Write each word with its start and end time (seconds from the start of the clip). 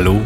Hallo, 0.00 0.22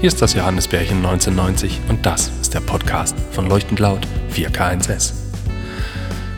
hier 0.00 0.08
ist 0.08 0.22
das 0.22 0.32
Johannesbärchen 0.32 0.96
1990 1.04 1.78
und 1.90 2.06
das 2.06 2.32
ist 2.40 2.54
der 2.54 2.60
Podcast 2.60 3.14
von 3.32 3.50
Leuchtend 3.50 3.78
Laut 3.78 4.08
4K1S. 4.34 5.12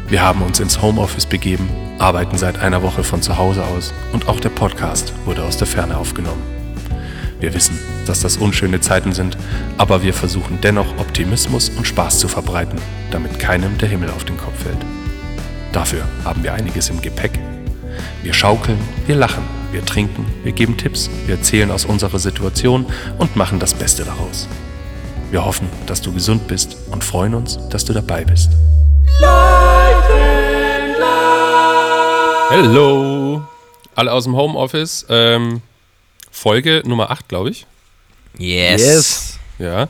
Wir 0.08 0.20
haben 0.20 0.42
uns 0.42 0.58
ins 0.58 0.82
Homeoffice 0.82 1.26
begeben, 1.26 1.70
arbeiten 2.00 2.36
seit 2.36 2.58
einer 2.58 2.82
Woche 2.82 3.04
von 3.04 3.22
zu 3.22 3.38
Hause 3.38 3.62
aus 3.62 3.94
und 4.12 4.26
auch 4.26 4.40
der 4.40 4.48
Podcast 4.48 5.12
wurde 5.26 5.44
aus 5.44 5.58
der 5.58 5.68
Ferne 5.68 5.96
aufgenommen. 5.96 6.42
Wir 7.38 7.54
wissen, 7.54 7.78
dass 8.06 8.18
das 8.18 8.36
unschöne 8.36 8.80
Zeiten 8.80 9.12
sind, 9.12 9.38
aber 9.78 10.02
wir 10.02 10.12
versuchen 10.12 10.58
dennoch 10.60 10.98
Optimismus 10.98 11.68
und 11.68 11.86
Spaß 11.86 12.18
zu 12.18 12.26
verbreiten, 12.26 12.80
damit 13.12 13.38
keinem 13.38 13.78
der 13.78 13.90
Himmel 13.90 14.10
auf 14.10 14.24
den 14.24 14.38
Kopf 14.38 14.60
fällt. 14.60 14.84
Dafür 15.70 16.02
haben 16.24 16.42
wir 16.42 16.52
einiges 16.52 16.90
im 16.90 17.00
Gepäck. 17.00 17.38
Wir 18.24 18.34
schaukeln, 18.34 18.80
wir 19.06 19.14
lachen, 19.14 19.61
wir 19.72 19.84
trinken, 19.84 20.26
wir 20.42 20.52
geben 20.52 20.76
Tipps, 20.76 21.08
wir 21.26 21.36
erzählen 21.36 21.70
aus 21.70 21.86
unserer 21.86 22.18
Situation 22.18 22.86
und 23.18 23.36
machen 23.36 23.58
das 23.58 23.72
Beste 23.72 24.04
daraus. 24.04 24.46
Wir 25.30 25.44
hoffen, 25.44 25.66
dass 25.86 26.02
du 26.02 26.12
gesund 26.12 26.46
bist 26.46 26.76
und 26.90 27.02
freuen 27.02 27.34
uns, 27.34 27.58
dass 27.70 27.86
du 27.86 27.94
dabei 27.94 28.24
bist. 28.24 28.50
Hallo! 32.50 33.42
Alle 33.94 34.12
aus 34.12 34.24
dem 34.24 34.36
Homeoffice. 34.36 35.06
Ähm, 35.08 35.62
Folge 36.30 36.82
Nummer 36.84 37.10
8, 37.10 37.28
glaube 37.28 37.50
ich. 37.50 37.66
Yes. 38.36 38.80
Yes. 38.82 39.38
Ja. 39.58 39.88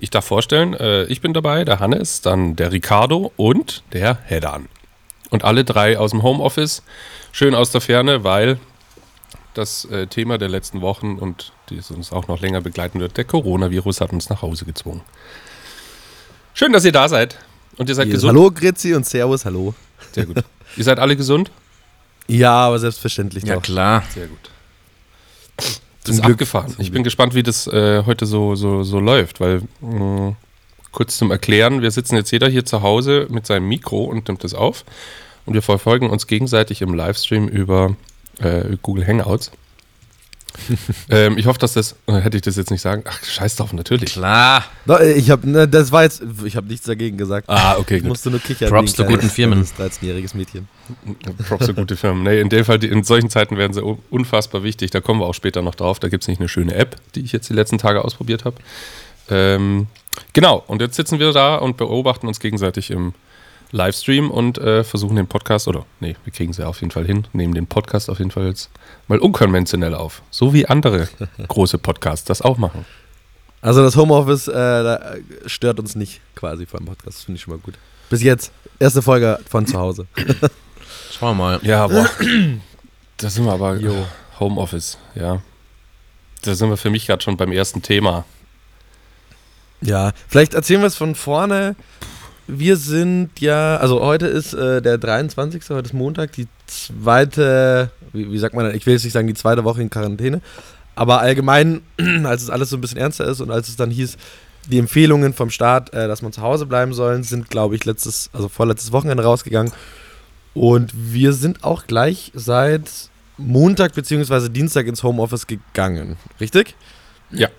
Ich 0.00 0.08
darf 0.08 0.24
vorstellen, 0.24 0.72
äh, 0.74 1.04
ich 1.04 1.20
bin 1.20 1.34
dabei, 1.34 1.64
der 1.64 1.80
Hannes, 1.80 2.22
dann 2.22 2.56
der 2.56 2.72
Ricardo 2.72 3.32
und 3.36 3.82
der 3.92 4.18
Hedan. 4.24 4.68
Und 5.28 5.44
alle 5.44 5.64
drei 5.64 5.98
aus 5.98 6.12
dem 6.12 6.22
Homeoffice, 6.22 6.82
schön 7.32 7.54
aus 7.54 7.72
der 7.72 7.82
Ferne, 7.82 8.24
weil 8.24 8.58
das 9.58 9.84
äh, 9.86 10.06
Thema 10.06 10.38
der 10.38 10.48
letzten 10.48 10.80
Wochen 10.80 11.18
und 11.18 11.52
die 11.68 11.76
es 11.76 11.90
uns 11.90 12.12
auch 12.12 12.28
noch 12.28 12.40
länger 12.40 12.60
begleiten 12.60 13.00
wird, 13.00 13.16
der 13.16 13.24
Coronavirus 13.24 14.00
hat 14.00 14.12
uns 14.12 14.30
nach 14.30 14.40
Hause 14.42 14.64
gezwungen. 14.64 15.02
Schön, 16.54 16.72
dass 16.72 16.84
ihr 16.84 16.92
da 16.92 17.08
seid. 17.08 17.38
Und 17.76 17.88
ihr 17.88 17.94
seid 17.94 18.10
gesund. 18.10 18.32
Hallo 18.36 18.50
Grüezi 18.50 18.94
und 18.94 19.06
Servus, 19.06 19.44
hallo. 19.44 19.74
Sehr 20.12 20.26
gut. 20.26 20.42
ihr 20.76 20.84
seid 20.84 20.98
alle 20.98 21.16
gesund? 21.16 21.50
Ja, 22.26 22.52
aber 22.52 22.78
selbstverständlich 22.78 23.44
Ja, 23.44 23.54
doch. 23.56 23.62
klar. 23.62 24.02
Sehr 24.12 24.26
gut. 24.26 24.50
Das 26.04 26.14
ist 26.16 26.22
Glück. 26.22 26.32
abgefahren. 26.34 26.74
Ich 26.78 26.90
bin 26.90 27.02
gespannt, 27.04 27.34
wie 27.34 27.42
das 27.42 27.66
äh, 27.66 28.02
heute 28.06 28.26
so, 28.26 28.54
so, 28.54 28.82
so 28.82 28.98
läuft, 28.98 29.40
weil 29.40 29.62
mh, 29.80 30.36
kurz 30.92 31.18
zum 31.18 31.30
Erklären, 31.30 31.82
wir 31.82 31.90
sitzen 31.90 32.16
jetzt 32.16 32.30
jeder 32.30 32.48
hier 32.48 32.64
zu 32.64 32.82
Hause 32.82 33.26
mit 33.30 33.46
seinem 33.46 33.68
Mikro 33.68 34.04
und 34.04 34.28
nimmt 34.28 34.42
das 34.44 34.54
auf 34.54 34.84
und 35.46 35.54
wir 35.54 35.62
verfolgen 35.62 36.10
uns 36.10 36.26
gegenseitig 36.26 36.80
im 36.82 36.94
Livestream 36.94 37.46
über 37.48 37.94
äh, 38.40 38.76
Google 38.82 39.06
Hangouts. 39.06 39.50
ähm, 41.10 41.38
ich 41.38 41.46
hoffe, 41.46 41.58
dass 41.58 41.74
das, 41.74 41.94
äh, 42.06 42.14
hätte 42.14 42.36
ich 42.36 42.42
das 42.42 42.56
jetzt 42.56 42.70
nicht 42.70 42.80
sagen, 42.80 43.04
ach, 43.06 43.22
scheiß 43.22 43.56
drauf, 43.56 43.72
natürlich. 43.72 44.12
Klar. 44.12 44.64
No, 44.86 44.96
äh, 44.96 45.12
ich 45.12 45.30
habe, 45.30 45.48
ne, 45.48 45.68
das 45.68 45.92
war 45.92 46.02
jetzt, 46.02 46.22
ich 46.44 46.56
habe 46.56 46.66
nichts 46.66 46.86
dagegen 46.86 47.16
gesagt. 47.16 47.48
Ah, 47.48 47.76
okay, 47.78 47.96
Ich 47.96 48.02
gut. 48.02 48.08
musste 48.08 48.30
nur 48.30 48.40
kichern. 48.40 48.68
Props 48.70 48.94
zu 48.94 49.04
guten 49.04 49.28
Firmen. 49.30 49.64
kleines 49.64 50.00
13-jähriges 50.00 50.36
Mädchen. 50.36 50.66
Props 51.46 51.66
für 51.66 51.74
gute 51.74 51.96
Firmen. 51.96 52.24
Nee, 52.24 52.40
in 52.40 52.48
dem 52.48 52.64
Fall, 52.64 52.78
die, 52.78 52.88
in 52.88 53.04
solchen 53.04 53.30
Zeiten 53.30 53.56
werden 53.56 53.72
sie 53.74 53.84
un- 53.84 53.98
unfassbar 54.10 54.62
wichtig. 54.64 54.90
Da 54.90 55.00
kommen 55.00 55.20
wir 55.20 55.26
auch 55.26 55.34
später 55.34 55.62
noch 55.62 55.74
drauf. 55.76 56.00
Da 56.00 56.08
gibt 56.08 56.24
es 56.24 56.28
nicht 56.28 56.40
eine 56.40 56.48
schöne 56.48 56.74
App, 56.74 56.96
die 57.14 57.20
ich 57.20 57.30
jetzt 57.32 57.48
die 57.50 57.54
letzten 57.54 57.78
Tage 57.78 58.02
ausprobiert 58.04 58.44
habe. 58.44 58.56
Ähm, 59.30 59.86
genau, 60.32 60.64
und 60.66 60.80
jetzt 60.80 60.96
sitzen 60.96 61.18
wir 61.20 61.32
da 61.32 61.56
und 61.56 61.76
beobachten 61.76 62.26
uns 62.26 62.40
gegenseitig 62.40 62.90
im 62.90 63.12
Livestream 63.70 64.30
und 64.30 64.58
äh, 64.58 64.82
versuchen 64.82 65.16
den 65.16 65.26
Podcast, 65.26 65.68
oder 65.68 65.84
nee, 66.00 66.16
wir 66.24 66.32
kriegen 66.32 66.52
sie 66.52 66.66
auf 66.66 66.80
jeden 66.80 66.90
Fall 66.90 67.04
hin, 67.04 67.26
nehmen 67.32 67.54
den 67.54 67.66
Podcast 67.66 68.08
auf 68.08 68.18
jeden 68.18 68.30
Fall 68.30 68.46
jetzt 68.46 68.70
mal 69.08 69.18
unkonventionell 69.18 69.94
auf. 69.94 70.22
So 70.30 70.54
wie 70.54 70.66
andere 70.66 71.08
große 71.48 71.78
Podcasts 71.78 72.24
das 72.24 72.42
auch 72.42 72.58
machen. 72.58 72.86
Also 73.60 73.82
das 73.82 73.96
Homeoffice 73.96 74.48
äh, 74.48 74.52
da 74.52 75.14
stört 75.46 75.80
uns 75.80 75.96
nicht 75.96 76.20
quasi 76.34 76.64
vor 76.66 76.80
dem 76.80 76.86
Podcast. 76.86 77.18
Das 77.18 77.24
finde 77.24 77.36
ich 77.36 77.42
schon 77.42 77.54
mal 77.54 77.60
gut. 77.60 77.74
Bis 78.08 78.22
jetzt. 78.22 78.52
Erste 78.78 79.02
Folge 79.02 79.38
von 79.48 79.66
zu 79.66 79.78
Hause. 79.78 80.06
Schauen 81.10 81.36
wir 81.36 81.44
mal. 81.44 81.60
Ja, 81.62 81.86
boah. 81.86 82.08
da 83.16 83.28
sind 83.28 83.44
wir 83.44 83.52
aber 83.52 83.76
Jo. 83.76 84.06
Homeoffice, 84.38 84.98
ja. 85.14 85.42
Da 86.42 86.54
sind 86.54 86.70
wir 86.70 86.76
für 86.76 86.90
mich 86.90 87.06
gerade 87.06 87.22
schon 87.22 87.36
beim 87.36 87.50
ersten 87.50 87.82
Thema. 87.82 88.24
Ja, 89.80 90.12
vielleicht 90.28 90.54
erzählen 90.54 90.80
wir 90.80 90.86
es 90.86 90.96
von 90.96 91.14
vorne. 91.14 91.74
Wir 92.50 92.78
sind 92.78 93.28
ja, 93.40 93.76
also 93.76 94.00
heute 94.00 94.26
ist 94.26 94.54
äh, 94.54 94.80
der 94.80 94.96
23. 94.96 95.62
Heute 95.68 95.88
ist 95.88 95.92
Montag, 95.92 96.32
die 96.32 96.48
zweite, 96.66 97.90
wie, 98.14 98.32
wie 98.32 98.38
sagt 98.38 98.54
man, 98.54 98.74
ich 98.74 98.86
will 98.86 98.94
jetzt 98.94 99.04
nicht 99.04 99.12
sagen 99.12 99.28
die 99.28 99.34
zweite 99.34 99.64
Woche 99.64 99.82
in 99.82 99.90
Quarantäne, 99.90 100.40
aber 100.94 101.20
allgemein, 101.20 101.82
als 102.24 102.42
es 102.42 102.48
alles 102.48 102.70
so 102.70 102.78
ein 102.78 102.80
bisschen 102.80 102.96
ernster 102.96 103.26
ist 103.26 103.42
und 103.42 103.50
als 103.50 103.68
es 103.68 103.76
dann 103.76 103.90
hieß, 103.90 104.16
die 104.66 104.78
Empfehlungen 104.78 105.34
vom 105.34 105.50
Staat, 105.50 105.92
äh, 105.92 106.08
dass 106.08 106.22
man 106.22 106.32
zu 106.32 106.40
Hause 106.40 106.64
bleiben 106.64 106.94
sollen, 106.94 107.22
sind, 107.22 107.50
glaube 107.50 107.76
ich, 107.76 107.84
letztes, 107.84 108.30
also 108.32 108.48
vorletztes 108.48 108.92
Wochenende 108.92 109.24
rausgegangen. 109.24 109.72
Und 110.54 110.90
wir 110.94 111.34
sind 111.34 111.64
auch 111.64 111.86
gleich 111.86 112.32
seit 112.34 113.10
Montag 113.36 113.94
bzw. 113.94 114.48
Dienstag 114.48 114.86
ins 114.86 115.02
Homeoffice 115.02 115.46
gegangen. 115.46 116.16
Richtig? 116.40 116.76
Ja. 117.30 117.48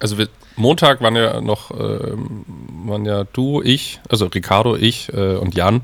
Also 0.00 0.18
wir, 0.18 0.28
Montag 0.56 1.00
waren 1.00 1.16
ja 1.16 1.40
noch, 1.40 1.70
ähm, 1.70 2.44
waren 2.84 3.04
ja 3.04 3.24
du, 3.24 3.62
ich, 3.62 4.00
also 4.08 4.26
Ricardo, 4.26 4.76
ich 4.76 5.12
äh, 5.12 5.36
und 5.36 5.54
Jan. 5.54 5.82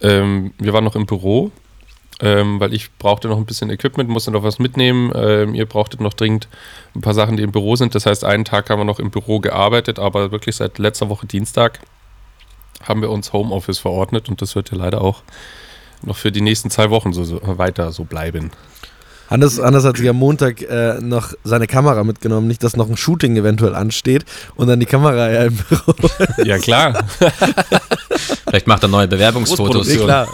Ähm, 0.00 0.52
wir 0.58 0.72
waren 0.72 0.84
noch 0.84 0.96
im 0.96 1.06
Büro, 1.06 1.50
ähm, 2.20 2.60
weil 2.60 2.74
ich 2.74 2.92
brauchte 2.98 3.28
noch 3.28 3.38
ein 3.38 3.46
bisschen 3.46 3.70
Equipment, 3.70 4.10
musste 4.10 4.30
noch 4.30 4.42
was 4.42 4.58
mitnehmen. 4.58 5.12
Ähm, 5.14 5.54
ihr 5.54 5.66
brauchtet 5.66 6.00
noch 6.00 6.14
dringend 6.14 6.48
ein 6.94 7.00
paar 7.00 7.14
Sachen, 7.14 7.36
die 7.36 7.42
im 7.42 7.52
Büro 7.52 7.76
sind. 7.76 7.94
Das 7.94 8.06
heißt, 8.06 8.24
einen 8.24 8.44
Tag 8.44 8.70
haben 8.70 8.80
wir 8.80 8.84
noch 8.84 9.00
im 9.00 9.10
Büro 9.10 9.40
gearbeitet, 9.40 9.98
aber 9.98 10.32
wirklich 10.32 10.56
seit 10.56 10.78
letzter 10.78 11.08
Woche 11.08 11.26
Dienstag 11.26 11.80
haben 12.82 13.00
wir 13.00 13.10
uns 13.10 13.32
Homeoffice 13.32 13.78
verordnet 13.78 14.28
und 14.28 14.42
das 14.42 14.56
wird 14.56 14.70
ja 14.70 14.76
leider 14.76 15.00
auch 15.00 15.22
noch 16.02 16.16
für 16.16 16.32
die 16.32 16.40
nächsten 16.40 16.70
zwei 16.70 16.90
Wochen 16.90 17.12
so, 17.12 17.24
so 17.24 17.40
weiter 17.58 17.92
so 17.92 18.04
bleiben. 18.04 18.50
Hannes, 19.28 19.60
Hannes 19.60 19.84
hat 19.84 19.96
sich 19.96 20.08
am 20.08 20.16
Montag 20.16 20.62
äh, 20.62 21.00
noch 21.00 21.32
seine 21.44 21.66
Kamera 21.66 22.04
mitgenommen, 22.04 22.46
nicht, 22.46 22.62
dass 22.62 22.76
noch 22.76 22.88
ein 22.88 22.96
Shooting 22.96 23.36
eventuell 23.36 23.74
ansteht 23.74 24.24
und 24.54 24.68
dann 24.68 24.80
die 24.80 24.86
Kamera 24.86 25.30
ja 25.30 25.44
im 25.44 25.56
Büro. 25.56 25.94
Ja, 26.44 26.58
klar. 26.58 27.04
Vielleicht 28.46 28.66
macht 28.66 28.82
er 28.82 28.88
neue 28.88 29.08
Bewerbungsfotos. 29.08 29.88
Großproduktion. 29.88 30.06
klar. 30.06 30.28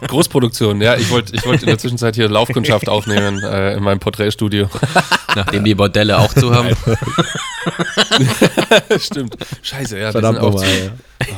Großproduktion, 0.08 0.82
ja. 0.82 0.96
Ich 0.96 1.08
wollte 1.10 1.34
ich 1.34 1.46
wollt 1.46 1.62
in 1.62 1.68
der 1.68 1.78
Zwischenzeit 1.78 2.16
hier 2.16 2.28
Laufkundschaft 2.28 2.88
aufnehmen 2.88 3.42
äh, 3.42 3.76
in 3.76 3.82
meinem 3.82 4.00
Porträtstudio. 4.00 4.68
Nachdem 5.34 5.64
die 5.64 5.74
Bordelle 5.74 6.18
auch 6.18 6.34
zu 6.34 6.54
haben. 6.54 6.76
Stimmt. 8.98 9.36
Scheiße, 9.62 9.98
ja. 9.98 10.12
Verdammt 10.12 10.42
nochmal. 10.42 10.66
Ja. 10.66 10.90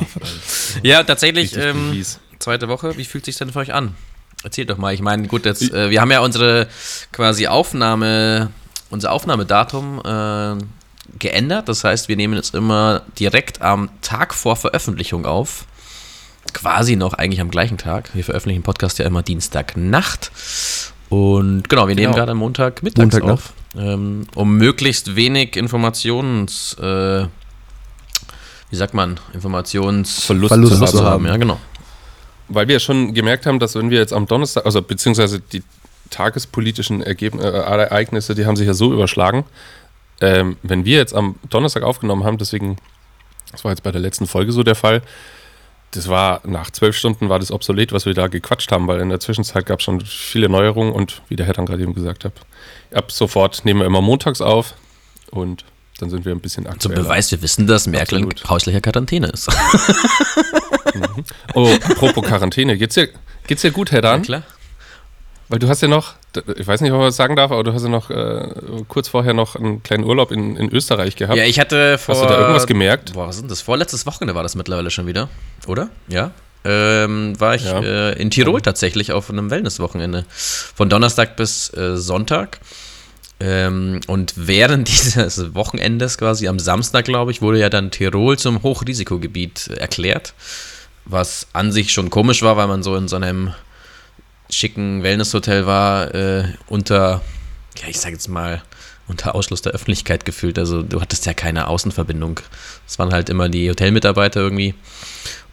Verdammt. 0.07 0.41
Ja, 0.83 1.03
tatsächlich. 1.03 1.55
Ähm, 1.55 2.03
zweite 2.39 2.67
Woche. 2.67 2.97
Wie 2.97 3.05
fühlt 3.05 3.25
sich 3.25 3.37
denn 3.37 3.51
für 3.51 3.59
euch 3.59 3.73
an? 3.73 3.95
Erzählt 4.43 4.69
doch 4.69 4.77
mal. 4.77 4.93
Ich 4.93 5.01
meine, 5.01 5.27
gut, 5.27 5.45
jetzt, 5.45 5.73
äh, 5.73 5.89
wir 5.89 5.99
haben 6.01 6.11
ja 6.11 6.19
unsere 6.21 6.67
quasi 7.11 7.47
Aufnahme, 7.47 8.49
unser 8.89 9.11
Aufnahmedatum 9.11 10.01
äh, 10.05 10.63
geändert. 11.19 11.67
Das 11.69 11.83
heißt, 11.83 12.07
wir 12.07 12.15
nehmen 12.15 12.35
jetzt 12.35 12.53
immer 12.53 13.01
direkt 13.19 13.61
am 13.61 13.89
Tag 14.01 14.33
vor 14.33 14.55
Veröffentlichung 14.55 15.25
auf. 15.25 15.65
Quasi 16.53 16.95
noch 16.95 17.13
eigentlich 17.13 17.41
am 17.41 17.49
gleichen 17.49 17.77
Tag. 17.77 18.09
Wir 18.13 18.23
veröffentlichen 18.23 18.63
Podcast 18.63 18.99
ja 18.99 19.05
immer 19.05 19.21
Dienstagnacht. 19.23 20.31
Und 21.09 21.67
genau, 21.69 21.87
wir 21.87 21.95
nehmen 21.95 22.07
Genau. 22.07 22.15
gerade 22.17 22.31
am 22.33 22.37
Montag 22.37 22.83
mittags 22.83 23.19
auf, 23.21 23.53
ähm, 23.77 24.27
um 24.35 24.55
möglichst 24.57 25.15
wenig 25.15 25.55
Informations, 25.55 26.73
äh, 26.79 27.25
wie 28.69 28.75
sagt 28.75 28.93
man, 28.93 29.19
Informations 29.33 30.23
Verlust, 30.25 30.49
Verlust 30.49 30.73
zu 30.75 30.79
haben. 30.81 30.91
zu 30.91 31.03
haben. 31.05 31.25
Ja, 31.25 31.37
genau. 31.37 31.59
Weil 32.49 32.67
wir 32.67 32.79
schon 32.79 33.13
gemerkt 33.13 33.45
haben, 33.45 33.59
dass 33.59 33.75
wenn 33.75 33.89
wir 33.89 33.99
jetzt 33.99 34.13
am 34.13 34.25
Donnerstag, 34.25 34.65
also 34.65 34.81
beziehungsweise 34.81 35.39
die 35.39 35.63
tagespolitischen 36.09 37.01
Ergeben, 37.01 37.39
äh, 37.39 37.49
Ereignisse, 37.49 38.35
die 38.35 38.45
haben 38.45 38.55
sich 38.55 38.67
ja 38.67 38.73
so 38.73 38.93
überschlagen. 38.93 39.45
Ähm, 40.21 40.57
wenn 40.63 40.85
wir 40.85 40.97
jetzt 40.97 41.13
am 41.13 41.35
Donnerstag 41.49 41.83
aufgenommen 41.83 42.23
haben, 42.23 42.37
deswegen, 42.37 42.77
das 43.51 43.63
war 43.63 43.71
jetzt 43.71 43.83
bei 43.83 43.91
der 43.91 44.01
letzten 44.01 44.27
Folge 44.27 44.51
so 44.51 44.63
der 44.63 44.75
Fall, 44.75 45.01
das 45.91 46.07
war 46.07 46.41
nach 46.45 46.71
zwölf 46.71 46.97
Stunden 46.97 47.29
war 47.29 47.39
das 47.39 47.51
obsolet, 47.51 47.91
was 47.91 48.05
wir 48.05 48.13
da 48.13 48.27
gequatscht 48.27 48.71
haben, 48.71 48.87
weil 48.87 48.99
in 48.99 49.09
der 49.09 49.19
Zwischenzeit 49.19 49.65
gab 49.65 49.79
es 49.79 49.85
schon 49.85 50.01
viele 50.01 50.49
Neuerungen 50.49 50.91
und 50.91 51.21
wie 51.29 51.35
der 51.35 51.45
Herr 51.45 51.53
dann 51.53 51.65
gerade 51.65 51.81
eben 51.81 51.93
gesagt 51.93 52.25
hat, 52.25 52.33
ab 52.93 53.11
sofort 53.11 53.63
nehmen 53.63 53.79
wir 53.79 53.85
immer 53.85 54.01
montags 54.01 54.41
auf 54.41 54.73
und 55.31 55.63
dann 55.97 56.09
sind 56.09 56.25
wir 56.25 56.31
ein 56.33 56.39
bisschen 56.39 56.63
Zum 56.65 56.73
aktueller. 56.73 57.03
Beweis, 57.03 57.31
wir 57.31 57.41
wissen, 57.41 57.67
dass 57.67 57.87
Merkel 57.87 58.19
in 58.19 58.25
Absolut. 58.25 58.49
häuslicher 58.49 58.81
Quarantäne 58.81 59.27
ist. 59.27 59.49
Oh, 61.53 61.69
apropos 61.89 62.23
Quarantäne, 62.23 62.77
geht's 62.77 62.95
dir, 62.95 63.09
geht's 63.47 63.61
dir 63.61 63.71
gut, 63.71 63.91
Herr 63.91 64.01
Dan? 64.01 64.21
klar. 64.21 64.43
Weil 65.49 65.59
du 65.59 65.69
hast 65.69 65.81
ja 65.81 65.87
noch, 65.87 66.15
ich 66.57 66.67
weiß 66.67 66.81
nicht, 66.81 66.91
ob 66.91 66.97
man 66.97 67.07
das 67.07 67.15
sagen 67.15 67.37
darf, 67.37 67.51
aber 67.51 67.63
du 67.63 67.71
hast 67.73 67.81
ja 67.83 67.87
noch 67.87 68.09
äh, 68.09 68.49
kurz 68.89 69.07
vorher 69.07 69.33
noch 69.33 69.55
einen 69.55 69.81
kleinen 69.81 70.03
Urlaub 70.03 70.31
in, 70.33 70.57
in 70.57 70.69
Österreich 70.73 71.15
gehabt. 71.15 71.37
Ja, 71.37 71.45
ich 71.45 71.57
hatte 71.59 71.97
vor. 71.97 72.15
hast 72.15 72.23
du 72.23 72.27
da 72.27 72.37
irgendwas 72.39 72.67
gemerkt? 72.67 73.13
Boah, 73.13 73.27
was 73.29 73.35
ist 73.37 73.43
denn 73.43 73.49
das? 73.49 73.61
Vorletztes 73.61 74.05
Wochenende 74.05 74.35
war 74.35 74.43
das 74.43 74.55
mittlerweile 74.55 74.91
schon 74.91 75.07
wieder, 75.07 75.29
oder? 75.65 75.89
Ja. 76.09 76.31
Ähm, 76.65 77.39
war 77.39 77.55
ich 77.55 77.63
Ja. 77.63 77.79
äh, 77.79 78.21
in 78.21 78.29
Tirol 78.29 78.61
tatsächlich 78.61 79.13
auf 79.13 79.29
einem 79.29 79.49
Wellnesswochenende. 79.49 80.25
Von 80.29 80.89
Donnerstag 80.89 81.37
bis 81.37 81.73
äh, 81.73 81.95
Sonntag. 81.95 82.59
Ähm, 83.39 84.01
und 84.07 84.33
während 84.35 84.87
dieses 85.15 85.53
Wochenendes 85.53 86.17
quasi 86.17 86.47
am 86.47 86.59
Samstag, 86.59 87.05
glaube 87.05 87.31
ich, 87.31 87.41
wurde 87.41 87.59
ja 87.59 87.69
dann 87.69 87.91
Tirol 87.91 88.37
zum 88.37 88.63
Hochrisikogebiet 88.63 89.67
erklärt. 89.67 90.33
Was 91.05 91.47
an 91.53 91.71
sich 91.71 91.93
schon 91.93 92.09
komisch 92.09 92.41
war, 92.41 92.57
weil 92.57 92.67
man 92.67 92.83
so 92.83 92.95
in 92.95 93.07
so 93.07 93.15
einem 93.15 93.53
schicken 94.49 95.03
Wellnesshotel 95.03 95.65
war, 95.65 96.13
äh, 96.13 96.45
unter, 96.67 97.21
ja, 97.81 97.87
ich 97.87 97.99
sage 97.99 98.15
jetzt 98.15 98.27
mal, 98.27 98.61
unter 99.07 99.35
Ausschluss 99.35 99.61
der 99.61 99.71
Öffentlichkeit 99.71 100.25
gefühlt. 100.25 100.59
Also 100.59 100.83
du 100.83 100.99
hattest 100.99 101.25
ja 101.25 101.33
keine 101.33 101.67
Außenverbindung. 101.67 102.39
Es 102.85 102.99
waren 102.99 103.13
halt 103.13 103.29
immer 103.29 103.47
die 103.47 103.69
Hotelmitarbeiter 103.69 104.41
irgendwie. 104.41 104.75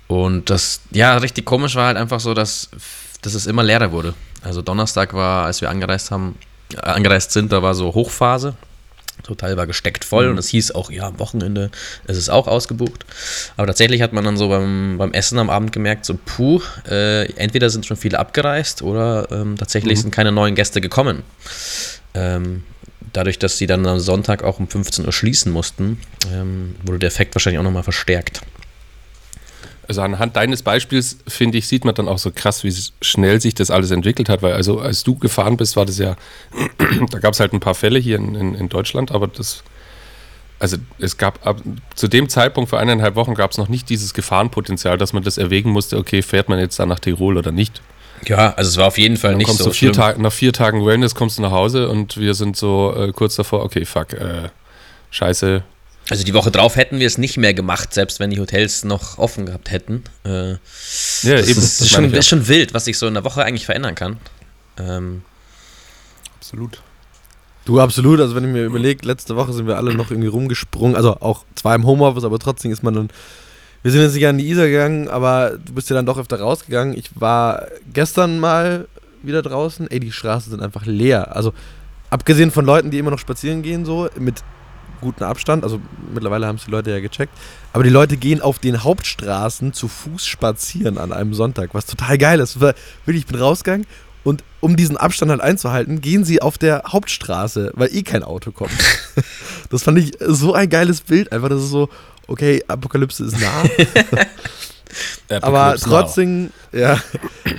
Und 0.09 0.51
das, 0.51 0.81
ja, 0.91 1.17
richtig 1.19 1.45
komisch 1.45 1.77
war 1.77 1.87
halt 1.87 1.97
einfach 1.97 2.21
so, 2.21 2.35
dass, 2.35 2.69
dass 3.23 3.35
es 3.35 3.47
immer 3.47 3.63
leerer 3.63 3.93
wurde. 3.93 4.15
Also 4.43 4.61
Donnerstag 4.61 5.15
war, 5.15 5.47
als 5.47 5.61
wir 5.61 5.71
angereist 5.71 6.11
haben, 6.11 6.37
angereist 6.83 7.33
sind, 7.33 7.53
da 7.53 7.63
war 7.63 7.75
so 7.75 7.95
Hochphase. 7.95 8.55
Hotel 9.29 9.57
war 9.57 9.67
gesteckt 9.67 10.05
voll 10.05 10.27
mhm. 10.27 10.33
und 10.33 10.39
es 10.39 10.49
hieß 10.49 10.73
auch, 10.73 10.91
ja, 10.91 11.07
am 11.07 11.19
Wochenende 11.19 11.71
ist 12.07 12.17
es 12.17 12.29
auch 12.29 12.47
ausgebucht. 12.47 13.07
Aber 13.57 13.67
tatsächlich 13.67 14.03
hat 14.03 14.13
man 14.13 14.25
dann 14.25 14.37
so 14.37 14.49
beim, 14.49 14.97
beim 14.99 15.13
Essen 15.13 15.39
am 15.39 15.51
Abend 15.51 15.73
gemerkt, 15.73 16.05
so, 16.05 16.19
puh, 16.23 16.61
äh, 16.89 17.31
entweder 17.35 17.71
sind 17.71 17.87
schon 17.87 17.97
viele 17.97 18.19
abgereist 18.19 18.83
oder 18.83 19.29
ähm, 19.31 19.57
tatsächlich 19.57 19.99
mhm. 19.99 20.03
sind 20.03 20.11
keine 20.11 20.33
neuen 20.33 20.55
Gäste 20.55 20.81
gekommen. 20.81 21.23
Ähm, 22.15 22.65
dadurch, 23.13 23.39
dass 23.39 23.59
sie 23.59 23.67
dann 23.67 23.87
am 23.87 24.01
Sonntag 24.01 24.43
auch 24.43 24.59
um 24.59 24.69
15 24.69 25.07
Uhr 25.07 25.13
schließen 25.13 25.53
mussten, 25.53 26.01
ähm, 26.33 26.77
wurde 26.85 26.99
der 26.99 27.09
Effekt 27.09 27.35
wahrscheinlich 27.35 27.59
auch 27.59 27.65
nochmal 27.65 27.83
verstärkt. 27.83 28.43
Also 29.89 30.03
anhand 30.03 30.37
deines 30.37 30.63
Beispiels, 30.63 31.19
finde 31.27 31.59
ich, 31.59 31.69
sieht 31.69 31.85
man 31.85 31.95
dann 31.95 32.09
auch 32.09 32.19
so 32.19 32.31
krass, 32.31 32.65
wie 32.65 32.75
schnell 33.01 33.41
sich 33.41 33.55
das 33.55 33.71
alles 33.71 33.91
entwickelt 33.91 34.29
hat, 34.29 34.43
weil 34.43 34.53
also 34.53 34.81
als 34.81 35.05
du 35.05 35.17
gefahren 35.17 35.57
bist, 35.57 35.77
war 35.77 35.87
das 35.87 35.99
ja, 35.99 36.17
da 37.11 37.19
gab 37.19 37.35
es 37.35 37.41
halt 37.41 37.53
ein 37.53 37.61
paar 37.61 37.75
Fälle 37.75 37.99
hier 37.99 38.17
in, 38.17 38.35
in, 38.35 38.55
in, 38.55 38.69
Deutschland, 38.69 39.13
aber 39.13 39.27
das, 39.27 39.63
also 40.59 40.77
es 40.99 41.17
gab 41.17 41.47
ab, 41.47 41.61
zu 41.95 42.09
dem 42.09 42.29
Zeitpunkt 42.29 42.71
vor 42.71 42.79
eineinhalb 42.79 43.15
Wochen 43.15 43.35
gab 43.35 43.51
es 43.51 43.59
noch 43.59 43.69
nicht 43.69 43.89
dieses 43.89 44.15
Gefahrenpotenzial, 44.15 44.97
dass 44.97 45.13
man 45.13 45.23
das 45.23 45.39
erwägen 45.39 45.71
musste, 45.71 45.99
okay, 45.99 46.23
fährt 46.23 46.49
man 46.49 46.59
jetzt 46.59 46.79
da 46.79 46.87
nach 46.87 47.01
Tirol 47.01 47.37
oder 47.37 47.53
nicht. 47.53 47.83
Ja, 48.27 48.55
also 48.55 48.71
es 48.71 48.77
war 48.77 48.87
auf 48.87 48.99
jeden 48.99 49.17
Fall 49.17 49.35
nicht 49.37 49.51
so 49.51 49.71
vier 49.71 49.93
Tag, 49.93 50.19
nach 50.19 50.33
vier 50.33 50.53
Tagen 50.53 50.87
Wellness 50.87 51.15
kommst 51.15 51.39
du 51.39 51.43
nach 51.43 51.51
Hause 51.51 51.89
und 51.89 52.17
wir 52.17 52.35
sind 52.35 52.57
so 52.57 52.95
äh, 52.97 53.13
kurz 53.13 53.37
davor, 53.37 53.63
okay, 53.63 53.85
fuck, 53.85 54.15
äh, 54.15 54.49
scheiße, 55.11 55.63
also 56.11 56.25
die 56.25 56.35
Woche 56.35 56.51
drauf 56.51 56.77
hätten 56.77 56.99
wir 57.01 57.07
es 57.07 57.19
nicht 57.19 57.37
mehr 57.37 57.55
gemacht, 57.55 57.95
selbst 57.95 58.21
wenn 58.21 58.31
die 58.31 58.39
Hotels 58.39 58.85
noch 58.85 59.19
offen 59.19 59.47
gehabt 59.47 59.71
hätten. 59.71 60.05
Äh, 60.25 60.51
ja, 60.51 60.57
das 61.23 61.49
eben. 61.49 61.59
Ist, 61.59 61.81
das 61.81 61.89
schon, 61.89 62.13
ist 62.13 62.29
schon 62.29 62.47
wild, 62.49 62.75
was 62.75 62.85
sich 62.85 62.99
so 62.99 63.07
in 63.07 63.15
der 63.15 63.25
Woche 63.25 63.45
eigentlich 63.45 63.67
verändern 63.67 63.95
kann. 63.95 64.19
Ähm, 64.79 65.23
absolut. 66.37 66.83
Du, 67.65 67.81
absolut. 67.81 68.21
Also 68.21 68.35
wenn 68.35 68.45
ich 68.45 68.51
mir 68.51 68.65
überlege, 68.65 69.07
letzte 69.07 69.37
Woche 69.37 69.53
sind 69.55 69.67
wir 69.67 69.77
alle 69.77 69.95
noch 69.95 70.11
irgendwie 70.11 70.29
rumgesprungen. 70.29 70.97
Also 70.97 71.21
auch 71.21 71.45
zwar 71.55 71.75
im 71.75 71.87
Homeoffice, 71.87 72.25
aber 72.25 72.39
trotzdem 72.39 72.71
ist 72.73 72.83
man 72.83 72.95
dann... 72.95 73.09
Wir 73.83 73.91
sind 73.91 74.01
jetzt 74.01 74.15
nicht 74.15 74.27
an 74.27 74.39
die 74.39 74.49
Isar 74.49 74.67
gegangen, 74.67 75.09
aber 75.09 75.59
du 75.63 75.75
bist 75.75 75.91
ja 75.91 75.97
dann 75.97 76.07
doch 76.07 76.19
öfter 76.19 76.41
rausgegangen. 76.41 76.97
Ich 76.97 77.11
war 77.15 77.67
gestern 77.93 78.41
mal 78.41 78.89
wieder 79.23 79.43
draußen. 79.43 79.91
Ey, 79.91 80.01
die 80.01 80.13
Straßen 80.13 80.51
sind 80.51 80.63
einfach 80.63 80.87
leer. 80.87 81.37
Also 81.37 81.53
abgesehen 82.11 82.51
von 82.51 82.65
Leuten, 82.65 82.91
die 82.91 82.99
immer 82.99 83.11
noch 83.11 83.19
spazieren 83.19 83.63
gehen, 83.63 83.85
so 83.85 84.09
mit 84.19 84.43
guten 85.05 85.23
Abstand. 85.23 85.63
Also 85.63 85.81
mittlerweile 86.13 86.47
haben 86.47 86.57
es 86.57 86.65
die 86.65 86.71
Leute 86.71 86.91
ja 86.91 87.01
gecheckt. 87.01 87.33
Aber 87.73 87.85
die 87.85 87.91
Leute 87.91 88.17
gehen 88.17 88.41
auf 88.41 88.59
den 88.59 88.83
Hauptstraßen 88.83 89.73
zu 89.73 89.87
Fuß 89.87 90.27
spazieren 90.27 90.99
an 90.99 91.13
einem 91.13 91.35
Sonntag, 91.35 91.75
was 91.75 91.87
total 91.87 92.19
geil 92.19 92.41
ist. 92.41 92.61
Wirklich, 92.61 93.19
ich 93.19 93.27
bin 93.27 93.39
rausgegangen 93.39 93.87
und 94.25 94.43
um 94.61 94.75
diesen 94.75 94.97
Abstand 94.97 95.31
halt 95.31 95.43
einzuhalten, 95.43 96.01
gehen 96.01 96.25
sie 96.25 96.41
auf 96.41 96.57
der 96.57 96.83
Hauptstraße, 96.89 97.73
weil 97.75 97.95
eh 97.95 98.03
kein 98.03 98.23
Auto 98.23 98.51
kommt. 98.51 98.73
das 99.71 99.83
fand 99.83 99.99
ich 99.99 100.13
so 100.19 100.55
ein 100.55 100.69
geiles 100.71 101.03
Bild. 101.03 101.31
Einfach, 101.31 101.51
das 101.51 101.63
ist 101.63 101.71
so, 101.71 101.91
okay, 102.27 102.65
Apokalypse 102.67 103.25
ist 103.25 103.39
nah. 103.39 103.65
aber 105.43 105.77
trotzdem, 105.79 106.51
ja, 106.73 106.99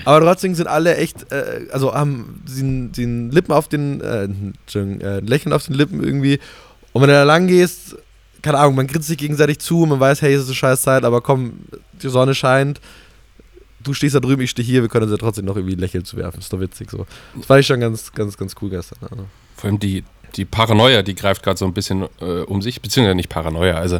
aber 0.05 0.25
trotzdem 0.25 0.55
sind 0.55 0.67
alle 0.67 0.97
echt, 0.97 1.31
äh, 1.31 1.67
also 1.71 1.93
haben 1.93 2.41
den, 2.47 2.91
den 2.91 3.31
Lippen 3.31 3.53
auf 3.53 3.67
den, 3.67 4.01
äh, 4.01 4.27
äh, 4.73 5.19
Lächeln 5.19 5.53
auf 5.53 5.65
den 5.65 5.75
Lippen 5.75 6.03
irgendwie 6.03 6.39
und 6.95 7.01
wenn 7.01 7.09
du 7.09 7.13
da 7.13 7.23
lang 7.23 7.47
gehst, 7.47 7.97
keine 8.41 8.57
Ahnung, 8.57 8.75
man 8.75 8.87
grinst 8.87 9.09
sich 9.09 9.17
gegenseitig 9.17 9.59
zu, 9.59 9.85
man 9.85 9.99
weiß, 9.99 10.21
hey, 10.21 10.33
es 10.33 10.43
ist 10.43 10.47
eine 10.47 10.55
scheiß 10.55 10.81
Zeit, 10.81 11.03
aber 11.03 11.19
komm, 11.19 11.59
die 12.01 12.07
Sonne 12.07 12.33
scheint, 12.33 12.79
du 13.83 13.93
stehst 13.93 14.15
da 14.15 14.21
drüben, 14.21 14.41
ich 14.43 14.51
stehe 14.51 14.65
hier, 14.65 14.81
wir 14.81 14.87
können 14.87 15.03
uns 15.03 15.11
ja 15.11 15.17
trotzdem 15.17 15.43
noch 15.43 15.57
irgendwie 15.57 15.75
Lächeln 15.75 16.05
zu 16.05 16.15
werfen. 16.15 16.39
Ist 16.39 16.53
doch 16.53 16.59
witzig 16.61 16.89
so. 16.89 17.05
Das 17.35 17.49
war 17.49 17.59
ich 17.59 17.67
schon 17.67 17.81
ganz, 17.81 18.13
ganz, 18.13 18.37
ganz 18.37 18.55
cool 18.61 18.69
gestern. 18.69 18.99
Also. 19.01 19.25
Vor 19.57 19.69
allem 19.69 19.79
die, 19.79 20.05
die 20.37 20.45
Paranoia, 20.45 21.01
die 21.01 21.15
greift 21.15 21.43
gerade 21.43 21.57
so 21.57 21.65
ein 21.65 21.73
bisschen 21.73 22.07
äh, 22.21 22.43
um 22.43 22.61
sich, 22.61 22.81
beziehungsweise 22.81 23.15
nicht 23.15 23.27
Paranoia, 23.27 23.75
also 23.75 23.99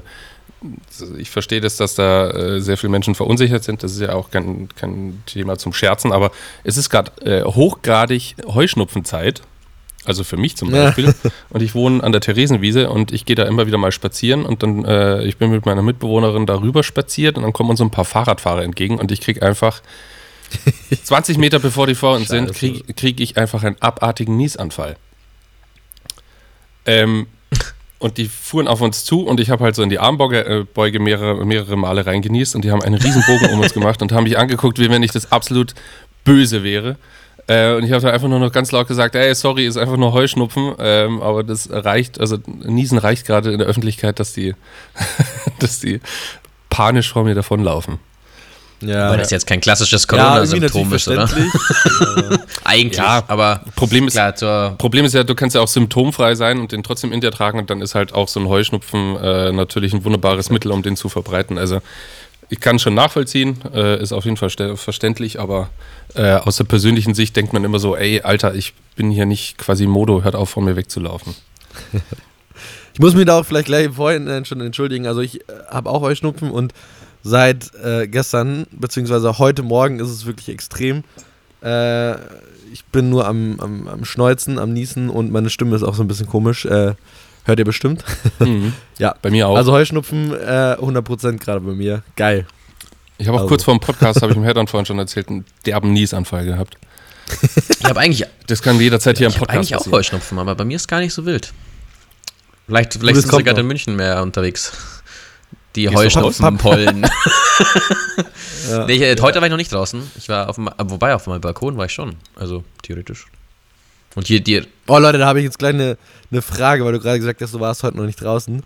ich 1.18 1.30
verstehe 1.30 1.60
das, 1.60 1.76
dass 1.76 1.96
da 1.96 2.30
äh, 2.30 2.62
sehr 2.62 2.78
viele 2.78 2.92
Menschen 2.92 3.14
verunsichert 3.14 3.66
sind. 3.66 3.84
Das 3.84 3.92
ist 3.92 4.00
ja 4.00 4.14
auch 4.14 4.32
kein, 4.32 4.70
kein 4.74 5.22
Thema 5.26 5.58
zum 5.58 5.74
Scherzen, 5.74 6.14
aber 6.14 6.32
es 6.64 6.78
ist 6.78 6.90
gerade 6.90 7.12
äh, 7.26 7.44
hochgradig 7.44 8.36
Heuschnupfenzeit. 8.46 9.42
Also 10.06 10.24
für 10.24 10.38
mich 10.38 10.56
zum 10.56 10.72
Beispiel. 10.72 11.06
Ja. 11.06 11.32
Und 11.50 11.62
ich 11.62 11.76
wohne 11.76 12.04
an 12.04 12.12
der 12.12 12.22
Theresienwiese 12.22 12.90
und 12.90 13.12
ich 13.12 13.26
gehe 13.26 13.36
da 13.36 13.44
immer 13.44 13.68
wieder 13.68 13.78
mal 13.78 13.92
spazieren 13.92 14.46
und 14.46 14.62
dann, 14.62 14.86
äh, 14.86 15.24
ich 15.24 15.38
bin 15.38 15.52
mit 15.52 15.66
meiner 15.66 15.82
Mitbewohnerin 15.82 16.46
darüber 16.46 16.84
spaziert 16.84 17.38
und 17.38 17.44
dann 17.44 17.54
kommen 17.54 17.70
uns 17.70 17.82
ein 17.82 17.92
paar 17.92 18.06
Fahrradfahrer 18.06 18.64
entgegen 18.64 19.00
und 19.00 19.12
ich 19.12 19.22
kriege 19.22 19.42
einfach 19.42 19.82
20 21.04 21.38
Meter 21.38 21.60
bevor 21.60 21.88
die 21.88 21.96
vor 21.96 22.16
uns 22.16 22.28
sind, 22.28 22.54
kriege 22.54 22.94
krieg 22.94 23.20
ich 23.20 23.38
einfach 23.38 23.64
einen 23.64 23.78
abartigen 23.82 24.38
Niesanfall. 24.38 24.96
Ähm, 26.86 27.28
und 27.98 28.18
die 28.18 28.28
fuhren 28.28 28.68
auf 28.68 28.82
uns 28.82 29.06
zu 29.06 29.26
und 29.26 29.40
ich 29.40 29.50
habe 29.50 29.64
halt 29.64 29.76
so 29.76 29.82
in 29.82 29.90
die 29.90 30.00
Armbeuge 30.00 30.68
äh, 30.76 31.00
mehrere, 31.00 31.46
mehrere 31.46 31.78
Male 31.78 32.06
reingenießt 32.06 32.56
und 32.56 32.64
die 32.64 32.72
haben 32.72 32.84
einen 32.84 32.96
Riesenbogen 32.96 33.50
um 33.52 33.60
uns 33.62 33.74
gemacht 33.74 34.02
und 34.02 34.12
haben 34.12 34.26
mich 34.26 34.38
angeguckt, 34.38 34.80
wie 34.80 34.90
wenn 34.90 35.02
ich 35.02 35.12
das 35.12 35.32
absolut 35.32 35.74
böse 36.24 36.64
wäre. 36.64 36.98
Äh, 37.48 37.76
und 37.76 37.84
ich 37.84 37.92
habe 37.92 38.02
dann 38.02 38.12
einfach 38.12 38.28
nur 38.28 38.40
noch 38.40 38.52
ganz 38.52 38.72
laut 38.72 38.88
gesagt, 38.88 39.16
ey, 39.16 39.34
sorry, 39.36 39.68
ist 39.68 39.78
einfach 39.78 39.98
nur 39.98 40.14
Heuschnupfen, 40.14 40.74
ähm, 40.80 41.22
aber 41.22 41.44
das 41.44 41.70
reicht, 41.72 42.20
also 42.20 42.38
Niesen 42.64 42.98
reicht 42.98 43.28
gerade 43.28 43.52
in 43.52 43.60
der 43.60 43.68
Öffentlichkeit, 43.68 44.20
dass 44.20 44.34
die, 44.34 44.56
dass 45.60 45.80
die 45.80 46.02
panisch 46.70 47.14
vor 47.14 47.24
mir 47.24 47.36
davonlaufen. 47.36 48.00
Ja. 48.82 49.10
Weil 49.10 49.20
das 49.20 49.32
jetzt 49.32 49.48
kein 49.48 49.62
klassisches 49.62 50.08
Corona-Symptom 50.08 50.90
ja, 50.90 50.96
ist, 50.96 51.08
oder? 51.08 51.30
Eigentlich, 52.64 52.98
ja, 52.98 53.24
aber 53.28 53.62
Problem 53.76 54.08
ist, 54.08 54.14
klar, 54.14 54.76
Problem 54.78 55.06
ist 55.06 55.14
ja, 55.14 55.24
du 55.24 55.34
kannst 55.34 55.56
ja 55.56 55.62
auch 55.62 55.68
symptomfrei 55.68 56.36
sein 56.36 56.60
und 56.60 56.72
den 56.72 56.84
trotzdem 56.84 57.14
in 57.14 57.22
dir 57.22 57.32
tragen 57.32 57.60
und 57.60 57.70
dann 57.70 57.82
ist 57.82 57.96
halt 57.96 58.14
auch 58.14 58.28
so 58.28 58.40
ein 58.40 58.50
Heuschnupfen 58.50 59.16
äh, 59.18 59.52
natürlich 59.54 59.94
ein 59.94 60.04
wunderbares 60.04 60.50
Mittel, 60.50 60.72
um 60.72 60.84
den 60.84 60.98
zu 60.98 61.10
verbreiten. 61.10 61.58
Also 61.58 61.82
ich 62.50 62.60
kann 62.60 62.80
schon 62.80 62.94
nachvollziehen, 62.94 63.58
äh, 63.74 64.02
ist 64.02 64.14
auf 64.14 64.26
jeden 64.26 64.38
Fall 64.38 64.50
verständlich, 64.76 65.40
aber 65.40 65.70
äh, 66.14 66.34
aus 66.34 66.58
der 66.58 66.66
persönlichen 66.66 67.14
Sicht 67.14 67.36
denkt 67.36 67.54
man 67.54 67.64
immer 67.64 67.80
so, 67.80 67.96
ey, 67.96 68.22
Alter, 68.22 68.54
ich 68.56 68.74
bin 68.96 69.12
hier 69.12 69.26
nicht 69.26 69.58
quasi 69.58 69.88
Modo, 69.88 70.24
hört 70.24 70.36
auf, 70.36 70.50
von 70.50 70.64
mir 70.64 70.76
wegzulaufen. 70.76 71.36
ich 72.94 73.00
muss 73.00 73.16
mich 73.16 73.26
da 73.26 73.40
auch 73.40 73.46
vielleicht 73.46 73.68
gleich 73.68 73.90
vorhin 73.92 74.46
schon 74.46 74.62
entschuldigen. 74.62 75.08
Also 75.08 75.22
ich 75.22 75.42
äh, 75.42 75.54
habe 75.70 75.90
auch 75.90 76.02
Heuschnupfen 76.02 76.52
und 76.52 76.74
seit 77.24 77.74
äh, 77.84 78.08
gestern, 78.08 78.68
beziehungsweise 78.72 79.40
heute 79.40 79.64
Morgen 79.64 80.00
ist 80.00 80.10
es 80.10 80.26
wirklich 80.26 80.50
extrem. 80.50 81.04
Äh, 81.62 82.14
ich 82.72 82.86
bin 82.92 83.10
nur 83.10 83.28
am, 83.28 83.60
am, 83.60 83.88
am 83.88 84.06
Schneuzen, 84.06 84.60
am 84.60 84.74
Niesen 84.74 85.10
und 85.10 85.32
meine 85.32 85.50
Stimme 85.50 85.76
ist 85.76 85.84
auch 85.84 85.96
so 85.96 86.04
ein 86.04 86.08
bisschen 86.08 86.28
komisch. 86.28 86.68
Äh, 87.46 87.48
Hört 87.48 87.60
ihr 87.60 87.66
bestimmt? 87.66 88.04
Mhm. 88.40 88.74
ja, 88.98 89.16
bei 89.22 89.30
mir 89.30 89.48
auch. 89.48 89.56
Also 89.56 89.72
Heuschnupfen 89.72 90.34
äh, 90.34 90.78
100% 90.80 91.38
gerade 91.38 91.62
bei 91.62 91.74
mir. 91.74 92.04
Geil. 92.16 92.46
Ich 93.18 93.28
habe 93.28 93.38
auch 93.38 93.42
also. 93.42 93.50
kurz 93.50 93.64
vor 93.64 93.74
dem 93.76 93.80
Podcast, 93.82 94.22
habe 94.22 94.32
ich 94.32 94.38
im 94.38 94.44
Headern 94.44 94.68
vorhin 94.68 94.86
schon 94.86 95.00
erzählt, 95.00 95.30
einen 95.30 95.46
derben 95.66 95.94
Niesanfall 95.94 96.46
gehabt. 96.46 96.78
Ich 97.80 97.86
habe 97.90 98.00
eigentlich. 98.00 98.28
Das 98.48 98.64
kann 98.64 98.80
jederzeit 98.80 99.18
hier 99.20 99.28
im 99.28 99.34
Podcast 99.34 99.70
Ich 99.70 99.74
habe 99.74 99.82
eigentlich 99.84 99.94
auch 99.94 99.98
Heuschnupfen, 99.98 100.40
aber 100.40 100.56
bei 100.56 100.66
mir 100.66 100.76
ist 100.76 100.88
gar 100.88 101.00
nicht 101.00 101.14
so 101.14 101.26
wild. 101.26 101.54
Vielleicht, 102.66 102.94
vielleicht 102.94 103.22
sind 103.22 103.32
sie 103.32 103.44
gerade 103.44 103.62
in 103.62 103.68
München 103.68 103.96
mehr 103.96 104.24
unterwegs. 104.24 104.72
Die 105.76 105.90
Heuschnupfenpollen. 105.90 107.06
ja, 108.70 108.86
nee, 108.86 108.96
ja. 108.96 109.22
Heute 109.22 109.40
war 109.40 109.46
ich 109.46 109.52
noch 109.52 109.58
nicht 109.58 109.72
draußen. 109.72 110.02
Ich 110.18 110.30
war 110.30 110.50
auf 110.50 110.56
dem, 110.56 110.70
wobei 110.84 111.14
auf 111.14 111.28
meinem 111.28 111.42
Balkon 111.42 111.78
war 111.78 111.86
ich 111.86 111.94
schon. 111.94 112.16
Also 112.36 112.64
theoretisch. 112.82 113.28
Und 114.16 114.28
hier 114.28 114.40
dir. 114.40 114.66
Oh 114.88 114.98
Leute, 114.98 115.18
da 115.18 115.28
habe 115.28 115.40
ich 115.40 115.46
jetzt 115.46 115.60
gleich 115.60 115.74
eine, 115.74 115.98
eine 116.32 116.42
Frage, 116.42 116.86
weil 116.86 116.94
du 116.94 117.00
gerade 117.00 117.20
gesagt 117.20 117.42
hast, 117.42 117.54
du 117.54 117.60
warst 117.60 117.84
heute 117.84 117.98
noch 117.98 118.06
nicht 118.06 118.22
draußen. 118.22 118.64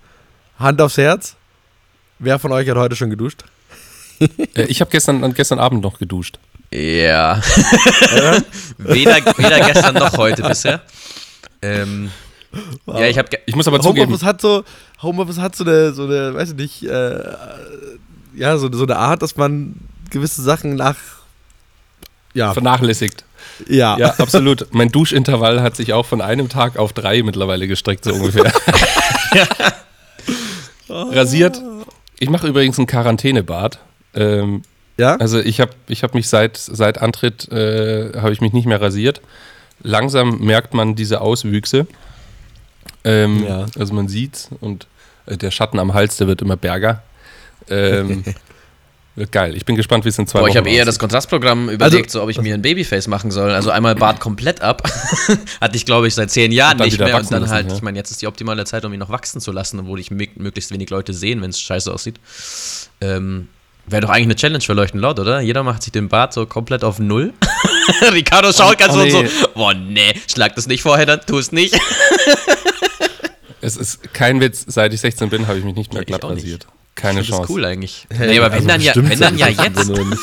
Hand 0.60 0.82
aufs 0.82 0.98
Herz. 0.98 1.36
Wer 2.20 2.38
von 2.38 2.51
euch 2.51 2.70
hat 2.70 2.77
heute 2.77 2.96
schon 2.96 3.10
geduscht? 3.10 3.44
Äh, 4.53 4.65
ich 4.65 4.82
habe 4.82 4.91
gestern, 4.91 5.34
gestern 5.34 5.60
Abend 5.60 5.82
noch 5.82 5.98
geduscht. 5.98 6.39
Ja. 6.74 7.41
weder, 8.77 9.15
weder 9.38 9.60
gestern 9.62 9.96
noch 9.96 10.18
heute 10.18 10.44
bisher. 10.44 10.82
Ähm, 11.62 12.12
wow. 12.86 13.00
Ja, 13.00 13.08
ich 13.08 13.18
habe. 13.18 13.29
Ich 13.46 13.56
muss 13.56 13.65
aber 13.65 13.77
Homeoffice 13.77 14.06
zugeben. 14.06 14.22
Hat 14.22 14.41
so, 14.41 14.65
Homeoffice 15.01 15.38
hat 15.38 15.56
so 15.56 15.63
eine, 15.63 15.94
so 15.94 16.03
eine, 16.03 16.34
weiß 16.34 16.50
ich 16.50 16.56
nicht, 16.56 16.84
äh, 16.84 17.22
ja, 18.36 18.58
so, 18.58 18.70
so 18.74 18.84
eine 18.84 18.98
Art, 18.98 19.22
dass 19.22 19.38
man 19.38 19.75
gewisse 20.10 20.41
Sachen 20.41 20.75
nach. 20.75 20.98
Ja. 22.34 22.51
Vernachlässigt. 22.51 23.24
Ja. 23.68 23.98
Ja, 23.98 24.15
absolut. 24.18 24.68
Mein 24.74 24.89
Duschintervall 24.89 25.62
hat 25.62 25.75
sich 25.75 25.94
auch 25.94 26.06
von 26.06 26.22
einem 26.22 26.50
Tag 26.50 26.77
auf 26.77 26.94
drei 26.94 27.24
mittlerweile 27.24 27.68
gestreckt, 27.68 28.03
so 28.06 28.13
ungefähr. 28.13 28.51
Rasiert. 30.89 31.62
Ich 32.20 32.29
mache 32.29 32.48
übrigens 32.48 32.77
ein 32.77 32.88
Quarantänebad. 32.88 33.79
Ähm, 34.15 34.63
Ja? 34.98 35.15
also 35.15 35.39
ich 35.39 35.60
habe 35.62 35.72
ich 35.88 36.03
hab 36.03 36.13
mich 36.13 36.27
seit, 36.27 36.58
seit 36.58 37.01
Antritt, 37.01 37.50
äh, 37.51 38.12
habe 38.20 38.32
ich 38.34 38.41
mich 38.41 38.53
nicht 38.53 38.65
mehr 38.65 38.82
rasiert. 38.82 39.22
Langsam 39.82 40.39
merkt 40.39 40.74
man 40.74 40.96
diese 40.96 41.22
Auswüchse. 41.22 41.88
Ähm, 43.03 43.46
Ja. 43.46 43.65
Also 43.77 43.94
man 43.94 44.08
sieht 44.08 44.50
und 44.62 44.88
äh, 45.25 45.38
der 45.38 45.51
Schatten 45.51 45.79
am 45.79 45.94
Hals, 45.94 46.18
der 46.18 46.27
wird 46.27 46.41
immer 46.41 46.58
berger. 46.58 47.03
Ähm, 47.70 48.24
geil. 49.27 49.55
Ich 49.55 49.65
bin 49.65 49.75
gespannt, 49.75 50.05
wie 50.05 50.09
es 50.09 50.17
in 50.17 50.27
zwei 50.27 50.39
Boah, 50.39 50.43
Wochen 50.43 50.51
ich 50.51 50.57
habe 50.57 50.69
eher 50.69 50.85
das. 50.85 50.99
Kontrastprogramm 50.99 51.69
überlegt, 51.69 52.11
so 52.11 52.21
ob 52.21 52.29
ich 52.29 52.39
mir 52.41 52.53
ein 52.53 52.61
Babyface 52.61 53.07
machen 53.07 53.31
soll. 53.31 53.51
Also 53.51 53.71
einmal 53.71 53.95
Bart 53.95 54.19
komplett 54.19 54.61
ab. 54.61 54.83
Hatte 55.61 55.75
ich, 55.75 55.85
glaube 55.85 56.07
ich, 56.07 56.15
seit 56.15 56.31
zehn 56.31 56.51
Jahren 56.51 56.77
nicht 56.77 56.99
mehr. 56.99 57.17
Und 57.17 57.31
dann 57.31 57.41
lassen, 57.41 57.53
halt, 57.53 57.69
ja. 57.69 57.75
ich 57.75 57.81
meine, 57.81 57.97
jetzt 57.97 58.11
ist 58.11 58.21
die 58.21 58.27
optimale 58.27 58.65
Zeit, 58.65 58.85
um 58.85 58.93
ihn 58.93 58.99
noch 58.99 59.09
wachsen 59.09 59.41
zu 59.41 59.51
lassen, 59.51 59.79
obwohl 59.79 59.99
ich 59.99 60.09
mö- 60.09 60.29
möglichst 60.35 60.71
wenig 60.71 60.89
Leute 60.89 61.13
sehen, 61.13 61.41
wenn 61.41 61.49
es 61.49 61.59
scheiße 61.59 61.91
aussieht. 61.91 62.19
Ähm, 63.01 63.47
Wäre 63.88 64.03
doch 64.03 64.09
eigentlich 64.09 64.25
eine 64.25 64.35
Challenge 64.35 64.61
für 64.61 64.73
Leuchten 64.73 64.99
laut, 64.99 65.19
oder? 65.19 65.41
Jeder 65.41 65.63
macht 65.63 65.81
sich 65.81 65.91
den 65.91 66.09
Bart 66.09 66.33
so 66.33 66.45
komplett 66.45 66.83
auf 66.83 66.99
Null. 66.99 67.33
Ricardo 68.13 68.51
schaut 68.51 68.77
ganz 68.77 68.93
oh, 68.93 68.97
so 68.97 69.01
und 69.01 69.23
nee. 69.23 69.27
so, 69.27 69.47
boah, 69.55 69.73
nee, 69.73 70.13
schlag 70.31 70.55
das 70.55 70.67
nicht 70.67 70.83
vorher, 70.83 71.07
dann 71.07 71.21
tu 71.25 71.39
es 71.39 71.51
nicht. 71.51 71.75
Es 73.61 73.75
ist 73.75 74.13
kein 74.13 74.39
Witz, 74.39 74.63
seit 74.67 74.93
ich 74.93 75.01
16 75.01 75.29
bin, 75.29 75.47
habe 75.47 75.59
ich 75.59 75.65
mich 75.65 75.75
nicht 75.75 75.93
mehr 75.93 76.05
glatt 76.05 76.23
auch 76.23 76.33
nicht. 76.33 76.65
Keine 77.00 77.20
Das 77.20 77.29
ist 77.29 77.36
Chance. 77.36 77.51
cool 77.51 77.65
eigentlich. 77.65 78.08
Hey, 78.10 78.27
nee, 78.29 78.39
aber 78.39 78.48
wenn 78.51 78.56
also 78.58 78.68
dann 78.68 78.82
ja, 78.82 78.94
wenn 78.96 79.20
dann 79.20 79.38
ja 79.38 79.48
jetzt. 79.48 79.75
16 79.86 79.91
oder 79.91 80.03
nicht. 80.06 80.22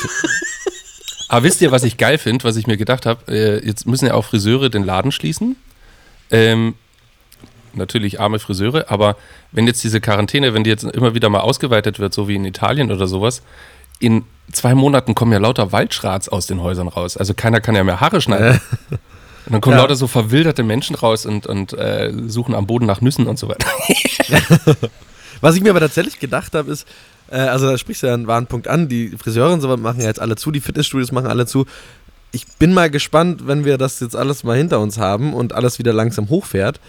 Aber 1.28 1.42
wisst 1.42 1.60
ihr, 1.60 1.72
was 1.72 1.82
ich 1.82 1.96
geil 1.96 2.18
finde, 2.18 2.44
was 2.44 2.56
ich 2.56 2.66
mir 2.66 2.76
gedacht 2.76 3.06
habe? 3.06 3.32
Äh, 3.32 3.66
jetzt 3.66 3.86
müssen 3.86 4.06
ja 4.06 4.14
auch 4.14 4.24
Friseure 4.24 4.70
den 4.70 4.84
Laden 4.84 5.10
schließen. 5.10 5.56
Ähm, 6.30 6.74
natürlich 7.74 8.20
arme 8.20 8.38
Friseure, 8.38 8.86
aber 8.90 9.16
wenn 9.52 9.66
jetzt 9.66 9.82
diese 9.84 10.00
Quarantäne, 10.00 10.54
wenn 10.54 10.64
die 10.64 10.70
jetzt 10.70 10.84
immer 10.84 11.14
wieder 11.14 11.28
mal 11.28 11.40
ausgeweitet 11.40 11.98
wird, 11.98 12.14
so 12.14 12.28
wie 12.28 12.36
in 12.36 12.44
Italien 12.44 12.92
oder 12.92 13.06
sowas, 13.06 13.42
in 13.98 14.24
zwei 14.52 14.74
Monaten 14.74 15.14
kommen 15.14 15.32
ja 15.32 15.38
lauter 15.38 15.72
Waldschrats 15.72 16.28
aus 16.28 16.46
den 16.46 16.62
Häusern 16.62 16.88
raus. 16.88 17.16
Also 17.16 17.34
keiner 17.34 17.60
kann 17.60 17.74
ja 17.74 17.82
mehr 17.84 18.00
Haare 18.00 18.20
schneiden. 18.20 18.60
Und 18.90 19.52
dann 19.52 19.60
kommen 19.60 19.76
Ja. 19.76 19.82
lauter 19.82 19.94
so 19.96 20.06
verwilderte 20.06 20.62
Menschen 20.62 20.96
raus 20.96 21.24
und, 21.26 21.46
und 21.46 21.72
äh, 21.72 22.12
suchen 22.26 22.54
am 22.54 22.66
Boden 22.66 22.86
nach 22.86 23.00
Nüssen 23.00 23.26
und 23.26 23.38
so 23.38 23.48
weiter. 23.48 23.66
Was 25.40 25.56
ich 25.56 25.62
mir 25.62 25.70
aber 25.70 25.80
tatsächlich 25.80 26.18
gedacht 26.18 26.54
habe, 26.54 26.70
ist, 26.70 26.86
äh, 27.30 27.36
also 27.38 27.66
da 27.70 27.76
sprichst 27.78 28.02
du 28.02 28.06
ja 28.08 28.14
einen 28.14 28.26
wahren 28.26 28.46
Punkt 28.46 28.68
an, 28.68 28.88
die 28.88 29.10
Friseure 29.10 29.52
und 29.52 29.60
so 29.60 29.76
machen 29.76 30.00
ja 30.00 30.06
jetzt 30.06 30.20
alle 30.20 30.36
zu, 30.36 30.50
die 30.50 30.60
Fitnessstudios 30.60 31.12
machen 31.12 31.26
alle 31.26 31.46
zu. 31.46 31.66
Ich 32.32 32.46
bin 32.58 32.74
mal 32.74 32.90
gespannt, 32.90 33.46
wenn 33.46 33.64
wir 33.64 33.78
das 33.78 34.00
jetzt 34.00 34.16
alles 34.16 34.44
mal 34.44 34.56
hinter 34.56 34.80
uns 34.80 34.98
haben 34.98 35.32
und 35.32 35.54
alles 35.54 35.78
wieder 35.78 35.92
langsam 35.92 36.28
hochfährt, 36.28 36.80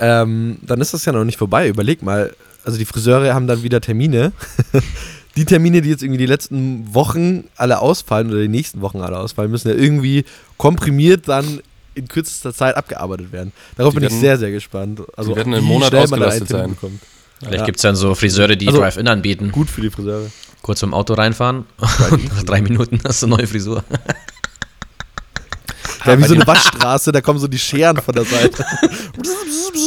ähm, 0.00 0.58
dann 0.62 0.80
ist 0.80 0.94
das 0.94 1.04
ja 1.04 1.12
noch 1.12 1.24
nicht 1.24 1.38
vorbei. 1.38 1.68
Überleg 1.68 2.02
mal, 2.02 2.34
also 2.64 2.78
die 2.78 2.84
Friseure 2.84 3.32
haben 3.34 3.46
dann 3.46 3.62
wieder 3.62 3.80
Termine. 3.80 4.32
die 5.36 5.44
Termine, 5.44 5.82
die 5.82 5.90
jetzt 5.90 6.02
irgendwie 6.02 6.18
die 6.18 6.26
letzten 6.26 6.92
Wochen 6.94 7.44
alle 7.56 7.78
ausfallen 7.80 8.30
oder 8.30 8.40
die 8.40 8.48
nächsten 8.48 8.80
Wochen 8.80 9.00
alle 9.00 9.18
ausfallen, 9.18 9.50
müssen 9.50 9.68
ja 9.68 9.74
irgendwie 9.74 10.24
komprimiert 10.56 11.28
dann 11.28 11.60
in 11.94 12.08
kürzester 12.08 12.52
Zeit 12.52 12.76
abgearbeitet 12.76 13.32
werden. 13.32 13.52
Darauf 13.76 13.92
Die 13.94 14.00
bin 14.00 14.04
ich 14.06 14.10
werden- 14.12 14.20
sehr, 14.20 14.38
sehr 14.38 14.50
gespannt. 14.50 15.00
Also 15.16 15.30
die 15.30 15.36
werden 15.36 15.54
wie 15.54 15.60
Monat 15.60 15.94
ausgelastet 15.94 16.48
sein. 16.48 16.70
bekommt. 16.70 17.00
Vielleicht 17.40 17.60
Ja. 17.60 17.64
gibt 17.66 17.78
es 17.78 17.82
dann 17.82 17.96
so 17.96 18.14
Friseure, 18.14 18.56
die 18.56 18.68
Also- 18.68 18.80
Drive-In 18.80 19.08
anbieten. 19.08 19.52
Gut 19.52 19.68
für 19.70 19.80
die 19.82 19.90
Friseure. 19.90 20.30
Kurz 20.62 20.80
vom 20.80 20.94
Auto 20.94 21.14
reinfahren. 21.14 21.64
Nach 21.78 22.42
drei 22.44 22.60
Minuten 22.60 23.00
hast 23.04 23.22
du 23.22 23.26
eine 23.26 23.36
neue 23.36 23.46
Frisur. 23.46 23.84
Ja, 26.04 26.18
wie 26.18 26.24
so 26.24 26.34
eine 26.34 26.46
Waschstraße, 26.46 27.12
da 27.12 27.20
kommen 27.20 27.38
so 27.38 27.48
die 27.48 27.58
Scheren 27.58 27.96
von 28.00 28.14
der 28.14 28.24
Seite. 28.24 28.64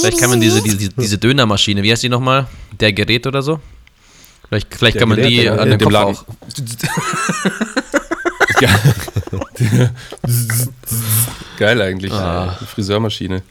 Vielleicht 0.01 0.19
kann 0.19 0.29
man 0.29 0.39
diese, 0.41 0.61
diese, 0.61 0.89
diese 0.89 1.17
Dönermaschine, 1.17 1.81
wie 1.83 1.91
heißt 1.91 2.03
die 2.03 2.09
nochmal? 2.09 2.47
Der 2.79 2.93
Gerät 2.93 3.25
oder 3.25 3.41
so? 3.41 3.59
Vielleicht, 4.47 4.73
vielleicht 4.73 4.95
Der 4.95 4.99
kann 5.01 5.09
man 5.09 5.17
Gerät, 5.17 5.31
die 5.31 5.49
an 5.49 5.69
Dem 5.69 5.79
Kopf 5.79 5.91
Laden. 5.91 6.15
auch. 6.15 6.25
Geil 11.57 11.81
eigentlich, 11.81 12.11
Ah. 12.11 12.57
die 12.61 12.65
Friseurmaschine. 12.65 13.41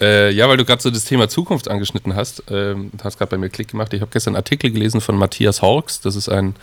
Äh, 0.00 0.30
ja, 0.32 0.48
weil 0.48 0.56
du 0.56 0.64
gerade 0.64 0.82
so 0.82 0.90
das 0.90 1.04
Thema 1.04 1.28
Zukunft 1.28 1.68
angeschnitten 1.68 2.14
hast, 2.14 2.42
ähm, 2.50 2.90
hast 3.02 3.18
gerade 3.18 3.30
bei 3.30 3.38
mir 3.38 3.48
Klick 3.48 3.68
gemacht. 3.68 3.92
Ich 3.94 4.00
habe 4.00 4.10
gestern 4.12 4.32
einen 4.32 4.36
Artikel 4.36 4.70
gelesen 4.70 5.00
von 5.00 5.16
Matthias 5.16 5.62
Horks, 5.62 6.00
das 6.00 6.16
ist 6.16 6.28
ein, 6.28 6.54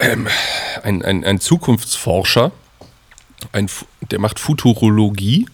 ähm, 0.00 0.26
ein, 0.82 1.04
ein, 1.04 1.24
ein 1.24 1.40
Zukunftsforscher, 1.40 2.50
ein, 3.52 3.70
der 4.10 4.18
macht 4.18 4.40
Futurologie 4.40 5.46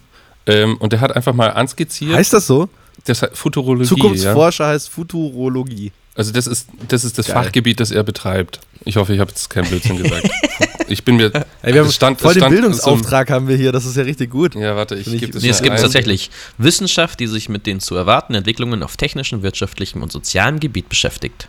ähm, 0.46 0.76
und 0.78 0.92
der 0.92 1.00
hat 1.00 1.14
einfach 1.14 1.34
mal 1.34 1.48
anskizziert, 1.48 2.14
Heißt 2.14 2.32
das 2.32 2.46
so? 2.46 2.68
das 3.04 3.22
heißt 3.22 3.36
Futurologie, 3.36 3.84
ja. 3.84 3.88
Zukunftsforscher 3.88 4.66
heißt 4.68 4.88
Futurologie. 4.88 5.92
Also 6.14 6.32
das 6.32 6.46
ist 6.46 6.68
das, 6.88 7.04
ist 7.04 7.16
das 7.18 7.26
Geil. 7.26 7.44
Fachgebiet, 7.44 7.80
das 7.80 7.90
er 7.90 8.02
betreibt. 8.02 8.60
Ich 8.84 8.96
hoffe, 8.96 9.14
ich 9.14 9.20
habe 9.20 9.30
jetzt 9.30 9.48
keinen 9.48 9.68
Blödsinn 9.68 10.02
gesagt. 10.02 10.28
Ich 10.88 11.04
bin 11.04 11.16
mir. 11.16 11.32
Ey, 11.62 11.72
wir 11.72 11.80
haben 11.80 11.88
es 11.88 11.94
stand- 11.94 12.20
voll 12.20 12.32
es 12.32 12.34
den 12.34 12.40
stand 12.42 12.54
Bildungsauftrag 12.54 13.30
haben 13.30 13.48
wir 13.48 13.56
hier, 13.56 13.72
das 13.72 13.86
ist 13.86 13.96
ja 13.96 14.02
richtig 14.02 14.30
gut. 14.30 14.52
So, 14.52 14.58
ja, 14.60 14.76
warte, 14.76 14.94
ich 14.96 15.06
ich- 15.06 15.20
gebe 15.20 15.32
das 15.32 15.42
Nee, 15.42 15.48
es 15.48 15.62
gibt 15.62 15.76
ein. 15.76 15.80
tatsächlich 15.80 16.30
Wissenschaft, 16.58 17.18
die 17.20 17.26
sich 17.28 17.48
mit 17.48 17.66
den 17.66 17.80
zu 17.80 17.94
erwartenden 17.96 18.40
Entwicklungen 18.40 18.82
auf 18.82 18.98
technischem, 18.98 19.42
wirtschaftlichem 19.42 20.02
und 20.02 20.12
sozialem 20.12 20.60
Gebiet 20.60 20.90
beschäftigt. 20.90 21.48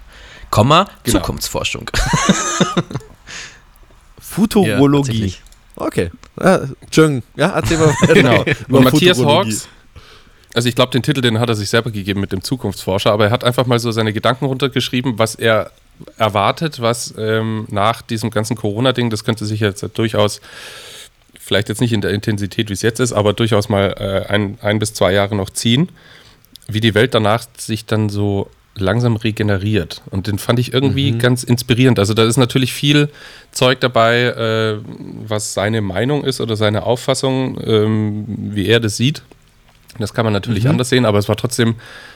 Komma, 0.49 0.87
Genau. 1.03 1.19
Zukunftsforschung. 1.19 1.89
Futurologie. 4.19 5.11
tatsächlich. 5.11 5.41
okay. 5.75 6.11
Ja, 6.39 6.61
Entschuldigung. 6.81 7.23
Ja, 7.35 7.49
erzähl 7.49 7.77
mal. 7.79 7.93
Genau. 8.13 8.45
Und 8.69 8.83
Matthias. 8.85 9.19
Hawks, 9.19 9.67
also 10.53 10.69
ich 10.69 10.75
glaube, 10.75 10.91
den 10.91 11.03
Titel, 11.03 11.21
den 11.21 11.39
hat 11.39 11.49
er 11.49 11.55
sich 11.55 11.69
selber 11.69 11.91
gegeben 11.91 12.21
mit 12.21 12.31
dem 12.31 12.43
Zukunftsforscher, 12.43 13.11
aber 13.11 13.25
er 13.25 13.31
hat 13.31 13.43
einfach 13.43 13.65
mal 13.65 13.79
so 13.79 13.91
seine 13.91 14.13
Gedanken 14.13 14.45
runtergeschrieben, 14.45 15.17
was 15.17 15.35
er 15.35 15.71
erwartet, 16.17 16.81
was 16.81 17.13
ähm, 17.17 17.65
nach 17.69 18.01
diesem 18.01 18.29
ganzen 18.29 18.55
Corona-Ding, 18.55 19.09
das 19.09 19.23
könnte 19.23 19.45
sich 19.45 19.59
jetzt 19.59 19.85
durchaus, 19.95 20.41
vielleicht 21.39 21.69
jetzt 21.69 21.81
nicht 21.81 21.93
in 21.93 22.01
der 22.01 22.11
Intensität, 22.11 22.69
wie 22.69 22.73
es 22.73 22.81
jetzt 22.81 22.99
ist, 22.99 23.13
aber 23.13 23.33
durchaus 23.33 23.69
mal 23.69 23.95
äh, 23.97 24.31
ein, 24.31 24.57
ein 24.61 24.79
bis 24.79 24.93
zwei 24.93 25.13
Jahre 25.13 25.35
noch 25.35 25.49
ziehen, 25.49 25.89
wie 26.67 26.79
die 26.79 26.95
Welt 26.95 27.13
danach 27.13 27.45
sich 27.57 27.85
dann 27.85 28.09
so 28.09 28.49
langsam 28.75 29.17
regeneriert. 29.17 30.01
Und 30.09 30.27
den 30.27 30.39
fand 30.39 30.59
ich 30.59 30.73
irgendwie 30.73 31.11
ganz 31.17 31.43
inspirierend. 31.43 31.99
Also 31.99 32.13
da 32.13 32.25
ist 32.25 32.37
natürlich 32.37 32.73
viel 32.73 33.09
Zeug 33.51 33.79
dabei, 33.79 34.23
äh, 34.23 34.77
was 35.27 35.53
seine 35.53 35.81
Meinung 35.81 36.23
ist 36.23 36.41
oder 36.41 36.55
seine 36.55 36.83
Auffassung, 36.83 37.59
ähm, 37.63 38.25
wie 38.27 38.65
er 38.65 38.79
das 38.79 38.97
sieht. 38.97 39.21
Das 39.99 40.13
kann 40.13 40.25
man 40.25 40.33
natürlich 40.33 40.67
anders 40.67 40.89
sehen, 40.89 41.05
aber 41.05 41.19
es 41.19 41.29
war 41.29 41.35
trotzdem, 41.35 41.75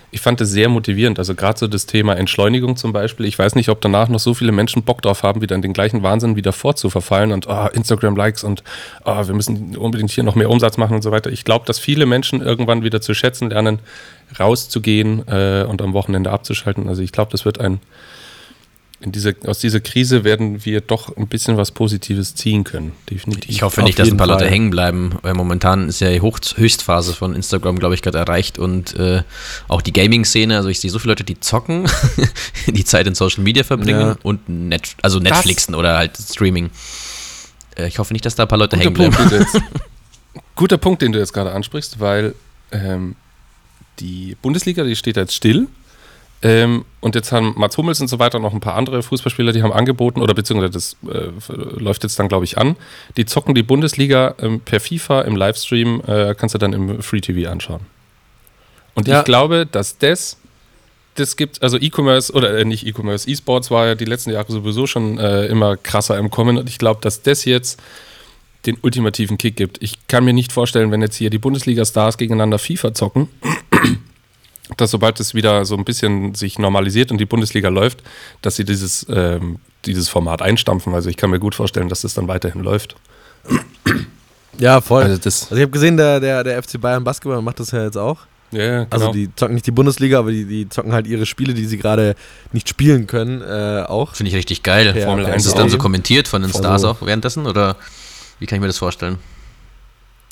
ich 0.10 0.22
fand 0.22 0.42
es 0.42 0.50
sehr 0.50 0.68
motivierend. 0.68 1.20
Also 1.20 1.36
gerade 1.36 1.60
so 1.60 1.68
das 1.68 1.86
Thema 1.86 2.16
Entschleunigung 2.16 2.76
zum 2.76 2.92
Beispiel. 2.92 3.26
Ich 3.26 3.38
weiß 3.38 3.56
nicht, 3.56 3.70
ob 3.70 3.82
danach 3.82 4.10
noch 4.10 4.20
so 4.20 4.34
viele 4.34 4.52
Menschen 4.52 4.84
Bock 4.84 5.02
drauf 5.02 5.24
haben, 5.24 5.42
wieder 5.42 5.56
in 5.56 5.62
den 5.62 5.74
gleichen 5.74 6.02
Wahnsinn 6.02 6.36
wieder 6.36 6.54
vorzuverfallen 6.54 7.32
und 7.32 7.48
oh, 7.48 7.68
Instagram-Likes 7.72 8.44
und 8.44 8.64
oh, 9.06 9.28
wir 9.28 9.34
müssen 9.36 9.78
unbedingt 9.78 10.12
hier 10.12 10.24
noch 10.24 10.36
mehr 10.36 10.50
Umsatz 10.50 10.78
machen 10.78 10.96
und 10.96 11.02
so 11.02 11.12
weiter. 11.12 11.32
Ich 11.32 11.44
glaube, 11.44 11.66
dass 11.66 11.78
viele 11.78 12.06
Menschen 12.06 12.42
irgendwann 12.42 12.84
wieder 12.84 13.02
zu 13.02 13.14
schätzen 13.14 13.50
lernen, 13.50 13.80
rauszugehen 14.40 15.28
äh, 15.28 15.66
und 15.68 15.82
am 15.82 15.94
Wochenende 15.94 16.32
abzuschalten. 16.32 16.90
Also 16.90 17.02
ich 17.02 17.12
glaube, 17.12 17.32
das 17.32 17.46
wird 17.46 17.60
ein 17.60 17.74
in 17.74 17.80
dieser, 19.00 19.34
aus 19.46 19.60
dieser 19.60 19.80
Krise 19.80 20.24
werden 20.24 20.66
wir 20.66 20.82
doch 20.82 21.16
ein 21.16 21.28
bisschen 21.28 21.56
was 21.56 21.72
Positives 21.72 22.34
ziehen 22.34 22.64
können. 22.64 22.94
Definitiv. 23.10 23.50
Ich 23.50 23.62
hoffe 23.62 23.84
nicht, 23.84 24.00
dass 24.00 24.10
ein 24.10 24.18
paar 24.18 24.26
Leute 24.28 24.46
Fall. 24.46 24.52
hängen 24.52 24.72
bleiben, 24.72 25.18
weil 25.22 25.36
momentan 25.36 25.88
ist 25.88 26.00
ja 26.02 26.10
die 26.12 26.22
Hoch 26.22 26.40
Höchstphase 26.56 27.14
von 27.14 27.36
Instagram, 27.36 27.78
glaube 27.78 27.94
ich, 27.94 28.02
gerade 28.02 28.18
erreicht 28.18 28.58
und 28.58 28.96
äh, 28.96 29.22
auch 29.68 29.84
die 29.84 29.94
Gaming-Szene. 29.94 30.56
Also 30.58 30.70
ich 30.70 30.80
sehe 30.80 30.90
so 30.90 30.98
viele 30.98 31.12
Leute, 31.12 31.24
die 31.24 31.40
zocken, 31.40 31.86
die 32.68 32.86
Zeit 32.86 33.06
in 33.06 33.14
Social 33.14 33.44
Media 33.44 33.64
verbringen 33.64 34.00
Ja. 34.00 34.18
und 34.24 34.50
Net 34.50 34.96
also 35.04 35.20
Netflixen 35.20 35.76
oder 35.76 35.96
halt 35.98 36.18
Streaming. 36.18 36.72
Äh, 37.78 37.88
ich 37.88 38.00
hoffe 38.00 38.14
nicht, 38.14 38.26
dass 38.26 38.34
da 38.34 38.44
ein 38.44 38.50
paar 38.50 38.58
Leute 38.58 38.78
guter 38.78 38.90
hängen 38.90 38.96
Punkt, 38.96 39.16
bleiben. 39.18 39.30
du 39.30 39.38
jetzt, 39.38 39.62
guter 40.56 40.78
Punkt, 40.78 41.04
den 41.04 41.12
du 41.12 41.20
jetzt 41.20 41.34
gerade 41.34 41.52
ansprichst, 41.52 42.00
weil 42.00 42.34
ähm, 42.72 43.16
die 44.00 44.36
Bundesliga, 44.42 44.84
die 44.84 44.96
steht 44.96 45.18
jetzt 45.18 45.36
still. 45.36 45.68
Ähm, 46.44 46.86
und 47.00 47.16
jetzt 47.16 47.32
haben 47.32 47.56
Mats 47.58 47.78
Hummels 47.78 48.00
und 48.00 48.08
so 48.10 48.20
weiter 48.20 48.38
noch 48.40 48.54
ein 48.54 48.60
paar 48.60 48.76
andere 48.76 49.02
Fußballspieler, 49.02 49.54
die 49.54 49.64
haben 49.64 49.74
angeboten, 49.74 50.22
oder 50.22 50.34
beziehungsweise 50.36 50.72
das 50.74 50.98
äh, 51.12 51.32
läuft 51.80 52.04
jetzt 52.04 52.20
dann, 52.20 52.28
glaube 52.28 52.46
ich, 52.46 52.58
an. 52.58 52.76
Die 53.18 53.26
zocken 53.26 53.56
die 53.56 53.64
Bundesliga 53.64 54.36
ähm, 54.40 54.60
per 54.60 54.80
FIFA 54.80 55.22
im 55.22 55.36
Livestream, 55.36 56.02
äh, 56.06 56.36
kannst 56.38 56.54
du 56.54 56.60
dann 56.60 56.74
im 56.74 57.02
Free 57.02 57.22
TV 57.22 57.50
anschauen. 57.50 57.82
Und 58.94 59.08
Ja. 59.08 59.20
ich 59.20 59.26
glaube, 59.26 59.66
dass 59.66 59.98
das, 59.98 60.38
das 61.16 61.36
gibt, 61.38 61.64
also 61.64 61.78
E-Commerce 61.78 62.32
oder 62.34 62.56
äh, 62.58 62.66
nicht 62.66 62.86
E-Commerce, 62.86 63.28
E-Sports 63.30 63.72
war 63.72 63.88
ja 63.88 63.96
die 63.96 64.06
letzten 64.06 64.30
Jahre 64.32 64.52
sowieso 64.52 64.86
schon 64.86 65.18
äh, 65.18 65.46
immer 65.48 65.76
krasser 65.76 66.18
im 66.20 66.30
Kommen 66.30 66.58
und 66.58 66.70
ich 66.70 66.78
glaube, 66.78 67.00
dass 67.02 67.24
das 67.24 67.46
jetzt 67.46 67.80
den 68.68 68.78
ultimativen 68.82 69.38
Kick 69.38 69.56
gibt. 69.56 69.82
Ich 69.82 70.08
kann 70.08 70.26
mir 70.26 70.34
nicht 70.34 70.52
vorstellen, 70.52 70.92
wenn 70.92 71.02
jetzt 71.02 71.16
hier 71.16 71.30
die 71.30 71.38
Bundesliga-Stars 71.38 72.18
gegeneinander 72.18 72.60
FIFA 72.60 72.94
zocken, 72.94 73.30
dass 74.76 74.92
sobald 74.92 75.20
es 75.20 75.34
wieder 75.34 75.64
so 75.66 75.76
ein 75.78 75.86
bisschen 75.86 76.36
sich 76.36 76.60
normalisiert 76.60 77.12
und 77.12 77.20
die 77.20 77.26
Bundesliga 77.26 77.70
läuft, 77.70 78.04
dass 78.42 78.58
sie 78.58 78.66
dieses, 78.66 79.06
ähm, 79.10 79.58
dieses 79.86 80.10
Format 80.10 80.42
einstampfen. 80.42 80.94
Also 80.94 81.10
ich 81.10 81.16
kann 81.18 81.30
mir 81.30 81.40
gut 81.40 81.56
vorstellen, 81.56 81.88
dass 81.88 82.02
das 82.02 82.14
dann 82.14 82.28
weiterhin 82.28 82.62
läuft. 82.64 82.96
Ja, 84.60 84.82
voll. 84.82 85.04
Also 85.04 85.22
Also, 85.24 85.56
ich 85.56 85.62
habe 85.62 85.70
gesehen, 85.72 85.98
der, 85.98 86.20
der, 86.20 86.44
der 86.44 86.62
FC 86.62 86.82
Bayern 86.82 87.04
Basketball 87.04 87.42
macht 87.42 87.60
das 87.60 87.72
ja 87.72 87.84
jetzt 87.84 87.98
auch. 87.98 88.18
ja, 88.52 88.84
genau. 88.84 88.88
Also 88.90 89.12
die 89.12 89.30
zocken 89.36 89.54
nicht 89.56 89.68
die 89.68 89.72
Bundesliga, 89.72 90.20
aber 90.20 90.32
die, 90.32 90.46
die 90.46 90.68
zocken 90.68 90.94
halt 90.94 91.06
ihre 91.08 91.26
Spiele, 91.26 91.54
die 91.54 91.66
sie 91.66 91.78
gerade 91.78 92.16
nicht 92.54 92.68
spielen 92.68 93.08
können, 93.08 93.42
äh, 93.42 93.84
auch. 93.88 94.16
Finde 94.16 94.30
ich 94.32 94.36
richtig 94.36 94.64
geil. 94.64 94.94
Ja, 94.96 95.06
Formel 95.06 95.26
per 95.26 95.34
1 95.34 95.46
Ist 95.46 95.54
auch. 95.54 95.58
dann 95.58 95.70
so 95.70 95.78
kommentiert 95.78 96.28
von 96.28 96.42
den 96.42 96.52
Stars 96.52 96.84
auch 96.84 96.98
währenddessen 97.02 97.46
oder 97.46 97.76
wie 98.40 98.46
kann 98.48 98.58
ich 98.58 98.62
mir 98.62 98.68
das 98.68 98.78
vorstellen? 98.80 99.18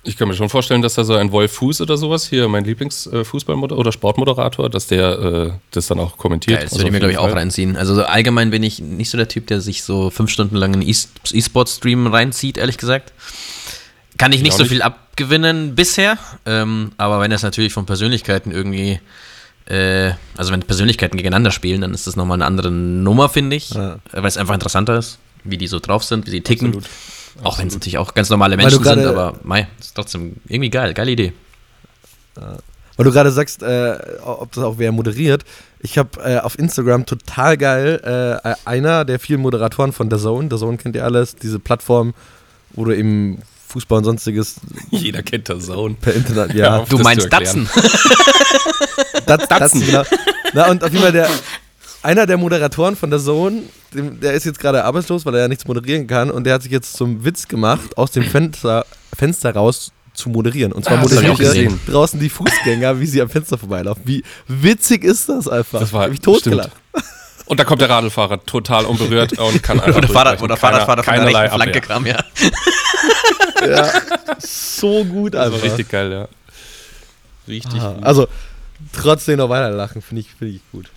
Ich 0.08 0.18
kann 0.18 0.28
mir 0.28 0.36
schon 0.36 0.50
vorstellen, 0.50 0.82
dass 0.84 0.94
da 0.94 1.04
so 1.04 1.16
ein 1.16 1.32
Wolf 1.32 1.52
Fuß 1.54 1.82
oder 1.82 1.98
sowas, 1.98 2.28
hier 2.30 2.48
mein 2.48 2.64
Lieblingsfußballmoderator 2.64 3.80
oder 3.80 3.92
Sportmoderator, 3.92 4.70
dass 4.70 4.86
der 4.88 5.20
äh, 5.20 5.52
das 5.72 5.88
dann 5.88 6.00
auch 6.00 6.18
kommentiert. 6.18 6.58
Geil, 6.58 6.64
das 6.66 6.74
Also 6.74 6.82
würde 6.84 6.88
ich 6.90 6.94
mir, 6.94 7.00
glaube 7.00 7.12
ich, 7.14 7.18
auch 7.18 7.36
reinziehen. 7.36 7.76
Also 7.76 7.96
so 7.96 8.04
allgemein 8.04 8.52
bin 8.52 8.62
ich 8.62 8.80
nicht 8.80 9.10
so 9.10 9.18
der 9.18 9.28
Typ, 9.28 9.48
der 9.48 9.62
sich 9.62 9.84
so 9.84 10.12
fünf 10.12 10.30
Stunden 10.30 10.56
lang 10.56 10.74
einen 10.74 10.84
E-Sport-Stream 10.88 12.08
reinzieht, 12.08 12.58
ehrlich 12.58 12.78
gesagt. 12.78 13.14
Kann 14.18 14.32
ich 14.32 14.38
Ich 14.38 14.44
nicht 14.44 14.54
auch 14.54 14.58
so 14.58 14.64
nicht. 14.64 14.72
viel 14.74 14.82
abgewinnen 14.82 15.76
bisher, 15.76 16.18
ähm, 16.46 16.92
aber 16.98 17.20
wenn 17.20 17.32
das 17.32 17.44
natürlich 17.44 17.74
von 17.74 17.86
Persönlichkeiten 17.86 18.52
irgendwie, 18.52 19.00
äh, 19.66 20.12
also 20.38 20.52
wenn 20.54 20.62
Persönlichkeiten 20.62 21.18
gegeneinander 21.18 21.52
spielen, 21.52 21.82
dann 21.82 21.94
ist 21.94 22.06
das 22.08 22.16
nochmal 22.16 22.38
eine 22.38 22.46
andere 22.46 22.72
Nummer, 22.72 23.28
finde 23.28 23.56
ich, 23.56 23.72
Ja. 23.72 23.98
weil 24.12 24.26
es 24.26 24.38
einfach 24.38 24.54
interessanter 24.54 24.98
ist, 25.00 25.18
wie 25.44 25.58
die 25.58 25.68
so 25.68 25.80
drauf 25.80 26.04
sind, 26.04 26.28
wie 26.28 26.32
sie 26.32 26.42
ticken. 26.42 26.68
Absolut. 26.68 26.90
Auch 27.44 27.60
wenn 27.60 27.68
es 27.68 27.74
natürlich 27.74 27.98
auch 27.98 28.14
ganz 28.14 28.30
normale 28.30 28.56
Menschen 28.58 28.84
sind, 28.84 28.84
gerade- 28.84 29.10
aber 29.10 29.36
mei, 29.44 29.68
ist 29.80 29.94
trotzdem 29.96 30.38
irgendwie 30.48 30.70
geil, 30.70 30.94
geile 30.94 31.12
Idee. 31.12 31.34
Weil 32.98 33.04
du 33.04 33.12
gerade 33.12 33.32
sagst, 33.32 33.62
äh, 33.62 33.98
ob 34.24 34.52
das 34.54 34.64
auch 34.64 34.76
wer 34.78 34.92
moderiert. 34.92 35.44
Ich 35.80 35.98
habe 35.98 36.10
äh, 36.24 36.40
auf 36.40 36.58
Instagram 36.58 37.06
total 37.06 37.58
geil 37.58 38.40
äh, 38.44 38.54
einer 38.66 39.04
der 39.06 39.20
vielen 39.20 39.42
Moderatoren 39.42 39.92
von 39.92 40.10
The 40.10 40.18
Zone. 40.18 40.48
The 40.50 40.58
Zone 40.58 40.78
kennt 40.78 40.96
ihr 40.96 41.04
alles, 41.04 41.36
diese 41.36 41.60
Plattform, 41.60 42.14
wo 42.72 42.86
du 42.86 42.96
eben 42.96 43.42
Fußball 43.68 43.98
und 44.00 44.04
sonstiges 44.06 44.56
Jeder 44.92 45.24
kennt 45.24 45.50
das 45.50 45.66
Zone. 45.66 45.96
per 46.00 46.14
Internet, 46.14 46.54
Ja, 46.56 46.80
ja, 46.80 46.86
Du 46.88 46.98
meinst. 47.00 47.32
Datsen? 47.32 47.70
Das, 49.26 49.48
Datsen. 49.48 49.84
genau. 49.86 50.04
Na, 50.54 50.70
und 50.70 50.84
auf 50.84 50.92
jeden 50.92 51.02
Fall 51.04 51.12
der, 51.12 51.28
einer 52.06 52.26
der 52.26 52.38
Moderatoren 52.38 52.96
von 52.96 53.10
der 53.10 53.20
Zone, 53.20 53.64
dem, 53.94 54.20
der 54.20 54.34
ist 54.34 54.46
jetzt 54.46 54.60
gerade 54.60 54.84
arbeitslos, 54.86 55.26
weil 55.26 55.34
er 55.36 55.42
ja 55.42 55.48
nichts 55.48 55.66
moderieren 55.68 56.08
kann 56.08 56.32
und 56.32 56.44
der 56.46 56.54
hat 56.56 56.64
sich 56.64 56.72
jetzt 56.72 56.94
zum 56.94 57.26
Witz 57.26 57.48
gemacht, 57.48 57.98
aus 57.98 58.12
dem 58.12 58.24
Fenster, 58.24 58.86
Fenster 59.16 59.54
raus 59.54 59.92
zu 60.14 60.30
moderieren. 60.30 60.72
Und 60.72 60.86
zwar 60.86 60.98
Ah, 61.00 61.02
moderiert 61.02 61.40
er 61.40 61.72
draußen 61.92 62.20
die 62.20 62.30
Fußgänger, 62.30 63.00
wie 63.00 63.06
sie 63.06 63.22
am 63.22 63.30
Fenster 63.30 63.58
vorbeilaufen. 63.58 64.04
Wie 64.06 64.24
witzig 64.48 65.04
ist 65.04 65.28
das 65.30 65.48
einfach? 65.50 65.80
Das 65.80 65.92
war 65.92 66.04
Hab 66.04 66.12
ich 66.14 66.22
totgelacht. 66.22 66.72
Und 67.48 67.60
da 67.60 67.64
kommt 67.64 67.82
der 67.82 67.90
Radlfahrer 67.90 68.44
total 68.46 68.86
unberührt 68.86 69.38
und 69.38 69.62
kann 69.62 69.80
einfach 69.80 69.98
Oder, 70.00 70.08
Fahrrad, 70.08 70.42
oder 70.42 70.56
Keiner- 70.56 70.86
Fahrradfahrer 70.86 71.04
von 71.04 71.14
der 71.16 71.26
rechten 71.26 71.56
Flanke 71.56 71.82
kam, 71.82 72.06
ja. 72.08 72.18
Ja, 73.68 73.92
so 74.40 75.04
gut 75.06 75.34
Das 75.34 75.48
einfach. 75.48 75.64
richtig 75.64 75.90
geil, 75.90 76.12
ja. 76.12 76.28
Richtig 77.48 77.82
Ah, 77.82 77.94
gut. 77.94 78.04
Also 78.04 78.28
trotzdem 78.94 79.38
noch 79.38 79.50
weiter 79.50 79.70
lachen, 79.72 80.02
finde 80.02 80.22
ich, 80.22 80.30
find 80.38 80.56
ich 80.56 80.62
gut. 80.72 80.90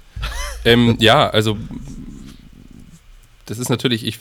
Ähm, 0.65 0.97
ja, 0.99 1.29
also 1.31 1.57
das 3.47 3.59
ist 3.59 3.69
natürlich, 3.69 4.07
ich, 4.07 4.19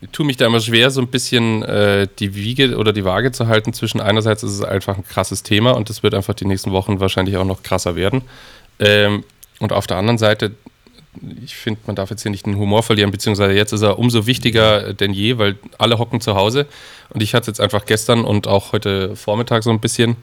ich 0.00 0.08
tue 0.10 0.26
mich 0.26 0.36
da 0.36 0.46
immer 0.46 0.60
schwer, 0.60 0.90
so 0.90 1.00
ein 1.00 1.08
bisschen 1.08 1.62
äh, 1.62 2.08
die 2.18 2.34
Wiege 2.34 2.76
oder 2.76 2.92
die 2.92 3.04
Waage 3.04 3.32
zu 3.32 3.46
halten. 3.46 3.72
Zwischen 3.72 4.00
einerseits 4.00 4.42
ist 4.42 4.52
es 4.52 4.62
einfach 4.62 4.96
ein 4.96 5.04
krasses 5.06 5.42
Thema 5.42 5.72
und 5.72 5.90
das 5.90 6.02
wird 6.02 6.14
einfach 6.14 6.34
die 6.34 6.46
nächsten 6.46 6.72
Wochen 6.72 7.00
wahrscheinlich 7.00 7.36
auch 7.36 7.44
noch 7.44 7.62
krasser 7.62 7.96
werden. 7.96 8.22
Ähm, 8.78 9.24
und 9.58 9.72
auf 9.72 9.86
der 9.86 9.96
anderen 9.96 10.18
Seite, 10.18 10.52
ich 11.42 11.56
finde, 11.56 11.80
man 11.86 11.96
darf 11.96 12.10
jetzt 12.10 12.22
hier 12.22 12.30
nicht 12.30 12.46
den 12.46 12.56
Humor 12.56 12.82
verlieren, 12.82 13.10
beziehungsweise 13.10 13.54
jetzt 13.54 13.72
ist 13.72 13.82
er 13.82 13.98
umso 13.98 14.26
wichtiger 14.26 14.92
denn 14.92 15.12
je, 15.12 15.38
weil 15.38 15.56
alle 15.78 15.98
hocken 15.98 16.20
zu 16.20 16.34
Hause. 16.34 16.66
Und 17.10 17.22
ich 17.22 17.34
hatte 17.34 17.48
jetzt 17.48 17.60
einfach 17.60 17.86
gestern 17.86 18.24
und 18.24 18.46
auch 18.46 18.72
heute 18.72 19.16
Vormittag 19.16 19.62
so 19.62 19.70
ein 19.70 19.80
bisschen, 19.80 20.16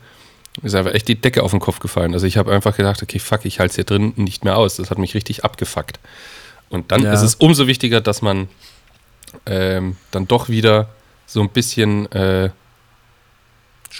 ist 0.61 0.75
einfach 0.75 0.93
echt 0.93 1.07
die 1.07 1.15
Decke 1.19 1.41
auf 1.43 1.51
den 1.51 1.59
Kopf 1.59 1.79
gefallen. 1.79 2.13
Also 2.13 2.27
ich 2.27 2.37
habe 2.37 2.51
einfach 2.51 2.77
gedacht, 2.77 3.01
okay, 3.01 3.19
fuck, 3.19 3.45
ich 3.45 3.59
halte 3.59 3.71
es 3.71 3.75
hier 3.75 3.83
drin 3.85 4.13
nicht 4.15 4.45
mehr 4.45 4.57
aus. 4.57 4.75
Das 4.75 4.91
hat 4.91 4.99
mich 4.99 5.15
richtig 5.15 5.43
abgefuckt. 5.43 5.99
Und 6.69 6.91
dann 6.91 7.01
Ja. 7.03 7.13
ist 7.13 7.21
es 7.23 7.35
umso 7.35 7.67
wichtiger, 7.67 8.01
dass 8.01 8.21
man 8.21 8.47
ähm, 9.47 9.97
dann 10.11 10.27
doch 10.27 10.49
wieder 10.49 10.89
so 11.25 11.41
ein 11.41 11.49
bisschen 11.49 12.11
äh, 12.11 12.49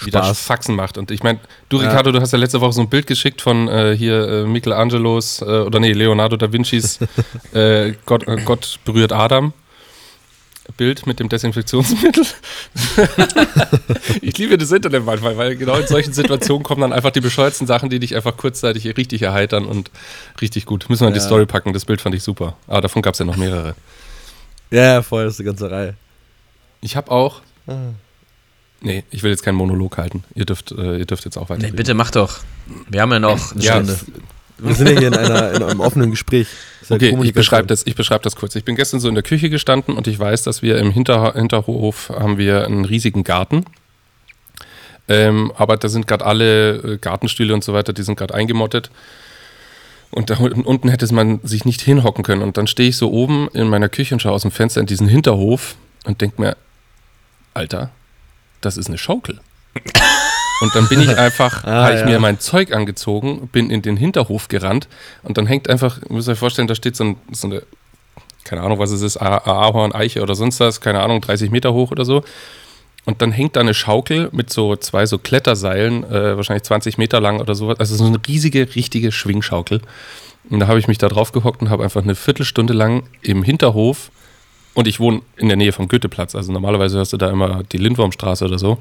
wieder. 0.02 0.34
Faxen 0.36 0.76
macht. 0.76 0.98
Und 0.98 1.12
ich 1.12 1.24
meine, 1.24 1.40
du, 1.70 1.82
Ja. 1.82 1.88
Ricardo, 1.90 2.12
du 2.12 2.22
hast 2.22 2.32
ja 2.32 2.38
letzte 2.40 2.62
Woche 2.62 2.74
so 2.74 2.82
ein 2.82 2.90
Bild 2.90 3.08
geschickt 3.08 3.42
von 3.42 3.68
äh, 3.68 3.96
hier 3.98 4.28
äh, 4.28 4.44
Michelangelos 4.46 5.42
äh, 5.42 5.46
oder 5.46 5.80
nee, 5.80 5.94
Leonardo 5.94 6.36
da 6.38 6.52
Vincis 6.52 7.00
äh, 7.54 7.94
Gott, 8.06 8.28
äh, 8.28 8.42
Gott 8.44 8.80
berührt 8.86 9.12
Adam. 9.12 9.54
Bild 10.78 11.06
mit 11.06 11.20
dem 11.20 11.30
Desinfektionsmittel. 11.30 12.26
ich 14.22 14.38
liebe 14.38 14.58
das 14.58 14.72
Internet 14.72 15.06
manchmal, 15.06 15.38
weil 15.38 15.56
genau 15.56 15.76
in 15.76 15.88
solchen 15.88 16.14
Situationen 16.14 16.64
kommen 16.64 16.82
dann 16.82 16.94
einfach 16.94 17.12
die 17.12 17.20
bescheuertsten 17.22 17.68
Sachen, 17.68 17.90
die 17.90 18.00
dich 18.00 18.16
einfach 18.16 18.38
kurzzeitig 18.38 18.86
richtig 18.98 19.22
erheitern 19.22 19.66
und 19.66 19.92
richtig 20.42 20.66
gut. 20.66 20.90
Müssen 20.90 21.02
wir 21.02 21.10
in 21.10 21.14
die 21.14 21.20
Ja. 21.20 21.26
Story 21.26 21.46
packen, 21.46 21.74
das 21.74 21.86
Bild 21.86 22.02
fand 22.02 22.16
ich 22.16 22.24
super. 22.24 22.56
Aber 22.68 22.82
davon 22.82 23.02
gab 23.02 23.14
es 23.14 23.20
ja 23.20 23.26
noch 23.26 23.36
mehrere. 23.38 23.76
Ja, 24.72 25.02
voll, 25.02 25.26
das 25.26 25.34
ist 25.36 25.40
eine 25.42 25.48
ganze 25.48 25.70
Reihe. 25.70 25.96
Ich 26.82 26.96
habe 26.96 27.12
auch. 27.12 27.42
Ah. 27.68 27.74
Nee, 28.82 29.04
ich 29.12 29.24
will 29.24 29.32
jetzt 29.32 29.44
keinen 29.44 29.56
Monolog 29.56 29.98
halten. 29.98 30.24
Ihr 30.36 30.46
dürft, 30.46 30.72
äh, 30.72 30.98
ihr 30.98 31.06
dürft 31.06 31.24
jetzt 31.26 31.38
auch 31.38 31.50
weiter. 31.50 31.62
Nee, 31.62 31.72
bitte 31.72 31.94
mach 31.94 32.12
doch. 32.12 32.40
Wir 32.90 33.02
haben 33.02 33.12
ja 33.12 33.20
noch 33.20 33.52
eine 33.54 33.62
Ja, 33.64 33.74
Stunde. 33.76 33.98
Wir 34.58 34.76
sind 34.76 34.90
ja 34.90 35.00
hier 35.00 35.08
in, 35.10 35.16
einer, 35.16 35.52
in 35.54 35.64
einem 35.64 35.80
offenen 35.80 36.12
Gespräch. 36.12 36.48
Ja 36.90 36.96
Okay, 36.96 37.18
ich 37.24 37.34
beschreibe 37.34 37.68
das, 37.68 37.86
ich 37.88 37.96
beschreib 37.96 38.24
das 38.24 38.36
kurz. 38.36 38.56
Ich 38.56 38.64
bin 38.66 38.76
gestern 38.76 39.00
so 39.00 39.08
in 39.10 39.16
der 39.16 39.24
Küche 39.24 39.50
gestanden 39.50 39.96
und 39.98 40.08
ich 40.08 40.20
weiß, 40.20 40.44
dass 40.44 40.62
wir 40.62 40.78
im 40.78 40.92
Hinter, 40.92 41.34
Hinterhof 41.34 42.10
haben 42.10 42.38
wir 42.38 42.66
einen 42.66 42.86
riesigen 42.86 43.24
Garten. 43.24 43.66
Ähm, 45.10 45.52
aber 45.58 45.76
da 45.78 45.90
sind 45.90 46.08
gerade 46.08 46.26
alle 46.26 46.76
äh, 46.76 46.98
Gartenstühle 46.98 47.54
und 47.54 47.64
so 47.64 47.74
weiter, 47.74 47.92
die 47.94 48.04
sind 48.04 48.18
gerade 48.18 48.34
eingemottet. 48.34 48.90
Und 50.12 50.30
da 50.30 50.38
unten- 50.38 50.62
unten 50.62 50.90
hätte 50.90 51.12
man 51.14 51.40
sich 51.44 51.66
nicht 51.66 51.82
hinhocken 51.82 52.24
können. 52.24 52.42
Und 52.42 52.58
dann 52.58 52.68
stehe 52.68 52.90
ich 52.90 52.98
so 52.98 53.12
oben 53.12 53.50
in 53.54 53.68
meiner 53.68 53.90
Küche 53.90 54.14
und 54.16 54.20
schaue 54.22 54.34
aus 54.34 54.44
dem 54.44 54.52
Fenster 54.52 54.80
in 54.80 54.86
diesen 54.88 55.08
Hinterhof 55.08 55.76
und 56.06 56.22
denke 56.22 56.40
mir, 56.42 56.56
Alter, 57.54 57.90
das 58.62 58.78
ist 58.78 58.88
eine 58.88 58.98
Schaukel. 58.98 59.40
Und 60.64 60.74
dann 60.76 60.88
bin 60.88 61.02
ich 61.02 61.10
einfach, 61.18 61.66
Ah, 61.66 61.84
habe 61.84 61.96
ich 61.96 62.00
ja. 62.00 62.06
mir 62.06 62.20
mein 62.20 62.40
Zeug 62.40 62.74
angezogen, 62.74 63.50
bin 63.52 63.70
in 63.70 63.82
den 63.82 63.98
Hinterhof 63.98 64.48
gerannt 64.48 64.88
und 65.22 65.38
dann 65.38 65.46
hängt 65.46 65.70
einfach, 65.70 66.00
ihr 66.02 66.16
müsst 66.16 66.30
euch 66.30 66.40
vorstellen, 66.40 66.70
da 66.70 66.76
steht 66.76 66.96
so, 66.96 67.04
ein, 67.04 67.16
so 67.34 67.48
eine, 67.48 67.64
keine 68.46 68.62
Ahnung, 68.62 68.80
was 68.80 68.92
es 68.92 69.02
ist, 69.02 69.18
Ahorn, 69.18 69.94
Eiche 69.94 70.22
oder 70.22 70.36
sonst 70.36 70.62
was, 70.62 70.80
keine 70.80 71.02
Ahnung, 71.02 71.20
30 71.20 71.52
Meter 71.52 71.74
hoch 71.74 71.92
oder 71.92 72.06
so. 72.06 72.24
Und 73.04 73.22
dann 73.22 73.34
hängt 73.34 73.58
da 73.58 73.60
eine 73.60 73.74
Schaukel 73.74 74.30
mit 74.32 74.50
so 74.50 74.78
zwei 74.78 75.06
so 75.06 75.18
Kletterseilen, 75.18 76.06
äh, 76.06 76.38
wahrscheinlich 76.38 76.64
20 76.64 76.98
Meter 76.98 77.20
lang 77.20 77.42
oder 77.42 77.56
sowas. 77.56 77.78
Also 77.80 77.98
so 77.98 78.06
eine 78.06 78.18
riesige, 78.26 78.74
richtige 78.74 79.12
Schwingschaukel. 79.12 79.82
Und 80.50 80.62
da 80.62 80.68
habe 80.68 80.80
ich 80.80 80.88
mich 80.88 80.98
da 80.98 81.10
drauf 81.10 81.34
gehockt 81.34 81.62
und 81.62 81.70
habe 81.70 81.84
einfach 81.84 82.02
eine 82.02 82.16
Viertelstunde 82.16 82.72
lang 82.72 83.04
im 83.22 83.44
Hinterhof, 83.44 84.10
und 84.74 84.88
ich 84.88 85.00
wohne 85.00 85.22
in 85.38 85.50
der 85.50 85.58
Nähe 85.58 85.72
vom 85.72 85.88
Goetheplatz, 85.88 86.36
also 86.36 86.52
normalerweise 86.52 86.98
hörst 86.98 87.14
du 87.14 87.18
da 87.18 87.30
immer 87.30 87.64
die 87.64 87.78
Lindwurmstraße 87.78 88.46
oder 88.46 88.58
so. 88.58 88.80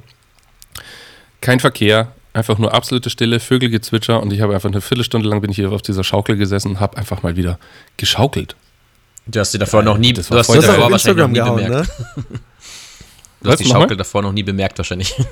Kein 1.43 1.61
Verkehr, 1.61 2.13
einfach 2.33 2.57
nur 2.57 2.73
absolute 2.73 3.11
Stille, 3.11 3.39
Vögelgezwitscher 3.39 4.23
und 4.23 4.33
ich 4.33 4.41
habe 4.41 4.55
einfach 4.55 4.71
eine 4.71 4.81
Viertelstunde 4.81 5.29
lang 5.29 5.43
bin 5.43 5.51
ich 5.51 5.57
hier 5.57 5.71
auf 5.71 5.83
dieser 5.83 6.03
Schaukel 6.05 6.37
gesessen 6.39 6.71
und 6.71 6.81
habe 6.81 6.97
einfach 6.97 7.23
mal 7.23 7.37
wieder 7.37 7.59
geschaukelt. 7.99 8.57
Du 9.27 9.39
hast 9.39 9.53
sie 9.53 9.59
davor 9.59 9.83
noch 9.83 9.99
nie, 9.99 10.15
Das 10.15 10.29
du 10.29 10.39
hast 10.39 10.49
auch 10.49 10.55
davor 10.57 10.91
wahrscheinlich 10.91 11.19
noch 11.23 11.29
nie 11.29 11.35
gehauen, 11.35 11.57
bemerkt. 11.65 11.91
ne? 12.01 12.41
Du 13.43 13.51
hast 13.51 13.59
die? 13.59 13.69
Schaukel 13.69 13.97
davor 13.97 14.23
noch 14.23 14.33
nie 14.33 14.43
bemerkt 14.43 14.79
wahrscheinlich. 14.79 15.15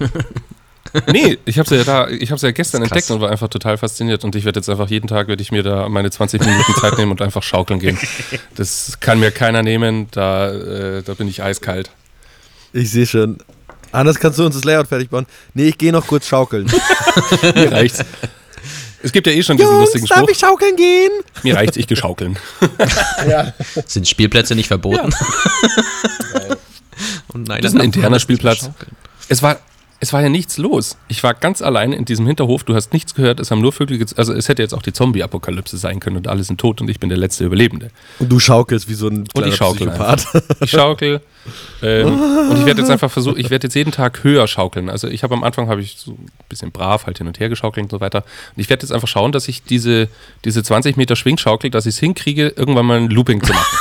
Nee, 1.07 1.39
ich 1.45 1.57
habe 1.59 1.69
sie 1.69 1.77
ja 1.77 1.85
da, 1.85 2.09
ich 2.09 2.31
habe 2.33 2.41
sie 2.41 2.47
ja 2.47 2.53
gestern 2.53 2.81
Das 2.81 2.91
entdeckt 2.91 3.11
und 3.13 3.21
war 3.21 3.31
einfach 3.31 3.47
total 3.47 3.79
fasziniert 3.79 4.25
und 4.25 4.35
ich 4.35 4.45
werde 4.45 4.59
jetzt 4.59 4.69
einfach 4.69 4.89
jeden 4.89 5.07
Tag 5.07 5.29
werde 5.29 5.41
ich 5.41 5.53
mir 5.53 5.63
da 5.63 5.89
meine 5.89 6.11
20 6.11 6.41
Minuten 6.45 6.75
Zeit 6.81 6.99
nehmen 6.99 7.13
und 7.13 7.23
einfach 7.23 7.45
schaukeln 7.45 7.79
gehen. 7.79 7.97
Das 8.57 8.99
kann 8.99 9.21
mir 9.21 9.31
keiner 9.31 9.63
nehmen, 9.63 10.09
da, 10.11 10.51
äh, 10.51 11.03
da 11.03 11.15
bin 11.15 11.29
ich 11.29 11.45
eiskalt. 11.45 11.91
Ich 12.73 12.91
sehe 12.91 13.07
schon. 13.07 13.39
Anders 13.93 14.19
kannst 14.19 14.39
du 14.39 14.45
uns 14.47 14.55
das 14.55 14.65
Layout 14.65 14.87
fertig 14.89 15.11
bauen. 15.11 15.27
Nee, 15.55 15.69
ich 15.69 15.79
gehe 15.79 15.93
noch 15.93 16.07
kurz 16.07 16.27
schaukeln. 16.27 16.67
Mir 17.55 17.73
reicht's. 17.73 18.05
Es 19.03 19.13
gibt 19.13 19.27
ja 19.27 19.33
eh 19.33 19.43
schon 19.43 19.57
diesen 19.57 19.73
lustigen 19.79 20.07
Spruch. 20.07 20.29
schaukeln 20.39 20.77
gehen? 20.77 21.11
Mir 21.43 21.57
reicht's, 21.57 21.77
ich 21.77 21.87
geschaukeln. 21.87 22.39
Sind 23.87 24.07
Spielplätze 24.07 24.55
nicht 24.55 24.69
verboten? 24.69 25.13
Und 27.29 27.49
nein, 27.49 27.63
Das 27.63 27.73
ist 27.73 27.79
ein 27.81 27.85
interner 27.87 28.21
Spielplatz. 28.21 28.61
schaukeln. 28.61 28.93
Es 29.29 29.43
war, 29.43 29.59
es 30.03 30.15
war 30.15 30.23
ja 30.23 30.31
nichts 30.31 30.57
los. 30.57 30.97
Ich 31.09 31.23
war 31.23 31.35
ganz 31.35 31.61
allein 31.61 31.93
in 31.93 32.07
diesem 32.07 32.27
Hinterhof, 32.27 32.65
du 32.65 32.75
hast 32.75 32.95
nichts 32.95 33.15
gehört, 33.15 33.39
es 33.39 33.51
haben 33.51 33.61
nur 33.61 33.73
Vögel, 33.73 34.05
also 34.17 34.33
es 34.33 34.49
hätte 34.49 34.63
jetzt 34.63 34.73
auch 34.73 34.81
die 34.81 34.95
Zombie-Apokalypse 34.95 35.77
sein 35.77 36.01
können 36.01 36.17
und 36.17 36.27
alle 36.27 36.43
sind 36.43 36.59
tot 36.59 36.81
und 36.81 36.89
ich 36.89 36.99
bin 36.99 37.11
der 37.11 37.19
letzte 37.19 37.45
Überlebende. 37.45 37.91
Und 38.19 38.33
du 38.33 38.41
schaukelst 38.41 38.89
wie 38.89 38.95
so 38.95 39.09
ein 39.09 39.25
ich 39.25 39.35
kleiner 39.35 39.53
schaukel 39.53 39.89
Psychopath. 39.89 40.27
Ich 40.63 40.71
schaukel 40.71 41.21
ähm, 41.83 42.19
und 42.51 42.59
ich 42.59 42.65
werde 42.65 42.81
jetzt 42.81 42.91
einfach 42.91 43.11
versuchen, 43.11 43.39
ich 43.39 43.51
werde 43.51 43.67
jetzt 43.67 43.75
jeden 43.75 43.93
Tag 43.93 44.25
höher 44.25 44.49
schaukeln. 44.49 44.89
Also 44.89 45.07
ich 45.07 45.23
habe 45.23 45.35
am 45.35 45.45
Anfang 45.45 45.69
habe 45.69 45.83
ich 45.83 45.97
so 45.99 46.13
ein 46.13 46.31
bisschen 46.49 46.73
brav 46.73 47.05
halt 47.05 47.19
hin 47.19 47.27
und 47.27 47.39
her 47.39 47.51
geschaukelt 47.51 47.85
und 47.85 47.91
so 47.91 48.01
weiter. 48.01 48.25
Und 48.57 48.61
ich 48.61 48.71
werde 48.71 48.85
jetzt 48.85 48.93
einfach 48.93 49.09
schauen, 49.09 49.33
dass 49.33 49.49
ich 49.49 49.65
diese, 49.65 50.09
diese 50.47 50.63
20 50.63 50.97
Meter 50.97 51.15
Schwingschaukel, 51.15 51.71
dass 51.71 51.85
ich 51.85 51.97
es 51.97 52.01
hinkriege, 52.01 52.55
irgendwann 52.57 52.87
mal 52.87 52.97
ein 52.97 53.11
Looping 53.11 53.43
zu 53.43 53.53
machen. 53.53 53.79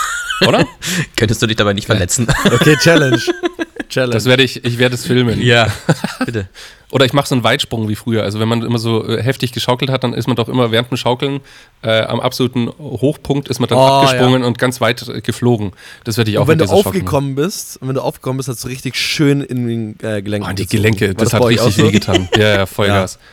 Oder? 0.48 0.66
Könntest 1.16 1.42
du 1.42 1.48
dich 1.48 1.56
dabei 1.56 1.74
nicht 1.74 1.86
verletzen? 1.86 2.28
Okay, 2.46 2.76
Challenge. 2.78 3.22
Challenge. 3.90 4.14
Das 4.14 4.26
werde 4.26 4.44
ich, 4.44 4.64
ich 4.64 4.78
werde 4.78 4.96
es 4.96 5.06
filmen. 5.06 5.42
Ja, 5.42 5.68
bitte. 6.26 6.48
Oder 6.92 7.06
ich 7.06 7.14
mache 7.14 7.28
so 7.28 7.36
einen 7.36 7.44
Weitsprung 7.44 7.88
wie 7.88 7.96
früher. 7.96 8.24
Also 8.24 8.40
wenn 8.40 8.48
man 8.48 8.64
immer 8.64 8.80
so 8.80 9.08
äh, 9.08 9.22
heftig 9.22 9.52
geschaukelt 9.52 9.92
hat, 9.92 10.04
dann 10.04 10.14
ist 10.14 10.26
man 10.28 10.36
doch 10.36 10.50
immer 10.50 10.72
während 10.72 10.90
dem 10.90 10.98
Schaukeln 10.98 11.42
äh, 11.84 12.02
am 12.02 12.20
absoluten 12.20 12.68
Hochpunkt 12.80 13.48
ist 13.48 13.60
man 13.60 13.70
dann 13.70 13.78
Oh, 13.78 13.82
abgesprungen 13.82 14.44
und 14.44 14.58
ganz 14.58 14.82
weit 14.82 15.08
äh, 15.08 15.22
geflogen. 15.22 15.72
Das 16.04 16.18
werde 16.18 16.32
ich 16.32 16.38
auch 16.38 16.44
Und 16.44 16.48
wenn 16.48 16.58
du 16.58 16.66
aufgekommen 16.66 17.36
bist, 17.36 17.78
und 17.82 17.88
wenn 17.90 17.96
du 17.96 18.02
aufgekommen 18.02 18.38
bist, 18.38 18.50
hast 18.50 18.64
du 18.64 18.68
richtig 18.70 18.96
schön 18.96 19.42
in 19.42 19.68
den 19.68 19.90
äh, 20.02 20.22
Gelenken. 20.24 20.50
Oh, 20.50 20.54
die 20.54 20.64
gezogen. 20.64 20.82
Gelenke, 20.98 21.14
das, 21.14 21.30
bei 21.32 21.38
hat 21.38 21.46
richtig 21.48 21.76
so? 21.76 21.84
wehgetan. 21.84 22.28
Ja, 22.36 22.56
ja, 22.58 22.66
Vollgas. 22.66 23.20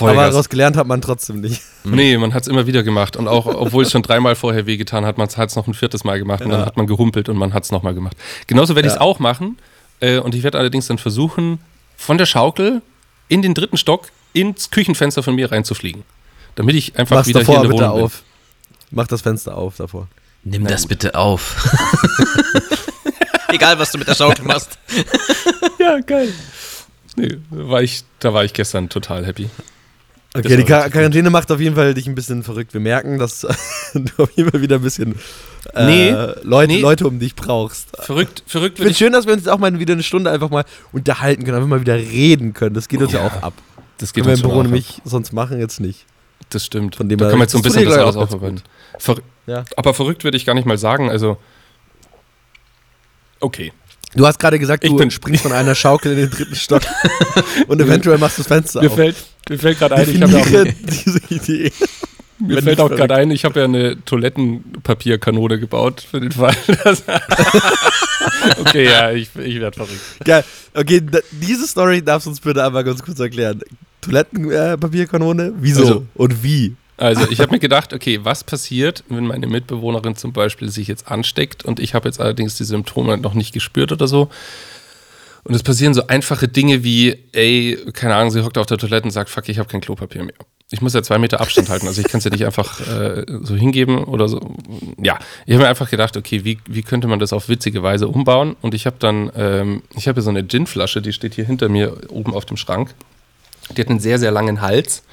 Aber 0.00 0.10
Vollgas. 0.10 0.30
daraus 0.30 0.48
gelernt 0.50 0.76
hat 0.76 0.86
man 0.86 1.00
trotzdem 1.00 1.40
nicht. 1.40 1.62
Nee, 1.84 2.18
man 2.18 2.34
hat 2.34 2.42
es 2.42 2.48
immer 2.48 2.66
wieder 2.66 2.82
gemacht. 2.82 3.16
Und 3.16 3.28
auch, 3.28 3.46
obwohl 3.46 3.84
es 3.84 3.90
schon 3.90 4.02
dreimal 4.02 4.34
vorher 4.36 4.66
wehgetan 4.66 5.06
hat, 5.06 5.16
man 5.16 5.26
hat 5.28 5.48
es 5.48 5.56
noch 5.56 5.66
ein 5.66 5.72
viertes 5.72 6.04
Mal 6.04 6.18
gemacht 6.18 6.42
und 6.42 6.50
Ja. 6.50 6.58
dann 6.58 6.66
hat 6.66 6.76
man 6.76 6.86
gehumpelt 6.86 7.30
und 7.30 7.38
man 7.38 7.54
hat 7.54 7.64
es 7.64 7.72
nochmal 7.72 7.94
gemacht. 7.94 8.14
Genauso 8.46 8.74
werde 8.74 8.88
ich 8.88 8.92
es 8.92 8.96
Ja. 8.98 9.00
auch 9.00 9.18
machen. 9.20 9.56
Äh, 10.00 10.18
und 10.18 10.34
ich 10.34 10.42
werde 10.42 10.58
allerdings 10.58 10.86
dann 10.86 10.98
versuchen, 10.98 11.58
von 11.96 12.18
der 12.18 12.26
Schaukel 12.26 12.82
in 13.28 13.42
den 13.42 13.54
dritten 13.54 13.76
Stock 13.76 14.08
ins 14.32 14.70
Küchenfenster 14.70 15.22
von 15.22 15.34
mir 15.34 15.50
reinzufliegen. 15.50 16.04
Damit 16.54 16.74
ich 16.74 16.98
einfach 16.98 17.16
Mach's 17.16 17.28
wieder 17.28 17.40
davor 17.40 17.54
hier 17.54 17.64
in 17.64 17.68
der 17.70 17.76
bitte 17.76 17.84
Wohnung 17.84 17.96
bin. 17.96 18.04
auf. 18.04 18.22
Mach 18.90 19.06
das 19.06 19.22
Fenster 19.22 19.56
auf 19.56 19.76
davor. 19.76 20.08
Nimm 20.44 20.66
das 20.66 20.86
bitte 20.86 21.14
auf. 21.14 21.56
Egal, 23.48 23.78
was 23.78 23.90
du 23.92 23.98
mit 23.98 24.08
der 24.08 24.14
Schaukel 24.14 24.44
machst. 24.44 24.78
Ja, 25.78 26.00
geil. 26.00 26.32
Nee, 27.16 27.38
war 27.50 27.82
ich, 27.82 28.02
da 28.18 28.34
war 28.34 28.44
ich 28.44 28.52
gestern 28.52 28.88
total 28.88 29.24
happy. 29.24 29.48
Okay, 30.34 30.56
die 30.56 30.64
Quar 30.64 30.90
Quarantäne 30.90 31.30
macht 31.30 31.50
auf 31.52 31.60
jeden 31.60 31.76
Fall 31.76 31.94
dich 31.94 32.06
ein 32.08 32.16
bisschen 32.16 32.42
verrückt. 32.42 32.74
Wir 32.74 32.80
merken, 32.80 33.18
dass 33.18 33.40
du 33.94 34.22
auf 34.22 34.30
jeden 34.34 34.50
Fall 34.50 34.60
wieder 34.60 34.76
ein 34.76 34.82
bisschen 34.82 35.14
äh, 35.74 35.86
Nee, 35.86 36.10
Leute, 36.42 36.72
nee. 36.72 36.80
Leute 36.80 37.06
um 37.06 37.18
dich 37.18 37.34
brauchst. 37.34 37.88
Verrückt, 37.96 38.42
verrückt 38.46 38.78
Ich 38.78 38.82
finde 38.84 38.94
schön, 38.94 39.12
dass 39.12 39.26
wir 39.26 39.32
uns 39.34 39.42
jetzt 39.44 39.52
auch 39.52 39.58
mal 39.58 39.78
wieder 39.78 39.94
eine 39.94 40.02
Stunde 40.02 40.30
einfach 40.30 40.50
mal 40.50 40.64
unterhalten 40.92 41.44
können, 41.44 41.56
einfach 41.56 41.68
mal 41.68 41.80
wieder 41.80 41.96
reden 41.96 42.54
können. 42.54 42.74
Das 42.74 42.88
geht 42.88 43.00
uns 43.00 43.12
ja, 43.12 43.20
Ja, 43.20 43.26
auch 43.26 43.42
ab. 43.42 43.54
Das 43.98 44.12
geht 44.12 44.24
Können 44.24 44.26
wir 44.26 44.32
uns 44.32 44.40
im 44.40 44.42
schon 44.44 44.50
Büro 44.50 44.62
nämlich 44.62 45.00
sonst 45.04 45.32
machen, 45.32 45.58
jetzt 45.58 45.80
nicht. 45.80 46.06
Das 46.50 46.64
stimmt. 46.64 46.96
Von 46.96 47.08
dem 47.08 47.18
da 47.18 47.26
können 47.26 47.40
wir 47.40 47.44
jetzt 47.44 47.52
so 47.52 47.58
ein 47.58 47.62
bisschen 47.62 47.84
das 47.84 47.96
alles 47.98 48.16
aufarbeiten. 48.16 48.62
Ver 48.98 49.16
Ja. 49.46 49.64
aber 49.76 49.92
verrückt 49.92 50.24
würde 50.24 50.36
ich 50.36 50.46
gar 50.46 50.54
nicht 50.54 50.66
mal 50.66 50.78
sagen. 50.78 51.10
Also, 51.10 51.36
okay. 53.40 53.72
Du 54.14 54.26
hast 54.26 54.38
gerade 54.38 54.58
gesagt, 54.58 54.84
Ich 54.84 54.90
du 54.90 55.10
springst 55.10 55.42
von 55.42 55.52
einer 55.52 55.74
Schaukel 55.74 56.12
in 56.12 56.18
den 56.18 56.30
dritten 56.30 56.54
Stock 56.56 56.82
und 57.66 57.80
eventuell 57.80 58.16
machst 58.16 58.38
du 58.38 58.42
das 58.42 58.48
Fenster 58.48 58.80
Mir 58.80 58.88
auf. 58.88 58.94
fällt, 58.94 59.16
mir 59.50 59.58
fällt 59.58 59.78
gerade 59.78 59.96
ein, 59.96 60.08
ich 60.08 60.22
habe 60.22 60.32
ja 60.32 60.62
auch, 60.62 60.74
diese 60.80 61.20
Idee. 61.28 61.72
Mir 62.38 62.56
wenn 62.56 62.64
fällt 62.64 62.80
auch 62.80 62.88
gerade 62.88 63.14
ein, 63.14 63.30
ich 63.30 63.44
habe 63.44 63.60
ja 63.60 63.64
eine 63.64 64.02
Toilettenpapierkanone 64.04 65.58
gebaut 65.58 66.00
für 66.08 66.20
den 66.20 66.32
Fall. 66.32 66.54
okay, 68.60 68.84
ja, 68.84 69.10
ich, 69.12 69.30
ich 69.36 69.60
werde 69.60 69.76
verrückt. 69.76 70.00
Geil. 70.24 70.44
Okay, 70.74 71.02
diese 71.32 71.66
Story 71.66 72.02
darfst 72.02 72.26
du 72.26 72.30
uns 72.30 72.40
bitte 72.40 72.64
einmal 72.64 72.84
ganz 72.84 73.02
kurz 73.02 73.18
erklären. 73.18 73.60
Toilettenpapierkanone? 74.00 75.52
Wieso? 75.58 75.80
Also- 75.80 76.06
und 76.14 76.42
wie? 76.42 76.76
Also 76.98 77.30
ich 77.30 77.38
habe 77.38 77.52
mir 77.52 77.60
gedacht, 77.60 77.92
okay, 77.92 78.18
was 78.24 78.42
passiert, 78.42 79.04
wenn 79.08 79.24
meine 79.24 79.46
Mitbewohnerin 79.46 80.16
zum 80.16 80.32
Beispiel 80.32 80.68
sich 80.68 80.88
jetzt 80.88 81.08
ansteckt 81.08 81.64
und 81.64 81.78
ich 81.78 81.94
habe 81.94 82.08
jetzt 82.08 82.20
allerdings 82.20 82.56
die 82.56 82.64
Symptome 82.64 83.18
noch 83.18 83.34
nicht 83.34 83.54
gespürt 83.54 83.92
oder 83.92 84.08
so. 84.08 84.30
Und 85.44 85.54
es 85.54 85.62
passieren 85.62 85.94
so 85.94 86.08
einfache 86.08 86.48
Dinge 86.48 86.82
wie, 86.82 87.16
ey, 87.32 87.78
keine 87.92 88.16
Ahnung, 88.16 88.32
sie 88.32 88.44
hockt 88.44 88.58
auf 88.58 88.66
der 88.66 88.78
Toilette 88.78 89.04
und 89.04 89.12
sagt, 89.12 89.30
fuck, 89.30 89.48
ich 89.48 89.60
habe 89.60 89.68
kein 89.68 89.80
Klopapier 89.80 90.24
mehr. 90.24 90.34
Ich 90.70 90.82
muss 90.82 90.92
ja 90.92 91.02
zwei 91.02 91.16
Meter 91.16 91.40
Abstand 91.40 91.70
halten, 91.70 91.86
also 91.86 92.02
ich 92.02 92.08
kann 92.08 92.18
es 92.18 92.24
ja 92.24 92.30
nicht 92.30 92.44
einfach 92.44 92.80
äh, 92.80 93.24
so 93.40 93.54
hingeben 93.54 94.04
oder 94.04 94.28
so. 94.28 94.54
Ja, 95.02 95.18
ich 95.46 95.54
habe 95.54 95.64
mir 95.64 95.68
einfach 95.68 95.88
gedacht, 95.88 96.14
okay, 96.18 96.44
wie, 96.44 96.58
wie 96.66 96.82
könnte 96.82 97.08
man 97.08 97.18
das 97.18 97.32
auf 97.32 97.48
witzige 97.48 97.82
Weise 97.82 98.06
umbauen? 98.06 98.54
Und 98.60 98.74
ich 98.74 98.84
habe 98.84 98.96
dann, 98.98 99.32
ähm, 99.34 99.82
ich 99.96 100.08
habe 100.08 100.16
hier 100.16 100.22
so 100.22 100.30
eine 100.30 100.44
Ginflasche, 100.44 101.00
die 101.00 101.14
steht 101.14 101.34
hier 101.34 101.46
hinter 101.46 101.70
mir 101.70 102.10
oben 102.10 102.34
auf 102.34 102.44
dem 102.44 102.58
Schrank. 102.58 102.94
Die 103.74 103.80
hat 103.80 103.88
einen 103.88 104.00
sehr, 104.00 104.18
sehr 104.18 104.30
langen 104.30 104.60
Hals, 104.60 105.04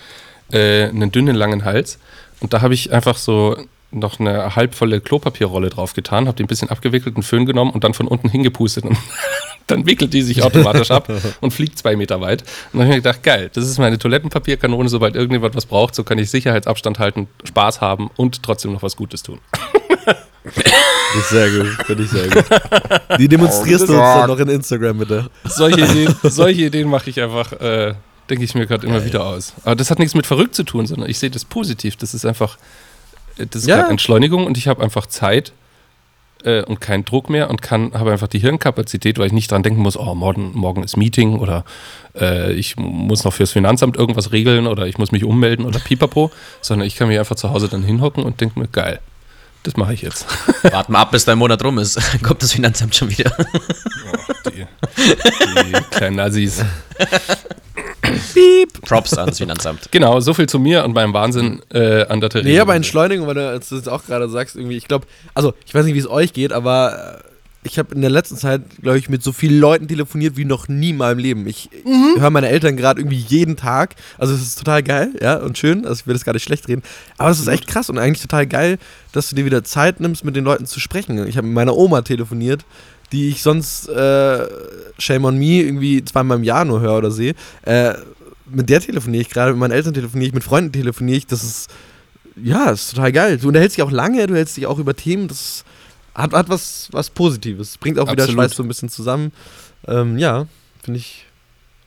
äh, 0.52 0.89
einen 0.89 1.13
dünnen, 1.13 1.38
langen 1.38 1.63
Hals. 1.63 2.00
Und 2.41 2.54
da 2.54 2.62
habe 2.62 2.74
ich 2.74 2.91
einfach 2.91 3.18
so 3.18 3.56
noch 3.91 4.20
eine 4.20 4.58
halbvolle 4.58 5.00
Klopapierrolle 5.00 5.70
drauf 5.70 5.94
getan, 5.94 6.28
habe 6.28 6.36
die 6.36 6.44
ein 6.44 6.48
bisschen 6.48 6.70
abgewickelt, 6.70 7.15
einen 7.15 7.24
Föhn 7.24 7.46
genommen 7.46 7.72
und 7.72 7.86
dann 7.86 7.94
von 7.94 8.08
unten 8.10 8.28
hingepustet. 8.28 8.84
dann 9.67 9.86
wickelt 9.86 10.13
die 10.13 10.21
sich 10.21 10.43
automatisch 10.43 10.91
ab 10.91 11.10
und 11.41 11.51
fliegt 11.51 11.78
zwei 11.80 11.95
Meter 11.95 12.21
weit. 12.21 12.41
Und 12.71 12.80
dann 12.80 12.82
habe 12.82 12.84
ich 12.84 12.89
mir 12.97 13.01
gedacht, 13.01 13.23
geil, 13.23 13.49
das 13.54 13.65
ist 13.67 13.80
meine 13.80 13.97
Toilettenpapierkanone, 13.97 14.89
sobald 14.89 15.15
irgendjemand 15.15 15.56
was 15.56 15.65
braucht, 15.65 15.95
so 15.95 16.04
kann 16.04 16.17
ich 16.17 16.30
Sicherheitsabstand 16.30 16.99
halten, 16.99 17.28
Spaß 17.45 17.82
haben 17.82 18.10
und 18.15 18.43
trotzdem 18.43 18.73
noch 18.73 18.84
was 18.84 18.95
Gutes 18.95 19.23
tun. 19.23 19.39
Das 20.43 21.23
ist 21.23 21.30
sehr 21.30 21.49
gut. 21.49 21.67
Finde 21.86 22.04
ich 22.04 22.10
sehr 22.10 22.28
gut. 22.30 22.45
Die 23.19 23.28
demonstrierst 23.28 23.88
du 23.89 23.93
uns 23.93 24.01
dann 24.01 24.28
noch 24.28 24.39
in 24.39 24.49
Instagram, 24.49 24.99
bitte. 24.99 25.30
Solche 25.45 25.82
Ideen, 25.86 26.15
solche 26.23 26.62
Ideen 26.65 26.88
mache 26.89 27.10
ich 27.10 27.19
einfach, 27.21 27.51
äh, 27.54 27.95
denke 28.30 28.43
ich 28.43 28.54
mir 28.54 28.67
gerade 28.67 28.86
immer 28.86 29.04
wieder 29.06 29.25
aus. 29.25 29.54
Aber 29.63 29.75
das 29.75 29.89
hat 29.89 29.97
nichts 29.99 30.13
mit 30.13 30.28
verrückt 30.28 30.54
zu 30.56 30.63
tun, 30.63 30.86
sondern 30.86 31.10
ich 31.10 31.17
sehe 31.17 31.32
das 31.32 31.45
positiv. 31.45 31.95
Das 31.95 32.13
ist 32.13 32.25
einfach, 32.25 32.58
äh, 33.38 33.47
das 33.47 33.63
ist 33.63 33.67
Ja. 33.67 33.89
Entschleunigung 33.89 34.45
und 34.45 34.58
ich 34.58 34.67
habe 34.67 34.84
einfach 34.84 35.08
Zeit 35.08 35.51
äh, 36.43 36.63
und 36.63 36.82
keinen 36.82 37.06
Druck 37.06 37.30
mehr 37.30 37.50
und 37.50 37.62
kann, 37.62 37.93
habe 37.93 38.12
einfach 38.12 38.28
die 38.28 38.39
Hirnkapazität, 38.39 39.17
weil 39.17 39.28
ich 39.28 39.34
nicht 39.34 39.52
dran 39.52 39.63
denken 39.63 39.82
muss, 39.82 39.98
oh, 39.98 40.15
morgen, 40.15 40.52
morgen 40.54 40.84
ist 40.84 40.98
Meeting 40.98 41.39
oder 41.39 41.65
äh, 42.19 42.54
ich 42.54 42.76
muss 42.78 43.24
noch 43.24 43.34
fürs 43.34 43.52
Finanzamt 43.52 43.98
irgendwas 43.98 44.32
regeln 44.32 44.67
oder 44.67 44.88
ich 44.88 44.98
muss 44.98 45.12
mich 45.12 45.24
ummelden 45.24 45.65
oder 45.65 45.80
pipapo, 45.80 46.32
sondern 46.62 46.88
ich 46.88 46.95
kann 46.95 47.08
mich 47.08 47.19
einfach 47.19 47.36
zu 47.36 47.50
Hause 47.52 47.67
dann 47.67 47.84
hinhocken 47.84 48.24
und 48.24 48.41
denke 48.41 48.60
mir, 48.60 48.67
geil, 48.67 49.00
das 49.63 49.78
mache 49.78 49.93
ich 49.93 50.02
jetzt. 50.02 50.26
Warten 50.63 50.93
wir 50.93 51.00
ab, 51.00 51.12
bis 51.12 51.26
dein 51.26 51.38
Monat 51.38 51.63
rum 51.63 51.80
ist. 51.80 51.98
Dann 51.98 52.21
kommt 52.24 52.43
das 52.43 52.52
Finanzamt 52.52 52.95
schon 52.95 53.10
wieder. 53.10 53.32
Die, 54.45 54.65
die 55.65 55.84
kleinen 55.89 56.17
Nazis. 56.17 56.63
Props 58.82 59.18
an 59.18 59.28
das 59.28 59.38
Finanzamt. 59.38 59.82
Genau, 59.91 60.20
so 60.20 60.34
viel 60.34 60.48
zu 60.48 60.60
mir 60.60 60.84
und 60.84 60.94
meinem 60.94 61.13
Wahnsinn 61.13 61.62
äh, 61.74 62.06
an 62.08 62.20
der 62.20 62.30
Therese. 62.30 62.50
Nee, 62.50 62.60
aber 62.60 62.76
Entschleunigung, 62.76 63.28
weil 63.28 63.36
du 63.36 63.54
jetzt 63.54 63.72
das 63.72 63.88
auch 63.88 64.06
gerade 64.06 64.28
sagst, 64.30 64.56
irgendwie, 64.56 64.78
ich 64.78 64.88
glaube, 64.88 65.06
also 65.34 65.54
ich 65.65 65.74
weiß 65.74 65.86
nicht, 65.86 65.94
wie 65.94 66.00
es 66.00 66.10
euch 66.10 66.34
geht, 66.34 66.52
aber 66.52 67.22
äh, 67.24 67.30
ich 67.65 67.80
habe 67.80 67.96
in 67.96 68.02
der 68.02 68.10
letzten 68.10 68.38
Zeit, 68.38 68.62
glaube 68.82 68.98
ich, 68.98 69.10
mit 69.10 69.24
so 69.24 69.32
vielen 69.32 69.60
Leuten 69.60 69.88
telefoniert 69.88 70.38
wie 70.38 70.46
noch 70.46 70.68
nie 70.68 70.91
in 70.91 70.98
meinem 70.98 71.18
Leben. 71.18 71.48
Ich 71.48 71.70
höre 72.18 72.30
meine 72.30 72.50
Eltern 72.50 72.78
gerade 72.78 73.02
irgendwie 73.02 73.18
jeden 73.18 73.56
Tag. 73.58 73.96
Also 74.18 74.34
es 74.36 74.41
ist 74.41 74.60
total 74.60 74.84
geil, 74.84 75.13
ja, 75.20 75.38
und 75.38 75.58
schön. 75.58 75.86
Also 75.86 76.02
ich 76.02 76.08
will 76.08 76.13
das 76.13 76.26
gar 76.26 76.34
nicht 76.34 76.44
schlecht 76.44 76.68
reden. 76.68 76.84
Aber 77.18 77.32
es 77.32 77.39
ist 77.39 77.48
echt 77.48 77.68
krass 77.68 77.89
und 77.89 77.98
eigentlich 77.98 78.22
total 78.22 78.46
geil, 78.46 78.78
dass 79.13 79.30
du 79.30 79.36
dir 79.36 79.46
wieder 79.46 79.63
Zeit 79.63 80.00
nimmst, 80.00 80.24
mit 80.24 80.36
den 80.36 80.44
Leuten 80.44 80.68
zu 80.68 80.80
sprechen. 80.80 81.26
Ich 81.28 81.38
habe 81.38 81.48
mit 81.48 81.56
meiner 81.56 81.76
Oma 81.76 82.02
telefoniert, 82.02 82.65
die 83.12 83.30
ich 83.30 83.41
sonst, 83.41 83.88
äh, 83.89 84.48
Shame 84.98 85.26
on 85.26 85.38
Me, 85.38 85.62
irgendwie 85.62 86.04
zweimal 86.04 86.38
im 86.38 86.44
Jahr 86.44 86.65
nur 86.65 86.82
höre 86.82 86.98
oder 86.98 87.12
sehe. 87.12 87.36
Äh, 87.63 87.94
mit 88.48 88.70
der 88.70 88.82
telefoniere 88.82 89.22
ich 89.22 89.30
gerade, 89.30 89.52
mit 89.52 89.60
meinen 89.60 89.72
Eltern 89.72 89.94
telefoniere 89.94 90.28
ich, 90.28 90.34
mit 90.34 90.44
Freunden 90.44 90.72
telefoniere 90.72 91.18
ich. 91.18 91.28
Das 91.28 91.44
ist 91.44 91.70
ja, 92.41 92.70
ist 92.70 92.91
total 92.91 93.12
geil. 93.12 93.38
Du 93.38 93.48
unterhältst 93.48 93.78
dich 93.78 93.84
auch 93.84 93.91
lange, 93.91 94.28
du 94.28 94.36
hältst 94.36 94.58
dich 94.58 94.68
auch 94.68 94.78
über 94.80 94.96
Themen, 94.96 95.28
das 95.28 95.63
hat, 96.13 96.34
hat 96.34 96.50
was, 96.50 96.89
was 96.91 97.10
Positives. 97.10 97.78
Bringt 97.78 98.00
auch 98.00 98.12
wieder 98.12 98.24
Absolut. 98.24 98.44
Schweiß 98.44 98.56
so 98.56 98.63
ein 98.63 98.68
bisschen 98.68 98.89
zusammen. 98.89 99.32
Ähm, 99.88 100.18
ja, 100.18 100.48
finde 100.82 101.00
ich. 101.00 101.26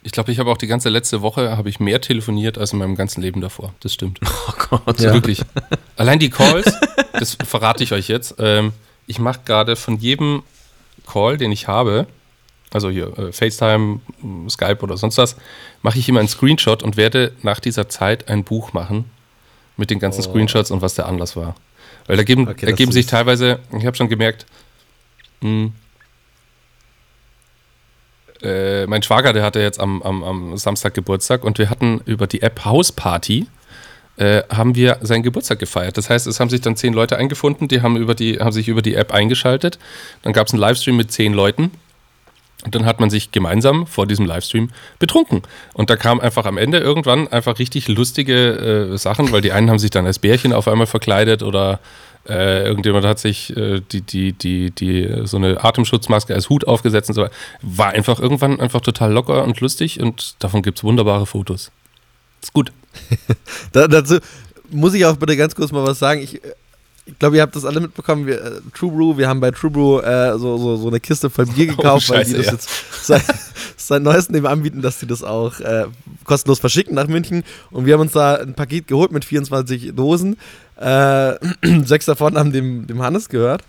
Ich 0.03 0.13
glaube, 0.13 0.31
ich 0.33 0.39
habe 0.39 0.51
auch 0.51 0.57
die 0.57 0.67
ganze 0.67 0.89
letzte 0.89 1.23
Woche 1.23 1.57
habe 1.57 1.69
ich 1.69 1.81
mehr 1.81 2.01
telefoniert 2.01 2.57
als 2.57 2.73
in 2.73 2.79
meinem 2.79 2.95
ganzen 2.95 3.21
Leben 3.21 3.41
davor. 3.41 3.75
Das 3.81 3.93
stimmt. 3.93 4.21
Oh 4.49 4.81
Gott. 4.85 5.01
Ja. 5.01 5.15
Wirklich. 5.15 5.43
Allein 5.97 6.19
die 6.19 6.31
Calls, 6.31 6.71
das 7.13 7.35
verrate 7.35 7.83
ich 7.85 7.93
euch 7.93 8.09
jetzt. 8.09 8.35
Ähm, 8.39 8.73
ich 9.07 9.19
mache 9.19 9.41
gerade 9.45 9.77
von 9.77 9.99
jedem 9.99 10.43
Call, 11.11 11.37
den 11.39 11.51
ich 11.53 11.67
habe, 11.69 12.07
also 12.73 12.91
hier 12.91 13.17
äh, 13.19 13.33
FaceTime, 13.33 14.01
Skype 14.49 14.79
oder 14.83 14.97
sonst 14.97 15.19
was, 15.19 15.37
mache 15.83 15.99
ich 15.99 16.09
immer 16.09 16.21
einen 16.21 16.29
Screenshot 16.29 16.83
und 16.83 16.97
werde 16.97 17.33
nach 17.43 17.61
dieser 17.61 17.89
Zeit 17.89 18.29
ein 18.29 18.45
Buch 18.45 18.73
machen 18.73 19.07
mit 19.77 19.91
den 19.91 19.99
ganzen 19.99 20.21
Oh. 20.21 20.25
Screenshots 20.31 20.71
und 20.71 20.83
was 20.83 20.95
der 20.95 21.07
Anlass 21.07 21.37
war. 21.37 21.55
Weil 22.07 22.17
da 22.17 22.25
geben, 22.25 22.49
Okay, 22.49 22.67
da 22.67 22.67
das 22.73 22.77
geben 22.77 22.93
sich 22.93 23.07
teilweise, 23.07 23.61
ich 23.79 23.87
habe 23.87 23.97
schon 23.97 24.09
gemerkt, 24.09 24.45
mh, 25.41 25.71
äh, 28.43 28.87
mein 28.87 29.03
Schwager, 29.03 29.33
der 29.33 29.43
hatte 29.43 29.61
jetzt 29.61 29.81
am, 29.81 30.03
am, 30.03 30.23
am 30.23 30.57
Samstag 30.57 30.95
Geburtstag 30.95 31.45
und 31.45 31.59
wir 31.59 31.71
hatten 31.71 32.01
über 32.05 32.27
die 32.27 32.43
App 32.43 32.65
House 32.65 32.93
Party 32.93 33.47
äh, 34.19 34.43
haben 34.51 34.75
wir 34.75 34.99
seinen 35.01 35.23
Geburtstag 35.23 35.59
gefeiert. 35.59 35.97
Das 35.97 36.11
heißt, 36.11 36.27
es 36.27 36.41
haben 36.41 36.51
sich 36.51 36.61
dann 36.61 36.77
zehn 36.77 36.93
Leute 36.93 37.17
eingefunden, 37.17 37.69
die 37.69 37.83
haben, 37.83 37.97
über 37.97 38.15
die, 38.15 38.39
haben 38.41 38.53
sich 38.53 38.69
über 38.69 38.83
die 38.83 38.95
App 38.95 39.13
eingeschaltet. 39.13 39.79
Dann 40.23 40.33
gab 40.33 40.49
es 40.49 40.53
einen 40.53 40.61
Livestream 40.61 40.97
mit 40.97 41.13
zehn 41.13 41.33
Leuten. 41.33 41.71
Und 42.65 42.75
dann 42.75 42.87
hat 42.87 42.99
man 42.99 43.09
sich 43.09 43.31
gemeinsam 43.31 43.87
vor 43.87 44.09
diesem 44.09 44.27
Livestream 44.27 44.71
betrunken. 44.99 45.43
Und 45.75 45.91
da 45.91 45.97
kam 45.97 46.19
einfach 46.19 46.45
am 46.45 46.59
Ende 46.59 46.79
irgendwann 46.79 47.29
einfach 47.29 47.61
richtig 47.61 47.87
lustige 47.87 48.91
äh, 48.93 48.99
Sachen, 48.99 49.31
weil 49.31 49.41
die 49.41 49.53
einen 49.53 49.71
haben 49.71 49.79
sich 49.79 49.91
dann 49.91 50.07
als 50.07 50.19
Bärchen 50.19 50.53
auf 50.53 50.67
einmal 50.67 50.89
verkleidet 50.89 51.45
oder 51.45 51.79
äh, 52.29 52.65
irgendjemand 52.65 53.07
hat 53.07 53.21
sich 53.21 53.57
äh, 53.57 53.81
die, 53.93 54.01
die, 54.01 54.33
die, 54.33 54.73
die, 54.73 55.09
so 55.25 55.37
eine 55.37 55.63
Atemschutzmaske 55.63 56.35
als 56.35 56.51
Hut 56.51 56.67
aufgesetzt 56.67 57.11
und 57.11 57.15
so. 57.15 57.29
War 57.63 57.91
einfach 57.91 58.19
irgendwann 58.19 58.59
einfach 58.59 58.81
total 58.81 59.13
locker 59.13 59.45
und 59.45 59.61
lustig 59.61 60.01
und 60.01 60.35
davon 60.41 60.63
gibt 60.63 60.79
es 60.79 60.85
wunderbare 60.85 61.27
Fotos. 61.27 61.71
Ist 62.43 62.53
gut. 62.53 62.73
Da, 63.73 63.87
dazu 63.87 64.19
muss 64.71 64.95
ich 64.95 65.05
auch 65.05 65.17
bitte 65.17 65.37
ganz 65.37 65.55
kurz 65.55 65.73
mal 65.73 65.85
was 65.85 65.99
sagen. 65.99 66.21
Ich, 66.21 66.41
ich 67.09 67.19
glaube, 67.19 67.37
ihr 67.37 67.43
habt 67.43 67.57
das 67.57 67.65
alle 67.65 67.81
mitbekommen. 67.81 68.27
Wir, 68.27 68.43
äh, 68.43 68.51
True 68.75 68.93
Brew, 68.93 69.17
wir 69.17 69.29
haben 69.29 69.41
bei 69.41 69.51
True 69.51 69.71
Brew 69.71 70.01
äh, 70.01 70.39
so, 70.39 70.59
so, 70.59 70.77
so 70.77 70.89
eine 70.89 71.01
Kiste 71.01 71.31
voll 71.31 71.47
Bier 71.47 71.67
gekauft, 71.77 72.07
Oh, 72.11 72.15
weil 72.15 72.25
die 72.25 72.35
das 72.35 72.47
ja. 72.47 72.53
jetzt 72.53 72.69
seit, 73.03 73.23
seit 73.77 74.03
neuestem 74.03 74.37
eben 74.37 74.47
anbieten, 74.47 74.83
dass 74.83 74.99
die 74.99 75.07
das 75.07 75.23
auch 75.23 75.59
äh, 75.61 75.87
kostenlos 76.25 76.59
verschicken 76.61 76.95
nach 76.95 77.09
München. 77.09 77.45
Und 77.71 77.87
wir 77.87 77.95
haben 77.95 78.03
uns 78.03 78.13
da 78.13 78.37
ein 78.37 78.55
Paket 78.55 78.87
geholt 78.87 79.13
mit 79.13 79.25
24 79.25 79.95
Dosen. 79.95 80.37
Äh, 80.81 81.35
sechs 81.85 82.07
davon 82.07 82.37
haben 82.37 82.53
dem, 82.53 82.87
dem 82.87 83.03
Hannes 83.03 83.29
gehört. 83.29 83.63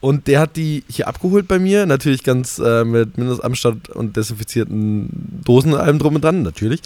Und 0.00 0.26
der 0.26 0.40
hat 0.40 0.56
die 0.56 0.82
hier 0.88 1.08
abgeholt 1.08 1.46
bei 1.46 1.58
mir, 1.58 1.84
natürlich 1.84 2.24
ganz 2.24 2.58
äh, 2.58 2.84
mit 2.84 3.18
Mindestamstand 3.18 3.90
und 3.90 4.16
desinfizierten 4.16 5.10
Dosen 5.44 5.74
allem 5.74 5.98
drum 5.98 6.14
und 6.14 6.24
dran, 6.24 6.42
natürlich. 6.42 6.80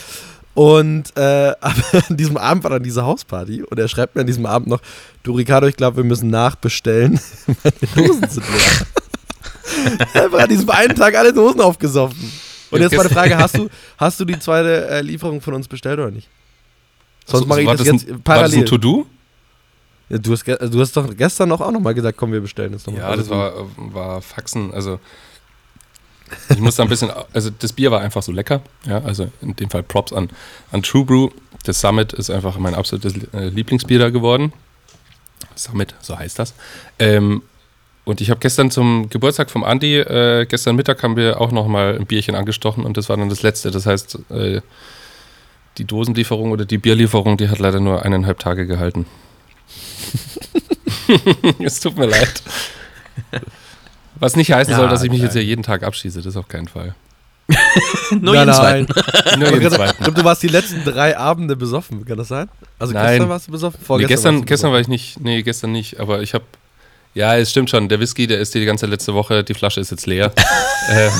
Und 0.54 1.16
äh, 1.16 1.52
an 1.60 2.16
diesem 2.16 2.36
Abend 2.36 2.62
war 2.64 2.70
dann 2.70 2.82
diese 2.82 3.04
Hausparty 3.04 3.62
und 3.64 3.78
er 3.78 3.88
schreibt 3.88 4.14
mir 4.14 4.20
an 4.22 4.26
diesem 4.26 4.46
Abend 4.46 4.68
noch, 4.68 4.80
du 5.24 5.32
Ricardo, 5.32 5.66
ich 5.66 5.76
glaube, 5.76 5.96
wir 5.98 6.04
müssen 6.04 6.30
nachbestellen. 6.30 7.18
Meine 7.46 8.06
Dosen 8.08 8.28
sind 8.28 8.46
leer. 8.48 8.86
Einfach 10.24 10.38
an 10.40 10.48
diesem 10.48 10.70
einen 10.70 10.94
Tag 10.94 11.16
alle 11.16 11.32
Dosen 11.32 11.60
aufgesoffen. 11.60 12.30
Und 12.70 12.80
jetzt 12.80 12.96
meine 12.96 13.08
Frage, 13.08 13.36
hast 13.38 13.56
du, 13.56 13.68
hast 13.98 14.18
du 14.18 14.24
die 14.24 14.38
zweite 14.38 14.88
äh, 14.88 15.00
Lieferung 15.00 15.40
von 15.40 15.54
uns 15.54 15.68
bestellt 15.68 15.98
oder 15.98 16.10
nicht? 16.10 16.28
Sonst 17.24 17.42
So- 17.42 17.48
mache 17.48 17.60
ich 17.62 17.66
war 17.66 17.76
das, 17.76 17.86
ein, 17.88 17.94
jetzt 17.94 18.08
War 18.08 18.14
das 18.16 18.22
parallel. 18.24 18.58
ein 18.60 18.66
To-Do? 18.66 19.06
Ja, 20.10 20.18
du, 20.18 20.32
hast, 20.32 20.46
du 20.46 20.80
hast 20.80 20.96
doch 20.96 21.16
gestern 21.16 21.50
auch 21.52 21.70
nochmal 21.70 21.94
gesagt, 21.94 22.18
komm, 22.18 22.32
wir 22.32 22.40
bestellen 22.40 22.72
jetzt 22.72 22.86
nochmal. 22.86 23.02
Ja, 23.02 23.16
das 23.16 23.28
war, 23.30 23.52
war 23.76 24.20
Faxen. 24.22 24.72
Also, 24.74 24.98
ich 26.48 26.58
muss 26.58 26.76
da 26.76 26.82
ein 26.82 26.88
bisschen. 26.88 27.10
Also, 27.32 27.50
das 27.50 27.72
Bier 27.72 27.90
war 27.90 28.00
einfach 28.00 28.22
so 28.22 28.32
lecker. 28.32 28.62
Ja, 28.86 28.98
also 29.02 29.30
in 29.40 29.56
dem 29.56 29.70
Fall 29.70 29.82
Props 29.82 30.12
an, 30.12 30.30
an 30.72 30.82
True 30.82 31.04
Brew. 31.04 31.30
Das 31.64 31.80
Summit 31.80 32.12
ist 32.12 32.30
einfach 32.30 32.58
mein 32.58 32.74
absolutes 32.74 33.14
äh, 33.32 33.48
Lieblingsbier 33.48 33.98
da 33.98 34.10
geworden. 34.10 34.52
Summit, 35.54 35.94
so 36.00 36.18
heißt 36.18 36.38
das. 36.38 36.54
Ähm, 36.98 37.42
und 38.04 38.20
ich 38.20 38.28
habe 38.28 38.40
gestern 38.40 38.70
zum 38.70 39.08
Geburtstag 39.08 39.50
vom 39.50 39.64
Andi, 39.64 39.96
äh, 39.96 40.44
gestern 40.46 40.76
Mittag 40.76 41.02
haben 41.02 41.16
wir 41.16 41.40
auch 41.40 41.52
nochmal 41.52 41.96
ein 41.96 42.04
Bierchen 42.04 42.34
angestochen 42.34 42.84
und 42.84 42.98
das 42.98 43.08
war 43.08 43.16
dann 43.16 43.30
das 43.30 43.42
letzte. 43.42 43.70
Das 43.70 43.86
heißt, 43.86 44.18
äh, 44.30 44.60
die 45.78 45.84
Dosenlieferung 45.86 46.52
oder 46.52 46.66
die 46.66 46.78
Bierlieferung, 46.78 47.38
die 47.38 47.48
hat 47.48 47.58
leider 47.58 47.80
nur 47.80 48.04
eineinhalb 48.04 48.38
Tage 48.38 48.66
gehalten. 48.66 49.06
es 51.60 51.80
tut 51.80 51.96
mir 51.96 52.06
leid. 52.06 52.42
Was 54.20 54.36
nicht 54.36 54.52
heißen 54.52 54.72
Ja, 54.72 54.78
soll, 54.78 54.88
dass 54.88 55.02
ich 55.02 55.10
mich 55.10 55.20
geil. 55.20 55.26
jetzt 55.26 55.34
ja 55.36 55.42
jeden 55.42 55.62
Tag 55.62 55.82
abschieße, 55.82 56.22
das 56.22 56.36
auf 56.36 56.48
keinen 56.48 56.68
Fall. 56.68 56.94
Nur 58.10 58.34
Nein, 58.34 58.46
jeden 58.46 58.46
nein. 58.46 58.86
zweiten. 58.86 58.86
Nur 59.40 59.48
Ich 59.48 59.54
jeden 59.54 59.60
glaube, 59.68 59.76
zweiten. 59.76 60.14
du 60.14 60.24
warst 60.24 60.42
die 60.42 60.48
letzten 60.48 60.82
drei 60.84 61.16
Abende 61.18 61.56
besoffen, 61.56 62.04
kann 62.06 62.16
das 62.16 62.28
sein? 62.28 62.48
Also 62.78 62.92
Nein. 62.94 63.06
gestern 63.12 63.28
warst 63.28 63.48
du 63.48 63.52
besoffen? 63.52 63.78
Nee, 63.80 63.86
Vorgestern 63.86 64.08
gestern, 64.16 64.34
du 64.36 64.40
gestern 64.46 64.56
besoffen. 64.70 64.72
war 64.72 64.80
ich 64.80 64.88
nicht, 64.88 65.20
nee, 65.20 65.42
gestern 65.42 65.72
nicht, 65.72 66.00
aber 66.00 66.22
ich 66.22 66.32
habe, 66.32 66.44
ja, 67.12 67.36
es 67.36 67.50
stimmt 67.50 67.68
schon, 67.70 67.88
der 67.88 68.00
Whisky, 68.00 68.26
der 68.26 68.38
ist 68.40 68.54
die 68.54 68.64
ganze 68.64 68.86
letzte 68.86 69.12
Woche, 69.14 69.44
die 69.44 69.54
Flasche 69.54 69.80
ist 69.80 69.90
jetzt 69.90 70.06
leer. 70.06 70.32
ähm, 70.90 71.10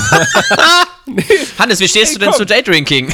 Hannes, 1.58 1.78
wie 1.80 1.88
stehst 1.88 2.14
du 2.14 2.18
denn 2.20 2.30
komm. 2.30 2.38
zu 2.38 2.46
Daydrinking? 2.46 3.12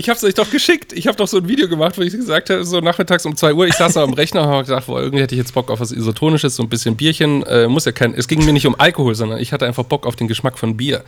Ich 0.00 0.08
hab's 0.08 0.24
euch 0.24 0.32
doch 0.34 0.50
geschickt. 0.50 0.94
Ich 0.94 1.06
habe 1.06 1.16
doch 1.16 1.28
so 1.28 1.36
ein 1.36 1.46
Video 1.46 1.68
gemacht, 1.68 1.98
wo 1.98 2.02
ich 2.02 2.12
gesagt 2.12 2.48
habe, 2.48 2.64
so 2.64 2.80
nachmittags 2.80 3.26
um 3.26 3.36
2 3.36 3.52
Uhr, 3.52 3.66
ich 3.66 3.74
saß 3.74 3.92
da 3.92 4.02
am 4.02 4.14
Rechner 4.14 4.42
und 4.42 4.48
habe 4.48 4.64
gedacht, 4.64 4.86
boah, 4.86 5.00
irgendwie 5.00 5.22
hätte 5.22 5.34
ich 5.34 5.38
jetzt 5.38 5.52
Bock 5.52 5.70
auf 5.70 5.78
was 5.78 5.92
Isotonisches, 5.92 6.56
so 6.56 6.62
ein 6.62 6.70
bisschen 6.70 6.96
Bierchen. 6.96 7.42
Äh, 7.42 7.68
muss 7.68 7.84
ja 7.84 7.92
kein, 7.92 8.14
es 8.14 8.26
ging 8.26 8.42
mir 8.44 8.54
nicht 8.54 8.66
um 8.66 8.74
Alkohol, 8.78 9.14
sondern 9.14 9.38
ich 9.40 9.52
hatte 9.52 9.66
einfach 9.66 9.84
Bock 9.84 10.06
auf 10.06 10.16
den 10.16 10.26
Geschmack 10.26 10.58
von 10.58 10.76
Bier. 10.78 11.04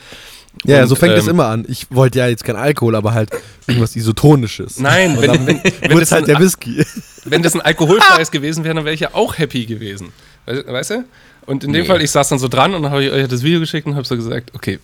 Ja, 0.66 0.82
Und, 0.82 0.88
so 0.88 0.94
fängt 0.94 1.14
es 1.16 1.24
ähm, 1.24 1.30
immer 1.30 1.46
an. 1.46 1.64
Ich 1.68 1.86
wollte 1.90 2.18
ja 2.18 2.28
jetzt 2.28 2.44
kein 2.44 2.56
Alkohol, 2.56 2.94
aber 2.94 3.14
halt 3.14 3.30
irgendwas 3.66 3.96
Isotonisches. 3.96 4.78
Nein, 4.78 5.16
wenn, 5.18 5.32
dann 5.32 5.46
wenn, 5.46 5.60
wenn, 5.80 5.90
das 5.92 6.02
es 6.02 6.12
halt 6.12 6.24
ein, 6.24 6.26
der 6.26 6.40
Whisky. 6.40 6.84
wenn 7.24 7.42
das 7.42 7.54
ein 7.54 7.62
alkoholfreies 7.62 8.30
gewesen 8.30 8.62
wäre, 8.62 8.74
dann 8.74 8.84
wäre 8.84 8.94
ich 8.94 9.00
ja 9.00 9.14
auch 9.14 9.38
happy 9.38 9.64
gewesen. 9.64 10.12
We 10.44 10.64
weißt 10.66 10.90
du? 10.90 11.04
Und 11.46 11.64
in 11.64 11.72
dem 11.72 11.82
Nee. 11.82 11.88
Fall, 11.88 12.02
ich 12.02 12.10
saß 12.10 12.28
dann 12.28 12.38
so 12.38 12.48
dran 12.48 12.74
und 12.74 12.82
dann 12.82 12.92
habe 12.92 13.04
ich 13.04 13.10
euch 13.10 13.26
das 13.26 13.42
Video 13.42 13.60
geschickt 13.60 13.86
und 13.86 13.94
habe 13.96 14.06
so 14.06 14.16
gesagt, 14.16 14.52
okay, 14.54 14.78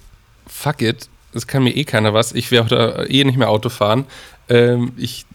fuck 0.46 0.80
it, 0.80 1.08
das 1.32 1.46
kann 1.46 1.62
mir 1.64 1.74
eh 1.76 1.84
keiner 1.84 2.14
was. 2.14 2.32
Ich 2.32 2.50
werde 2.50 3.06
eh 3.08 3.24
nicht 3.24 3.36
mehr 3.38 3.50
Auto 3.50 3.68
fahren. 3.68 4.04
Ähm, 4.48 4.92
ich 4.96 5.26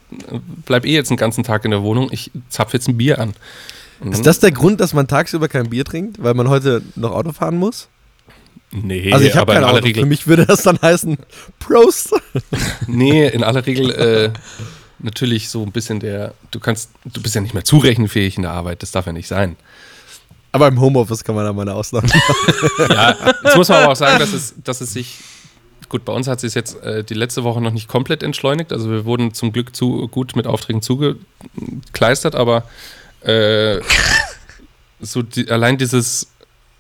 bleib 0.66 0.86
eh 0.86 0.94
jetzt 0.94 1.10
den 1.10 1.18
ganzen 1.18 1.44
Tag 1.44 1.66
in 1.66 1.72
der 1.72 1.84
Wohnung. 1.84 2.10
Ich 2.12 2.32
zapf 2.50 2.74
jetzt 2.74 2.88
ein 2.88 2.98
Bier 2.98 3.20
an. 3.20 3.34
Und 4.00 4.12
Ist 4.12 4.26
das 4.26 4.40
der 4.40 4.52
Grund, 4.52 4.82
dass 4.82 4.94
man 4.94 5.08
tagsüber 5.08 5.48
kein 5.48 5.70
Bier 5.70 5.86
trinkt, 5.86 6.22
weil 6.22 6.34
man 6.34 6.50
heute 6.50 6.82
noch 6.96 7.12
Auto 7.12 7.32
fahren 7.32 7.58
muss? 7.58 7.88
Nee, 8.72 9.14
Also 9.14 9.26
ich 9.26 9.36
aber 9.38 9.54
kein 9.54 9.62
in 9.62 9.68
aller 9.68 9.74
Auto. 9.78 9.82
Für 9.84 9.88
Regel. 9.88 10.06
mich 10.08 10.26
würde 10.28 10.46
das 10.48 10.64
dann 10.64 10.80
heißen 10.82 11.18
Prost. 11.60 12.14
Nee, 12.88 13.28
in 13.28 13.44
aller 13.44 13.66
Regel 13.66 13.92
äh, 13.92 14.32
natürlich 15.00 15.50
so 15.50 15.62
ein 15.64 15.72
bisschen 15.72 16.00
der, 16.00 16.34
du 16.52 16.60
kannst, 16.60 16.90
du 17.06 17.22
bist 17.22 17.36
ja 17.36 17.42
nicht 17.42 17.54
mehr 17.54 17.64
zurechenfähig 17.64 18.36
in 18.38 18.42
der 18.44 18.52
Arbeit, 18.52 18.82
das 18.82 18.92
darf 18.92 19.06
ja 19.06 19.14
nicht 19.14 19.28
sein. 19.28 19.56
Aber 20.52 20.68
im 20.68 20.80
Homeoffice 20.82 21.24
kann 21.24 21.36
man 21.36 21.46
da 21.46 21.54
mal 21.54 21.64
eine 21.64 21.74
Ausnahme 21.76 22.08
machen. 22.08 22.88
Ja, 22.90 23.16
jetzt 23.44 23.58
muss 23.58 23.70
man 23.70 23.84
aber 23.84 23.92
auch 23.92 23.96
sagen, 23.96 24.20
dass 24.20 24.34
es, 24.34 24.54
dass 24.64 24.82
es 24.82 24.94
sich, 24.94 25.18
gut, 25.90 26.06
bei 26.06 26.14
uns 26.14 26.28
hat 26.28 26.40
sich 26.40 26.54
jetzt 26.54 26.82
äh, 26.84 27.04
die 27.04 27.14
letzte 27.14 27.44
Woche 27.44 27.62
noch 27.62 27.72
nicht 27.72 27.88
komplett 27.88 28.24
entschleunigt. 28.24 28.72
Also 28.72 28.90
wir 28.90 29.06
wurden 29.06 29.34
zum 29.34 29.52
Glück 29.52 29.76
zu 29.76 30.08
gut 30.08 30.36
mit 30.36 30.48
Aufträgen 30.48 30.82
zugekleistert, 30.82 32.36
aber 32.36 32.64
äh, 33.22 33.80
so 35.02 35.22
die, 35.22 35.50
allein 35.50 35.78
dieses, 35.78 36.28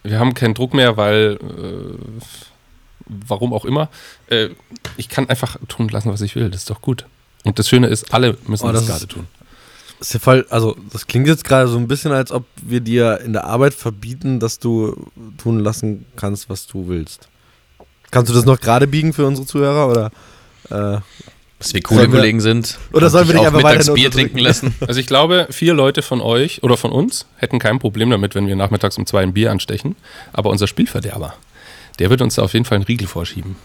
wir 0.03 0.19
haben 0.19 0.33
keinen 0.33 0.53
Druck 0.53 0.73
mehr, 0.73 0.97
weil 0.97 1.39
äh, 1.41 2.21
warum 3.05 3.53
auch 3.53 3.65
immer, 3.65 3.89
äh, 4.27 4.49
ich 4.97 5.09
kann 5.09 5.29
einfach 5.29 5.57
tun 5.67 5.89
lassen, 5.89 6.09
was 6.09 6.21
ich 6.21 6.35
will. 6.35 6.49
Das 6.49 6.61
ist 6.61 6.69
doch 6.69 6.81
gut. 6.81 7.05
Und 7.43 7.59
das 7.59 7.67
Schöne 7.69 7.87
ist, 7.87 8.13
alle 8.13 8.37
müssen 8.47 8.67
Oh, 8.67 8.71
das, 8.71 8.85
das 8.85 8.89
gerade 8.89 9.07
tun. 9.07 9.27
Ist 9.99 10.13
ja 10.13 10.19
voll, 10.19 10.45
also 10.49 10.75
das 10.91 11.07
klingt 11.07 11.27
jetzt 11.27 11.45
gerade 11.45 11.67
so 11.67 11.77
ein 11.77 11.87
bisschen, 11.87 12.11
als 12.11 12.31
ob 12.31 12.45
wir 12.61 12.81
dir 12.81 13.21
in 13.21 13.33
der 13.33 13.45
Arbeit 13.45 13.73
verbieten, 13.73 14.39
dass 14.39 14.59
du 14.59 15.11
tun 15.37 15.59
lassen 15.59 16.05
kannst, 16.15 16.49
was 16.49 16.67
du 16.67 16.87
willst. 16.87 17.29
Kannst 18.13 18.29
du 18.29 18.35
das 18.35 18.45
noch 18.45 18.59
gerade 18.61 18.87
biegen 18.87 19.11
für 19.11 19.25
unsere 19.25 19.47
Zuhörer 19.47 19.89
oder? 19.89 20.05
Äh, 20.69 21.01
Dass 21.59 21.73
wir 21.73 21.81
coole 21.81 22.01
Sollen 22.01 22.11
wir- 22.11 22.19
Kollegen 22.19 22.39
sind. 22.41 22.77
Oder 22.91 23.09
sollen 23.09 23.27
wir 23.27 23.33
dich 23.35 23.45
einfach 23.45 23.57
mittags 23.63 23.93
Bier 23.93 24.11
trinken 24.11 24.37
lassen? 24.39 24.75
Also 24.87 24.99
ich 24.99 25.07
glaube, 25.07 25.47
vier 25.49 25.73
Leute 25.73 26.01
von 26.01 26.21
euch 26.21 26.61
oder 26.63 26.77
von 26.77 26.91
uns 26.91 27.25
hätten 27.37 27.57
kein 27.59 27.79
Problem 27.79 28.09
damit, 28.09 28.35
wenn 28.35 28.47
wir 28.47 28.55
nachmittags 28.55 28.97
um 28.97 29.05
zwei 29.05 29.23
ein 29.23 29.33
Bier 29.33 29.49
anstechen. 29.51 29.95
Aber 30.31 30.49
unser 30.49 30.67
Spielverderber, 30.67 31.33
der 31.99 32.09
wird 32.09 32.21
uns 32.21 32.35
da 32.35 32.43
auf 32.43 32.53
jeden 32.53 32.65
Fall 32.65 32.75
einen 32.77 32.85
Riegel 32.85 33.07
vorschieben. 33.07 33.55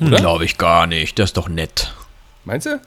Oder? 0.00 0.16
Glaube 0.18 0.44
ich 0.44 0.58
gar 0.58 0.86
nicht. 0.86 1.18
Das 1.18 1.30
ist 1.30 1.36
doch 1.36 1.48
nett. 1.48 1.92
Meinst 2.44 2.66
du? 2.66 2.80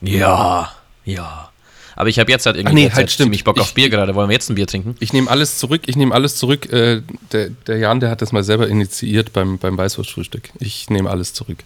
Ja, 0.00 0.70
ja. 1.04 1.50
Aber 1.96 2.08
ich 2.08 2.18
habe 2.18 2.30
jetzt 2.30 2.46
halt 2.46 2.56
irgendwie 2.56 2.86
Ach 2.86 2.90
nee, 2.90 2.94
halt 2.94 3.10
stimmt. 3.10 3.26
ziemlich 3.26 3.44
Bock 3.44 3.58
auf 3.60 3.68
Ich- 3.68 3.74
Bier 3.74 3.90
gerade. 3.90 4.14
Wollen 4.14 4.28
wir 4.28 4.34
jetzt 4.34 4.48
ein 4.50 4.54
Bier 4.54 4.66
trinken? 4.66 4.94
Ich 5.00 5.12
nehme 5.12 5.30
alles 5.30 5.58
zurück, 5.58 5.82
ich 5.86 5.96
nehme 5.96 6.14
alles 6.14 6.36
zurück. 6.36 6.72
Äh, 6.72 7.02
der, 7.32 7.50
der 7.50 7.78
Jan, 7.78 8.00
der 8.00 8.10
hat 8.10 8.22
das 8.22 8.32
mal 8.32 8.42
selber 8.44 8.68
initiiert 8.68 9.32
beim, 9.32 9.58
beim 9.58 9.76
Weißwurstfrühstück. 9.76 10.50
Ich 10.58 10.88
nehme 10.90 11.10
alles 11.10 11.34
zurück. 11.34 11.58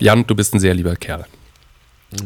Jan, 0.00 0.26
du 0.26 0.34
bist 0.34 0.54
ein 0.54 0.60
sehr 0.60 0.74
lieber 0.74 0.96
Kerl. 0.96 1.24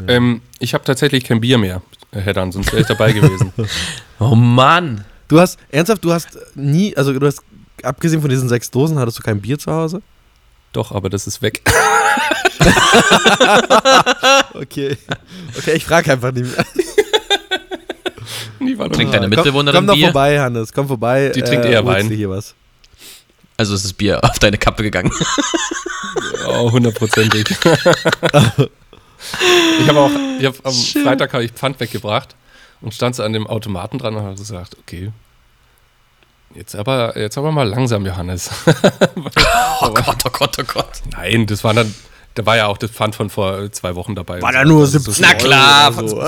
Ähm, 0.09 0.43
ich 0.59 0.75
habe 0.75 0.85
tatsächlich 0.85 1.25
kein 1.25 1.41
Bier 1.41 1.59
mehr, 1.59 1.83
Herr 2.13 2.33
Dan, 2.35 2.53
sonst 2.53 2.71
wäre 2.73 2.83
ich 2.83 2.87
dabei 2.89 3.13
gewesen. 3.13 3.53
Oh 4.21 4.37
Mann. 4.37 5.05
du 5.27 5.41
hast, 5.41 5.59
ernsthaft, 5.71 6.05
du 6.05 6.13
hast 6.13 6.39
nie, 6.55 6.97
also 6.97 7.13
du 7.19 7.27
hast, 7.27 7.41
abgesehen 7.83 8.21
von 8.21 8.31
diesen 8.31 8.49
sechs 8.49 8.71
Dosen, 8.71 8.97
hattest 9.01 9.19
du 9.19 9.23
kein 9.25 9.41
Bier 9.41 9.59
zu 9.59 9.73
Hause? 9.73 10.01
Doch, 10.73 10.93
aber 10.93 11.11
das 11.11 11.27
ist 11.27 11.43
weg. 11.43 11.63
Okay. 14.55 14.97
Okay, 15.59 15.73
ich 15.75 15.85
frage 15.85 16.13
einfach 16.13 16.33
nicht 16.33 16.55
mehr. 16.55 16.65
Die 18.61 18.79
war 18.79 18.91
Trinkt 18.91 19.15
deine 19.15 19.29
komm, 19.29 19.37
Mitbewohnerin 19.37 19.79
komm 19.79 19.87
doch 19.87 19.95
Bier? 19.95 20.07
vorbei, 20.07 20.41
Hannes, 20.41 20.73
komm 20.73 20.89
vorbei. 20.89 21.33
Die 21.35 21.43
trinkt 21.43 21.65
eher 21.67 21.85
holst 21.85 22.09
Wein. 22.09 22.17
hier 22.17 22.31
was. 22.31 22.55
Also 23.57 23.75
ist 23.75 23.85
das 23.85 23.93
Bier 23.93 24.23
auf 24.25 24.39
deine 24.39 24.59
Kappe 24.59 24.83
gegangen. 24.83 25.13
Oh, 26.49 26.73
hundertprozentig. 26.73 27.49
ich 29.81 29.89
habe 29.89 30.01
auch, 30.01 30.11
ich 30.39 30.47
hab, 30.47 30.67
am 30.67 30.73
Freitag 30.73 31.33
habe 31.33 31.45
ich 31.45 31.53
Pfand 31.53 31.79
weggebracht 31.81 32.35
und 32.81 32.93
stand 32.95 33.15
so 33.15 33.23
an 33.23 33.33
dem 33.33 33.47
Automaten 33.47 33.99
dran 33.99 34.15
und 34.17 34.23
habe 34.23 34.35
gesagt, 34.35 34.77
okay, 34.81 35.13
jetzt 36.55 36.75
aber, 36.75 37.17
jetzt 37.19 37.39
aber 37.39 37.53
mal 37.53 37.69
langsam, 37.69 38.05
Johannes. 38.05 38.51
Oh 39.81 39.91
Gott, 39.93 40.17
oh 40.25 40.31
Gott, 40.31 40.57
oh 40.61 40.65
Gott. 40.65 41.03
Nein, 41.11 41.47
das 41.47 41.65
war 41.65 41.75
dann, 41.75 41.95
da 42.35 42.47
war 42.47 42.57
ja 42.57 42.67
auch 42.67 42.79
das 42.79 42.91
Pfand 42.91 43.15
von 43.15 43.31
vor 43.31 43.71
zwei 43.73 43.95
Wochen 43.95 44.15
dabei. 44.15 44.41
War 44.43 44.53
da 44.53 44.63
so. 44.63 44.69
nur 44.69 44.83
Das 44.83 44.95
ist 44.95 45.05
17 45.05 45.25
Na 45.25 45.35
klar, 45.35 45.93
so. 45.93 46.23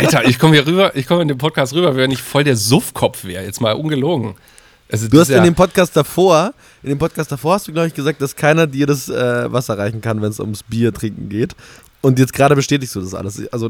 Alter, 0.00 0.26
ich 0.26 0.38
komme 0.38 0.54
hier 0.54 0.66
rüber, 0.66 0.96
ich 0.96 1.06
komme 1.06 1.20
in 1.20 1.28
den 1.28 1.36
Podcast 1.36 1.74
rüber, 1.74 1.94
wenn 1.94 2.10
ich 2.10 2.22
voll 2.22 2.42
der 2.42 2.56
Suffkopf 2.56 3.24
wäre, 3.24 3.44
jetzt 3.44 3.60
mal 3.60 3.72
ungelogen. 3.72 4.34
Also, 4.90 5.08
Du 5.08 5.20
hast 5.20 5.28
ja, 5.28 5.38
in 5.38 5.44
dem 5.44 5.54
Podcast 5.54 5.96
davor, 5.96 6.52
in 6.82 6.90
dem 6.90 6.98
Podcast 6.98 7.30
davor 7.30 7.54
hast 7.54 7.68
du, 7.68 7.72
glaube 7.72 7.88
ich, 7.88 7.94
gesagt, 7.94 8.20
dass 8.20 8.34
keiner 8.34 8.66
dir 8.66 8.86
das 8.86 9.08
äh, 9.08 9.52
Wasser 9.52 9.78
reichen 9.78 10.00
kann, 10.00 10.20
wenn 10.22 10.30
es 10.30 10.40
ums 10.40 10.62
Bier 10.62 10.92
trinken 10.92 11.28
geht. 11.28 11.54
Und 12.02 12.18
jetzt 12.18 12.32
gerade 12.32 12.56
bestätigst 12.56 12.94
du 12.96 13.00
das 13.00 13.14
alles. 13.14 13.40
Also 13.52 13.68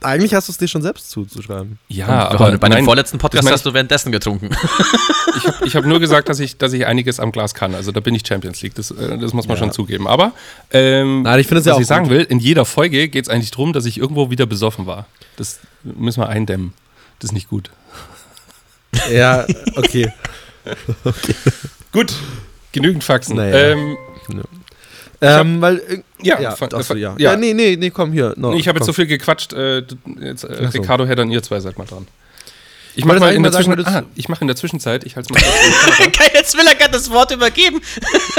eigentlich 0.00 0.34
hast 0.34 0.48
du 0.48 0.52
es 0.52 0.58
dir 0.58 0.68
schon 0.68 0.82
selbst 0.82 1.10
zuzuschreiben. 1.10 1.78
Ja, 1.88 2.28
und 2.30 2.40
aber 2.40 2.58
bei 2.58 2.68
nein, 2.68 2.78
dem 2.78 2.84
vorletzten 2.86 3.18
Podcast 3.18 3.50
hast 3.50 3.66
du 3.66 3.74
währenddessen 3.74 4.12
getrunken. 4.12 4.50
Ich 5.64 5.74
habe 5.74 5.86
hab 5.86 5.86
nur 5.86 5.98
gesagt, 6.00 6.28
dass 6.28 6.40
ich, 6.40 6.58
dass 6.58 6.72
ich 6.72 6.86
einiges 6.86 7.18
am 7.18 7.32
Glas 7.32 7.54
kann. 7.54 7.74
Also 7.74 7.90
da 7.90 8.00
bin 8.00 8.14
ich 8.14 8.26
Champions 8.26 8.60
League. 8.62 8.74
Das, 8.74 8.90
äh, 8.90 9.16
das 9.18 9.32
muss 9.32 9.48
man 9.48 9.56
ja. 9.56 9.62
schon 9.62 9.72
zugeben. 9.72 10.06
Aber 10.06 10.32
ähm, 10.70 11.22
nein, 11.22 11.40
ich 11.40 11.50
was 11.50 11.64
ja 11.64 11.78
ich 11.78 11.86
sagen 11.86 12.10
will, 12.10 12.20
in 12.20 12.38
jeder 12.38 12.64
Folge 12.64 13.08
geht 13.08 13.24
es 13.24 13.30
eigentlich 13.30 13.50
darum, 13.50 13.72
dass 13.72 13.86
ich 13.86 13.98
irgendwo 13.98 14.30
wieder 14.30 14.44
besoffen 14.46 14.86
war. 14.86 15.06
Das 15.36 15.60
müssen 15.84 16.20
wir 16.20 16.28
eindämmen. 16.28 16.74
Das 17.18 17.30
ist 17.30 17.34
nicht 17.34 17.48
gut. 17.48 17.70
Ja, 19.10 19.46
okay. 19.76 20.12
okay. 21.04 21.34
Gut, 21.92 22.12
genügend 22.72 23.04
Faxen. 23.04 23.36
Naja. 23.36 23.72
Ähm, 23.72 23.96
ähm, 25.20 25.60
weil, 25.60 25.78
äh, 25.78 26.02
ja, 26.22 26.40
ja, 26.40 26.56
von, 26.56 26.68
von, 26.70 26.98
ja. 26.98 27.14
ja. 27.16 27.36
nee, 27.36 27.54
nee, 27.54 27.76
nee, 27.76 27.90
komm 27.90 28.12
hier. 28.12 28.34
No, 28.36 28.52
nee, 28.52 28.58
ich 28.58 28.68
habe 28.68 28.78
jetzt 28.78 28.86
so 28.86 28.92
viel 28.92 29.06
gequatscht. 29.06 29.52
Äh, 29.52 29.84
jetzt, 30.20 30.44
äh, 30.44 30.66
Ricardo, 30.66 31.06
Herr, 31.06 31.14
dann 31.14 31.30
ihr 31.30 31.42
zwei 31.42 31.60
seid 31.60 31.78
mal 31.78 31.84
dran. 31.84 32.06
Ich 32.94 33.04
mache 33.04 33.20
mal 33.20 33.34
in 33.34 33.42
der, 33.42 33.52
Zwischen 33.52 33.86
ah, 33.86 34.02
ich 34.14 34.28
mach 34.28 34.40
in 34.40 34.46
der 34.46 34.56
Zwischenzeit, 34.56 35.04
ich 35.04 35.16
halte 35.16 35.32
mal 35.32 35.40
Geil, 35.98 36.30
jetzt 36.34 36.56
will 36.56 36.66
er 36.66 36.74
gerade 36.74 36.92
das 36.92 37.10
Wort 37.10 37.30
übergeben. 37.30 37.80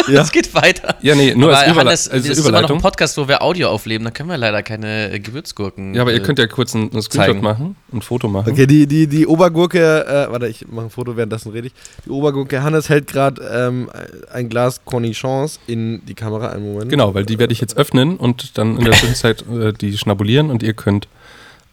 Ja. 0.08 0.22
Es 0.22 0.32
geht 0.32 0.54
weiter. 0.54 0.98
Ja, 1.02 1.16
nee, 1.16 1.34
nur 1.34 1.50
aber 1.50 1.60
als, 1.60 1.72
Überle 1.72 1.90
Hannes, 1.90 2.10
als 2.10 2.28
das 2.28 2.38
ist 2.38 2.48
immer 2.48 2.62
noch 2.62 2.70
ein 2.70 2.82
Podcast, 2.82 3.18
wo 3.18 3.28
wir 3.28 3.42
Audio 3.42 3.70
aufleben, 3.70 4.04
da 4.04 4.12
können 4.12 4.28
wir 4.28 4.38
leider 4.38 4.62
keine 4.62 5.12
äh, 5.12 5.20
Gewürzgurken 5.20 5.94
Ja, 5.94 6.02
aber 6.02 6.12
ihr 6.12 6.18
äh, 6.18 6.24
könnt 6.24 6.40
ja 6.40 6.48
kurz 6.48 6.74
ein, 6.74 6.92
ein 6.94 7.02
Screenshot 7.02 7.42
machen, 7.42 7.76
ein 7.94 8.02
Foto 8.02 8.28
machen. 8.28 8.52
Okay, 8.52 8.68
die, 8.68 8.86
die, 8.86 9.08
die 9.08 9.26
Obergurke, 9.26 10.06
äh, 10.06 10.32
warte, 10.32 10.48
ich 10.48 10.68
mache 10.68 10.88
ein 10.88 10.90
Foto, 10.90 11.16
währenddessen 11.16 11.52
rede 11.52 11.68
ich. 11.68 11.74
Die 12.06 12.10
Obergurke, 12.10 12.64
Hannes 12.64 12.90
hält 12.90 13.08
gerade 13.08 13.42
ähm, 13.44 13.90
ein 14.32 14.50
Glas 14.50 14.82
Cornichons 14.84 15.60
in 15.68 16.06
die 16.06 16.16
Kamera, 16.16 16.50
einen 16.50 16.74
Moment. 16.74 16.90
Genau, 16.90 17.14
weil 17.14 17.26
die 17.26 17.40
werde 17.40 17.54
ich 17.54 17.62
jetzt 17.62 17.78
öffnen 17.78 18.18
und 18.18 18.58
dann 18.58 18.78
in 18.78 18.84
der 18.84 18.94
Zwischenzeit 18.98 19.46
äh, 19.50 19.72
die 19.74 19.98
schnabulieren 19.98 20.50
und 20.50 20.64
ihr 20.64 20.74
könnt 20.74 21.08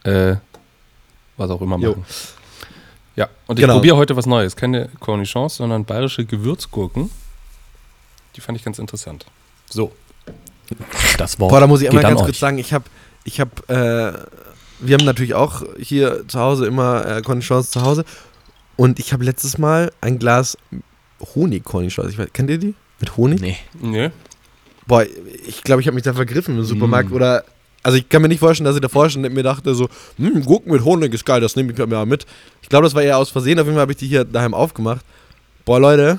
äh, 0.04 0.36
was 1.36 1.50
auch 1.50 1.60
immer 1.60 1.78
machen. 1.78 1.96
Jo. 1.98 2.04
Ja, 3.20 3.28
und 3.46 3.58
ich 3.58 3.62
genau. 3.62 3.74
probiere 3.74 3.98
heute 3.98 4.16
was 4.16 4.24
Neues. 4.24 4.56
Keine 4.56 4.88
Cornichons, 4.98 5.56
sondern 5.56 5.84
bayerische 5.84 6.24
Gewürzgurken. 6.24 7.10
Die 8.34 8.40
fand 8.40 8.56
ich 8.56 8.64
ganz 8.64 8.78
interessant. 8.78 9.26
So. 9.68 9.92
Das 11.18 11.38
Wort. 11.38 11.50
Boah, 11.50 11.60
da 11.60 11.66
muss 11.66 11.82
ich 11.82 11.88
einmal 11.90 12.02
ganz 12.02 12.22
kurz 12.22 12.38
sagen, 12.38 12.56
ich 12.56 12.72
habe, 12.72 12.86
ich 13.24 13.38
habe, 13.38 13.50
äh, 13.68 14.86
wir 14.86 14.96
haben 14.96 15.04
natürlich 15.04 15.34
auch 15.34 15.62
hier 15.78 16.26
zu 16.28 16.40
Hause 16.40 16.64
immer 16.64 17.04
äh, 17.04 17.20
Cornichons 17.20 17.70
zu 17.70 17.82
Hause. 17.82 18.06
Und 18.76 18.98
ich 18.98 19.12
habe 19.12 19.22
letztes 19.22 19.58
Mal 19.58 19.92
ein 20.00 20.18
Glas 20.18 20.56
Honig-Cornichons. 21.34 22.14
Kennt 22.32 22.48
ihr 22.48 22.56
die? 22.56 22.74
Mit 23.00 23.18
Honig? 23.18 23.42
Nee. 23.42 23.58
Nee. 23.78 24.12
Boah, 24.86 25.04
ich 25.46 25.62
glaube, 25.62 25.82
ich 25.82 25.88
habe 25.88 25.94
mich 25.94 26.04
da 26.04 26.14
vergriffen 26.14 26.56
im 26.56 26.64
Supermarkt 26.64 27.10
mm. 27.10 27.14
oder 27.14 27.44
also 27.82 27.96
ich 27.96 28.08
kann 28.08 28.22
mir 28.22 28.28
nicht 28.28 28.40
vorstellen, 28.40 28.66
dass 28.66 28.74
ich 28.74 28.82
davor 28.82 29.08
schon 29.08 29.22
mir 29.22 29.42
dachte 29.42 29.74
so, 29.74 29.88
hm, 30.16 30.44
Gurken 30.44 30.72
mit 30.72 30.84
Honig 30.84 31.14
ist 31.14 31.24
geil, 31.24 31.40
das 31.40 31.56
nehme 31.56 31.72
ich 31.72 31.78
mir 31.78 31.86
mal 31.86 32.06
mit. 32.06 32.26
Ich 32.62 32.68
glaube, 32.68 32.84
das 32.84 32.94
war 32.94 33.02
eher 33.02 33.18
aus 33.18 33.30
Versehen, 33.30 33.58
auf 33.58 33.66
jeden 33.66 33.76
Fall 33.76 33.82
habe 33.82 33.92
ich 33.92 33.98
die 33.98 34.06
hier 34.06 34.24
daheim 34.24 34.54
aufgemacht. 34.54 35.04
Boah, 35.64 35.80
Leute, 35.80 36.18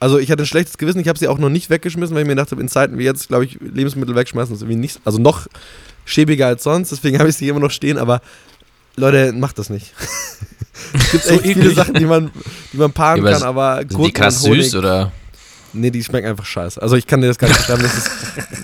also 0.00 0.18
ich 0.18 0.30
hatte 0.30 0.42
ein 0.42 0.46
schlechtes 0.46 0.76
Gewissen, 0.76 1.00
ich 1.00 1.08
habe 1.08 1.18
sie 1.18 1.28
auch 1.28 1.38
noch 1.38 1.48
nicht 1.48 1.70
weggeschmissen, 1.70 2.14
weil 2.14 2.22
ich 2.22 2.28
mir 2.28 2.34
dachte, 2.34 2.56
in 2.56 2.68
Zeiten 2.68 2.98
wie 2.98 3.04
jetzt, 3.04 3.28
glaube 3.28 3.46
ich, 3.46 3.58
Lebensmittel 3.60 4.14
wegschmeißen 4.14 4.54
ist 4.54 4.62
irgendwie 4.62 4.78
nicht, 4.78 5.00
also 5.04 5.18
noch 5.18 5.46
schäbiger 6.04 6.46
als 6.46 6.62
sonst, 6.62 6.92
deswegen 6.92 7.18
habe 7.18 7.30
ich 7.30 7.36
sie 7.36 7.48
immer 7.48 7.60
noch 7.60 7.70
stehen, 7.70 7.96
aber 7.96 8.20
Leute, 8.96 9.32
macht 9.32 9.58
das 9.58 9.70
nicht. 9.70 9.94
es 10.92 11.10
gibt 11.10 11.24
so 11.24 11.34
echt 11.34 11.42
viele 11.42 11.70
Sachen, 11.70 11.94
die 11.94 12.04
man, 12.04 12.30
die 12.72 12.76
man 12.76 12.92
paaren 12.92 13.24
kann, 13.24 13.42
aber 13.42 13.84
Gurken 13.84 13.96
Sind 13.96 14.06
die 14.06 14.12
krass 14.12 14.42
süß 14.42 14.74
oder? 14.76 15.12
Nee, 15.74 15.90
die 15.90 16.02
schmecken 16.02 16.28
einfach 16.28 16.46
scheiße. 16.46 16.80
Also 16.80 16.96
ich 16.96 17.06
kann 17.06 17.20
dir 17.20 17.26
das 17.26 17.38
gar 17.38 17.48
nicht 17.48 17.58
beschreiben. 17.58 17.82
Das 17.82 17.94
ist, 17.96 18.10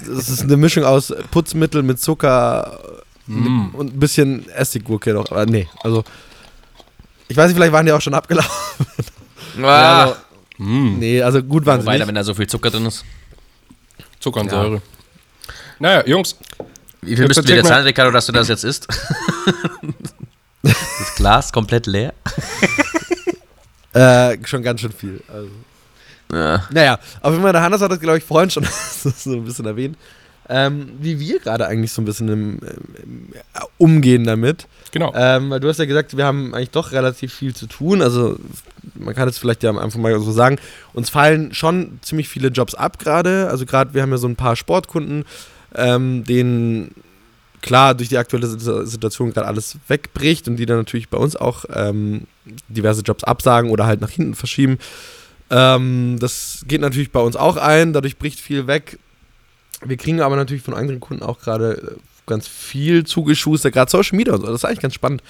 das 0.09 0.29
ist 0.29 0.43
eine 0.43 0.57
Mischung 0.57 0.85
aus 0.85 1.13
Putzmittel 1.31 1.83
mit 1.83 2.01
Zucker 2.01 2.81
mm. 3.27 3.75
und 3.75 3.95
ein 3.95 4.01
bisschen 4.01 4.49
Essiggurke 4.51 5.13
noch. 5.13 5.31
Aber 5.31 5.45
nee, 5.47 5.69
also 5.83 6.05
ich 7.29 7.37
weiß 7.37 7.49
nicht, 7.49 7.57
vielleicht 7.57 7.73
waren 7.73 7.87
die 7.87 7.93
auch 7.93 8.01
schon 8.01 8.15
abgelaufen. 8.15 8.51
Ah. 9.57 9.63
Ja, 9.63 10.03
aber, 10.03 10.17
mm. 10.59 10.99
Nee, 11.01 11.23
also 11.23 11.43
gut 11.43 11.67
waren 11.67 11.81
Wobei, 11.81 11.95
sie 11.95 11.99
nicht. 11.99 12.07
wenn 12.07 12.15
da 12.15 12.23
so 12.23 12.35
viel 12.35 12.47
Zucker 12.47 12.71
drin 12.71 12.87
ist. 12.87 13.05
Zucker 14.21 14.43
und 14.43 14.47
ja. 14.47 14.53
Säure. 14.53 14.83
Naja, 15.81 16.07
Jungs. 16.07 16.37
Wie 17.03 17.17
viel 17.17 17.27
müssten 17.27 17.49
wir 17.49 17.57
jetzt 17.57 17.67
zahlen, 17.67 17.85
Ricardo, 17.85 18.13
dass 18.13 18.27
du 18.27 18.33
das 18.33 18.47
jetzt 18.47 18.63
isst? 18.63 18.87
das 20.63 21.15
Glas 21.17 21.53
komplett 21.53 21.89
leer? 21.89 22.15
äh, 23.93 24.39
schon 24.47 24.63
ganz 24.63 24.83
schön 24.83 24.93
viel. 24.93 25.21
Also. 25.27 25.51
Ja. 26.33 26.65
Naja, 26.71 26.99
auf 27.21 27.33
jeden 27.33 27.43
Fall, 27.43 27.53
der 27.53 27.63
Hannes 27.63 27.81
hat 27.81 27.91
das, 27.91 28.01
glaube 28.01 28.19
ich, 28.19 28.25
vorhin 28.25 28.51
schon 28.51 28.65
so 29.17 29.33
ein 29.33 29.45
bisschen 29.45 29.67
erwähnt, 29.67 29.97
ähm, 30.49 30.91
wie 31.01 31.21
wir 31.21 31.39
gerade 31.39 31.67
eigentlich 31.67 31.93
so 31.93 32.03
ein 32.03 32.05
bisschen 32.05 32.29
im, 32.29 32.59
im, 33.03 33.29
umgehen 33.79 34.25
damit. 34.25 34.67
Genau. 34.91 35.13
Ähm, 35.15 35.51
weil 35.51 35.61
du 35.61 35.69
hast 35.69 35.79
ja 35.79 35.85
gesagt, 35.85 36.17
wir 36.17 36.25
haben 36.25 36.55
eigentlich 36.55 36.71
doch 36.71 36.93
relativ 36.93 37.33
viel 37.33 37.55
zu 37.55 37.67
tun. 37.67 38.03
Also, 38.03 38.37
man 38.95 39.15
kann 39.15 39.29
es 39.29 39.39
vielleicht 39.39 39.63
ja 39.63 39.71
einfach 39.71 39.99
mal 39.99 40.19
so 40.21 40.33
sagen, 40.33 40.59
uns 40.93 41.09
fallen 41.09 41.55
schon 41.55 42.01
ziemlich 42.03 42.29
viele 42.29 42.49
Jobs 42.49 42.75
ab 42.75 42.99
gerade. 42.99 43.49
Also, 43.49 43.65
gerade, 43.67 43.95
wir 43.95 44.03
haben 44.03 44.11
ja 44.11 44.19
so 44.19 44.27
ein 44.27 44.37
paar 44.37 44.57
Sportkunden, 44.57 45.25
ähm, 45.75 46.25
denen 46.25 46.95
klar 47.63 47.95
durch 47.95 48.09
die 48.09 48.19
aktuelle 48.19 48.47
Situation 48.49 49.33
gerade 49.33 49.47
alles 49.47 49.77
wegbricht 49.87 50.49
und 50.49 50.57
die 50.57 50.67
dann 50.67 50.79
natürlich 50.79 51.09
bei 51.09 51.19
uns 51.19 51.37
auch 51.37 51.65
ähm, 51.73 52.23
diverse 52.69 53.03
Jobs 53.03 53.23
absagen 53.23 53.71
oder 53.71 53.87
halt 53.87 54.01
nach 54.01 54.11
hinten 54.11 54.35
verschieben. 54.35 54.79
Ähm, 55.51 56.17
das 56.21 56.65
geht 56.67 56.81
natürlich 56.81 57.11
bei 57.11 57.21
uns 57.21 57.37
auch 57.37 57.57
ein, 57.57 57.93
dadurch 57.93 58.19
bricht 58.19 58.41
viel 58.41 58.67
weg. 58.67 58.99
Wir 59.85 59.97
kriegen 59.97 60.21
aber 60.21 60.37
natürlich 60.37 60.63
von 60.63 60.75
anderen 60.75 61.01
Kunden 61.01 61.23
auch 61.23 61.41
gerade 61.41 61.97
äh, 61.97 62.01
ganz 62.27 62.47
viel 62.47 63.05
zugeschustert, 63.05 63.73
gerade 63.73 63.91
Social 63.91 64.17
Media 64.17 64.35
und 64.35 64.41
so. 64.41 64.47
Das 64.47 64.57
ist 64.57 64.65
eigentlich 64.65 64.81
ganz 64.81 64.95
spannend. 64.95 65.23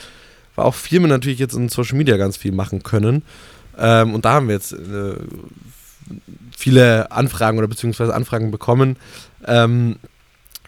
Weil 0.57 0.67
auch 0.67 0.75
Firmen 0.75 1.09
natürlich 1.09 1.39
jetzt 1.39 1.55
in 1.55 1.69
Social 1.69 1.97
Media 1.97 2.17
ganz 2.17 2.37
viel 2.37 2.53
machen 2.53 2.83
können. 2.83 3.23
Ähm, 3.79 4.15
und 4.15 4.25
da 4.25 4.35
haben 4.35 4.49
wir 4.49 4.55
jetzt 4.55 4.73
äh, 4.73 5.15
viele 6.57 7.11
Anfragen 7.11 7.59
oder 7.59 7.69
beziehungsweise 7.69 8.15
Anfragen 8.15 8.51
bekommen, 8.51 8.97
ähm, 9.47 9.97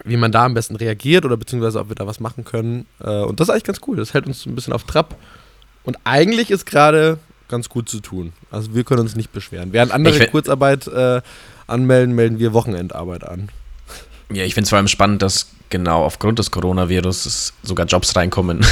wie 0.05 0.17
man 0.17 0.31
da 0.31 0.45
am 0.45 0.53
besten 0.53 0.75
reagiert 0.75 1.25
oder 1.25 1.37
beziehungsweise 1.37 1.79
ob 1.79 1.89
wir 1.89 1.95
da 1.95 2.07
was 2.07 2.19
machen 2.19 2.43
können. 2.45 2.87
Äh, 2.99 3.21
und 3.21 3.39
das 3.39 3.47
ist 3.47 3.51
eigentlich 3.51 3.63
ganz 3.65 3.81
cool. 3.85 3.97
Das 3.97 4.13
hält 4.13 4.25
uns 4.25 4.45
ein 4.45 4.55
bisschen 4.55 4.73
auf 4.73 4.85
Trab. 4.85 5.15
Und 5.83 5.97
eigentlich 6.05 6.49
ist 6.49 6.65
gerade 6.65 7.19
ganz 7.53 7.69
gut 7.69 7.87
zu 7.87 7.99
tun. 7.99 8.33
Also 8.49 8.73
wir 8.73 8.83
können 8.83 9.01
uns 9.01 9.15
nicht 9.15 9.31
beschweren. 9.31 9.73
Während 9.73 9.91
andere 9.91 10.27
Kurzarbeit 10.27 10.87
äh, 10.87 11.21
anmelden, 11.67 12.15
melden 12.15 12.39
wir 12.39 12.51
Wochenendarbeit 12.51 13.23
an. 13.23 13.49
Ja, 14.31 14.43
ich 14.43 14.55
finde 14.55 14.63
es 14.63 14.69
vor 14.69 14.77
allem 14.77 14.87
spannend, 14.87 15.21
dass 15.21 15.51
genau 15.69 16.03
aufgrund 16.03 16.39
des 16.39 16.49
Coronavirus 16.49 17.53
sogar 17.61 17.85
Jobs 17.85 18.15
reinkommen, 18.15 18.65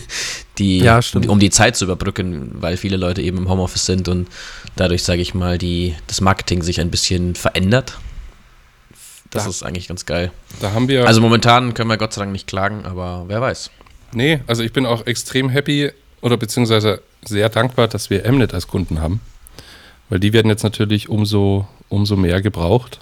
die, 0.58 0.80
ja, 0.80 0.98
um, 1.14 1.28
um, 1.28 1.38
die 1.38 1.50
Zeit 1.50 1.76
zu 1.76 1.84
überbrücken, 1.84 2.50
weil 2.54 2.76
viele 2.76 2.96
Leute 2.96 3.22
eben 3.22 3.38
im 3.38 3.48
Homeoffice 3.48 3.86
sind 3.86 4.08
und 4.08 4.26
dadurch, 4.74 5.04
sage 5.04 5.22
ich 5.22 5.32
mal, 5.32 5.56
die, 5.56 5.94
das 6.08 6.20
Marketing 6.20 6.62
sich 6.62 6.80
ein 6.80 6.90
bisschen 6.90 7.36
verändert. 7.36 7.98
Das 9.30 9.44
da, 9.44 9.50
ist 9.50 9.62
eigentlich 9.62 9.86
ganz 9.86 10.06
geil. 10.06 10.32
Da 10.60 10.72
haben 10.72 10.88
wir. 10.88 11.06
Also 11.06 11.20
momentan 11.20 11.74
können 11.74 11.88
wir 11.88 11.96
Gott 11.96 12.12
sei 12.12 12.22
Dank 12.22 12.32
nicht 12.32 12.48
klagen, 12.48 12.84
aber 12.84 13.24
wer 13.28 13.40
weiß. 13.40 13.70
Nee, 14.12 14.40
also 14.48 14.64
ich 14.64 14.72
bin 14.72 14.86
auch 14.86 15.06
extrem 15.06 15.48
happy 15.48 15.92
oder 16.20 16.36
beziehungsweise 16.36 17.02
sehr 17.28 17.48
dankbar, 17.48 17.88
dass 17.88 18.10
wir 18.10 18.30
Mnet 18.30 18.54
als 18.54 18.66
Kunden 18.66 19.00
haben, 19.00 19.20
weil 20.08 20.20
die 20.20 20.32
werden 20.32 20.48
jetzt 20.48 20.62
natürlich 20.62 21.08
umso, 21.08 21.66
umso 21.88 22.16
mehr 22.16 22.42
gebraucht. 22.42 23.00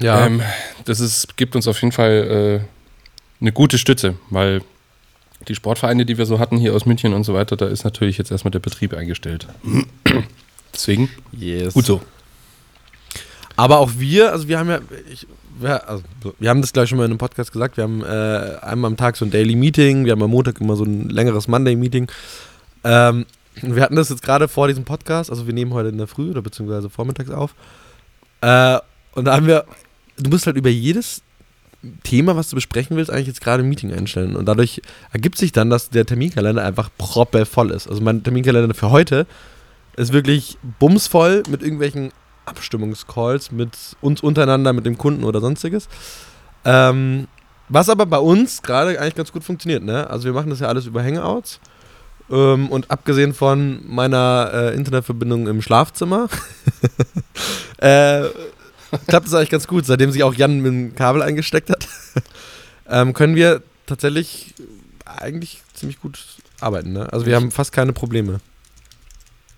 Ja. 0.00 0.26
Ähm, 0.26 0.42
das 0.84 1.00
ist, 1.00 1.36
gibt 1.36 1.56
uns 1.56 1.68
auf 1.68 1.80
jeden 1.80 1.92
Fall 1.92 2.62
äh, 2.62 3.40
eine 3.40 3.52
gute 3.52 3.78
Stütze, 3.78 4.14
weil 4.30 4.62
die 5.48 5.54
Sportvereine, 5.54 6.04
die 6.04 6.18
wir 6.18 6.26
so 6.26 6.38
hatten 6.38 6.58
hier 6.58 6.74
aus 6.74 6.86
München 6.86 7.14
und 7.14 7.24
so 7.24 7.34
weiter, 7.34 7.56
da 7.56 7.66
ist 7.66 7.84
natürlich 7.84 8.18
jetzt 8.18 8.30
erstmal 8.30 8.50
der 8.50 8.58
Betrieb 8.58 8.94
eingestellt. 8.94 9.46
Deswegen, 10.74 11.10
yes. 11.32 11.74
gut 11.74 11.86
so. 11.86 12.00
Aber 13.56 13.78
auch 13.78 13.90
wir, 13.98 14.32
also 14.32 14.48
wir 14.48 14.58
haben 14.58 14.70
ja, 14.70 14.80
ich, 15.12 15.26
wir, 15.58 15.88
also 15.88 16.02
wir 16.38 16.48
haben 16.48 16.60
das 16.60 16.72
gleich 16.72 16.88
schon 16.88 16.98
mal 16.98 17.04
in 17.04 17.10
einem 17.10 17.18
Podcast 17.18 17.52
gesagt, 17.52 17.76
wir 17.76 17.84
haben 17.84 18.02
äh, 18.02 18.58
einmal 18.62 18.90
am 18.90 18.96
Tag 18.96 19.16
so 19.16 19.24
ein 19.24 19.30
Daily 19.30 19.56
Meeting, 19.56 20.04
wir 20.04 20.12
haben 20.12 20.22
am 20.22 20.30
Montag 20.30 20.60
immer 20.60 20.76
so 20.76 20.84
ein 20.84 21.08
längeres 21.08 21.48
Monday 21.48 21.76
Meeting 21.76 22.10
ähm, 22.84 23.26
wir 23.62 23.82
hatten 23.82 23.96
das 23.96 24.08
jetzt 24.08 24.22
gerade 24.22 24.48
vor 24.48 24.68
diesem 24.68 24.84
Podcast, 24.84 25.30
also 25.30 25.46
wir 25.46 25.54
nehmen 25.54 25.74
heute 25.74 25.88
in 25.88 25.98
der 25.98 26.06
Früh 26.06 26.30
oder 26.30 26.42
beziehungsweise 26.42 26.88
vormittags 26.88 27.30
auf. 27.30 27.54
Äh, 28.40 28.78
und 29.12 29.24
da 29.24 29.34
haben 29.34 29.46
wir, 29.46 29.64
du 30.16 30.30
musst 30.30 30.46
halt 30.46 30.56
über 30.56 30.70
jedes 30.70 31.22
Thema, 32.04 32.36
was 32.36 32.50
du 32.50 32.56
besprechen 32.56 32.96
willst, 32.96 33.10
eigentlich 33.10 33.26
jetzt 33.26 33.40
gerade 33.40 33.62
ein 33.62 33.68
Meeting 33.68 33.92
einstellen. 33.92 34.36
Und 34.36 34.46
dadurch 34.46 34.82
ergibt 35.12 35.38
sich 35.38 35.52
dann, 35.52 35.70
dass 35.70 35.90
der 35.90 36.06
Terminkalender 36.06 36.64
einfach 36.64 36.90
proppe 36.98 37.46
voll 37.46 37.70
ist. 37.70 37.88
Also 37.88 38.02
mein 38.02 38.22
Terminkalender 38.22 38.74
für 38.74 38.90
heute 38.90 39.26
ist 39.96 40.12
wirklich 40.12 40.58
bumsvoll 40.78 41.42
mit 41.48 41.62
irgendwelchen 41.62 42.12
Abstimmungscalls 42.44 43.52
mit 43.52 43.96
uns 44.00 44.20
untereinander, 44.22 44.72
mit 44.72 44.86
dem 44.86 44.98
Kunden 44.98 45.24
oder 45.24 45.40
sonstiges. 45.40 45.88
Ähm, 46.64 47.28
was 47.68 47.88
aber 47.88 48.06
bei 48.06 48.18
uns 48.18 48.62
gerade 48.62 49.00
eigentlich 49.00 49.14
ganz 49.14 49.32
gut 49.32 49.44
funktioniert. 49.44 49.82
Ne? 49.82 50.08
Also 50.10 50.24
wir 50.24 50.32
machen 50.32 50.50
das 50.50 50.60
ja 50.60 50.68
alles 50.68 50.86
über 50.86 51.02
Hangouts. 51.02 51.60
Ähm, 52.30 52.68
und 52.68 52.90
abgesehen 52.90 53.34
von 53.34 53.80
meiner 53.86 54.50
äh, 54.52 54.74
Internetverbindung 54.74 55.48
im 55.48 55.62
Schlafzimmer, 55.62 56.28
äh, 57.78 58.24
klappt 59.06 59.26
es 59.26 59.34
eigentlich 59.34 59.50
ganz 59.50 59.66
gut, 59.66 59.86
seitdem 59.86 60.12
sich 60.12 60.22
auch 60.22 60.34
Jan 60.34 60.60
mit 60.60 60.72
dem 60.72 60.94
Kabel 60.94 61.22
eingesteckt 61.22 61.70
hat. 61.70 61.88
ähm, 62.88 63.14
können 63.14 63.34
wir 63.34 63.62
tatsächlich 63.86 64.54
eigentlich 65.04 65.62
ziemlich 65.74 66.00
gut 66.00 66.18
arbeiten. 66.60 66.92
Ne? 66.92 67.12
Also 67.12 67.26
wir 67.26 67.34
haben 67.34 67.50
fast 67.50 67.72
keine 67.72 67.92
Probleme. 67.92 68.40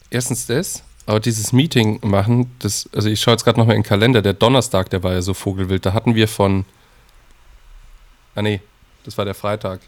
Erstens 0.08 0.46
das, 0.46 0.82
aber 1.06 1.20
dieses 1.20 1.52
Meeting 1.52 1.98
machen, 2.02 2.50
das, 2.60 2.88
also 2.94 3.08
ich 3.08 3.20
schaue 3.20 3.32
jetzt 3.32 3.44
gerade 3.44 3.58
nochmal 3.58 3.76
in 3.76 3.82
den 3.82 3.88
Kalender, 3.88 4.22
der 4.22 4.34
Donnerstag, 4.34 4.88
der 4.90 5.02
war 5.02 5.12
ja 5.12 5.22
so 5.22 5.34
vogelwild, 5.34 5.84
da 5.84 5.92
hatten 5.94 6.14
wir 6.14 6.28
von, 6.28 6.64
ah 8.34 8.42
nee, 8.42 8.60
das 9.04 9.18
war 9.18 9.24
der 9.24 9.34
Freitag. 9.34 9.80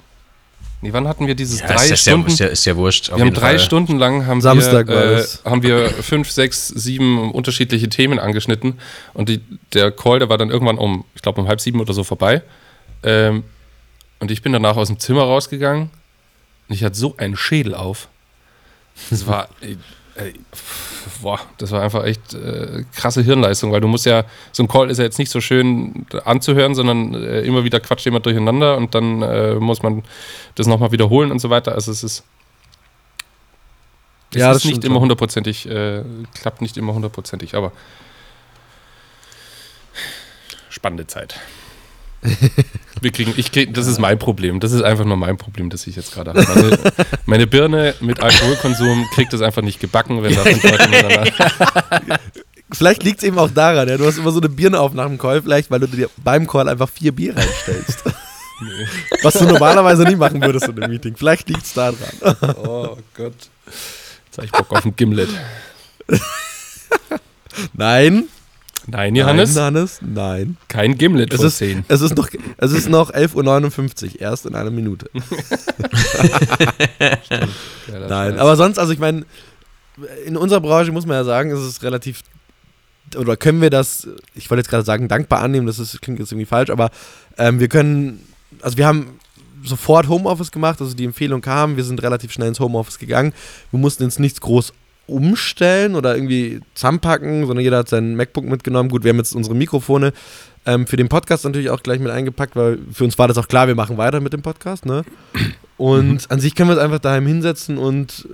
Nee, 0.85 0.93
wann 0.93 1.09
hatten 1.09 1.27
wir 1.27 1.35
dieses 1.35 1.61
Ja, 1.61 1.69
drei 1.69 1.85
ist, 1.85 1.89
ja, 1.89 1.97
Stunden? 1.97 2.27
ist, 2.27 2.41
ja, 2.41 2.47
ist 2.49 2.67
ja 2.67 2.77
wurscht. 2.77 3.09
wir 3.09 3.19
haben 3.19 3.33
drei 3.33 3.53
Fall. 3.53 3.59
Stunden 3.59 3.97
lang 3.99 4.27
haben 4.27 4.43
Samstag 4.43 4.87
wir, 4.89 5.17
äh, 5.21 5.25
haben 5.47 5.63
wir 5.63 5.89
fünf, 5.89 6.31
sechs, 6.31 6.69
sieben 6.69 7.33
unterschiedliche 7.33 7.89
Themen 7.89 8.19
angeschnitten 8.19 8.79
und 9.15 9.31
die, 9.31 9.41
der 9.73 9.91
Call, 9.93 10.19
der 10.19 10.29
war 10.29 10.37
dann 10.37 10.51
irgendwann 10.51 10.77
um, 10.77 11.07
ich 11.15 11.23
glaube 11.23 11.41
um 11.41 11.49
halb 11.49 11.63
sieben 11.63 11.81
oder 11.81 11.95
so 11.95 12.05
vorbei. 12.05 12.43
Ähm, 13.03 13.45
und 14.21 14.31
ich 14.31 14.43
bin 14.43 14.53
danach 14.53 14.77
aus 14.77 14.89
dem 14.89 14.99
Zimmer 14.99 15.23
rausgegangen 15.23 15.89
und 16.69 16.75
ich 16.75 16.85
hatte 16.85 16.97
so 16.97 17.17
einen 17.17 17.35
Schädel 17.35 17.75
auf. 17.75 18.09
Das 19.09 19.27
war, 19.27 19.49
äh, 20.17 20.33
boah, 21.23 21.41
das 21.59 21.71
war 21.73 21.83
einfach 21.83 22.05
echt 22.05 22.35
äh, 22.35 22.85
krasse 22.95 23.23
Hirnleistung, 23.23 23.73
weil 23.73 23.81
du 23.81 23.89
musst 23.89 24.07
ja, 24.07 24.25
so 24.53 24.63
ein 24.63 24.69
Call 24.69 24.91
ist 24.91 24.99
ja 24.99 25.05
jetzt 25.05 25.19
nicht 25.19 25.31
so 25.31 25.41
schön 25.41 26.07
anzuhören, 26.25 26.75
sondern 26.75 27.15
äh, 27.15 27.41
immer 27.41 27.65
wieder 27.65 27.81
quatscht 27.81 28.05
jemand 28.05 28.27
durcheinander 28.27 28.77
und 28.77 28.95
dann 28.95 29.23
äh, 29.23 29.55
muss 29.55 29.83
man 29.83 30.05
das 30.55 30.67
nochmal 30.67 30.93
wiederholen 30.93 31.31
und 31.31 31.41
so 31.41 31.51
weiter. 31.51 31.73
Also 31.73 31.91
es 31.91 32.05
ist 32.05 32.25
es 34.31 34.41
Ja, 34.41 34.49
das 34.53 34.65
ist 34.65 34.71
nicht 34.71 34.85
immer 34.85 35.01
hundertprozentig, 35.01 35.69
äh, 35.69 36.03
klappt 36.35 36.61
nicht 36.61 36.77
immer 36.77 36.95
hundertprozentig, 36.95 37.55
aber 37.55 37.73
spannende 40.69 41.07
Zeit. 41.07 41.39
Wir 43.01 43.13
kriegen, 43.13 43.35
ich 43.37 43.53
krieg, 43.53 43.75
das 43.75 43.87
ist 43.87 43.99
mein 43.99 44.19
Problem. 44.19 44.61
Das 44.61 44.73
ist 44.73 44.83
einfach 44.83 45.05
nur 45.05 45.17
mein 45.17 45.37
Problem, 45.37 45.71
das 45.71 45.87
ich 45.87 45.97
jetzt 45.97 46.13
gerade 46.15 46.33
habe. 46.33 46.47
Meine, 46.55 46.79
meine 47.27 47.47
Birne 47.47 47.95
mit 48.01 48.21
Alkoholkonsum 48.21 49.07
kriegt 49.15 49.33
das 49.33 49.43
einfach 49.43 49.63
nicht 49.63 49.81
gebacken, 49.81 50.23
wenn 50.23 50.35
da 50.35 50.43
fünf 50.43 50.63
Leute 50.63 50.89
miteinander. 50.89 51.33
Vielleicht 52.73 53.03
liegt 53.05 53.19
es 53.19 53.25
eben 53.25 53.39
auch 53.39 53.51
daran, 53.51 53.89
ja, 53.89 53.97
du 53.97 54.07
hast 54.07 54.19
immer 54.19 54.33
so 54.33 54.41
eine 54.41 54.49
Birne 54.49 54.81
auf 54.81 54.95
nach 54.95 55.07
dem 55.07 55.19
Call, 55.19 55.43
vielleicht, 55.43 55.71
weil 55.71 55.81
du 55.81 55.87
dir 55.87 56.09
beim 56.23 56.47
Call 56.47 56.69
einfach 56.69 56.89
vier 56.89 57.13
Bier 57.13 57.37
reinstellst. 57.37 58.05
Was 59.23 59.35
du 59.35 59.45
normalerweise 59.45 60.05
nie 60.05 60.17
machen 60.17 60.41
würdest 60.41 60.69
in 60.69 60.83
einem 60.83 60.93
Meeting. 60.93 61.17
Vielleicht 61.17 61.49
liegt 61.49 61.65
es 61.65 61.75
daran. 61.75 61.97
Oh 62.65 62.97
Gott. 63.15 63.35
Jetzt 64.27 64.37
habe 64.39 64.47
ich 64.47 64.53
Bock 64.53 64.73
auf 64.73 64.85
ein 64.85 64.97
Gimlet. 64.97 65.29
Nein. 67.73 68.25
Nein, 68.87 69.17
Johannes, 69.17 69.55
Nein, 69.55 69.75
Johannes. 69.75 70.01
Nein. 70.03 70.57
kein 70.69 70.99
Gimlet 70.99 71.33
Es 71.33 71.39
vor 71.39 71.47
ist, 71.47 71.59
zehn. 71.59 71.85
es, 71.89 72.01
ist 72.01 72.17
noch, 72.17 72.29
es 72.59 72.73
ist 72.73 72.89
noch 72.89 73.11
11.59 73.13 74.05
Uhr, 74.15 74.21
erst 74.21 74.47
in 74.47 74.55
einer 74.55 74.71
Minute. 74.71 75.09
Nein, 78.09 78.39
aber 78.39 78.57
sonst, 78.57 78.79
also 78.79 78.93
ich 78.93 78.99
meine, 78.99 79.25
in 80.27 80.37
unserer 80.37 80.61
Branche 80.61 80.93
muss 80.93 81.07
man 81.07 81.17
ja 81.17 81.25
sagen, 81.25 81.51
ist 81.51 81.61
es 81.61 81.83
relativ, 81.83 82.21
oder 83.17 83.37
können 83.37 83.61
wir 83.61 83.71
das, 83.71 84.09
ich 84.35 84.51
wollte 84.51 84.61
jetzt 84.61 84.71
gerade 84.71 84.85
sagen, 84.85 85.09
dankbar 85.09 85.41
annehmen, 85.41 85.67
das 85.67 85.79
ist, 85.79 86.01
klingt 86.03 86.19
jetzt 86.19 86.33
irgendwie 86.33 86.47
falsch, 86.47 86.71
aber 86.71 86.91
ähm, 87.39 87.61
wir 87.61 87.69
können, 87.69 88.21
also 88.61 88.77
wir 88.77 88.87
haben 88.87 89.19
sofort 89.65 90.09
Homeoffice 90.09 90.51
gemacht, 90.51 90.81
also 90.81 90.95
die 90.95 91.05
Empfehlung 91.05 91.41
kam, 91.41 91.77
wir 91.77 91.85
sind 91.85 92.03
relativ 92.03 92.33
schnell 92.33 92.49
ins 92.49 92.61
Homeoffice 92.61 92.99
gegangen, 92.99 93.33
wir 93.71 93.81
mussten 93.81 94.03
jetzt 94.03 94.21
nichts 94.21 94.41
groß 94.41 94.73
umstellen 95.07 95.95
oder 95.95 96.15
irgendwie 96.15 96.61
zusammenpacken, 96.75 97.47
sondern 97.47 97.63
jeder 97.63 97.79
hat 97.79 97.89
sein 97.89 98.17
MacBook 98.17 98.45
mitgenommen. 98.45 98.89
Gut, 98.89 99.05
wir 99.05 99.11
haben 99.11 99.19
jetzt 99.19 99.35
unsere 99.35 99.55
Mikrofone 99.55 100.13
ähm, 100.67 100.87
für 100.87 100.97
den 100.97 101.09
Podcast 101.09 101.45
natürlich 101.45 101.71
auch 101.71 101.83
gleich 101.83 102.01
mit 102.01 102.11
eingepackt, 102.11 102.57
weil 102.57 102.79
für 102.93 103.05
uns 103.05 103.19
war 103.19 103.29
das 103.29 103.39
auch 103.39 103.49
klar, 103.49 103.69
wir 103.69 103.75
machen 103.75 103.99
weiter 103.99 104.21
mit 104.21 104.33
dem 104.33 104.43
Podcast, 104.43 104.87
ne? 104.87 105.05
Und 105.77 106.31
an 106.31 106.41
sich 106.41 106.55
können 106.55 106.71
wir 106.71 106.77
uns 106.77 106.83
einfach 106.83 107.01
daheim 107.01 107.27
hinsetzen 107.27 107.79
und 107.79 108.29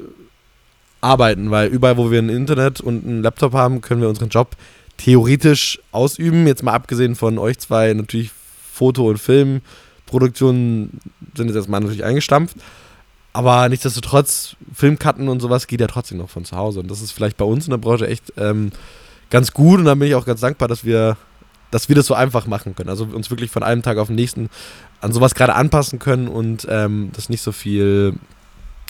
arbeiten, 1.00 1.50
weil 1.50 1.68
überall, 1.68 1.96
wo 1.96 2.10
wir 2.10 2.18
ein 2.18 2.28
Internet 2.28 2.80
und 2.80 3.04
einen 3.04 3.22
Laptop 3.22 3.54
haben, 3.54 3.80
können 3.80 4.02
wir 4.02 4.08
unseren 4.08 4.28
Job 4.28 4.56
theoretisch 4.98 5.80
ausüben. 5.92 6.46
Jetzt 6.46 6.62
mal 6.62 6.74
abgesehen 6.74 7.16
von 7.16 7.38
euch 7.38 7.58
zwei, 7.58 7.92
natürlich 7.94 8.30
Foto- 8.72 9.08
und 9.08 9.18
Filmproduktionen 9.18 11.00
sind 11.34 11.46
jetzt 11.46 11.56
erstmal 11.56 11.80
natürlich 11.80 12.04
eingestampft. 12.04 12.56
Aber 13.32 13.68
nichtsdestotrotz, 13.68 14.56
Filmcutten 14.74 15.28
und 15.28 15.40
sowas 15.40 15.66
geht 15.66 15.80
ja 15.80 15.86
trotzdem 15.86 16.18
noch 16.18 16.30
von 16.30 16.44
zu 16.44 16.56
Hause. 16.56 16.80
Und 16.80 16.90
das 16.90 17.00
ist 17.00 17.12
vielleicht 17.12 17.36
bei 17.36 17.44
uns 17.44 17.66
in 17.66 17.70
der 17.70 17.78
Branche 17.78 18.08
echt 18.08 18.32
ähm, 18.36 18.72
ganz 19.30 19.52
gut. 19.52 19.78
Und 19.78 19.84
da 19.84 19.94
bin 19.94 20.08
ich 20.08 20.14
auch 20.16 20.26
ganz 20.26 20.40
dankbar, 20.40 20.66
dass 20.68 20.84
wir, 20.84 21.16
dass 21.70 21.88
wir 21.88 21.94
das 21.96 22.06
so 22.06 22.14
einfach 22.14 22.46
machen 22.46 22.74
können. 22.74 22.88
Also 22.88 23.04
uns 23.04 23.30
wirklich 23.30 23.50
von 23.50 23.62
einem 23.62 23.82
Tag 23.82 23.98
auf 23.98 24.08
den 24.08 24.16
nächsten 24.16 24.50
an 25.00 25.12
sowas 25.12 25.34
gerade 25.34 25.54
anpassen 25.54 25.98
können 25.98 26.28
und 26.28 26.66
ähm, 26.68 27.10
das 27.14 27.28
nicht 27.28 27.40
so 27.42 27.52
viel 27.52 28.14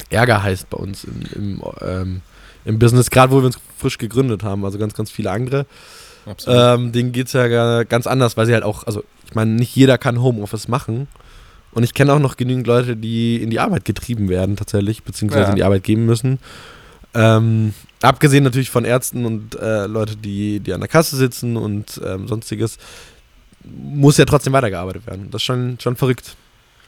Ärger 0.09 0.43
heißt 0.43 0.71
bei 0.71 0.79
uns 0.79 1.05
im, 1.05 1.23
im, 1.35 1.63
ähm, 1.83 2.21
im 2.65 2.79
Business, 2.79 3.11
gerade 3.11 3.33
wo 3.33 3.41
wir 3.41 3.47
uns 3.47 3.59
frisch 3.79 3.99
gegründet 3.99 4.43
haben, 4.43 4.65
also 4.65 4.79
ganz, 4.79 4.95
ganz 4.95 5.11
viele 5.11 5.31
andere. 5.31 5.67
Ähm, 6.75 6.93
denen 6.93 7.13
geht 7.13 7.29
es 7.29 7.33
ja 7.35 7.47
ga- 7.49 7.85
ganz 7.85 8.07
anders, 8.07 8.37
weil 8.37 8.47
sie 8.47 8.55
halt 8.55 8.65
auch, 8.65 8.85
also 8.87 9.05
ich 9.27 9.35
meine, 9.35 9.53
nicht 9.53 9.77
jeder 9.77 9.99
kann 9.99 10.21
Homeoffice 10.21 10.67
machen. 10.69 11.07
Und 11.73 11.83
ich 11.85 11.95
kenne 11.95 12.13
auch 12.13 12.19
noch 12.19 12.37
genügend 12.37 12.67
Leute, 12.67 12.97
die 12.97 13.37
in 13.43 13.51
die 13.51 13.61
Arbeit 13.61 13.85
getrieben 13.85 14.29
werden 14.29 14.57
tatsächlich, 14.57 15.03
beziehungsweise 15.05 15.45
Ja. 15.45 15.51
in 15.51 15.57
die 15.57 15.65
Arbeit 15.65 15.85
gehen 15.85 16.05
müssen. 16.05 16.39
Ähm, 17.15 17.75
abgesehen 18.03 18.45
natürlich 18.45 18.71
von 18.71 18.85
Ärzten 18.85 19.25
und 19.25 19.55
äh, 19.57 19.87
Leute, 19.87 20.17
die, 20.17 20.61
die 20.61 20.73
an 20.73 20.81
der 20.81 20.89
Kasse 20.89 21.17
sitzen 21.17 21.57
und 21.57 22.01
ähm, 22.05 22.29
sonstiges, 22.29 22.79
muss 23.65 24.17
ja 24.17 24.25
trotzdem 24.25 24.53
weitergearbeitet 24.53 25.07
werden. 25.07 25.29
Das 25.31 25.43
ist 25.43 25.47
schon, 25.47 25.79
schon 25.81 25.97
verrückt. 25.97 26.35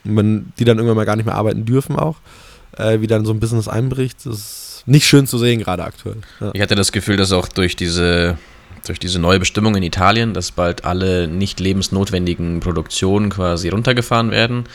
Und 0.05 0.17
wenn 0.17 0.53
die 0.59 0.65
dann 0.65 0.77
irgendwann 0.77 0.97
mal 0.97 1.05
gar 1.05 1.15
nicht 1.15 1.25
mehr 1.25 1.35
arbeiten 1.35 1.65
dürfen 1.65 1.95
auch, 1.97 2.17
äh, 2.77 2.99
wie 3.01 3.07
dann 3.07 3.25
so 3.25 3.31
ein 3.33 3.39
Business 3.39 3.67
einbricht, 3.67 4.25
das 4.25 4.35
ist 4.35 4.83
nicht 4.85 5.05
schön 5.07 5.27
zu 5.27 5.37
sehen 5.37 5.59
gerade 5.59 5.83
aktuell. 5.83 6.17
Ja. 6.41 6.51
Ich 6.53 6.61
hatte 6.61 6.75
das 6.75 6.91
Gefühl, 6.91 7.15
dass 7.15 7.31
auch 7.31 7.47
durch 7.47 7.75
diese, 7.75 8.37
durch 8.85 8.99
diese 8.99 9.19
neue 9.19 9.39
Bestimmung 9.39 9.75
in 9.75 9.83
Italien, 9.83 10.33
dass 10.33 10.51
bald 10.51 10.83
alle 10.83 11.27
nicht 11.27 11.59
lebensnotwendigen 11.59 12.59
Produktionen 12.59 13.29
quasi 13.29 13.69
runtergefahren 13.69 14.29
werden, 14.31 14.65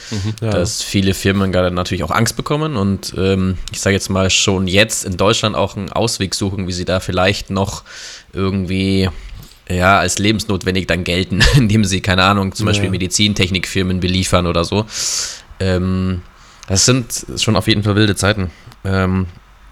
Ja. 0.41 0.51
dass 0.51 0.83
viele 0.83 1.13
Firmen 1.15 1.53
gerade 1.53 1.71
natürlich 1.71 2.03
auch 2.05 2.11
Angst 2.11 2.37
bekommen 2.37 2.77
und 2.77 3.15
ähm, 3.19 3.59
ich 3.73 3.81
sage 3.81 3.95
jetzt 3.95 4.09
mal 4.09 4.31
schon 4.31 4.67
jetzt 4.67 5.05
in 5.05 5.17
Deutschland 5.17 5.57
auch 5.57 5.77
einen 5.77 5.91
Ausweg 5.93 6.35
suchen, 6.35 6.67
wie 6.67 6.73
sie 6.73 6.85
da 6.87 7.01
vielleicht 7.01 7.51
noch 7.51 7.85
irgendwie 8.33 9.09
ja, 9.71 9.99
als 9.99 10.19
lebensnotwendig 10.19 10.87
dann 10.87 11.05
gelten, 11.05 11.41
indem 11.57 11.85
sie, 11.85 12.01
keine 12.01 12.23
Ahnung, 12.25 12.55
zum 12.55 12.67
Ja. 12.67 12.71
Beispiel 12.73 12.89
Medizintechnikfirmen 12.91 14.01
beliefern 14.01 14.47
oder 14.47 14.65
so. 14.65 14.87
Ähm, 15.61 16.23
das 16.67 16.87
sind 16.87 17.27
schon 17.37 17.57
auf 17.57 17.67
jeden 17.69 17.83
Fall 17.83 17.95
wilde 17.97 18.17
Zeiten. 18.17 18.51
Ähm, 18.85 19.27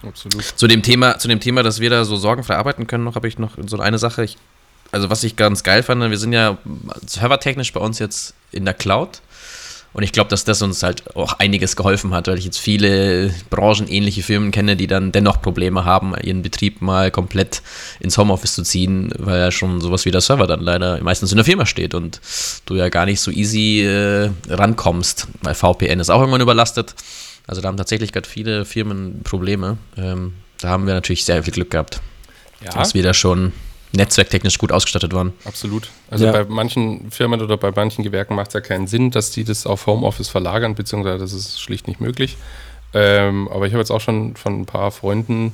Absolut. 0.07 0.43
zu 0.43 0.67
dem 0.67 0.83
Thema, 0.83 1.19
zu 1.19 1.29
dem 1.29 1.41
Thema, 1.41 1.63
dass 1.63 1.81
wir 1.81 1.91
da 1.91 2.05
so 2.05 2.17
sorgenfrei 2.17 2.57
arbeiten 2.57 2.87
können, 2.87 3.05
noch 3.05 3.15
habe 3.15 3.29
ich 3.29 3.39
noch 3.39 3.53
so 3.67 3.79
eine 3.79 3.99
Sache. 3.99 4.25
Ich, 4.25 4.37
also 4.93 5.11
was 5.11 5.25
ich 5.25 5.37
ganz 5.37 5.63
geil 5.63 5.83
fand, 5.83 6.09
wir 6.09 6.19
sind 6.19 6.33
ja 6.33 6.59
servertechnisch 7.07 7.73
bei 7.73 7.81
uns 7.81 7.99
jetzt 7.99 8.35
in 8.53 8.65
der 8.65 8.75
Cloud. 8.75 9.21
Und 9.97 10.03
ich 10.03 10.13
glaube, 10.13 10.29
dass 10.29 10.45
das 10.45 10.61
uns 10.61 10.83
halt 10.83 11.17
auch 11.17 11.39
einiges 11.39 11.75
geholfen 11.75 12.13
hat, 12.13 12.29
weil 12.29 12.37
ich 12.37 12.45
jetzt 12.45 12.59
viele 12.59 13.35
branchenähnliche 13.49 14.23
Firmen 14.23 14.51
kenne, 14.51 14.77
die 14.77 14.87
dann 14.87 15.11
dennoch 15.11 15.41
Probleme 15.41 15.87
haben, 15.87 16.15
ihren 16.23 16.43
Betrieb 16.43 16.83
mal 16.83 17.11
komplett 17.11 17.63
ins 17.99 18.19
Homeoffice 18.19 18.57
zu 18.57 18.63
ziehen, 18.63 19.11
weil 19.17 19.41
ja 19.41 19.51
schon 19.51 19.81
sowas 19.81 20.05
wie 20.05 20.11
der 20.11 20.21
Server 20.21 20.47
dann 20.47 20.61
leider 20.61 21.03
meistens 21.03 21.33
in 21.33 21.37
der 21.37 21.47
Firma 21.47 21.65
steht 21.65 21.95
und 21.95 22.21
du 22.67 22.75
ja 22.75 22.91
gar 22.91 23.07
nicht 23.07 23.23
so 23.23 23.31
easy 23.31 23.87
äh, 23.87 24.29
rankommst, 24.51 25.29
weil 25.41 25.55
VPN 25.55 25.99
ist 25.99 26.11
auch 26.11 26.21
irgendwann 26.21 26.43
überlastet. 26.43 26.95
Also 27.47 27.61
da 27.61 27.69
haben 27.69 27.77
tatsächlich 27.77 28.13
gerade 28.13 28.29
viele 28.29 28.65
Firmen 28.65 29.23
Probleme. 29.23 29.79
Ähm, 29.97 30.35
da 30.61 30.69
haben 30.69 30.87
wir 30.87 30.95
natürlich 30.95 31.25
sehr 31.25 31.43
viel 31.43 31.53
Glück 31.53 31.71
gehabt, 31.71 32.01
Ja, 32.65 32.73
dass 32.73 32.95
wir 32.95 33.03
da 33.03 33.15
schon 33.15 33.53
netzwerktechnisch 33.93 34.59
gut 34.59 34.73
ausgestattet 34.73 35.13
waren. 35.15 35.33
absolut. 35.45 35.91
Also 36.11 36.27
Ja. 36.27 36.33
bei 36.33 36.45
manchen 36.45 37.11
Firmen 37.11 37.41
oder 37.41 37.57
bei 37.57 37.71
manchen 37.75 38.03
Gewerken 38.05 38.35
macht 38.35 38.49
es 38.49 38.55
ja 38.55 38.61
keinen 38.61 38.87
Sinn, 38.89 39.11
dass 39.11 39.31
die 39.31 39.45
das 39.45 39.65
auf 39.67 39.87
Homeoffice 39.87 40.29
verlagern, 40.29 40.75
beziehungsweise 40.75 41.19
das 41.19 41.33
ist 41.33 41.61
schlicht 41.61 41.87
nicht 41.89 42.01
möglich. 42.01 42.37
Ähm, 42.95 43.49
aber 43.49 43.67
ich 43.67 43.73
habe 43.73 43.81
jetzt 43.81 43.91
auch 43.91 44.01
schon 44.01 44.37
von 44.37 44.61
ein 44.61 44.67
paar 44.67 44.91
Freunden 44.91 45.53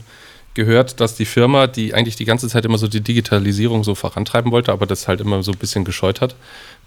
gehört, 0.55 1.01
dass 1.01 1.15
die 1.15 1.25
Firma, 1.25 1.67
die 1.67 1.95
eigentlich 1.95 2.17
die 2.17 2.25
ganze 2.25 2.49
Zeit 2.49 2.65
immer 2.65 2.79
so 2.79 2.87
die 2.89 3.01
Digitalisierung 3.01 3.85
so 3.85 3.95
vorantreiben 3.95 4.53
wollte, 4.53 4.73
aber 4.73 4.87
das 4.87 5.09
halt 5.09 5.21
immer 5.21 5.43
so 5.43 5.53
ein 5.53 5.59
bisschen 5.59 5.85
gescheut 5.85 6.21
hat, 6.21 6.35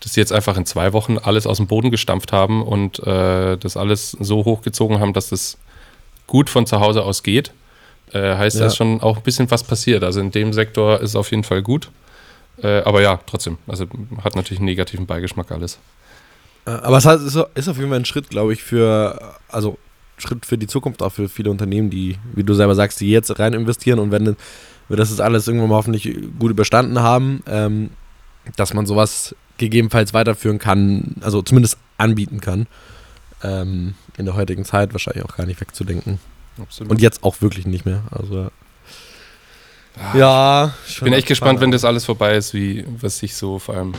dass 0.01 0.13
sie 0.13 0.20
jetzt 0.20 0.32
einfach 0.32 0.55
in 0.57 0.66
zwei 0.66 0.93
Wochen 0.93 1.18
alles 1.18 1.47
aus 1.47 1.57
dem 1.57 1.68
Boden 1.68 1.89
gestampft 1.91 2.32
haben 2.32 2.61
und 2.63 2.99
äh, 3.05 3.57
das 3.57 3.76
alles 3.78 4.11
so 4.11 4.45
hochgezogen 4.45 4.99
haben, 4.99 5.13
dass 5.13 5.30
das 5.30 5.57
gut 6.28 6.49
von 6.49 6.66
zu 6.68 6.80
Hause 6.80 7.03
aus 7.03 7.24
geht. 7.24 7.51
Äh, 8.13 8.36
heißt, 8.36 8.55
Ja. 8.57 8.61
da 8.61 8.68
ist 8.68 8.76
schon 8.76 9.01
auch 9.01 9.18
ein 9.18 9.24
bisschen 9.24 9.49
was 9.49 9.63
passiert. 9.63 10.03
Also 10.03 10.20
in 10.20 10.32
dem 10.32 10.53
Sektor 10.53 10.99
ist 11.01 11.11
es 11.11 11.16
auf 11.16 11.32
jeden 11.32 11.43
Fall 11.43 11.61
gut. 11.63 11.89
Äh, 12.61 12.82
aber 12.84 13.01
ja, 13.01 13.20
trotzdem. 13.26 13.57
Also 13.68 13.86
hat 14.24 14.36
natürlich 14.36 14.59
einen 14.59 14.66
negativen 14.66 15.05
Beigeschmack 15.07 15.51
alles. 15.51 15.80
Äh, 16.66 16.70
Aber 16.72 16.97
es 16.97 17.05
ist 17.05 17.36
auf 17.68 17.78
jeden 17.78 17.89
Fall 17.89 17.99
ein 17.99 18.05
Schritt, 18.05 18.30
glaube 18.30 18.53
ich, 18.53 18.63
für, 18.63 19.36
also 19.49 19.78
Schritt 20.18 20.45
für 20.45 20.57
die 20.57 20.68
Zukunft 20.68 21.01
auch 21.01 21.11
für 21.11 21.30
viele 21.30 21.51
Unternehmen, 21.51 21.89
die, 21.89 22.18
wie 22.34 22.43
du 22.43 22.53
selber 22.53 22.76
sagst, 22.76 22.99
die 23.01 23.09
jetzt 23.09 23.38
rein 23.39 23.53
investieren 23.53 23.99
und 23.99 24.11
wenn 24.11 24.36
wir 24.88 24.97
das 24.97 25.09
jetzt 25.09 25.22
alles 25.22 25.47
irgendwann 25.47 25.70
mal 25.70 25.76
hoffentlich 25.76 26.03
gut 26.39 26.51
überstanden 26.51 26.99
haben, 26.99 27.43
ähm, 27.47 27.89
dass 28.55 28.74
man 28.74 28.86
sowas 28.86 29.36
gegebenenfalls 29.57 30.13
weiterführen 30.13 30.59
kann, 30.59 31.16
also 31.22 31.41
zumindest 31.41 31.78
anbieten 31.97 32.41
kann. 32.41 32.68
Ähm, 33.43 33.95
in 34.18 34.26
der 34.26 34.36
heutigen 34.36 34.63
Zeit 34.63 34.93
wahrscheinlich 34.93 35.26
auch 35.26 35.36
gar 35.36 35.45
nicht 35.45 35.59
wegzudenken. 35.59 36.20
Absolut. 36.61 36.91
Und 36.91 37.01
jetzt 37.01 37.24
auch 37.24 37.41
wirklich 37.41 37.66
nicht 37.66 37.86
mehr. 37.86 38.03
Also 38.11 38.49
Ah, 39.97 40.18
ja, 40.18 40.74
Ich 40.88 40.99
bin 40.99 41.13
echt 41.13 41.28
gespannt, 41.28 41.61
wenn 41.61 41.72
das 41.72 41.86
alles 41.86 42.05
vorbei 42.05 42.36
ist, 42.36 42.53
wie 42.53 42.86
was 42.99 43.20
sich 43.20 43.36
so 43.36 43.59
vor 43.59 43.76
allem. 43.76 43.93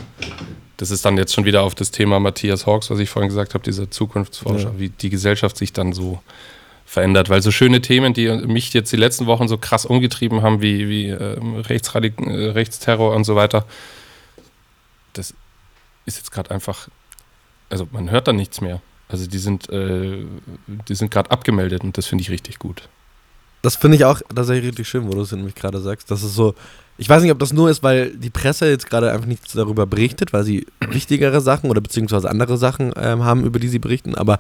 Das 0.78 0.90
ist 0.90 1.04
dann 1.04 1.16
jetzt 1.16 1.32
schon 1.34 1.44
wieder 1.46 1.62
auf 1.62 1.74
das 1.74 1.90
Thema 1.90 2.20
Matthias 2.20 2.66
Hawks, 2.66 2.90
was 2.90 2.98
ich 2.98 3.08
vorhin 3.08 3.28
gesagt 3.28 3.54
habe, 3.54 3.64
dieser 3.64 3.90
Zukunftsforscher, 3.90 4.72
Ja. 4.72 4.78
wie 4.78 4.90
die 4.90 5.08
Gesellschaft 5.10 5.56
sich 5.56 5.72
dann 5.72 5.92
so 5.94 6.20
verändert. 6.84 7.30
Weil 7.30 7.40
so 7.42 7.50
schöne 7.50 7.80
Themen, 7.80 8.12
die 8.12 8.28
mich 8.28 8.72
jetzt 8.74 8.92
die 8.92 8.96
letzten 8.96 9.26
Wochen 9.26 9.48
so 9.48 9.56
krass 9.58 9.86
umgetrieben 9.86 10.42
haben, 10.42 10.60
wie, 10.60 10.88
wie 10.88 11.08
ähm, 11.08 11.56
Rechtsradik 11.56 12.20
äh, 12.20 12.50
Rechtsterror 12.50 13.14
und 13.16 13.24
so 13.24 13.36
weiter, 13.36 13.64
das 15.14 15.34
ist 16.04 16.18
jetzt 16.18 16.30
gerade 16.30 16.50
einfach. 16.50 16.88
Also 17.70 17.88
man 17.90 18.10
hört 18.10 18.28
da 18.28 18.32
nichts 18.32 18.60
mehr. 18.60 18.80
Also 19.08 19.26
die 19.26 19.38
sind, 19.38 19.68
äh, 19.70 20.24
die 20.66 20.94
sind 20.94 21.10
gerade 21.10 21.30
abgemeldet 21.30 21.82
und 21.84 21.96
das 21.96 22.06
finde 22.06 22.22
ich 22.22 22.30
richtig 22.30 22.58
gut. 22.58 22.88
Das 23.66 23.74
finde 23.74 23.96
ich 23.96 24.04
auch 24.04 24.20
tatsächlich 24.32 24.68
richtig 24.68 24.88
schön, 24.88 25.08
wo 25.08 25.10
du 25.10 25.22
es 25.22 25.32
nämlich 25.32 25.56
gerade 25.56 25.80
sagst. 25.80 26.08
Das 26.12 26.22
ist 26.22 26.36
so, 26.36 26.54
ich 26.98 27.08
weiß 27.08 27.20
nicht, 27.20 27.32
ob 27.32 27.40
das 27.40 27.52
nur 27.52 27.68
ist, 27.68 27.82
weil 27.82 28.10
die 28.10 28.30
Presse 28.30 28.68
jetzt 28.68 28.88
gerade 28.88 29.10
einfach 29.10 29.26
nichts 29.26 29.54
darüber 29.54 29.86
berichtet, 29.86 30.32
weil 30.32 30.44
sie 30.44 30.68
wichtigere 30.88 31.40
Sachen 31.40 31.68
oder 31.68 31.80
beziehungsweise 31.80 32.30
andere 32.30 32.58
Sachen 32.58 32.92
ähm, 32.96 33.24
haben, 33.24 33.42
über 33.42 33.58
die 33.58 33.66
sie 33.66 33.80
berichten, 33.80 34.14
aber 34.14 34.38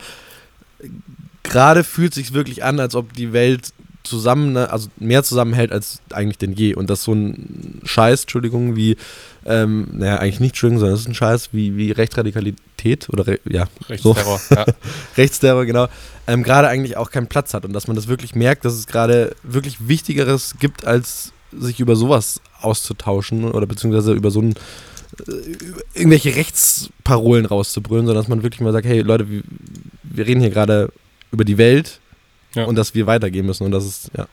gerade 1.42 1.82
fühlt 1.82 2.14
sich 2.14 2.34
wirklich 2.34 2.62
an, 2.62 2.78
als 2.78 2.94
ob 2.94 3.14
die 3.14 3.32
Welt 3.32 3.72
zusammen, 4.06 4.52
ne, 4.52 4.70
also 4.70 4.88
mehr 4.98 5.22
zusammenhält 5.22 5.72
als 5.72 6.00
eigentlich 6.12 6.38
denn 6.38 6.52
je. 6.52 6.74
Und 6.74 6.88
das 6.88 7.02
so 7.02 7.12
ein 7.12 7.80
Scheiß, 7.84 8.22
Entschuldigung, 8.22 8.76
wie, 8.76 8.96
ähm, 9.44 9.88
naja, 9.92 10.18
eigentlich 10.18 10.40
nicht 10.40 10.50
Entschuldigung, 10.50 10.80
sondern 10.80 10.94
es 10.94 11.02
ist 11.02 11.08
ein 11.08 11.14
Scheiß 11.14 11.50
wie, 11.52 11.76
wie 11.76 11.90
Rechtsradikalität 11.90 13.08
oder, 13.10 13.26
re 13.26 13.40
ja, 13.48 13.66
Rechtsterror, 13.88 14.40
ja. 14.50 14.64
Rechtsterror, 15.16 15.66
genau, 15.66 15.88
ähm, 16.26 16.42
gerade 16.42 16.68
eigentlich 16.68 16.96
auch 16.96 17.10
keinen 17.10 17.26
Platz 17.26 17.54
hat 17.54 17.64
und 17.64 17.72
dass 17.72 17.86
man 17.86 17.96
das 17.96 18.08
wirklich 18.08 18.34
merkt, 18.34 18.64
dass 18.64 18.74
es 18.74 18.86
gerade 18.86 19.34
wirklich 19.42 19.88
Wichtigeres 19.88 20.54
gibt, 20.58 20.86
als 20.86 21.32
sich 21.52 21.80
über 21.80 21.96
sowas 21.96 22.40
auszutauschen 22.60 23.50
oder 23.50 23.66
beziehungsweise 23.66 24.12
über 24.12 24.30
so 24.30 24.40
ein 24.40 24.54
äh, 25.28 25.32
irgendwelche 25.94 26.34
Rechtsparolen 26.34 27.46
rauszubrüllen, 27.46 28.06
sondern 28.06 28.22
dass 28.22 28.28
man 28.28 28.42
wirklich 28.42 28.60
mal 28.60 28.72
sagt, 28.72 28.86
hey 28.86 29.00
Leute, 29.00 29.30
wir, 29.30 29.42
wir 30.02 30.26
reden 30.26 30.40
hier 30.40 30.50
gerade 30.50 30.90
über 31.32 31.44
die 31.44 31.58
Welt 31.58 32.00
Ja. 32.56 32.64
und 32.64 32.74
dass 32.76 32.94
wir 32.94 33.06
weitergehen 33.06 33.46
müssen 33.46 33.64
und 33.64 33.70
das 33.70 33.84
ist, 33.84 34.10
ja. 34.16 34.26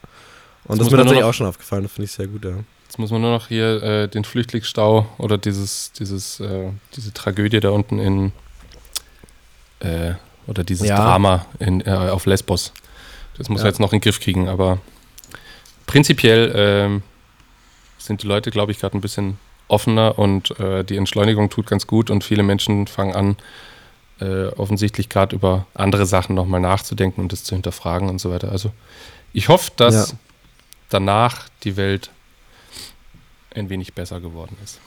Und 0.65 0.79
das 0.79 0.89
muss 0.89 0.99
ist 0.99 1.05
mir 1.11 1.19
noch- 1.19 1.23
auch 1.27 1.33
schon 1.33 1.45
aufgefallen, 1.47 1.83
das 1.83 1.91
finde 1.91 2.05
ich 2.05 2.11
sehr 2.11 2.27
gut, 2.27 2.43
ja. 2.45 2.51
Jetzt 2.85 2.97
muss 2.99 3.11
man 3.11 3.21
nur 3.21 3.31
noch 3.31 3.47
hier 3.47 3.81
äh, 3.83 4.07
den 4.07 4.23
Flüchtlingsstau 4.23 5.07
oder 5.17 5.37
dieses, 5.37 5.91
dieses, 5.93 6.39
äh, 6.39 6.69
diese 6.95 7.11
Tragödie 7.13 7.59
da 7.59 7.69
unten 7.71 7.99
in 7.99 8.31
äh, 9.79 10.13
oder 10.47 10.63
dieses 10.63 10.87
Ja. 10.87 10.97
Drama 10.97 11.45
in, 11.59 11.81
äh, 11.81 11.89
auf 11.91 12.25
Lesbos. 12.25 12.71
Das 13.37 13.49
muss 13.49 13.59
Ja. 13.59 13.63
man 13.65 13.71
jetzt 13.71 13.79
noch 13.79 13.91
in 13.93 13.99
den 13.99 14.03
Griff 14.03 14.19
kriegen, 14.19 14.47
aber 14.47 14.77
prinzipiell 15.87 16.51
ähm, 16.55 17.03
sind 17.97 18.23
die 18.23 18.27
Leute, 18.27 18.51
glaube 18.51 18.71
ich, 18.71 18.79
gerade 18.79 18.97
ein 18.97 19.01
bisschen 19.01 19.37
offener 19.67 20.19
und 20.19 20.57
äh, 20.59 20.83
die 20.83 20.97
Entschleunigung 20.97 21.49
tut 21.49 21.65
ganz 21.67 21.87
gut 21.87 22.09
und 22.09 22.23
viele 22.23 22.43
Menschen 22.43 22.85
fangen 22.87 23.15
an, 23.15 23.37
äh, 24.19 24.47
offensichtlich 24.47 25.09
gerade 25.09 25.35
über 25.35 25.65
andere 25.73 26.05
Sachen 26.05 26.35
nochmal 26.35 26.61
nachzudenken 26.61 27.21
und 27.21 27.31
das 27.31 27.43
zu 27.43 27.55
hinterfragen 27.55 28.09
und 28.09 28.19
so 28.19 28.31
weiter. 28.31 28.51
Also 28.51 28.71
ich 29.33 29.49
hoffe, 29.49 29.71
dass 29.75 30.11
Ja. 30.11 30.17
danach 30.89 31.49
die 31.63 31.75
Welt 31.77 32.09
ein 33.55 33.69
wenig 33.69 33.93
besser 33.93 34.19
geworden 34.19 34.57
ist. 34.63 34.79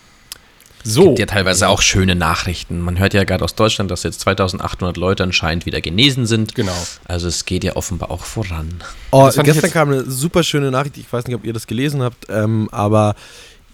Es 0.85 0.93
So, 0.95 1.07
gibt 1.07 1.19
ja 1.19 1.27
teilweise 1.27 1.69
auch 1.69 1.83
schöne 1.83 2.15
Nachrichten. 2.15 2.81
Man 2.81 2.99
hört 2.99 3.13
ja 3.15 3.25
gerade 3.25 3.43
aus 3.43 3.55
Deutschland, 3.57 3.91
dass 3.91 4.03
jetzt 4.05 4.21
2800 4.21 4.97
Leute 4.97 5.23
anscheinend 5.25 5.67
wieder 5.67 5.81
genesen 5.81 6.27
sind. 6.27 6.55
genau. 6.55 6.77
Also 7.05 7.27
es 7.29 7.45
geht 7.45 7.65
ja 7.65 7.75
offenbar 7.77 8.11
auch 8.11 8.25
voran. 8.25 8.83
Oh, 9.11 9.29
gestern 9.43 9.71
kam 9.71 9.91
eine 9.91 10.09
super 10.09 10.43
schöne 10.45 10.71
Nachricht, 10.71 10.97
ich 10.99 11.13
weiß 11.13 11.27
nicht, 11.27 11.35
ob 11.35 11.45
ihr 11.45 11.53
das 11.53 11.67
gelesen 11.67 12.03
habt, 12.03 12.27
ähm, 12.29 12.69
aber 12.71 13.15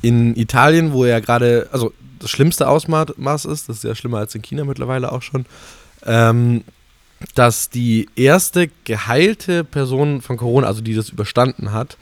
in 0.02 0.36
Italien, 0.36 0.92
wo 0.92 1.04
ja 1.06 1.20
gerade, 1.20 1.68
also 1.72 1.92
das 2.18 2.30
schlimmste 2.30 2.68
Ausmaß 2.68 3.44
ist, 3.46 3.68
das 3.68 3.78
ist 3.78 3.84
ja 3.84 3.94
schlimmer 3.94 4.18
als 4.18 4.34
in 4.34 4.42
China 4.42 4.64
mittlerweile 4.64 5.10
auch 5.12 5.22
schon, 5.22 5.46
ähm, 6.04 6.62
dass 7.34 7.70
die 7.70 8.08
erste 8.16 8.68
geheilte 8.84 9.64
Person 9.64 10.20
von 10.22 10.36
Corona, 10.36 10.66
also 10.66 10.80
die 10.82 10.94
das 10.94 11.08
überstanden 11.08 11.72
hat, 11.72 11.96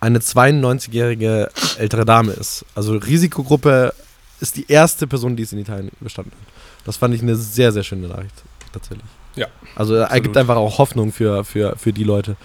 eine 0.00 0.18
92-jährige 0.18 1.50
ältere 1.78 2.04
Dame 2.04 2.32
ist. 2.32 2.64
Also 2.74 2.94
Risikogruppe 2.96 3.92
ist 4.40 4.56
die 4.56 4.64
erste 4.70 5.06
Person, 5.06 5.36
die 5.36 5.42
es 5.42 5.52
in 5.52 5.58
Italien 5.58 5.90
überstanden 6.00 6.32
hat. 6.32 6.52
Das 6.86 6.96
fand 6.96 7.14
ich 7.14 7.22
eine 7.22 7.36
sehr, 7.36 7.70
sehr 7.72 7.82
schöne 7.82 8.08
Nachricht, 8.08 8.34
tatsächlich. 8.72 9.04
Ja, 9.36 9.46
Also 9.76 9.94
er 9.94 10.04
absolut. 10.06 10.22
gibt 10.24 10.36
einfach 10.38 10.56
auch 10.56 10.78
Hoffnung 10.78 11.12
für, 11.12 11.44
für, 11.44 11.76
für 11.76 11.92
die 11.92 12.04
Leute 12.04 12.36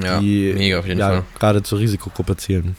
Ja, 0.00 0.20
die 0.20 0.52
mega 0.54 0.78
auf 0.78 0.86
jeden 0.86 1.00
ja, 1.00 1.08
Fall. 1.08 1.22
gerade 1.38 1.62
zur 1.62 1.78
Risikogruppe 1.80 2.36
zählen. 2.36 2.76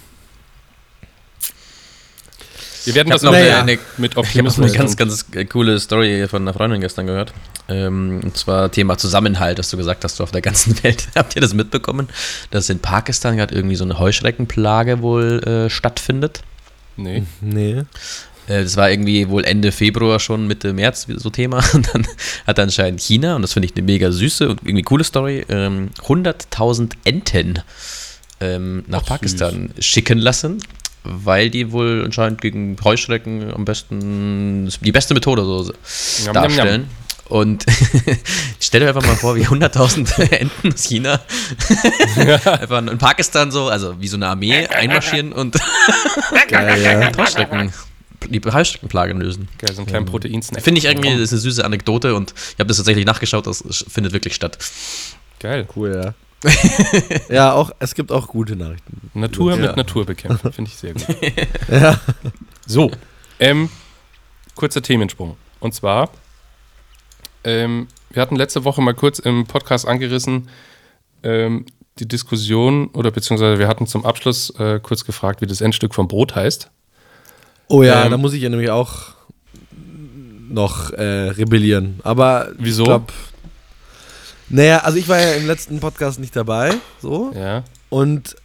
Wir 2.85 2.95
werden 2.95 3.07
Ich 3.09 3.13
das 3.13 3.23
noch 3.23 3.31
Naja. 3.31 3.61
eine, 3.61 3.77
mit 3.97 4.11
Ich 4.11 4.17
habe 4.17 4.21
noch 4.21 4.23
Optimismus. 4.25 4.69
eine 4.69 4.77
ganz, 4.77 4.95
ganz 4.97 5.25
coole 5.49 5.79
Story 5.79 6.27
von 6.29 6.41
einer 6.43 6.53
Freundin 6.53 6.81
gestern 6.81 7.07
gehört. 7.07 7.33
Ähm, 7.67 8.21
und 8.23 8.37
zwar 8.37 8.71
Thema 8.71 8.97
Zusammenhalt, 8.97 9.57
dass 9.59 9.69
du 9.71 9.77
gesagt 9.77 10.03
hast, 10.03 10.19
du 10.19 10.23
auf 10.23 10.31
der 10.31 10.41
ganzen 10.41 10.75
Welt. 10.83 11.07
Habt 11.15 11.35
ihr 11.35 11.41
das 11.41 11.53
mitbekommen, 11.53 12.07
dass 12.51 12.69
in 12.69 12.79
Pakistan 12.79 13.37
gerade 13.37 13.55
irgendwie 13.55 13.75
so 13.75 13.83
eine 13.83 13.97
Heuschreckenplage 13.99 15.01
wohl 15.01 15.43
äh, 15.43 15.69
stattfindet? 15.69 16.41
nee. 16.97 17.23
Nee. 17.41 17.83
Äh, 18.47 18.63
das 18.63 18.77
war 18.77 18.91
irgendwie 18.91 19.27
wohl 19.29 19.43
Ende 19.43 19.71
Februar 19.71 20.19
schon, 20.19 20.45
Mitte 20.47 20.71
März 20.73 21.07
so 21.15 21.29
Thema. 21.31 21.63
Und 21.73 21.89
dann 21.93 22.07
hat 22.45 22.59
anscheinend 22.59 23.01
China, 23.01 23.35
und 23.35 23.41
das 23.41 23.53
finde 23.53 23.65
ich 23.67 23.75
eine 23.75 23.83
mega 23.83 24.11
süße 24.11 24.47
und 24.49 24.61
irgendwie 24.63 24.83
coole 24.83 25.03
Story, 25.03 25.43
ähm, 25.49 25.89
100.000 26.03 26.91
Enten 27.03 27.59
ähm, 28.39 28.83
nach 28.87 29.01
Ach, 29.03 29.07
Pakistan 29.07 29.71
schicken 29.79 30.19
lassen, 30.19 30.59
weil 31.05 31.49
die 31.49 31.71
wohl 31.71 32.03
anscheinend 32.03 32.41
gegen 32.41 32.75
Heuschrecken 32.83 33.53
am 33.53 33.65
besten 33.65 34.69
die 34.81 34.91
beste 34.91 35.13
Methode 35.13 35.43
so 35.43 35.71
njam, 36.23 36.33
darstellen. 36.33 36.89
Und 37.27 37.65
stell 38.59 38.81
dir 38.81 38.89
einfach 38.89 39.05
mal 39.05 39.15
vor, 39.15 39.35
wie 39.35 39.45
100.000 39.45 40.31
Enten 40.31 40.73
aus 40.73 40.83
China 40.83 41.19
einfach 42.45 42.79
in 42.79 42.97
Pakistan 42.99 43.51
so, 43.51 43.67
also 43.67 43.99
wie 43.99 44.07
so 44.07 44.17
eine 44.17 44.27
Armee 44.27 44.67
einmarschieren 44.67 45.33
und 45.33 45.57
Geil, 46.47 46.81
ja. 46.81 47.17
Heuschrecken, 47.17 47.73
die 48.29 48.41
Heuschreckenplage 48.41 49.13
lösen. 49.13 49.47
Geil, 49.57 49.73
so 49.73 49.81
einen 49.81 49.87
kleinen 49.87 50.05
Proteinsnack. 50.05 50.63
Finde 50.63 50.77
ich 50.77 50.85
irgendwie, 50.85 51.11
das 51.11 51.19
ist 51.19 51.31
eine 51.33 51.41
süße 51.41 51.65
Anekdote 51.65 52.13
und 52.13 52.33
ich 52.35 52.59
habe 52.59 52.67
das 52.67 52.77
tatsächlich 52.77 53.05
nachgeschaut, 53.05 53.47
das 53.47 53.63
findet 53.87 54.13
wirklich 54.13 54.35
statt. 54.35 54.59
Geil. 55.39 55.67
Cool, 55.75 56.01
ja. 56.03 56.13
Ja, 57.29 57.53
auch, 57.53 57.71
es 57.79 57.95
gibt 57.95 58.11
auch 58.11 58.27
gute 58.27 58.55
Nachrichten. 58.55 59.09
Natur 59.13 59.55
Ja. 59.55 59.67
mit 59.67 59.77
Natur 59.77 60.05
bekämpfen, 60.05 60.51
finde 60.51 60.69
ich 60.69 60.77
sehr 60.77 60.93
gut. 60.93 61.05
Ja. 61.71 61.99
So, 62.67 62.91
ähm, 63.39 63.69
kurzer 64.55 64.81
Themensprung. 64.81 65.37
Und 65.59 65.73
zwar, 65.73 66.09
ähm, 67.43 67.87
wir 68.11 68.21
hatten 68.21 68.35
letzte 68.35 68.63
Woche 68.63 68.81
mal 68.81 68.93
kurz 68.93 69.19
im 69.19 69.45
Podcast 69.45 69.87
angerissen, 69.87 70.49
ähm, 71.23 71.65
die 71.99 72.07
Diskussion, 72.07 72.87
oder 72.87 73.09
beziehungsweise 73.11 73.57
wir 73.59 73.67
hatten 73.67 73.87
zum 73.87 74.05
Abschluss 74.05 74.49
äh, 74.59 74.79
kurz 74.81 75.05
gefragt, 75.05 75.41
wie 75.41 75.45
das 75.47 75.61
Endstück 75.61 75.95
vom 75.95 76.07
Brot 76.07 76.35
heißt. 76.35 76.69
Oh 77.67 77.81
ja, 77.83 78.03
Ähm, 78.05 78.11
da 78.11 78.17
muss 78.17 78.33
ich 78.33 78.41
ja 78.43 78.49
nämlich 78.49 78.69
auch 78.69 79.13
noch 80.49 80.91
äh, 80.91 81.29
rebellieren. 81.29 81.99
Aber 82.03 82.49
Wieso? 82.57 82.83
ich 82.83 82.87
glaube. 82.89 83.13
Naja, 84.49 84.79
also 84.79 84.97
ich 84.97 85.07
war 85.07 85.19
ja 85.19 85.33
im 85.33 85.47
letzten 85.47 85.79
Podcast 85.79 86.19
nicht 86.19 86.35
dabei, 86.35 86.73
so. 87.01 87.31
Ja. 87.35 87.63
Und 87.89 88.35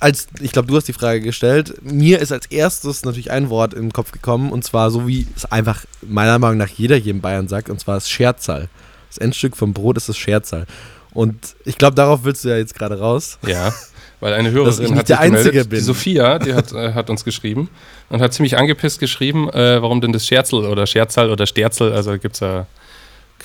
als, 0.00 0.28
ich 0.40 0.52
glaube, 0.52 0.68
du 0.68 0.76
hast 0.76 0.88
die 0.88 0.92
Frage 0.92 1.20
gestellt, 1.20 1.74
mir 1.82 2.20
ist 2.20 2.32
als 2.32 2.46
erstes 2.46 3.04
natürlich 3.04 3.30
ein 3.30 3.50
Wort 3.50 3.74
in 3.74 3.82
den 3.82 3.92
Kopf 3.92 4.12
gekommen, 4.12 4.50
und 4.52 4.64
zwar 4.64 4.90
so 4.90 5.06
wie 5.06 5.26
es 5.36 5.44
einfach 5.46 5.84
meiner 6.02 6.38
Meinung 6.38 6.58
nach 6.58 6.68
jeder 6.68 6.96
hier 6.96 7.12
in 7.12 7.20
Bayern 7.20 7.48
sagt, 7.48 7.68
und 7.70 7.80
zwar 7.80 7.96
das 7.96 8.08
Scherzal. 8.08 8.68
Das 9.08 9.18
Endstück 9.18 9.56
vom 9.56 9.72
Brot 9.74 9.96
ist 9.96 10.08
das 10.08 10.16
Scherzal. 10.16 10.66
Und 11.12 11.54
ich 11.64 11.76
glaube, 11.76 11.94
darauf 11.94 12.24
willst 12.24 12.44
du 12.44 12.48
ja 12.48 12.56
jetzt 12.56 12.74
gerade 12.74 12.98
raus. 12.98 13.38
Ja, 13.46 13.72
weil 14.20 14.34
eine 14.34 14.50
Hörerin 14.50 14.94
hat 14.96 15.08
sich 15.08 15.16
gemeldet, 15.18 15.46
Einzige 15.46 15.64
bin. 15.64 15.78
die 15.78 15.84
Sophia, 15.84 16.38
die 16.38 16.54
hat, 16.54 16.72
äh, 16.72 16.94
hat 16.94 17.10
uns 17.10 17.24
geschrieben 17.24 17.68
und 18.08 18.22
hat 18.22 18.32
ziemlich 18.32 18.56
angepisst 18.56 19.00
geschrieben, 19.00 19.50
äh, 19.50 19.82
warum 19.82 20.00
denn 20.00 20.12
das 20.12 20.26
Scherzel 20.26 20.64
oder 20.64 20.86
Scherzal 20.86 21.28
oder 21.28 21.44
Sterzel, 21.46 21.92
also 21.92 22.16
gibt 22.18 22.36
es 22.36 22.40
ja, 22.40 22.66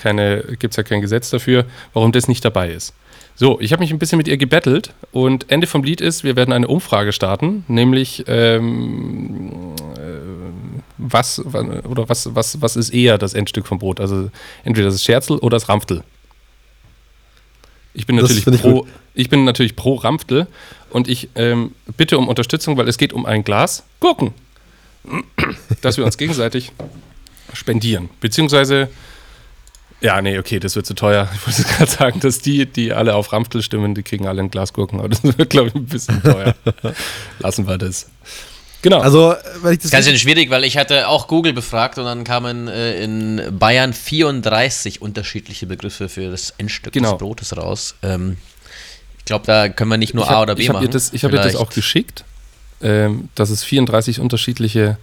keine, 0.01 0.43
gibt's 0.59 0.77
ja 0.77 0.83
kein 0.83 1.01
Gesetz 1.01 1.29
dafür, 1.29 1.65
warum 1.93 2.11
das 2.11 2.27
nicht 2.27 2.43
dabei 2.43 2.71
ist. 2.71 2.93
So, 3.35 3.59
ich 3.59 3.71
habe 3.71 3.81
mich 3.81 3.91
ein 3.91 3.99
bisschen 3.99 4.17
mit 4.17 4.27
ihr 4.27 4.37
gebettelt 4.37 4.93
und 5.11 5.51
Ende 5.51 5.67
vom 5.67 5.83
Lied 5.83 6.01
ist, 6.01 6.23
wir 6.23 6.35
werden 6.35 6.53
eine 6.53 6.67
Umfrage 6.67 7.13
starten, 7.13 7.63
nämlich 7.67 8.23
ähm, 8.27 9.73
äh, 9.95 9.99
was 10.97 11.41
wa- 11.45 11.81
oder 11.87 12.09
was, 12.09 12.33
was, 12.33 12.61
was 12.61 12.75
ist 12.75 12.89
eher 12.89 13.19
das 13.19 13.35
Endstück 13.35 13.67
vom 13.67 13.77
Brot? 13.77 13.99
Also 13.99 14.31
entweder 14.63 14.89
das 14.89 15.03
Scherzel 15.03 15.37
oder 15.37 15.57
das 15.57 15.69
Rampftel. 15.69 16.03
Ich 17.93 18.07
bin 18.07 18.15
natürlich 18.15 18.47
ich 18.47 18.61
pro, 18.61 18.87
ich 19.13 19.29
bin 19.29 19.43
natürlich 19.43 19.75
pro 19.75 19.95
Rampftel 19.95 20.47
und 20.89 21.07
ich 21.07 21.29
ähm, 21.35 21.73
bitte 21.95 22.17
um 22.17 22.27
Unterstützung, 22.27 22.75
weil 22.77 22.87
es 22.87 22.97
geht 22.97 23.13
um 23.13 23.25
ein 23.25 23.43
Glas 23.43 23.83
Gurken. 23.99 24.33
dass 25.81 25.97
wir 25.97 26.05
uns 26.05 26.17
gegenseitig 26.17 26.71
spendieren. 27.53 28.09
Beziehungsweise, 28.19 28.89
ja, 30.01 30.21
nee, 30.21 30.37
okay, 30.37 30.59
das 30.59 30.75
wird 30.75 30.85
zu 30.85 30.93
teuer. 30.93 31.27
Ich 31.33 31.47
wollte 31.47 31.63
gerade 31.73 31.91
sagen, 31.91 32.19
dass 32.19 32.39
die, 32.39 32.65
die 32.65 32.93
alle 32.93 33.15
auf 33.15 33.33
Ramftel 33.33 33.61
stimmen, 33.63 33.95
die 33.95 34.03
kriegen 34.03 34.27
alle 34.27 34.41
ein 34.41 34.51
Glas 34.51 34.73
Gurken, 34.73 34.99
aber 34.99 35.09
das 35.09 35.23
wird, 35.37 35.49
glaube 35.49 35.69
ich, 35.69 35.75
ein 35.75 35.85
bisschen 35.85 36.21
teuer. 36.21 36.55
Lassen 37.39 37.67
wir 37.67 37.77
das. 37.77 38.07
Genau. 38.83 38.99
Also, 38.99 39.33
wenn 39.63 39.73
ich 39.73 39.79
das 39.79 39.89
Ganz 39.91 40.05
schön 40.05 40.17
schwierig, 40.17 40.49
weil 40.51 40.63
ich 40.63 40.77
hatte 40.77 41.07
auch 41.07 41.27
Google 41.27 41.51
befragt 41.53 41.97
und 41.97 42.05
dann 42.05 42.23
kamen 42.23 42.67
äh, 42.67 43.01
in 43.03 43.41
Bayern 43.57 43.91
34 43.91 45.01
unterschiedliche 45.01 45.65
Begriffe 45.65 46.09
für 46.09 46.29
das 46.29 46.53
Endstück 46.59 46.93
Genau. 46.93 47.11
des 47.13 47.19
Brotes 47.19 47.57
raus. 47.57 47.95
Ähm, 48.03 48.37
ich 49.17 49.25
glaube, 49.25 49.45
da 49.47 49.67
können 49.67 49.89
wir 49.89 49.97
nicht 49.97 50.13
nur 50.13 50.25
ich 50.25 50.29
A 50.29 50.35
hab- 50.35 50.41
oder 50.43 50.55
B 50.55 50.61
ich 50.61 50.69
hab 50.69 50.75
machen. 50.75 50.85
Ihr 50.85 50.91
das, 50.91 51.11
ich 51.11 51.23
habe 51.23 51.35
ihr 51.35 51.41
das 51.41 51.55
auch 51.55 51.71
geschickt, 51.71 52.23
ähm, 52.81 53.29
dass 53.35 53.49
es 53.49 53.63
34 53.63 54.19
unterschiedliche 54.19 54.97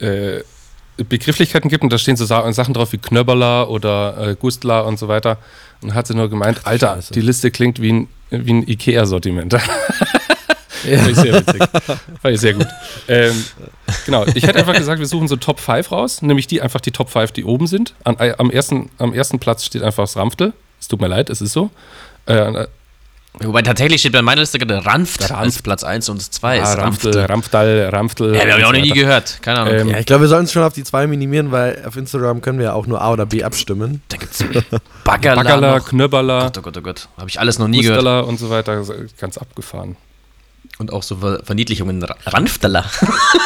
äh, 0.00 0.40
Begrifflichkeiten 1.04 1.70
gibt 1.70 1.84
und 1.84 1.92
da 1.92 1.98
stehen 1.98 2.16
so 2.16 2.24
Sa 2.24 2.50
Sachen 2.52 2.74
drauf 2.74 2.92
wie 2.92 2.98
Knöberler 2.98 3.70
oder 3.70 4.28
äh, 4.28 4.34
Gustler 4.34 4.86
und 4.86 4.98
so 4.98 5.08
weiter. 5.08 5.38
Und 5.80 5.94
hat 5.94 6.06
sie 6.06 6.14
nur 6.14 6.28
gemeint, 6.28 6.62
Alter, 6.64 6.96
Scheiße. 6.96 7.14
die 7.14 7.20
Liste 7.20 7.50
klingt 7.50 7.80
wie 7.80 7.92
ein, 7.92 8.08
wie 8.30 8.52
ein 8.52 8.68
Ikea-Sortiment. 8.68 9.56
Ja. 10.84 10.98
Fand 10.98 11.10
ich 11.10 11.16
sehr 11.16 11.34
witzig. 11.34 11.62
Fand 12.22 12.34
ich 12.34 12.40
sehr 12.40 12.54
gut. 12.54 12.66
Ähm, 13.08 13.44
genau, 14.06 14.24
ich 14.32 14.46
hätte 14.46 14.60
einfach 14.60 14.76
gesagt, 14.76 15.00
wir 15.00 15.06
suchen 15.08 15.26
so 15.26 15.34
Top 15.36 15.58
5 15.58 15.90
raus, 15.90 16.22
nämlich 16.22 16.46
die 16.46 16.62
einfach 16.62 16.80
die 16.80 16.92
Top 16.92 17.10
5, 17.10 17.32
die 17.32 17.44
oben 17.44 17.66
sind. 17.66 17.94
An, 18.04 18.16
äh, 18.18 18.34
am, 18.38 18.50
ersten, 18.50 18.88
am 18.98 19.12
ersten 19.12 19.40
Platz 19.40 19.64
steht 19.64 19.82
einfach 19.82 20.04
das 20.04 20.16
Ramftel. 20.16 20.52
Es 20.80 20.88
tut 20.88 21.00
mir 21.00 21.08
leid, 21.08 21.30
es 21.30 21.40
ist 21.40 21.52
so. 21.52 21.70
Äh, 22.26 22.66
Wobei 23.40 23.62
tatsächlich 23.62 24.00
steht 24.00 24.12
bei 24.12 24.22
meiner 24.22 24.40
Liste 24.40 24.58
gerade 24.58 24.84
Ranft, 24.84 25.20
Der 25.20 25.30
Ranft. 25.30 25.42
als 25.42 25.62
Platz 25.62 25.84
1 25.84 26.08
und 26.08 26.20
2 26.20 26.58
ist 26.58 26.64
ah, 26.66 26.74
Ramftel, 26.74 27.12
Ranft. 27.16 27.30
Ramftal, 27.30 27.88
Ramftel. 27.90 28.34
Ja, 28.34 28.40
habe 28.40 28.48
ich 28.50 28.64
auch 28.64 28.68
und 28.70 28.74
noch 28.76 28.82
nie 28.82 28.90
gehört. 28.90 29.38
Keine 29.42 29.60
Ahnung. 29.60 29.74
Ähm, 29.74 29.88
Ja, 29.90 29.98
ich 29.98 30.06
glaube, 30.06 30.22
wir 30.22 30.28
sollten 30.28 30.46
es 30.46 30.52
schon 30.52 30.62
auf 30.62 30.72
die 30.72 30.84
zwei 30.84 31.06
minimieren, 31.06 31.52
weil 31.52 31.82
auf 31.86 31.96
Instagram 31.96 32.40
können 32.40 32.58
wir 32.58 32.66
ja 32.66 32.72
auch 32.72 32.86
nur 32.86 33.00
A 33.00 33.12
oder 33.12 33.26
B 33.26 33.44
abstimmen. 33.44 34.02
da 34.08 34.16
gibt's 34.16 34.42
Baggerla. 35.04 35.42
Baggerler, 35.42 35.78
noch. 35.78 35.88
Knöberler, 35.88 36.40
Gott, 36.42 36.58
oh 36.58 36.62
Gott, 36.62 36.76
oh 36.78 36.80
Gott. 36.82 37.08
Habe 37.16 37.28
ich 37.28 37.38
alles 37.40 37.58
noch 37.58 37.68
nie 37.68 37.82
gehört. 37.82 37.98
Gustaler 38.00 38.26
und 38.26 38.38
so 38.38 38.50
weiter. 38.50 38.82
Ganz 39.18 39.38
abgefahren. 39.38 39.96
Und 40.78 40.92
auch 40.92 41.02
so 41.02 41.16
Ver 41.16 41.40
Verniedlichungen. 41.44 42.02
Ra- 42.02 42.16
Ranfteler. 42.26 42.84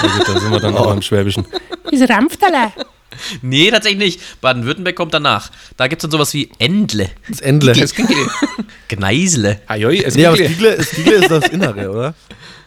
Na 0.02 0.08
gut, 0.18 0.28
da 0.28 0.40
sind 0.40 0.50
wir 0.50 0.60
dann 0.60 0.76
auch 0.78 0.92
im 0.92 1.02
Schwäbischen. 1.02 1.46
Ist 1.90 2.08
Ramftaler. 2.08 2.72
nee, 3.42 3.70
tatsächlich 3.70 3.98
nicht. 3.98 4.40
Baden-Württemberg 4.40 4.96
kommt 4.96 5.14
danach. 5.14 5.50
Da 5.76 5.88
gibt 5.88 6.00
es 6.00 6.02
dann 6.02 6.10
sowas 6.10 6.32
wie 6.34 6.50
Endle, 6.58 7.10
Das 7.28 7.40
Endle. 7.40 7.72
Gneisle. 8.88 9.60
Ajoi, 9.66 9.98
es 10.02 10.14
Nee, 10.14 10.26
aber 10.26 10.36
Stigle, 10.36 10.82
Stigle 10.84 11.14
ist 11.14 11.30
das 11.30 11.48
Innere, 11.50 11.90
oder? 11.90 12.14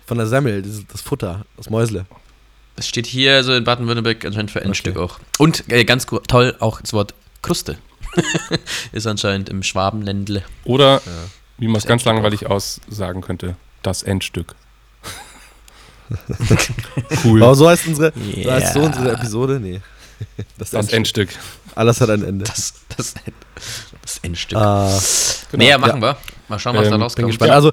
Von 0.06 0.18
der 0.18 0.28
Semmel, 0.28 0.62
das, 0.62 0.84
das 0.92 1.02
Futter, 1.02 1.46
das 1.58 1.70
Mäusle. 1.70 2.06
Das 2.76 2.88
steht 2.88 3.08
hier 3.08 3.44
so 3.44 3.54
in 3.54 3.64
Baden-Württemberg 3.64 4.24
anscheinend 4.26 4.52
für 4.52 4.62
Endstück 4.62 4.98
auch. 4.98 5.20
Und 5.38 5.64
äh, 5.72 5.84
ganz 5.86 6.06
toll 6.28 6.56
auch 6.60 6.82
das 6.82 6.94
Wort 6.94 7.14
Kruste. 7.42 7.78
ist 8.92 9.08
anscheinend 9.08 9.50
im 9.50 9.64
Schwabenländle. 9.64 10.44
Oder, 10.64 11.02
wie 11.58 11.68
man 11.68 11.78
es 11.78 11.86
ganz 11.86 12.04
langweilig 12.06 12.48
aussagen 12.48 13.22
könnte, 13.22 13.56
das 13.82 14.04
Endstück. 14.04 14.56
cool. 17.24 17.42
Aber 17.44 17.56
so 17.56 17.68
heißt 17.70 17.88
unsere, 17.88 18.14
so 18.44 18.52
heißt 18.52 18.74
so 18.74 18.80
Yeah. 18.80 18.88
unsere 18.88 19.12
Episode? 19.14 19.60
Nee. 19.60 19.82
Das, 20.58 20.70
Das 20.72 20.90
Endstück. 20.94 21.30
Endstück. 21.30 21.44
Alles 21.76 22.00
hat 22.02 22.10
ein 22.10 22.24
Ende. 22.24 22.46
Das, 22.46 22.74
das, 22.96 23.14
das 24.02 24.18
Endstück. 24.20 24.58
Ah, 24.58 24.90
nee, 25.54 25.70
ja, 25.70 25.78
machen 25.78 26.02
wir. 26.02 26.18
Mal 26.48 26.60
schauen, 26.60 26.76
was 26.76 26.86
Ähm, 26.86 26.92
da 26.92 26.96
bin 26.98 27.04
rauskommt. 27.04 27.28
gespannt. 27.28 27.52
Also, 27.52 27.72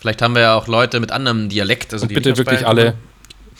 Vielleicht 0.00 0.22
haben 0.22 0.34
wir 0.36 0.42
ja 0.42 0.54
auch 0.54 0.68
Leute 0.68 1.00
mit 1.00 1.10
anderem 1.10 1.48
Dialekt. 1.48 1.92
Also 1.92 2.04
Und 2.04 2.10
die 2.10 2.14
bitte 2.14 2.36
wirklich 2.36 2.64
alle 2.66 2.94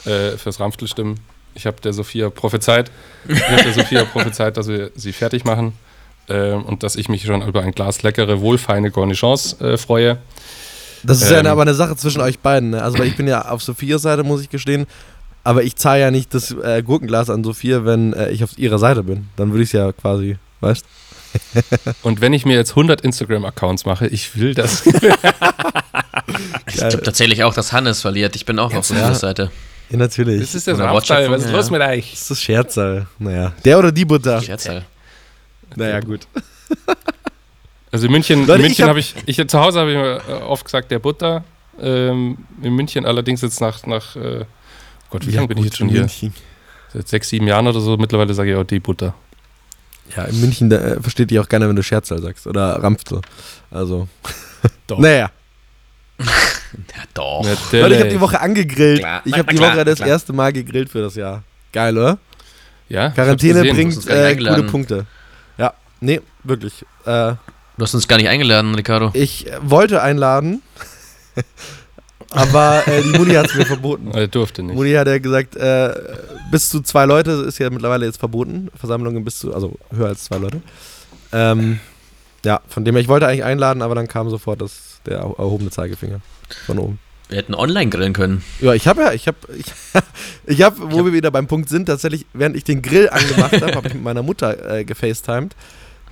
äh, 0.04 0.36
fürs 0.36 0.60
Ramftel 0.60 0.86
stimmen. 0.86 1.18
Ich 1.54 1.66
habe 1.66 1.80
der 1.80 1.92
Sophia 1.92 2.30
prophezeit. 2.30 2.92
Ich 3.26 3.42
habe 3.42 3.64
der 3.64 3.72
Sophia 3.72 4.04
prophezeit, 4.04 4.56
dass 4.56 4.68
wir 4.68 4.92
sie 4.94 5.12
fertig 5.12 5.44
machen. 5.44 5.72
Ähm, 6.28 6.64
und 6.64 6.82
dass 6.84 6.94
ich 6.94 7.08
mich 7.08 7.24
schon 7.24 7.42
über 7.42 7.62
ein 7.62 7.72
Glas 7.72 8.02
leckere, 8.02 8.40
wohlfeine 8.40 8.90
Cornichons 8.92 9.60
äh, 9.60 9.76
freue. 9.76 10.18
das 11.02 11.22
ist 11.22 11.30
ja 11.30 11.38
Ähm. 11.40 11.46
aber 11.46 11.62
eine 11.62 11.74
Sache 11.74 11.96
zwischen 11.96 12.20
euch 12.20 12.38
beiden. 12.38 12.70
Ne? 12.70 12.82
Also, 12.84 12.98
weil 12.98 13.08
ich 13.08 13.16
bin 13.16 13.26
ja 13.26 13.48
auf 13.48 13.62
Sophias 13.62 14.02
Seite, 14.02 14.22
muss 14.22 14.40
ich 14.40 14.48
gestehen. 14.50 14.86
Aber 15.44 15.62
ich 15.62 15.76
zahle 15.76 16.00
ja 16.00 16.10
nicht 16.10 16.34
das 16.34 16.50
äh, 16.50 16.82
Gurkenglas 16.82 17.30
an 17.30 17.42
Sophia, 17.44 17.84
wenn 17.84 18.12
äh, 18.12 18.30
ich 18.30 18.44
auf 18.44 18.58
ihrer 18.58 18.78
Seite 18.78 19.02
bin. 19.02 19.28
Dann 19.36 19.50
würde 19.50 19.62
ich 19.62 19.70
es 19.70 19.72
ja 19.72 19.92
quasi, 19.92 20.36
weißt 20.60 20.84
Und 22.02 22.20
wenn 22.20 22.32
ich 22.32 22.44
mir 22.44 22.56
jetzt 22.56 22.70
100 22.70 23.00
Instagram-Accounts 23.00 23.84
mache, 23.84 24.06
ich 24.06 24.36
will 24.36 24.54
das. 24.54 24.84
Ich 26.66 26.74
glaube 26.74 27.02
tatsächlich 27.02 27.42
auch, 27.44 27.54
dass 27.54 27.72
Hannes 27.72 28.02
verliert. 28.02 28.36
Ich 28.36 28.44
bin 28.44 28.58
auch 28.58 28.66
auf 28.66 28.72
ja. 28.72 28.78
unserer 28.78 29.14
Seite. 29.14 29.50
Ja, 29.90 29.96
natürlich. 29.96 30.40
Das 30.40 30.54
ist 30.54 30.66
das 30.66 30.76
Oder 30.76 30.86
Ramftal. 30.86 31.30
Was 31.30 31.44
ist 31.44 31.52
Wortschöpfung, 31.52 31.56
los 31.56 31.66
ja. 31.66 31.72
mit 31.72 31.98
euch? 31.98 32.10
Das 32.10 32.30
ist 32.30 32.42
Scherzal. 32.42 33.06
Naja. 33.18 33.52
Der 33.64 33.78
oder 33.78 33.90
die 33.90 34.04
Butter? 34.04 34.40
Scherzal. 34.42 34.84
Naja, 35.74 36.00
gut. 36.00 36.26
Also 37.90 38.04
in 38.04 38.12
München, 38.12 38.40
Leute, 38.40 38.52
in 38.52 38.58
ich 38.58 38.78
München 38.78 38.82
hab- 38.82 38.88
habe 38.90 39.00
ich, 39.00 39.14
ich, 39.24 39.48
zu 39.48 39.58
Hause 39.58 39.80
habe 39.80 39.90
ich 39.92 39.96
mir 39.96 40.20
äh, 40.28 40.42
oft 40.42 40.62
gesagt, 40.62 40.90
der 40.90 40.98
Butter. 40.98 41.42
Ähm, 41.80 42.36
in 42.62 42.74
München 42.74 43.06
allerdings 43.06 43.40
jetzt 43.40 43.62
nach, 43.62 43.86
nach 43.86 44.14
äh, 44.14 44.44
Gott, 45.10 45.26
wie 45.26 45.30
Ja, 45.30 45.36
lange 45.36 45.48
bin 45.48 45.58
ich 45.58 45.64
jetzt 45.64 45.76
schon 45.78 45.88
hier? 45.88 46.00
München. 46.00 46.34
Seit 46.92 47.08
sechs, 47.08 47.28
sieben 47.28 47.46
Jahren 47.46 47.66
oder 47.66 47.80
so. 47.80 47.96
Mittlerweile 47.96 48.32
sage 48.34 48.50
ich 48.52 48.56
auch 48.56 48.64
die 48.64 48.80
Butter. 48.80 49.14
Ja, 50.16 50.24
in 50.24 50.40
München 50.40 50.70
da, 50.70 50.76
äh, 50.78 51.00
versteht 51.02 51.30
die 51.30 51.38
auch 51.38 51.48
gerne, 51.48 51.68
wenn 51.68 51.76
du 51.76 51.82
Scherzal 51.82 52.20
sagst. 52.22 52.46
Oder 52.46 52.82
Rampfte. 52.82 53.20
Also. 53.70 54.08
Doch. 54.86 54.98
Naja. 54.98 55.30
Ja, 56.94 57.02
doch. 57.14 57.44
Leute, 57.72 57.94
ich 57.94 58.00
habe 58.00 58.10
die 58.10 58.20
Woche 58.20 58.40
angegrillt. 58.40 58.98
Klar. 58.98 59.22
Ich 59.24 59.32
habe 59.32 59.50
die 59.50 59.56
klar, 59.56 59.72
Woche 59.74 59.84
das 59.86 59.96
klar. 59.96 60.08
erste 60.10 60.34
Mal 60.34 60.52
gegrillt 60.52 60.90
für 60.90 61.00
das 61.00 61.14
Jahr. 61.14 61.42
Geil, 61.72 61.96
oder? 61.96 62.18
Ja, 62.90 63.08
Quarantäne 63.08 63.60
bringt 63.72 64.06
äh, 64.06 64.36
gute 64.36 64.62
Punkte. 64.64 65.06
Ja, 65.56 65.72
nee, 66.00 66.20
wirklich. 66.44 66.84
Äh, 67.06 67.34
Du 67.78 67.84
hast 67.84 67.94
uns 67.94 68.06
gar 68.06 68.16
nicht 68.18 68.28
eingeladen, 68.28 68.74
Ricardo. 68.74 69.12
ich 69.14 69.46
äh, 69.46 69.56
wollte 69.62 70.02
einladen, 70.02 70.60
aber 72.30 72.86
äh, 72.86 73.02
die 73.02 73.18
Mutti 73.18 73.32
hat 73.34 73.46
es 73.46 73.54
mir 73.54 73.64
verboten. 73.66 74.10
Er 74.14 74.28
durfte 74.28 74.62
nicht. 74.62 74.74
Mutti 74.76 74.92
hat 74.92 75.06
ja 75.08 75.18
gesagt, 75.18 75.56
äh, 75.56 75.94
bis 76.50 76.68
zu 76.68 76.80
zwei 76.82 77.04
Leute 77.06 77.30
ist 77.32 77.58
ja 77.58 77.70
mittlerweile 77.70 78.06
jetzt 78.06 78.18
verboten. 78.18 78.68
Versammlungen 78.76 79.24
bis 79.24 79.38
zu, 79.38 79.54
also 79.54 79.74
höher 79.94 80.08
als 80.08 80.24
zwei 80.24 80.38
Leute. 80.38 80.60
Ähm, 81.32 81.80
ja, 82.44 82.60
von 82.68 82.84
dem 82.84 82.94
her, 82.94 83.02
ich 83.02 83.08
wollte 83.08 83.26
eigentlich 83.26 83.44
einladen, 83.44 83.82
aber 83.82 83.94
dann 83.94 84.08
kam 84.08 84.28
sofort 84.30 84.60
das, 84.60 85.00
der 85.06 85.20
erho- 85.22 85.38
erhobene 85.38 85.70
Zeigefinger 85.70 86.20
von 86.66 86.78
oben. 86.78 86.98
Wir 87.28 87.36
hätten 87.38 87.54
online 87.54 87.90
grillen 87.90 88.14
können. 88.14 88.42
Ja, 88.60 88.72
ich 88.72 88.86
habe 88.88 89.02
ja, 89.02 89.12
ich 89.12 89.26
habe, 89.26 89.36
ich, 89.56 89.66
ich 90.46 90.62
habe, 90.62 90.76
wo 90.92 91.04
wir 91.04 91.12
wieder 91.12 91.30
beim 91.30 91.46
Punkt 91.46 91.68
sind, 91.68 91.86
tatsächlich, 91.86 92.24
während 92.32 92.56
ich 92.56 92.64
den 92.64 92.80
Grill 92.80 93.08
angemacht 93.10 93.60
habe, 93.60 93.74
habe 93.74 93.88
ich 93.88 93.94
mit 93.94 94.02
meiner 94.02 94.22
Mutter 94.22 94.76
äh, 94.78 94.84
gefacetimed, 94.84 95.54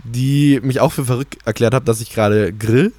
die 0.04 0.60
mich 0.62 0.80
auch 0.80 0.92
für 0.92 1.04
verrückt 1.06 1.38
erklärt 1.46 1.72
hat, 1.74 1.88
dass 1.88 2.00
ich 2.02 2.12
gerade 2.12 2.52
grill. 2.52 2.92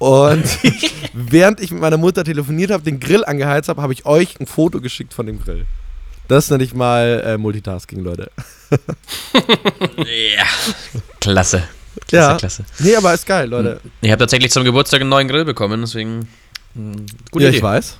Und 0.00 0.44
während 1.12 1.60
ich 1.60 1.70
mit 1.70 1.80
meiner 1.80 1.98
Mutter 1.98 2.24
telefoniert 2.24 2.70
habe, 2.72 2.82
den 2.82 2.98
Grill 3.00 3.24
angeheizt 3.24 3.68
habe, 3.68 3.80
habe 3.82 3.92
ich 3.92 4.06
euch 4.06 4.40
ein 4.40 4.46
Foto 4.46 4.80
geschickt 4.80 5.14
von 5.14 5.26
dem 5.26 5.40
Grill. 5.42 5.66
Das 6.26 6.48
nenne 6.50 6.64
ich 6.64 6.74
mal 6.74 7.22
äh, 7.24 7.36
Multitasking, 7.38 8.00
Leute. 8.02 8.30
Ja. 9.96 10.44
Klasse. 11.20 11.62
Klasse, 12.08 12.30
Ja. 12.30 12.36
klasse. 12.36 12.64
Nee, 12.78 12.96
aber 12.96 13.12
ist 13.14 13.26
geil, 13.26 13.48
Leute. 13.48 13.80
Ich 14.00 14.10
habe 14.10 14.18
tatsächlich 14.20 14.50
zum 14.52 14.64
Geburtstag 14.64 15.00
einen 15.00 15.10
neuen 15.10 15.28
Grill 15.28 15.44
bekommen, 15.44 15.80
deswegen. 15.80 16.28
mh, 16.74 16.96
Gute 17.30 17.44
ja, 17.44 17.48
Idee. 17.50 17.58
ich 17.58 17.62
weiß. 17.62 17.98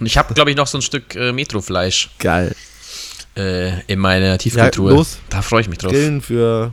Und 0.00 0.06
ich 0.06 0.16
habe, 0.18 0.34
glaube 0.34 0.50
ich, 0.50 0.56
noch 0.56 0.66
so 0.66 0.78
ein 0.78 0.82
Stück 0.82 1.14
äh, 1.14 1.32
Metrofleisch 1.32 2.10
Geil. 2.18 2.54
äh, 3.36 3.80
in 3.86 3.98
meiner 4.00 4.26
Ja, 4.26 4.36
Tiefkultur. 4.38 4.90
los, 4.90 5.18
Da 5.30 5.40
freue 5.40 5.62
ich 5.62 5.68
mich 5.68 5.78
drauf. 5.78 5.92
Grillen 5.92 6.20
für, 6.20 6.72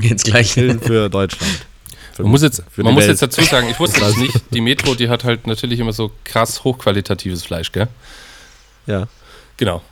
Jetzt 0.00 0.24
gleich. 0.24 0.54
Grillen 0.54 0.80
für 0.80 1.08
Deutschland. 1.10 1.66
Für, 2.22 2.24
Man 2.24 2.30
muss 2.32 2.42
jetzt, 2.42 2.62
für 2.70 2.82
man 2.82 2.94
muss 2.94 3.02
Welt. 3.02 3.10
jetzt 3.10 3.22
dazu 3.22 3.42
sagen, 3.42 3.68
ich 3.70 3.78
wusste 3.80 4.00
das 4.00 4.16
nicht. 4.16 4.34
Die 4.52 4.60
Metro, 4.60 4.94
die 4.94 5.08
hat 5.08 5.24
halt 5.24 5.46
natürlich 5.46 5.80
immer 5.80 5.92
so 5.92 6.10
krass 6.24 6.62
hochqualitatives 6.64 7.42
Fleisch, 7.44 7.72
gell? 7.72 7.88
Ja. 8.86 9.06
Genau. 9.56 9.82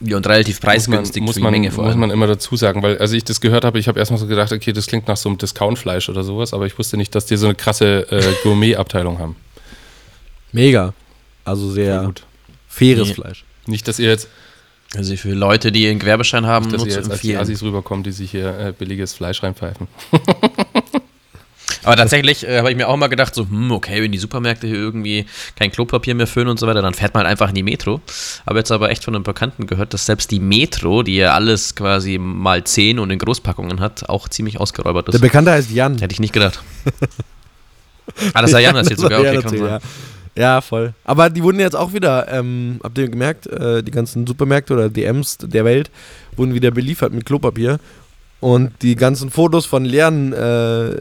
Ja, 0.00 0.16
und 0.16 0.26
relativ 0.26 0.56
Muss 0.56 0.62
man, 0.62 0.72
preisgünstig 0.72 1.22
muss 1.22 1.34
für 1.34 1.40
die 1.40 1.44
man, 1.44 1.52
Menge 1.52 1.70
vor 1.70 1.84
muss 1.84 1.90
allem. 1.92 2.00
man 2.00 2.10
immer 2.10 2.26
dazu 2.26 2.56
sagen, 2.56 2.82
weil 2.82 2.98
als 2.98 3.12
ich 3.12 3.22
das 3.22 3.40
gehört 3.40 3.64
habe, 3.64 3.78
ich 3.78 3.86
habe 3.86 3.98
erstmal 4.00 4.18
so 4.18 4.26
gedacht, 4.26 4.50
okay, 4.52 4.72
das 4.72 4.86
klingt 4.86 5.06
nach 5.06 5.16
so 5.16 5.28
einem 5.28 5.38
Discount-Fleisch 5.38 6.08
oder 6.08 6.24
sowas, 6.24 6.52
aber 6.52 6.66
ich 6.66 6.76
wusste 6.78 6.96
nicht, 6.96 7.14
dass 7.14 7.24
die 7.26 7.36
so 7.36 7.46
eine 7.46 7.54
krasse 7.54 8.10
äh, 8.10 8.22
Gourmet-Abteilung 8.42 9.18
haben. 9.20 9.36
Mega. 10.50 10.92
Also 11.44 11.70
sehr 11.70 12.02
gut. 12.04 12.22
faires 12.68 13.08
Nee. 13.08 13.14
Fleisch. 13.14 13.44
Nicht, 13.66 13.86
dass 13.86 14.00
ihr 14.00 14.08
jetzt, 14.08 14.26
Also 14.96 15.14
für 15.16 15.32
Leute, 15.34 15.70
die 15.70 15.86
einen 15.88 16.00
Gewerbeschein 16.00 16.46
haben, 16.46 16.64
dass 16.72 16.78
nur 16.80 16.88
ihr 16.88 16.96
jetzt 16.96 17.08
als 17.10 17.20
die 17.20 17.28
empfehlen. 17.28 17.40
Assis 17.40 17.62
rüberkommen, 17.62 18.02
die 18.02 18.10
sich 18.12 18.32
hier 18.32 18.58
äh, 18.58 18.72
billiges 18.76 19.14
Fleisch 19.14 19.40
reinpfeifen. 19.42 19.86
Aber 21.84 21.96
tatsächlich 21.96 22.46
äh, 22.46 22.58
habe 22.58 22.70
ich 22.70 22.76
mir 22.76 22.88
auch 22.88 22.96
mal 22.96 23.08
gedacht, 23.08 23.34
so, 23.34 23.42
hm, 23.48 23.70
okay, 23.72 24.02
wenn 24.02 24.12
die 24.12 24.18
Supermärkte 24.18 24.66
hier 24.66 24.76
irgendwie 24.76 25.26
kein 25.56 25.70
Klopapier 25.72 26.14
mehr 26.14 26.26
füllen 26.26 26.48
und 26.48 26.58
so 26.58 26.66
weiter, 26.66 26.82
dann 26.82 26.94
fährt 26.94 27.14
man 27.14 27.24
halt 27.24 27.30
einfach 27.30 27.48
in 27.48 27.54
die 27.54 27.62
Metro. 27.62 28.00
Aber 28.46 28.58
jetzt 28.58 28.70
aber 28.70 28.90
echt 28.90 29.04
von 29.04 29.14
einem 29.14 29.24
Bekannten 29.24 29.66
gehört, 29.66 29.92
dass 29.94 30.06
selbst 30.06 30.30
die 30.30 30.40
Metro, 30.40 31.02
die 31.02 31.16
ja 31.16 31.34
alles 31.34 31.74
quasi 31.74 32.18
mal 32.18 32.62
10 32.62 32.98
und 32.98 33.10
in 33.10 33.18
Großpackungen 33.18 33.80
hat, 33.80 34.08
auch 34.08 34.28
ziemlich 34.28 34.60
ausgeräubert 34.60 35.08
Der 35.08 35.14
ist. 35.14 35.20
Bekannte 35.20 35.52
heißt 35.52 35.70
Jan. 35.70 35.98
Hätte 35.98 36.12
ich 36.12 36.20
nicht 36.20 36.32
gedacht. 36.32 36.62
ah, 38.34 38.42
das 38.42 38.54
hat 38.54 38.62
Jan 38.62 38.84
sogar. 38.84 38.84
Das 38.84 39.04
hat 39.04 39.12
Okay, 39.12 39.34
Jan 39.34 39.42
kann 39.42 39.58
sein. 39.58 39.80
Ja, 40.34 40.60
voll. 40.62 40.94
Aber 41.04 41.28
die 41.28 41.42
wurden 41.42 41.60
jetzt 41.60 41.76
auch 41.76 41.92
wieder, 41.92 42.26
ähm, 42.32 42.80
habt 42.82 42.96
ihr 42.96 43.08
gemerkt, 43.08 43.46
äh, 43.48 43.82
die 43.82 43.90
ganzen 43.90 44.26
Supermärkte 44.26 44.72
oder 44.72 44.88
DMs 44.88 45.38
der 45.38 45.64
Welt 45.64 45.90
wurden 46.36 46.54
wieder 46.54 46.70
beliefert 46.70 47.12
mit 47.12 47.26
Klopapier. 47.26 47.78
Und 48.40 48.72
die 48.82 48.96
ganzen 48.96 49.30
Fotos 49.30 49.66
von 49.66 49.84
leeren 49.84 50.32
äh, 50.32 50.96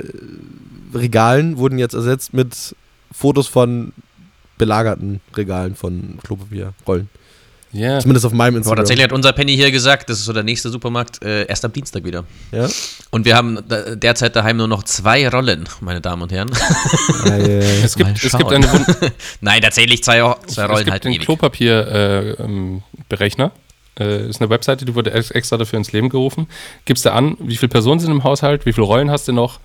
Regalen 0.94 1.58
wurden 1.58 1.78
jetzt 1.80 1.94
ersetzt 1.94 2.34
mit 2.34 2.76
Fotos 3.12 3.48
von 3.48 3.94
belagerten 4.58 5.22
Regalen 5.36 5.76
von 5.76 6.18
Klopapierrollen. 6.24 7.10
Ja. 7.74 8.00
Zumindest 8.00 8.26
auf 8.26 8.34
meinem 8.34 8.54
Boah, 8.56 8.58
Instagram. 8.58 8.78
tatsächlich 8.80 9.04
hat 9.06 9.14
unser 9.14 9.32
Penny 9.32 9.56
hier 9.56 9.72
gesagt, 9.72 10.10
das 10.10 10.20
ist 10.20 10.26
so 10.26 10.34
der 10.34 10.44
nächste 10.44 10.70
Supermarkt, 10.70 11.24
äh, 11.24 11.46
erst 11.46 11.64
am 11.64 11.72
Dienstag 11.72 12.04
wieder. 12.04 12.26
Ja? 12.52 12.68
Und 13.12 13.24
wir 13.24 13.36
haben 13.38 13.60
da, 13.70 13.96
derzeit 13.96 14.36
daheim 14.36 14.58
nur 14.58 14.68
noch 14.68 14.84
zwei 14.84 15.28
Rollen, 15.30 15.70
meine 15.80 16.02
Damen 16.02 16.22
und 16.24 16.34
Herren. 16.34 16.52
Ja. 17.26 17.38
Es 17.38 17.96
gibt, 17.96 18.22
es 18.24 18.38
gibt 18.38 18.52
eine 18.52 18.68
Nein, 19.42 19.62
tatsächlich 19.62 20.04
zwei, 20.04 20.20
zwei 20.48 20.64
es 20.66 20.70
Rollen 20.70 20.78
gibt 20.84 20.92
halt 20.92 21.04
den 21.06 21.14
ewig. 21.14 21.26
Klopapierberechner. 21.26 22.36
Äh, 22.46 23.04
Berechner. 23.08 23.52
äh, 24.00 24.28
ist 24.30 24.42
eine 24.42 24.50
Webseite, 24.50 24.84
die 24.84 24.94
wurde 24.94 25.14
ex- 25.14 25.32
extra 25.32 25.56
dafür 25.56 25.78
ins 25.78 25.94
Leben 25.94 26.10
gerufen. 26.10 26.48
Gibst 26.84 27.06
du 27.06 27.14
an, 27.14 27.38
wie 27.40 27.56
viele 27.56 27.70
Personen 27.70 28.02
sind 28.02 28.12
im 28.12 28.26
Haushalt, 28.26 28.66
wie 28.66 28.74
viele 28.74 28.86
Rollen 28.86 29.10
hast 29.10 29.30
du 29.30 29.32
noch 29.32 29.60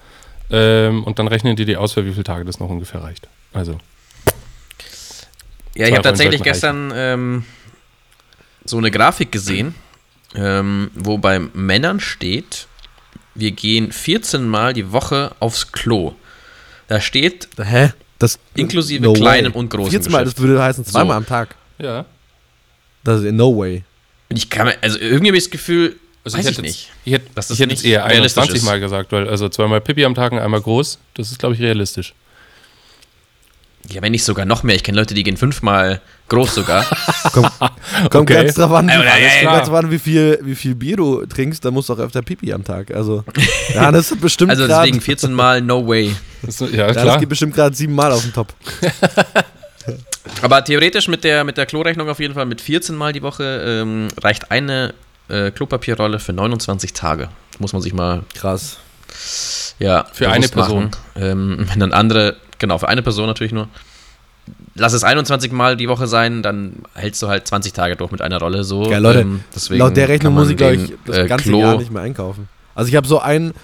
ähm, 0.50 1.04
und 1.04 1.18
dann 1.18 1.28
rechnen 1.28 1.56
die 1.56 1.64
dir 1.64 1.80
aus, 1.80 1.92
für 1.94 2.04
wie 2.06 2.12
viele 2.12 2.24
Tage 2.24 2.44
das 2.44 2.58
noch 2.60 2.68
ungefähr 2.68 3.02
reicht. 3.02 3.28
Also, 3.52 3.78
Ja, 5.74 5.86
ich 5.86 5.92
habe 5.92 6.02
tatsächlich 6.02 6.42
gestern 6.42 6.92
ähm, 6.94 7.44
so 8.64 8.78
eine 8.78 8.90
Grafik 8.90 9.32
gesehen, 9.32 9.74
ähm, 10.34 10.90
wo 10.94 11.18
bei 11.18 11.38
Männern 11.38 12.00
steht, 12.00 12.66
wir 13.34 13.50
gehen 13.52 13.92
14 13.92 14.46
Mal 14.48 14.72
die 14.72 14.92
Woche 14.92 15.34
aufs 15.40 15.72
Klo. 15.72 16.14
Da 16.88 17.00
steht 17.00 17.48
Hä? 17.58 17.92
Das, 18.18 18.38
Inklusive 18.54 19.12
kleinem 19.12 19.52
und 19.52 19.68
großem 19.68 19.90
14 19.90 20.12
Mal, 20.12 20.24
das 20.24 20.34
Geschäft. 20.34 20.48
würde 20.48 20.62
heißen 20.62 20.84
zweimal 20.86 21.14
So. 21.14 21.18
am 21.18 21.26
Tag. 21.26 21.54
ja. 21.78 22.04
Das 23.04 23.20
ist 23.20 23.26
in 23.26 23.36
no 23.36 23.56
way. 23.56 23.84
Und 24.30 24.36
ich 24.36 24.50
kann 24.50 24.66
mir, 24.66 24.74
also 24.82 24.98
irgendwie 24.98 25.28
habe 25.28 25.36
ich 25.36 25.44
das 25.44 25.50
Gefühl, 25.52 25.94
Also 26.26 26.36
weiß 26.38 26.44
ich 26.44 26.50
ich, 26.50 26.56
hätte 26.58 26.66
nicht. 26.66 26.90
Ich 27.04 27.12
hätte, 27.14 27.26
das 27.34 27.50
ich 27.50 27.58
hätte 27.60 27.70
jetzt 27.70 27.82
nicht 27.84 27.92
eher 27.92 28.04
realistisch 28.04 28.42
21 28.42 28.56
ist. 28.62 28.64
Mal 28.66 28.80
gesagt, 28.80 29.12
weil 29.12 29.28
also 29.28 29.48
zweimal 29.48 29.80
Pipi 29.80 30.04
am 30.04 30.14
Tag 30.14 30.32
und 30.32 30.38
einmal 30.38 30.60
groß, 30.60 30.98
das 31.14 31.30
ist, 31.30 31.38
glaube 31.38 31.54
ich, 31.54 31.60
realistisch. 31.62 32.14
Ja, 33.88 34.02
wenn 34.02 34.10
nicht 34.10 34.24
sogar 34.24 34.44
noch 34.44 34.64
mehr. 34.64 34.74
Ich 34.74 34.82
kenne 34.82 34.98
Leute, 34.98 35.14
die 35.14 35.22
gehen 35.22 35.36
fünfmal 35.36 36.00
groß 36.28 36.56
sogar. 36.56 36.84
Kommt 37.32 37.52
Okay. 38.12 38.34
ganz 38.34 38.54
drauf 38.54 38.72
an, 38.72 38.88
wie, 38.88 38.90
Ja, 38.92 39.02
ja, 39.04 39.42
ja, 39.44 39.52
ganz 39.52 39.68
drauf 39.68 39.78
an, 39.78 39.90
wie 39.92 40.00
viel, 40.00 40.40
wie 40.42 40.56
viel 40.56 40.74
Bier 40.74 40.96
du 40.96 41.24
trinkst, 41.24 41.64
dann 41.64 41.72
musst 41.72 41.88
du 41.88 41.92
auch 41.92 41.98
öfter 42.00 42.20
Pipi 42.22 42.52
am 42.52 42.64
Tag. 42.64 42.92
Also, 42.92 43.22
Johannes 43.74 44.10
hat 44.10 44.20
bestimmt 44.20 44.50
Also 44.50 44.66
deswegen 44.66 45.00
14 45.00 45.32
Mal, 45.32 45.60
no 45.60 45.86
way. 45.86 46.12
Das, 46.42 46.60
ist- 46.60 46.74
ja, 46.74 46.92
klar. 46.92 47.20
geht 47.20 47.28
bestimmt 47.28 47.54
gerade 47.54 47.76
sieben 47.76 47.94
Mal 47.94 48.10
auf 48.10 48.22
den 48.22 48.32
Top. 48.32 48.52
Aber 50.42 50.64
theoretisch 50.64 51.06
mit 51.06 51.22
der, 51.22 51.44
mit 51.44 51.56
der 51.56 51.66
Klorechnung 51.66 52.08
auf 52.08 52.18
jeden 52.18 52.34
Fall 52.34 52.46
mit 52.46 52.60
14 52.60 52.96
Mal 52.96 53.12
die 53.12 53.22
Woche 53.22 53.44
ähm, 53.64 54.08
reicht 54.20 54.50
eine 54.50 54.94
äh, 55.28 55.50
Klopapierrolle 55.50 56.18
für 56.18 56.32
29 56.32 56.92
Tage. 56.92 57.28
Muss 57.58 57.72
man 57.72 57.82
sich 57.82 57.94
mal 57.94 58.22
Krass. 58.34 58.78
ja, 59.78 60.06
Für 60.12 60.30
eine 60.30 60.46
machen. 60.54 60.90
Ähm, 61.16 61.66
wenn 61.70 61.80
dann 61.80 61.92
andere, 61.92 62.36
genau, 62.58 62.78
für 62.78 62.88
eine 62.88 63.02
Person 63.02 63.26
natürlich 63.26 63.52
nur. 63.52 63.68
Lass 64.74 64.92
es 64.92 65.02
21 65.02 65.52
Mal 65.52 65.76
die 65.76 65.88
Woche 65.88 66.06
sein, 66.06 66.42
dann 66.42 66.82
hältst 66.94 67.22
du 67.22 67.28
halt 67.28 67.48
20 67.48 67.72
Tage 67.72 67.96
durch 67.96 68.12
mit 68.12 68.22
einer 68.22 68.38
Rolle 68.38 68.62
so. 68.62 68.90
Ja, 68.90 68.98
Leute, 68.98 69.20
ähm, 69.20 69.42
deswegen 69.54 69.80
Laut 69.80 69.96
der 69.96 70.08
Rechnung 70.08 70.34
muss 70.34 70.50
ich, 70.50 70.56
glaube 70.56 70.76
ich, 70.76 70.92
das 71.04 71.16
äh, 71.16 71.26
ganze 71.26 71.48
Klo, 71.48 71.60
Jahr 71.60 71.78
nicht 71.78 71.90
mehr 71.90 72.02
einkaufen. 72.02 72.48
Also, 72.74 72.88
ich 72.88 72.94
habe 72.94 73.08
so 73.08 73.18
ein, 73.18 73.54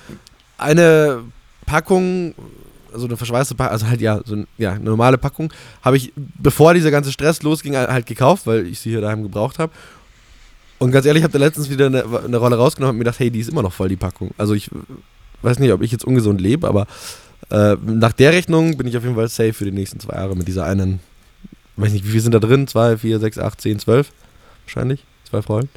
eine 0.56 1.20
Packung, 1.66 2.34
so 2.94 3.06
eine 3.06 3.16
verschweißte 3.16 3.54
Packung, 3.54 3.72
also 3.72 3.86
halt 3.86 4.00
ja, 4.00 4.20
so 4.24 4.36
ein, 4.36 4.46
ja, 4.58 4.72
eine 4.72 4.84
normale 4.84 5.18
Packung, 5.18 5.52
habe 5.82 5.98
ich, 5.98 6.12
bevor 6.16 6.74
dieser 6.74 6.90
ganze 6.90 7.12
Stress 7.12 7.42
losging, 7.42 7.76
halt 7.76 8.06
gekauft, 8.06 8.46
weil 8.46 8.66
ich 8.66 8.80
sie 8.80 8.90
hier 8.90 9.02
daheim 9.02 9.22
gebraucht 9.22 9.58
habe. 9.58 9.72
Und 10.82 10.90
ganz 10.90 11.06
ehrlich, 11.06 11.20
ich 11.20 11.24
habe 11.24 11.38
da 11.38 11.38
letztens 11.38 11.70
wieder 11.70 11.86
eine, 11.86 12.04
eine 12.24 12.36
Rolle 12.38 12.56
rausgenommen 12.56 12.94
und 12.94 12.98
mir 12.98 13.04
gedacht, 13.04 13.20
hey, 13.20 13.30
die 13.30 13.38
ist 13.38 13.48
immer 13.48 13.62
noch 13.62 13.72
voll, 13.72 13.88
die 13.88 13.94
Packung. 13.94 14.32
Also 14.36 14.52
ich 14.52 14.68
weiß 15.42 15.60
nicht, 15.60 15.70
ob 15.70 15.80
ich 15.80 15.92
jetzt 15.92 16.04
ungesund 16.04 16.40
lebe, 16.40 16.66
aber 16.66 16.88
äh, 17.50 17.76
nach 17.86 18.10
der 18.10 18.32
Rechnung 18.32 18.76
bin 18.76 18.88
ich 18.88 18.96
auf 18.96 19.04
jeden 19.04 19.14
Fall 19.14 19.28
safe 19.28 19.52
für 19.52 19.64
die 19.64 19.70
nächsten 19.70 20.00
zwei 20.00 20.16
Jahre 20.16 20.34
mit 20.34 20.48
dieser 20.48 20.64
einen, 20.66 20.98
weiß 21.76 21.92
nicht, 21.92 22.04
wie 22.04 22.10
viel 22.10 22.20
sind 22.20 22.34
da 22.34 22.40
drin? 22.40 22.66
Zwei, 22.66 22.98
vier, 22.98 23.20
sechs, 23.20 23.38
acht, 23.38 23.60
zehn, 23.60 23.78
zwölf? 23.78 24.10
Wahrscheinlich. 24.64 25.04
Zwei 25.30 25.38
Rollen. 25.38 25.68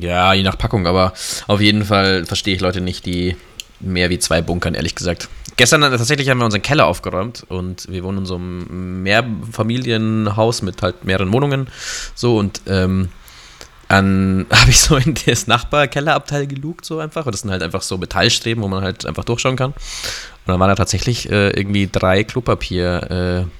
Ja, 0.00 0.32
je 0.32 0.44
nach 0.44 0.56
Packung, 0.56 0.86
aber 0.86 1.12
auf 1.46 1.60
jeden 1.60 1.84
Fall 1.84 2.24
verstehe 2.24 2.54
ich 2.54 2.62
Leute 2.62 2.80
nicht, 2.80 3.04
die 3.04 3.36
mehr 3.80 4.08
wie 4.08 4.18
zwei 4.18 4.40
bunkern, 4.40 4.72
ehrlich 4.72 4.94
gesagt. 4.94 5.28
Gestern 5.58 5.82
tatsächlich 5.82 6.30
haben 6.30 6.38
wir 6.38 6.46
unseren 6.46 6.62
Keller 6.62 6.86
aufgeräumt 6.86 7.44
und 7.48 7.86
wir 7.90 8.02
wohnen 8.02 8.18
in 8.20 8.26
so 8.26 8.36
einem 8.36 9.02
Mehrfamilienhaus 9.02 10.62
mit 10.62 10.80
halt 10.80 11.04
mehreren 11.04 11.34
Wohnungen. 11.34 11.66
So 12.14 12.38
und 12.38 12.62
ähm, 12.66 13.10
dann 13.88 14.46
habe 14.52 14.70
ich 14.70 14.80
so 14.80 14.96
in 14.96 15.14
das 15.26 15.46
Nachbarkellerabteil 15.46 16.46
gelugt, 16.46 16.84
so 16.84 16.98
einfach. 16.98 17.26
Und 17.26 17.32
das 17.32 17.42
sind 17.42 17.50
halt 17.50 17.62
einfach 17.62 17.82
so 17.82 17.98
Metallstreben, 17.98 18.62
wo 18.62 18.68
man 18.68 18.82
halt 18.82 19.06
einfach 19.06 19.24
durchschauen 19.24 19.56
kann. 19.56 19.70
Und 19.72 19.76
dann 20.52 20.60
waren 20.60 20.68
da 20.68 20.74
tatsächlich 20.74 21.30
äh, 21.30 21.50
irgendwie 21.50 21.88
drei 21.90 22.24
Klopapier. 22.24 23.46
Äh, 23.46 23.50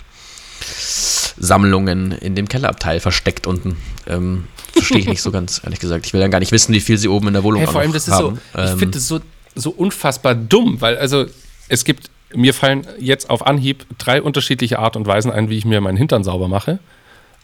Sammlungen 1.39 2.13
in 2.13 2.35
dem 2.35 2.49
Kellerabteil 2.49 3.01
versteckt 3.01 3.47
unten. 3.47 3.77
Ähm, 4.07 4.45
Verstehe 4.73 4.99
ich 4.99 5.09
nicht 5.09 5.23
so 5.23 5.31
ganz, 5.33 5.61
ehrlich 5.65 5.81
gesagt. 5.81 6.07
Ich 6.07 6.13
will 6.13 6.21
dann 6.21 6.31
gar 6.31 6.39
nicht 6.41 6.53
wissen, 6.53 6.73
wie 6.75 6.81
viel 6.81 6.99
sie 6.99 7.09
oben 7.09 7.29
in 7.29 7.35
der 7.35 7.45
Wohnung 7.45 7.61
Hey, 7.61 7.69
vor 7.71 7.81
allem, 7.81 7.93
das 7.93 8.09
ist 8.09 8.15
haben. 8.15 8.37
so, 8.55 8.61
ich 8.63 8.71
Ähm, 8.71 8.79
finde 8.79 8.99
das 8.99 9.07
so, 9.09 9.21
so 9.55 9.71
unfassbar 9.71 10.35
dumm, 10.35 10.81
weil 10.81 10.97
also 10.99 11.27
es 11.69 11.85
gibt, 11.85 12.11
mir 12.35 12.55
fallen 12.55 12.87
jetzt 12.99 13.31
auf 13.31 13.47
Anhieb 13.47 13.87
drei 13.99 14.23
unterschiedliche 14.23 14.79
Art 14.79 14.97
und 14.97 15.07
Weisen 15.07 15.31
ein, 15.31 15.51
wie 15.51 15.59
ich 15.59 15.65
mir 15.65 15.81
meinen 15.81 15.97
Hintern 15.97 16.25
sauber 16.25 16.49
mache. 16.49 16.79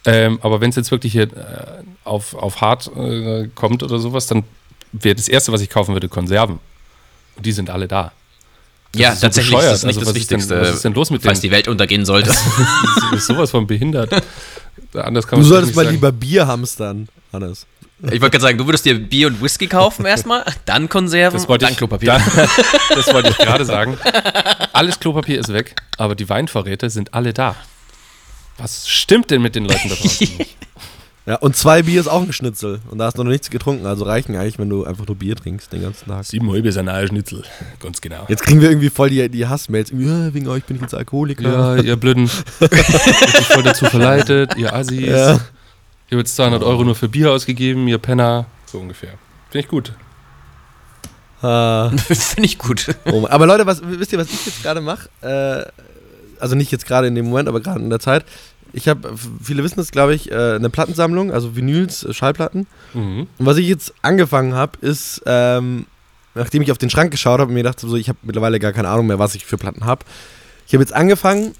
Ähm, 0.04 0.38
aber 0.42 0.60
wenn 0.60 0.70
es 0.70 0.76
jetzt 0.76 0.90
wirklich 0.90 1.12
hier 1.12 1.24
äh, 1.24 1.82
auf, 2.04 2.34
auf 2.34 2.60
hart 2.60 2.90
äh, 2.96 3.48
kommt 3.54 3.82
oder 3.82 3.98
sowas, 3.98 4.26
dann 4.26 4.42
wäre 4.92 5.14
das 5.14 5.28
Erste, 5.28 5.52
was 5.52 5.60
ich 5.60 5.70
kaufen 5.70 5.94
würde, 5.94 6.08
Konserven. 6.08 6.58
Und 7.36 7.46
die 7.46 7.52
sind 7.52 7.70
alle 7.70 7.86
da. 7.88 8.12
Das 8.92 9.00
ja, 9.00 9.08
ist 9.12 9.20
so 9.20 9.26
tatsächlich 9.26 9.54
bescheuert. 9.54 9.74
ist 9.74 9.84
das 9.84 9.86
nicht 9.86 9.96
Also 9.96 10.00
das 10.00 10.08
was 10.14 10.20
ist 10.20 10.30
denn- 10.30 10.38
Wichtigste, 10.40 10.60
was 10.60 10.74
ist 10.76 10.84
denn 10.84 10.94
los 10.94 11.10
mit 11.10 11.22
falls 11.22 11.40
denen? 11.40 11.50
die 11.50 11.56
Welt 11.56 11.68
untergehen 11.68 12.04
sollte. 12.04 12.30
Das 13.10 13.20
ist 13.20 13.26
sowas 13.26 13.50
von 13.50 13.66
behindert. 13.66 14.10
Anders 14.94 15.26
kann 15.26 15.38
Du 15.38 15.44
solltest 15.44 15.68
nicht 15.68 15.76
mal 15.76 15.84
sagen. 15.84 15.94
lieber 15.94 16.12
Bier 16.12 16.46
hamstern, 16.46 17.08
Hannes. 17.32 17.66
ich 18.02 18.10
wollte 18.20 18.30
gerade 18.30 18.40
sagen, 18.42 18.58
du 18.58 18.66
würdest 18.66 18.84
dir 18.84 18.98
Bier 18.98 19.28
und 19.28 19.40
Whisky 19.42 19.66
kaufen 19.66 20.04
erstmal, 20.04 20.44
dann 20.66 20.88
Konserven, 20.88 21.38
Das 21.38 21.48
wollte 21.48 21.64
dann 21.66 21.72
ich, 21.72 21.78
Klopapier. 21.78 22.18
Da, 22.34 22.46
das 22.94 23.12
wollte 23.14 23.30
ich 23.30 23.38
gerade 23.38 23.64
sagen. 23.64 23.96
Alles 24.72 24.98
Klopapier 25.00 25.38
ist 25.40 25.52
weg, 25.52 25.76
aber 25.96 26.14
die 26.14 26.28
Weinvorräte 26.28 26.90
sind 26.90 27.14
alle 27.14 27.32
da. 27.32 27.54
Was 28.62 28.88
stimmt 28.88 29.30
denn 29.30 29.42
mit 29.42 29.56
den 29.56 29.64
Leuten 29.64 29.88
da 29.88 29.96
draußen? 29.96 30.28
nicht? 30.38 30.56
Ja, 31.26 31.36
und 31.36 31.54
zwei 31.54 31.82
Bier 31.82 32.00
ist 32.00 32.08
auch 32.08 32.22
ein 32.22 32.32
Schnitzel. 32.32 32.80
Und 32.90 32.98
da 32.98 33.06
hast 33.06 33.18
du 33.18 33.22
noch 33.22 33.30
nichts 33.30 33.50
getrunken. 33.50 33.86
Also 33.86 34.04
reichen 34.04 34.34
eigentlich, 34.36 34.58
wenn 34.58 34.68
du 34.68 34.84
einfach 34.84 35.06
nur 35.06 35.16
Bier 35.16 35.36
trinkst 35.36 35.72
den 35.72 35.82
ganzen 35.82 36.08
Tag. 36.08 36.24
Sieben 36.24 36.50
halbe 36.50 36.68
ist 36.68 36.76
ein 36.76 37.06
Schnitzel. 37.06 37.44
Ganz 37.80 38.00
genau. 38.00 38.24
Jetzt 38.28 38.42
kriegen 38.42 38.60
wir 38.60 38.70
irgendwie 38.70 38.90
voll 38.90 39.10
die, 39.10 39.28
die 39.28 39.46
Hassmails. 39.46 39.90
Ja, 39.90 40.32
wegen 40.34 40.48
euch 40.48 40.64
bin 40.64 40.76
ich 40.76 40.82
jetzt 40.82 40.94
Alkoholiker. 40.94 41.76
Ja, 41.76 41.76
ihr 41.76 41.96
Blöden. 41.96 42.28
Ich 42.60 42.68
bin 42.70 43.44
voll 43.44 43.62
dazu 43.62 43.86
verleitet, 43.86 44.56
ihr 44.56 44.72
Assis. 44.72 45.06
Ja. 45.06 45.34
Ich 46.06 46.12
habe 46.12 46.20
jetzt 46.20 46.36
200 46.36 46.62
Euro 46.62 46.84
nur 46.84 46.94
für 46.94 47.08
Bier 47.08 47.30
ausgegeben, 47.32 47.86
ihr 47.88 47.98
Penner. 47.98 48.46
So 48.66 48.78
ungefähr. 48.78 49.14
Finde 49.50 49.64
ich 49.64 49.68
gut. 49.68 49.92
Ah, 51.40 51.90
Finde 51.96 52.46
ich 52.46 52.58
gut. 52.58 52.94
oh, 53.06 53.26
aber 53.28 53.46
Leute, 53.46 53.66
was, 53.66 53.80
wisst 53.84 54.12
ihr, 54.12 54.18
was 54.18 54.28
ich 54.28 54.46
jetzt 54.46 54.62
gerade 54.62 54.80
mache? 54.80 55.08
Äh, 55.20 55.64
also 56.40 56.56
nicht 56.56 56.72
jetzt 56.72 56.86
gerade 56.86 57.06
in 57.06 57.14
dem 57.14 57.26
Moment, 57.26 57.48
aber 57.48 57.60
gerade 57.60 57.80
in 57.80 57.90
der 57.90 58.00
Zeit. 58.00 58.24
Ich 58.72 58.88
habe, 58.88 59.14
viele 59.42 59.62
wissen 59.62 59.76
das, 59.76 59.90
glaube 59.90 60.14
ich, 60.14 60.30
äh, 60.30 60.54
eine 60.54 60.70
Plattensammlung, 60.70 61.30
also 61.32 61.54
Vinyls, 61.56 62.04
äh, 62.04 62.14
Schallplatten. 62.14 62.66
Mhm. 62.94 63.26
Und 63.38 63.46
was 63.46 63.58
ich 63.58 63.66
jetzt 63.68 63.92
angefangen 64.02 64.54
habe, 64.54 64.78
ist, 64.80 65.22
ähm, 65.26 65.86
nachdem 66.34 66.62
ich 66.62 66.72
auf 66.72 66.78
den 66.78 66.88
Schrank 66.90 67.10
geschaut 67.10 67.40
habe 67.40 67.48
und 67.48 67.54
mir 67.54 67.62
dachte, 67.64 67.86
so, 67.86 67.96
ich 67.96 68.08
habe 68.08 68.18
mittlerweile 68.22 68.58
gar 68.58 68.72
keine 68.72 68.88
Ahnung 68.88 69.06
mehr, 69.06 69.18
was 69.18 69.34
ich 69.34 69.44
für 69.44 69.58
Platten 69.58 69.84
habe. 69.84 70.04
Ich 70.66 70.72
habe 70.72 70.82
jetzt 70.82 70.94
angefangen, 70.94 71.52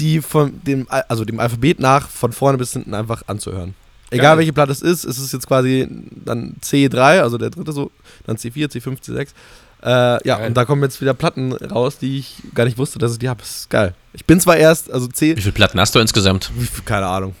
die 0.00 0.20
von 0.20 0.60
dem, 0.64 0.86
Al- 0.90 1.04
also 1.08 1.24
dem 1.24 1.38
Alphabet 1.38 1.78
nach 1.78 2.08
von 2.08 2.32
vorne 2.32 2.58
bis 2.58 2.72
hinten 2.72 2.94
einfach 2.94 3.22
anzuhören. 3.28 3.74
Egal 4.10 4.32
Geil. 4.32 4.38
welche 4.38 4.52
Platte 4.52 4.72
es 4.72 4.82
ist, 4.82 5.04
es 5.04 5.18
ist 5.18 5.32
jetzt 5.32 5.46
quasi 5.48 5.86
dann 6.24 6.54
C3, 6.62 7.20
also 7.20 7.38
der 7.38 7.50
dritte 7.50 7.72
so, 7.72 7.90
dann 8.24 8.36
C4, 8.36 8.70
C5, 8.70 9.00
C6. 9.02 9.28
Äh, 9.86 10.26
ja, 10.26 10.38
Geil. 10.38 10.48
und 10.48 10.54
da 10.56 10.64
kommen 10.64 10.82
jetzt 10.82 11.00
wieder 11.00 11.14
Platten 11.14 11.52
raus, 11.52 11.98
die 11.98 12.18
ich 12.18 12.42
gar 12.54 12.64
nicht 12.64 12.76
wusste, 12.76 12.98
dass 12.98 13.12
ich 13.12 13.18
die 13.20 13.28
habe. 13.28 13.40
Ist 13.42 13.70
geil. 13.70 13.94
Ich 14.14 14.24
bin 14.24 14.40
zwar 14.40 14.56
erst, 14.56 14.90
also 14.90 15.06
C, 15.06 15.36
Wie 15.36 15.40
viele 15.40 15.52
Platten 15.52 15.78
hast 15.78 15.94
du 15.94 16.00
insgesamt? 16.00 16.50
keine 16.84 17.06
Ahnung, 17.06 17.36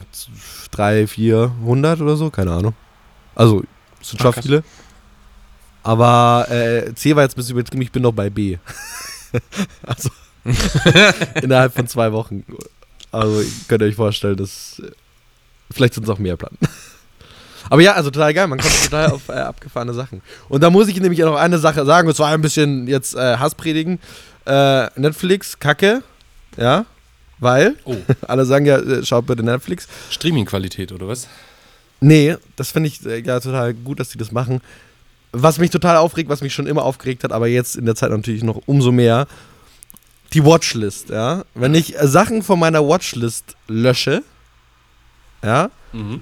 300, 0.70 1.10
400 1.10 2.00
oder 2.00 2.16
so, 2.16 2.30
keine 2.30 2.52
Ahnung. 2.52 2.74
Also, 3.34 3.64
es 4.00 4.10
sind 4.10 4.20
Ah, 4.20 4.22
schon 4.22 4.32
krass. 4.32 4.44
viele. 4.44 4.62
Aber 5.82 6.46
äh, 6.50 6.94
C 6.94 7.16
war 7.16 7.24
jetzt 7.24 7.32
ein 7.34 7.40
bisschen 7.40 7.56
übertrieben, 7.56 7.82
ich 7.82 7.90
bin 7.92 8.02
noch 8.02 8.12
bei 8.12 8.30
B. 8.30 8.58
also, 9.84 10.08
innerhalb 11.42 11.74
von 11.74 11.88
zwei 11.88 12.12
Wochen. 12.12 12.44
Also, 13.10 13.40
ihr 13.40 13.46
könnt 13.68 13.82
euch 13.82 13.96
vorstellen, 13.96 14.36
dass 14.36 14.80
vielleicht 15.72 15.94
sind 15.94 16.04
es 16.04 16.10
auch 16.10 16.18
mehr 16.18 16.36
Platten. 16.36 16.58
Aber 17.70 17.80
ja, 17.82 17.92
also 17.94 18.10
total 18.10 18.32
geil, 18.34 18.46
man 18.46 18.58
kommt 18.58 18.74
total 18.84 19.10
auf 19.10 19.28
äh, 19.28 19.32
abgefahrene 19.32 19.94
Sachen. 19.94 20.22
Und 20.48 20.62
da 20.62 20.70
muss 20.70 20.88
ich 20.88 21.00
nämlich 21.00 21.18
noch 21.20 21.36
eine 21.36 21.58
Sache 21.58 21.84
sagen, 21.84 22.08
und 22.08 22.14
zwar 22.14 22.28
ein 22.28 22.40
bisschen 22.42 22.86
jetzt 22.86 23.14
äh, 23.14 23.36
Hass 23.38 23.54
predigen. 23.54 23.98
Äh, 24.46 24.86
Netflix, 24.98 25.58
Kacke, 25.58 26.02
ja. 26.56 26.86
weil 27.38 27.74
Oh, 27.84 27.96
alle 28.28 28.44
sagen 28.44 28.66
ja, 28.66 28.78
äh, 28.78 29.04
schaut 29.04 29.26
bitte 29.26 29.42
Netflix. 29.42 29.88
Streaming-Qualität 30.10 30.92
oder 30.92 31.08
was? 31.08 31.26
Nee, 32.00 32.36
das 32.56 32.70
finde 32.70 32.88
ich 32.88 33.04
äh, 33.04 33.20
ja 33.20 33.40
total 33.40 33.74
gut, 33.74 33.98
dass 33.98 34.10
die 34.10 34.18
das 34.18 34.30
machen. 34.30 34.60
Was 35.32 35.58
mich 35.58 35.70
total 35.70 35.96
aufregt, 35.96 36.28
was 36.28 36.40
mich 36.42 36.54
schon 36.54 36.66
immer 36.66 36.84
aufgeregt 36.84 37.24
hat, 37.24 37.32
aber 37.32 37.48
jetzt 37.48 37.76
in 37.76 37.84
der 37.86 37.94
Zeit 37.96 38.10
natürlich 38.10 38.44
noch 38.44 38.60
umso 38.66 38.92
mehr, 38.92 39.26
die 40.32 40.44
Watchlist, 40.44 41.10
ja. 41.10 41.44
Wenn 41.54 41.74
ich 41.74 41.98
äh, 41.98 42.06
Sachen 42.06 42.42
von 42.42 42.58
meiner 42.58 42.86
Watchlist 42.86 43.56
lösche, 43.68 44.22
ja, 45.42 45.70
Mhm. 45.92 46.20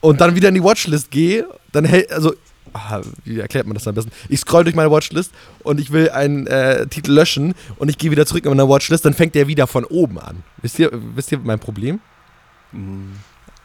Und 0.00 0.20
dann 0.20 0.34
wieder 0.34 0.48
in 0.48 0.54
die 0.54 0.62
Watchlist 0.62 1.10
gehe, 1.10 1.48
dann 1.72 1.84
hält, 1.84 2.12
also, 2.12 2.34
ah, 2.72 3.00
wie 3.24 3.38
erklärt 3.38 3.66
man 3.66 3.74
das 3.74 3.86
am 3.86 3.94
besten? 3.94 4.12
Ich 4.28 4.40
scroll 4.40 4.64
durch 4.64 4.76
meine 4.76 4.90
Watchlist 4.90 5.32
und 5.62 5.80
ich 5.80 5.92
will 5.92 6.10
einen 6.10 6.46
äh, 6.46 6.86
Titel 6.86 7.12
löschen 7.12 7.54
und 7.76 7.88
ich 7.88 7.98
gehe 7.98 8.10
wieder 8.10 8.26
zurück 8.26 8.44
in 8.44 8.50
meine 8.50 8.68
Watchlist, 8.68 9.04
dann 9.04 9.14
fängt 9.14 9.34
der 9.34 9.48
wieder 9.48 9.66
von 9.66 9.84
oben 9.84 10.18
an. 10.18 10.42
Wisst 10.62 10.78
ihr, 10.78 10.90
wisst 11.14 11.32
ihr 11.32 11.38
mein 11.38 11.58
Problem? 11.58 12.00
Mhm. 12.72 13.12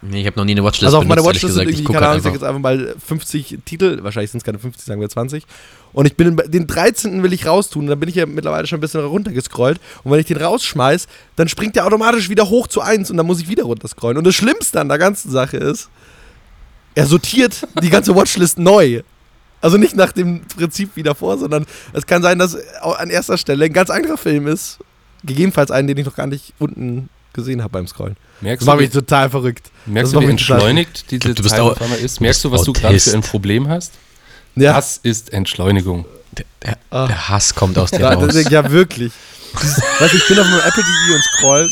Nee, 0.06 0.20
ich 0.20 0.28
habe 0.28 0.38
noch 0.38 0.44
nie 0.44 0.52
eine 0.52 0.64
Watchlist 0.64 0.84
Also 0.84 0.98
auf 0.98 1.06
meiner 1.06 1.24
Watchlist 1.24 1.56
sind 1.56 1.70
irgendwie, 1.70 1.84
keine 1.86 2.08
Ahnung, 2.08 2.18
ich 2.18 2.26
Ich 2.26 2.42
sag 2.42 2.42
gucke 2.42 2.46
halt 2.46 2.58
jetzt 2.58 2.78
einfach 2.78 2.94
mal 2.94 2.96
50 3.08 3.60
Titel, 3.64 4.04
wahrscheinlich 4.04 4.32
sind 4.32 4.40
es 4.40 4.44
keine 4.44 4.60
50, 4.60 4.86
sagen 4.86 5.00
wir 5.00 5.08
20. 5.08 5.46
Und 5.94 6.06
ich 6.06 6.18
bin 6.18 6.28
in, 6.28 6.52
den 6.52 6.68
13. 6.68 7.24
will 7.24 7.32
ich 7.32 7.46
raustun, 7.46 7.88
dann 7.88 8.00
bin 8.02 8.10
ich 8.10 8.16
ja 8.16 8.26
mittlerweile 8.26 8.68
schon 8.68 8.80
ein 8.80 8.82
bisschen 8.82 9.00
runtergescrollt. 9.06 9.80
Und 10.04 10.12
wenn 10.12 10.20
ich 10.20 10.26
den 10.26 10.38
rausschmeiß, 10.38 11.08
dann 11.38 11.48
springt 11.48 11.78
der 11.78 11.86
automatisch 11.86 12.30
wieder 12.30 12.50
hoch 12.50 12.68
zu 12.68 12.82
1 12.82 13.12
und 13.12 13.18
dann 13.18 13.26
muss 13.26 13.40
ich 13.40 13.48
wieder 13.48 13.64
runterscrollen. 13.64 14.18
Und 14.18 14.28
das 14.28 14.36
Schlimmste 14.36 14.82
an 14.82 14.90
der 14.90 14.98
ganzen 14.98 15.32
Sache 15.32 15.56
ist, 15.56 15.90
er 16.96 17.06
sortiert 17.06 17.68
die 17.82 17.90
ganze 17.90 18.16
Watchlist 18.16 18.58
neu. 18.60 19.02
Also 19.62 19.78
nicht 19.78 19.96
nach 19.96 20.12
dem 20.12 20.42
Prinzip 20.42 20.92
wie 20.96 21.04
davor, 21.04 21.38
sondern 21.38 21.66
es 21.94 22.06
kann 22.06 22.22
sein, 22.22 22.38
dass 22.40 22.58
an 22.82 23.10
erster 23.10 23.38
Stelle 23.38 23.66
ein 23.66 23.74
ganz 23.74 23.90
anderer 23.90 24.18
Film 24.18 24.48
ist. 24.48 24.78
Gegebenenfalls 25.24 25.72
einen, 25.72 25.88
den 25.88 25.98
ich 25.98 26.06
noch 26.06 26.16
gar 26.16 26.28
nicht 26.28 26.54
unten 26.60 27.08
gesehen 27.32 27.62
habe 27.64 27.72
beim 27.72 27.88
Scrollen. 27.88 28.16
Das 28.36 28.42
Merkst 28.42 28.66
macht 28.68 28.78
du, 28.80 28.82
mich 28.84 28.92
total 28.92 29.30
verrückt. 29.30 29.72
merkst 29.86 30.12
das 30.12 30.12
du, 30.12 30.20
wie 30.20 30.26
macht 30.26 30.32
entschleunigt 30.32 31.12
diese 31.12 31.34
Du 31.34 31.42
bist 31.44 31.50
Zeit 31.56 31.62
au- 31.62 31.72
auf 31.72 31.82
einmal 31.82 31.98
ist? 32.00 32.20
Merkst 32.20 32.44
du, 32.44 32.52
was 32.52 32.64
du 32.64 32.74
gerade 32.74 32.88
für 33.00 33.10
Autist. 33.10 33.16
ein 33.16 33.22
Problem 33.22 33.70
hast? 33.70 33.94
Ja, 34.56 34.74
Das 34.74 34.98
ist 35.02 35.32
Entschleunigung. 35.32 36.06
Der, 36.34 36.46
der, 36.64 36.78
Ah. 36.92 37.08
der 37.08 37.30
Hass 37.30 37.56
kommt 37.56 37.78
aus 37.78 37.90
dir 37.92 38.04
raus. 38.06 38.34
das, 38.34 38.50
ja 38.50 38.70
wirklich. 38.70 39.14
Weißt 39.54 40.14
du, 40.14 40.18
ich 40.18 40.28
bin 40.28 40.40
auf 40.40 40.46
meinem 40.46 40.60
Apple 40.60 40.84
TV 40.84 41.16
und 41.16 41.24
scroll 41.38 41.70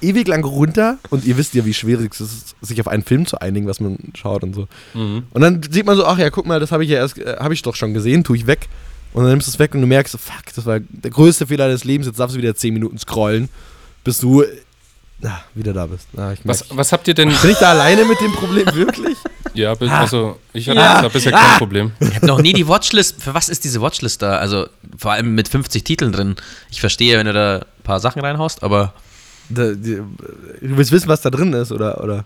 ewig 0.00 0.28
lang 0.28 0.44
runter 0.44 0.98
und 1.10 1.24
ihr 1.24 1.36
wisst 1.36 1.54
ja, 1.54 1.64
wie 1.64 1.74
schwierig 1.74 2.12
es 2.14 2.20
ist, 2.20 2.56
sich 2.62 2.80
auf 2.80 2.88
einen 2.88 3.02
Film 3.02 3.26
zu 3.26 3.40
einigen, 3.40 3.66
was 3.66 3.80
man 3.80 3.98
schaut 4.16 4.42
und 4.42 4.54
so. 4.54 4.68
Mhm. 4.94 5.24
Und 5.30 5.40
dann 5.40 5.60
sieht 5.70 5.86
man 5.86 5.96
so, 5.96 6.06
ach 6.06 6.18
ja, 6.18 6.30
guck 6.30 6.46
mal, 6.46 6.60
das 6.60 6.70
habe 6.72 6.84
ich 6.84 6.90
ja 6.90 6.98
erst, 6.98 7.18
äh, 7.18 7.36
habe 7.40 7.54
ich 7.54 7.62
doch 7.62 7.74
schon 7.74 7.94
gesehen, 7.94 8.24
tue 8.24 8.36
ich 8.36 8.46
weg. 8.46 8.68
Und 9.12 9.22
dann 9.22 9.30
nimmst 9.32 9.46
du 9.48 9.50
es 9.52 9.58
weg 9.58 9.74
und 9.74 9.80
du 9.80 9.86
merkst, 9.86 10.12
so, 10.12 10.18
fuck, 10.18 10.54
das 10.54 10.66
war 10.66 10.80
der 10.80 11.10
größte 11.10 11.46
Fehler 11.46 11.66
deines 11.66 11.84
Lebens, 11.84 12.06
jetzt 12.06 12.20
darfst 12.20 12.36
du 12.36 12.40
wieder 12.40 12.54
10 12.54 12.74
Minuten 12.74 12.98
scrollen, 12.98 13.48
bis 14.04 14.18
du 14.18 14.42
äh, 14.42 14.46
na, 15.20 15.40
wieder 15.54 15.72
da 15.72 15.86
bist. 15.86 16.06
Na, 16.12 16.32
ich 16.32 16.40
Was, 16.44 16.68
merk, 16.68 16.76
was 16.78 16.92
habt 16.92 17.08
ihr 17.08 17.14
denn? 17.14 17.28
bin 17.28 17.50
ich 17.50 17.58
da 17.58 17.70
alleine 17.70 18.04
mit 18.04 18.20
dem 18.20 18.32
Problem, 18.32 18.66
wirklich? 18.74 19.16
Ja, 19.54 19.74
bis, 19.74 19.90
also 19.90 20.38
ich 20.52 20.68
hatte 20.68 20.78
Ja. 20.78 21.02
da 21.02 21.08
bisher 21.08 21.32
kein 21.32 21.58
Problem. 21.58 21.90
Ich 21.98 22.14
habe 22.14 22.26
noch 22.26 22.40
nie 22.40 22.52
die 22.52 22.68
Watchlist. 22.68 23.20
Für 23.20 23.34
was 23.34 23.48
ist 23.48 23.64
diese 23.64 23.80
Watchlist 23.80 24.22
da? 24.22 24.36
Also 24.38 24.68
vor 24.96 25.10
allem 25.12 25.34
mit 25.34 25.48
50 25.48 25.82
Titeln 25.82 26.12
drin. 26.12 26.36
Ich 26.70 26.80
verstehe, 26.80 27.18
wenn 27.18 27.26
du 27.26 27.32
da 27.32 27.56
ein 27.60 27.82
paar 27.82 27.98
Sachen 27.98 28.20
reinhaust, 28.22 28.62
aber 28.62 28.92
Da, 29.50 29.72
die, 29.72 29.96
du 29.96 30.76
willst 30.76 30.92
wissen, 30.92 31.08
was 31.08 31.20
da 31.22 31.30
drin 31.30 31.52
ist, 31.52 31.72
oder? 31.72 32.02
oder? 32.02 32.24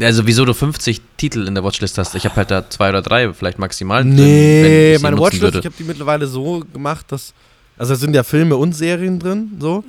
also 0.00 0.26
wieso 0.26 0.44
du 0.44 0.54
50 0.54 1.00
Titel 1.16 1.46
in 1.46 1.54
der 1.54 1.62
Watchlist 1.62 1.98
hast? 1.98 2.14
Ich 2.14 2.24
habe 2.24 2.34
halt 2.36 2.50
da 2.50 2.68
zwei 2.68 2.88
oder 2.88 3.02
drei, 3.02 3.32
vielleicht 3.32 3.58
maximal. 3.58 4.02
drin, 4.02 4.14
Nee, 4.14 4.98
meine 5.00 5.18
Watchlist, 5.18 5.42
würde. 5.42 5.58
ich 5.60 5.66
habe 5.66 5.74
die 5.78 5.84
mittlerweile 5.84 6.26
so 6.26 6.64
gemacht, 6.72 7.06
dass. 7.10 7.34
Also 7.78 7.94
es 7.94 8.00
sind 8.00 8.14
ja 8.14 8.22
Filme 8.22 8.56
und 8.56 8.74
Serien 8.74 9.18
drin, 9.18 9.52
so. 9.60 9.84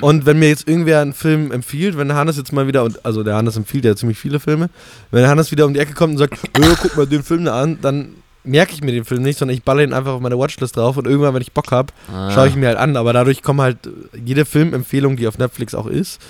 Und 0.00 0.24
wenn 0.24 0.38
mir 0.38 0.48
jetzt 0.48 0.68
irgendwer 0.68 1.00
einen 1.00 1.12
Film 1.12 1.50
empfiehlt, 1.50 1.98
wenn 1.98 2.14
Hannes 2.14 2.36
jetzt 2.36 2.52
mal 2.52 2.66
wieder, 2.68 2.84
und 2.84 3.04
also 3.04 3.24
der 3.24 3.34
Hannes 3.34 3.56
empfiehlt 3.56 3.84
ja 3.84 3.96
ziemlich 3.96 4.18
viele 4.18 4.38
Filme, 4.38 4.70
wenn 5.10 5.26
Hannes 5.26 5.50
wieder 5.50 5.66
um 5.66 5.74
die 5.74 5.80
Ecke 5.80 5.94
kommt 5.94 6.12
und 6.12 6.18
sagt, 6.18 6.38
"Ö, 6.58 6.74
guck 6.80 6.96
mal 6.96 7.06
den 7.06 7.24
Film 7.24 7.44
da 7.44 7.60
an, 7.60 7.78
dann 7.82 8.14
merke 8.44 8.72
ich 8.72 8.82
mir 8.82 8.92
den 8.92 9.04
Film 9.04 9.22
nicht, 9.22 9.38
sondern 9.38 9.56
ich 9.56 9.62
baller 9.62 9.82
ihn 9.82 9.92
einfach 9.92 10.12
auf 10.12 10.20
meine 10.20 10.38
Watchlist 10.38 10.76
drauf 10.76 10.96
und 10.96 11.06
irgendwann, 11.06 11.34
wenn 11.34 11.42
ich 11.42 11.52
Bock 11.52 11.70
habe, 11.72 11.92
Ah. 12.12 12.30
schaue 12.30 12.48
ich 12.48 12.56
mir 12.56 12.68
halt 12.68 12.78
an. 12.78 12.96
Aber 12.96 13.12
dadurch 13.12 13.42
kommen 13.42 13.60
halt 13.60 13.86
äh, 13.86 13.90
jede 14.24 14.44
Filmempfehlung, 14.44 15.16
die 15.16 15.26
auf 15.28 15.38
Netflix 15.38 15.74
auch 15.74 15.86
ist, 15.86 16.20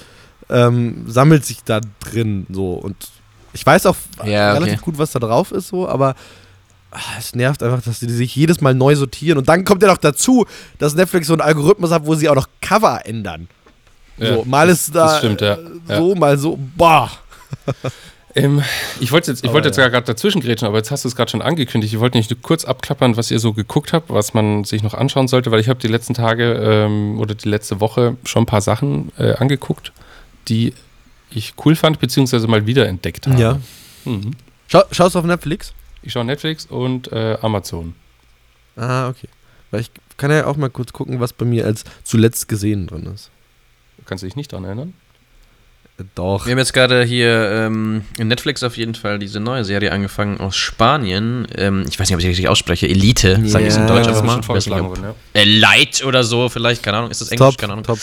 ähm, 0.48 1.04
sammelt 1.06 1.44
sich 1.44 1.62
da 1.64 1.80
drin 2.00 2.46
so. 2.50 2.72
Und 2.74 2.96
ich 3.52 3.64
weiß 3.64 3.86
auch 3.86 3.96
Ja, 4.24 4.50
okay. 4.52 4.58
relativ 4.62 4.82
gut, 4.82 4.98
was 4.98 5.12
da 5.12 5.18
drauf 5.20 5.52
ist, 5.52 5.68
so, 5.68 5.88
aber 5.88 6.14
ah, 6.90 6.98
es 7.18 7.34
nervt 7.36 7.62
einfach, 7.62 7.82
dass 7.82 8.00
die 8.00 8.08
sich 8.10 8.34
jedes 8.34 8.60
Mal 8.60 8.74
neu 8.74 8.96
sortieren. 8.96 9.38
Und 9.38 9.48
dann 9.48 9.64
kommt 9.64 9.82
ja 9.82 9.88
noch 9.88 9.98
dazu, 9.98 10.46
dass 10.78 10.94
Netflix 10.96 11.28
so 11.28 11.34
einen 11.34 11.42
Algorithmus 11.42 11.92
hat, 11.92 12.04
wo 12.06 12.14
sie 12.16 12.28
auch 12.28 12.34
noch 12.34 12.48
Cover 12.60 13.00
ändern. 13.06 13.48
Ja, 14.18 14.34
so, 14.34 14.44
mal 14.44 14.68
ist 14.68 14.94
da 14.94 15.04
das 15.06 15.18
stimmt, 15.18 15.40
ja. 15.40 15.54
äh, 15.54 15.96
so, 15.96 16.14
mal 16.16 16.36
so, 16.36 16.58
boah. 16.76 17.10
Ähm, 18.34 18.62
ich 19.00 19.10
wollte 19.12 19.30
jetzt, 19.30 19.44
ich 19.44 19.52
wollte 19.52 19.68
jetzt 19.68 19.76
ja 19.76 19.88
gerade 19.88 20.06
dazwischen 20.06 20.40
grätschen, 20.40 20.68
aber 20.68 20.78
jetzt 20.78 20.90
hast 20.90 21.04
du 21.04 21.08
es 21.08 21.16
gerade 21.16 21.30
schon 21.30 21.42
angekündigt. 21.42 21.92
Ich 21.92 22.00
wollte 22.00 22.16
nicht 22.16 22.30
nur 22.30 22.40
kurz 22.40 22.64
abklappern, 22.64 23.16
was 23.16 23.30
ihr 23.30 23.40
so 23.40 23.52
geguckt 23.52 23.92
habt, 23.92 24.10
was 24.10 24.34
man 24.34 24.64
sich 24.64 24.82
noch 24.82 24.94
anschauen 24.94 25.26
sollte, 25.26 25.50
weil 25.50 25.60
ich 25.60 25.68
habe 25.68 25.80
die 25.80 25.88
letzten 25.88 26.14
Tage 26.14 26.52
ähm, 26.52 27.18
oder 27.18 27.34
die 27.34 27.48
letzte 27.48 27.80
Woche 27.80 28.16
schon 28.24 28.44
ein 28.44 28.46
paar 28.46 28.60
Sachen 28.60 29.10
äh, 29.18 29.32
angeguckt, 29.34 29.92
die 30.48 30.74
ich 31.30 31.54
cool 31.64 31.74
fand, 31.74 31.98
beziehungsweise 31.98 32.46
mal 32.46 32.66
wiederentdeckt 32.66 33.26
habe. 33.26 33.40
Ja. 33.40 33.60
Mhm. 34.04 34.32
Schau, 34.68 34.82
schaust 34.92 35.14
du 35.14 35.18
auf 35.18 35.24
Netflix? 35.24 35.72
Ich 36.02 36.12
schaue 36.12 36.24
Netflix 36.24 36.66
und 36.66 37.10
äh, 37.12 37.36
Amazon. 37.42 37.94
Ah, 38.76 39.08
okay. 39.08 39.28
Weil 39.70 39.80
ich 39.80 39.90
kann 40.16 40.30
ja 40.30 40.46
auch 40.46 40.56
mal 40.56 40.70
kurz 40.70 40.92
gucken, 40.92 41.20
was 41.20 41.32
bei 41.32 41.44
mir 41.44 41.66
als 41.66 41.84
zuletzt 42.04 42.48
gesehen 42.48 42.86
drin 42.86 43.06
ist. 43.06 43.30
Kannst 44.06 44.22
du 44.22 44.26
dich 44.26 44.36
nicht 44.36 44.52
daran 44.52 44.64
erinnern? 44.64 44.94
Doch. 46.14 46.46
Wir 46.46 46.52
haben 46.52 46.58
jetzt 46.58 46.72
gerade 46.72 47.02
hier 47.04 47.50
ähm, 47.50 48.02
in 48.18 48.28
Netflix 48.28 48.62
auf 48.62 48.76
jeden 48.76 48.94
Fall 48.94 49.18
diese 49.18 49.40
neue 49.40 49.64
Serie 49.64 49.92
angefangen 49.92 50.38
aus 50.40 50.56
Spanien. 50.56 51.46
Ähm, 51.56 51.84
ich 51.88 51.98
weiß 51.98 52.08
nicht, 52.08 52.14
ob 52.14 52.20
ich 52.20 52.26
richtig 52.26 52.48
ausspreche. 52.48 52.88
Elite, 52.88 53.40
sage 53.46 53.64
ich 53.64 53.70
es 53.70 53.76
in 53.76 53.86
Deutsch 53.86 54.06
das 54.06 54.18
einfach 54.22 54.46
mal. 54.48 54.54
nicht, 54.56 54.70
ob- 54.70 54.98
ja. 54.98 55.14
Äh, 55.34 55.44
Light 55.44 56.04
oder 56.04 56.24
so, 56.24 56.48
vielleicht, 56.48 56.82
keine 56.82 56.98
Ahnung. 56.98 57.10
Ist 57.10 57.20
das 57.20 57.30
Englisch? 57.30 57.48
Top, 57.50 57.58
Keine 57.58 57.72
Ahnung. 57.74 57.84
top. 57.84 57.98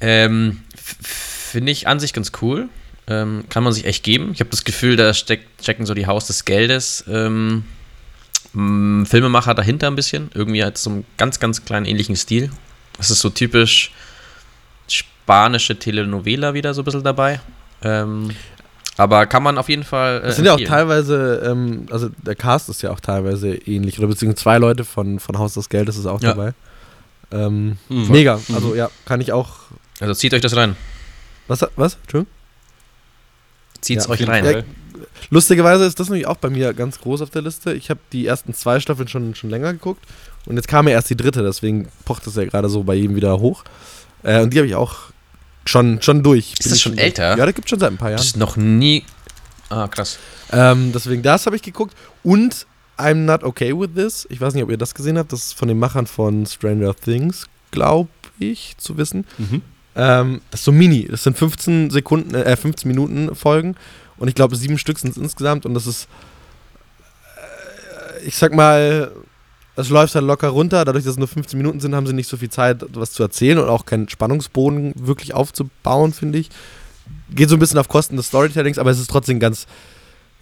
Ähm, 0.00 0.60
Finde 1.02 1.72
ich 1.72 1.86
an 1.88 1.98
sich 2.00 2.12
ganz 2.12 2.32
cool. 2.42 2.68
Ähm, 3.06 3.44
kann 3.48 3.64
man 3.64 3.72
sich 3.72 3.86
echt 3.86 4.04
geben. 4.04 4.30
Ich 4.34 4.40
habe 4.40 4.50
das 4.50 4.64
Gefühl, 4.64 4.96
da 4.96 5.14
steckt, 5.14 5.62
stecken 5.62 5.86
so 5.86 5.94
die 5.94 6.06
Haus 6.06 6.26
des 6.26 6.44
Geldes. 6.44 7.04
Ähm, 7.08 7.64
Filmemacher 8.52 9.54
dahinter 9.54 9.86
ein 9.88 9.96
bisschen. 9.96 10.30
Irgendwie 10.34 10.64
hat 10.64 10.78
so 10.78 10.90
einen 10.90 11.04
ganz, 11.16 11.38
ganz 11.40 11.64
kleinen 11.64 11.86
ähnlichen 11.86 12.16
Stil. 12.16 12.50
Das 12.96 13.10
ist 13.10 13.20
so 13.20 13.30
typisch 13.30 13.92
spanische 15.28 15.78
Telenovela 15.78 16.54
wieder 16.54 16.72
so 16.72 16.80
ein 16.80 16.84
bisschen 16.86 17.04
dabei. 17.04 17.38
Ähm, 17.82 18.30
aber 18.96 19.26
kann 19.26 19.42
man 19.42 19.58
auf 19.58 19.68
jeden 19.68 19.84
Fall. 19.84 20.22
Äh, 20.22 20.26
Das 20.28 20.36
sind 20.36 20.46
ja 20.46 20.54
auch 20.54 20.60
teilweise, 20.60 21.42
ähm, 21.44 21.86
also 21.90 22.08
der 22.24 22.34
Cast 22.34 22.70
ist 22.70 22.80
ja 22.82 22.90
auch 22.90 23.00
teilweise 23.00 23.54
ähnlich, 23.54 23.98
oder 23.98 24.08
beziehungsweise 24.08 24.42
zwei 24.42 24.56
Leute 24.58 24.84
von, 24.86 25.20
von 25.20 25.38
Haus 25.38 25.52
des 25.52 25.68
Geldes 25.68 25.98
ist 25.98 26.06
auch 26.06 26.22
Ja. 26.22 26.30
dabei. 26.32 26.54
Ähm, 27.30 27.76
Mhm. 27.90 28.08
Mega, 28.10 28.40
also 28.54 28.74
ja, 28.74 28.90
kann 29.04 29.20
ich 29.20 29.32
auch. 29.32 29.50
Also 30.00 30.14
zieht 30.14 30.32
euch 30.32 30.40
das 30.40 30.56
rein. 30.56 30.76
Was? 31.46 31.60
Was? 31.76 31.98
Entschuldigung? 32.04 32.32
Zieht's 33.82 34.06
Ja, 34.06 34.10
euch 34.10 34.26
rein. 34.26 34.44
Fall. 34.44 34.64
Lustigerweise 35.30 35.84
ist 35.84 36.00
das 36.00 36.08
nämlich 36.08 36.26
auch 36.26 36.36
bei 36.36 36.48
mir 36.48 36.72
ganz 36.72 36.98
groß 37.00 37.20
auf 37.20 37.28
der 37.30 37.42
Liste. 37.42 37.74
Ich 37.74 37.90
habe 37.90 38.00
die 38.12 38.26
ersten 38.26 38.54
zwei 38.54 38.80
Staffeln 38.80 39.08
schon, 39.08 39.34
schon 39.34 39.50
länger 39.50 39.72
geguckt 39.74 40.02
und 40.46 40.56
jetzt 40.56 40.68
kam 40.68 40.88
ja 40.88 40.94
erst 40.94 41.10
die 41.10 41.16
dritte, 41.16 41.42
deswegen 41.42 41.88
pocht 42.06 42.26
das 42.26 42.36
ja 42.36 42.44
gerade 42.46 42.70
so 42.70 42.82
bei 42.82 42.94
jedem 42.94 43.14
wieder 43.14 43.38
hoch. 43.38 43.62
Äh, 44.22 44.40
und 44.40 44.54
die 44.54 44.58
habe 44.58 44.66
ich 44.66 44.74
auch 44.74 44.96
schon, 45.68 46.00
schon 46.02 46.22
durch. 46.22 46.52
Ist 46.52 46.62
Bin 46.64 46.70
das 46.72 46.80
schon 46.80 46.98
älter? 46.98 47.36
Ja, 47.36 47.46
das 47.46 47.54
gibt 47.54 47.68
schon 47.68 47.78
seit 47.78 47.90
ein 47.90 47.96
paar 47.98 48.10
Das 48.10 48.20
Jahren. 48.20 48.26
ist 48.26 48.36
noch 48.36 48.56
nie. 48.56 49.04
Ah, 49.68 49.86
krass. 49.88 50.18
Ähm, 50.50 50.92
deswegen 50.94 51.22
das 51.22 51.46
habe 51.46 51.56
ich 51.56 51.62
geguckt 51.62 51.94
und 52.22 52.66
I'm 52.96 53.14
Not 53.14 53.44
Okay 53.44 53.78
With 53.78 53.90
This. 53.94 54.26
Ich 54.30 54.40
weiß 54.40 54.54
nicht, 54.54 54.62
ob 54.64 54.70
ihr 54.70 54.78
das 54.78 54.94
gesehen 54.94 55.18
habt. 55.18 55.32
Das 55.32 55.40
ist 55.46 55.52
von 55.54 55.68
den 55.68 55.78
Machern 55.78 56.06
von 56.06 56.46
Stranger 56.46 56.94
Things, 56.96 57.46
glaube 57.70 58.08
ich, 58.38 58.74
zu 58.78 58.96
wissen. 58.96 59.24
Mhm. 59.36 59.62
Ähm, 59.94 60.40
das 60.50 60.60
ist 60.60 60.64
so 60.64 60.72
mini. 60.72 61.06
Das 61.08 61.22
sind 61.22 61.36
15 61.36 61.90
Sekunden, 61.90 62.34
äh, 62.34 62.56
15 62.56 62.88
Minuten 62.88 63.34
Folgen. 63.34 63.76
Und 64.16 64.28
ich 64.28 64.34
glaube, 64.34 64.56
sieben 64.56 64.78
Stück 64.78 64.98
sind 64.98 65.10
es 65.10 65.16
insgesamt. 65.16 65.66
Und 65.66 65.74
das 65.74 65.86
ist, 65.86 66.08
äh, 68.16 68.26
ich 68.26 68.36
sag 68.36 68.52
mal, 68.54 69.12
es 69.78 69.90
läuft 69.90 70.14
halt 70.14 70.24
locker 70.24 70.48
runter. 70.48 70.84
Dadurch, 70.84 71.04
dass 71.04 71.12
es 71.12 71.18
nur 71.18 71.28
15 71.28 71.56
Minuten 71.56 71.78
sind, 71.80 71.94
haben 71.94 72.06
sie 72.06 72.12
nicht 72.12 72.28
so 72.28 72.36
viel 72.36 72.50
Zeit, 72.50 72.84
was 72.94 73.12
zu 73.12 73.22
erzählen 73.22 73.58
und 73.58 73.68
auch 73.68 73.86
keinen 73.86 74.08
Spannungsboden 74.08 74.92
wirklich 74.96 75.34
aufzubauen, 75.34 76.12
finde 76.12 76.38
ich. 76.38 76.50
Geht 77.30 77.48
so 77.48 77.56
ein 77.56 77.60
bisschen 77.60 77.78
auf 77.78 77.88
Kosten 77.88 78.16
des 78.16 78.26
Storytellings, 78.26 78.78
aber 78.78 78.90
es 78.90 78.98
ist 78.98 79.08
trotzdem 79.08 79.38
ganz, 79.38 79.66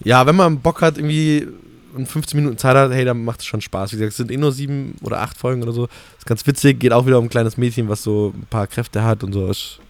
ja, 0.01 0.27
wenn 0.27 0.37
man 0.37 0.61
Bock 0.61 0.81
hat, 0.81 0.97
irgendwie 0.97 1.47
und 1.95 2.07
15 2.07 2.39
Minuten 2.39 2.59
Zeit 2.59 2.77
hat, 2.77 2.91
hey, 2.93 3.05
dann 3.05 3.25
macht 3.25 3.41
es 3.41 3.47
schon 3.47 3.61
Spaß. 3.61 3.93
Wie 3.93 3.97
gesagt, 3.97 4.11
es 4.11 4.17
sind 4.17 4.31
eh 4.31 4.37
nur 4.37 4.53
sieben 4.53 4.97
oder 5.03 5.21
acht 5.21 5.37
Folgen 5.37 5.63
oder 5.63 5.73
so. 5.73 5.89
Ist 6.19 6.27
ganz 6.27 6.47
witzig, 6.47 6.79
geht 6.79 6.93
auch 6.93 7.07
wieder 7.07 7.19
um 7.19 7.27
ein 7.27 7.31
kleines 7.31 7.57
Mädchen, 7.57 7.89
was 7.89 8.03
so 8.03 8.33
ein 8.35 8.47
paar 8.47 8.67
Kräfte 8.67 9.03
hat 9.03 9.23
und 9.23 9.33
so. 9.33 9.49
Ist, 9.51 9.81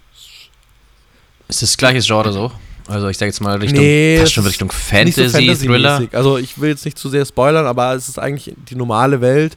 Ist 1.49 1.63
das 1.63 1.77
gleiches 1.77 2.07
Genre 2.07 2.33
so? 2.33 2.53
Also 2.89 3.09
ich 3.09 3.19
sage 3.19 3.31
jetzt 3.31 3.41
mal 3.41 3.59
Richtung, 3.59 3.81
Nee, 3.81 4.17
fast 4.19 4.29
es 4.29 4.33
schon 4.33 4.47
Richtung 4.47 4.69
nicht 4.69 5.15
so 5.15 5.29
Fantasy, 5.29 5.67
Thriller. 5.67 6.09
Also 6.13 6.39
ich 6.39 6.61
will 6.61 6.71
jetzt 6.71 6.85
nicht 6.85 6.99
zu 6.99 7.09
sehr 7.09 7.25
spoilern, 7.27 7.67
aber 7.67 7.95
es 7.95 8.09
ist 8.09 8.19
eigentlich 8.19 8.55
die 8.69 8.77
normale 8.77 9.21
Welt 9.21 9.57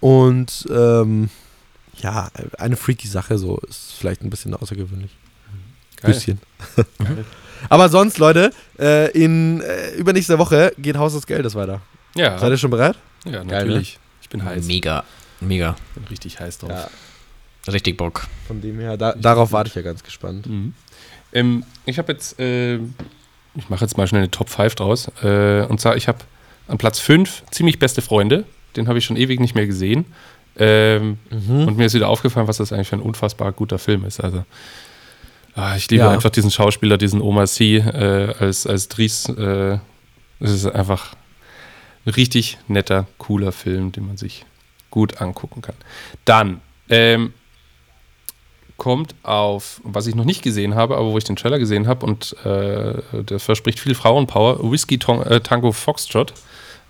und 0.00 0.66
ähm, 0.70 1.30
ja, 1.98 2.28
eine 2.58 2.76
freaky 2.76 3.08
Sache, 3.08 3.38
so 3.38 3.58
ist 3.68 3.94
vielleicht 3.98 4.22
ein 4.22 4.30
bisschen 4.30 4.54
außergewöhnlich. 4.54 5.12
Geil. 6.00 6.12
Bisschen. 6.12 6.40
Aber 7.68 7.88
sonst, 7.88 8.18
Leute, 8.18 8.50
äh, 8.78 9.10
in 9.12 9.60
äh, 9.60 9.94
übernächster 9.94 10.38
Woche 10.38 10.72
geht 10.78 10.96
Haus 10.96 11.14
des 11.14 11.26
Geldes 11.26 11.54
weiter. 11.54 11.80
Ja, 12.14 12.38
Seid 12.38 12.50
ihr 12.50 12.58
schon 12.58 12.70
bereit? 12.70 12.96
ja 13.24 13.44
ne? 13.44 13.52
natürlich. 13.52 13.98
Ich 14.22 14.28
bin 14.28 14.44
heiß. 14.44 14.66
Mega, 14.66 15.04
mega. 15.40 15.76
bin 15.94 16.04
richtig 16.04 16.38
heiß 16.40 16.58
drauf. 16.58 16.70
Ja. 16.70 16.90
Richtig 17.72 17.96
Bock. 17.96 18.26
Von 18.46 18.60
dem 18.60 18.78
her, 18.78 18.96
da, 18.96 19.12
darauf 19.14 19.52
warte 19.52 19.68
ich 19.68 19.74
ja 19.74 19.82
ganz 19.82 20.02
gespannt. 20.02 20.46
Mhm. 20.46 20.74
Ähm, 21.32 21.64
ich 21.84 21.98
habe 21.98 22.12
jetzt, 22.12 22.38
äh, 22.40 22.76
ich 22.76 23.68
mache 23.68 23.84
jetzt 23.84 23.96
mal 23.96 24.06
schnell 24.06 24.22
eine 24.22 24.30
Top 24.30 24.48
5 24.48 24.74
draus. 24.74 25.08
Äh, 25.22 25.62
und 25.66 25.80
zwar, 25.80 25.96
ich 25.96 26.08
habe 26.08 26.18
an 26.68 26.78
Platz 26.78 26.98
5 26.98 27.44
ziemlich 27.50 27.78
beste 27.78 28.02
Freunde. 28.02 28.44
Den 28.76 28.88
habe 28.88 28.98
ich 28.98 29.04
schon 29.04 29.16
ewig 29.16 29.40
nicht 29.40 29.54
mehr 29.54 29.66
gesehen. 29.66 30.04
Ähm, 30.58 31.18
Mhm. 31.30 31.68
Und 31.68 31.76
mir 31.76 31.84
ist 31.86 31.94
wieder 31.94 32.08
aufgefallen, 32.08 32.48
was 32.48 32.56
das 32.58 32.72
eigentlich 32.72 32.88
für 32.88 32.96
ein 32.96 33.02
unfassbar 33.02 33.52
guter 33.52 33.78
Film 33.78 34.04
ist. 34.04 34.20
Also, 34.20 34.44
ah, 35.54 35.76
ich 35.76 35.90
liebe 35.90 36.04
Ja. 36.04 36.10
einfach 36.10 36.30
diesen 36.30 36.50
Schauspieler, 36.50 36.96
diesen 36.98 37.20
Oma 37.20 37.46
C. 37.46 37.76
Äh, 37.78 38.34
als, 38.38 38.66
als 38.66 38.88
Dries. 38.88 39.28
Äh, 39.28 39.78
es 40.40 40.50
ist 40.50 40.66
einfach 40.66 41.14
ein 42.04 42.10
richtig 42.12 42.58
netter, 42.68 43.06
cooler 43.18 43.52
Film, 43.52 43.92
den 43.92 44.06
man 44.06 44.16
sich 44.16 44.44
gut 44.90 45.20
angucken 45.20 45.60
kann. 45.62 45.74
Dann 46.24 46.60
ähm, 46.88 47.32
kommt 48.76 49.14
auf, 49.22 49.80
was 49.84 50.06
ich 50.06 50.14
noch 50.14 50.24
nicht 50.24 50.42
gesehen 50.42 50.74
habe, 50.74 50.96
aber 50.96 51.10
wo 51.10 51.18
ich 51.18 51.24
den 51.24 51.36
Trailer 51.36 51.58
gesehen 51.58 51.86
habe 51.86 52.04
und 52.04 52.36
äh, 52.44 53.22
der 53.22 53.38
verspricht 53.38 53.80
viel 53.80 53.94
Frauenpower, 53.94 54.70
Whiskey 54.70 54.98
Tong, 54.98 55.22
äh, 55.22 55.40
Tango 55.40 55.72
Foxtrot 55.72 56.34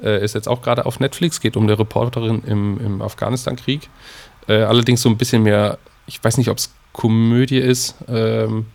äh, 0.02 0.22
ist 0.24 0.34
jetzt 0.34 0.48
auch 0.48 0.62
gerade 0.62 0.86
auf 0.86 1.00
Netflix, 1.00 1.40
geht 1.40 1.56
um 1.56 1.64
eine 1.64 1.78
Reporterin 1.78 2.42
im, 2.44 2.78
im 2.84 3.02
Afghanistan-Krieg. 3.02 3.88
Äh, 4.48 4.62
allerdings 4.62 5.02
so 5.02 5.08
ein 5.08 5.16
bisschen 5.16 5.42
mehr, 5.42 5.78
ich 6.06 6.22
weiß 6.22 6.38
nicht, 6.38 6.50
ob 6.50 6.58
es 6.58 6.72
Komödie 6.92 7.58
ist, 7.58 7.94
ähm, 8.08 8.66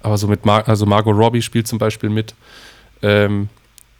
aber 0.00 0.18
so 0.18 0.28
mit 0.28 0.44
Mar 0.44 0.68
also 0.68 0.84
Margot 0.84 1.16
Robbie 1.16 1.42
spielt 1.42 1.66
zum 1.66 1.78
Beispiel 1.78 2.10
mit. 2.10 2.34
Ähm, 3.02 3.48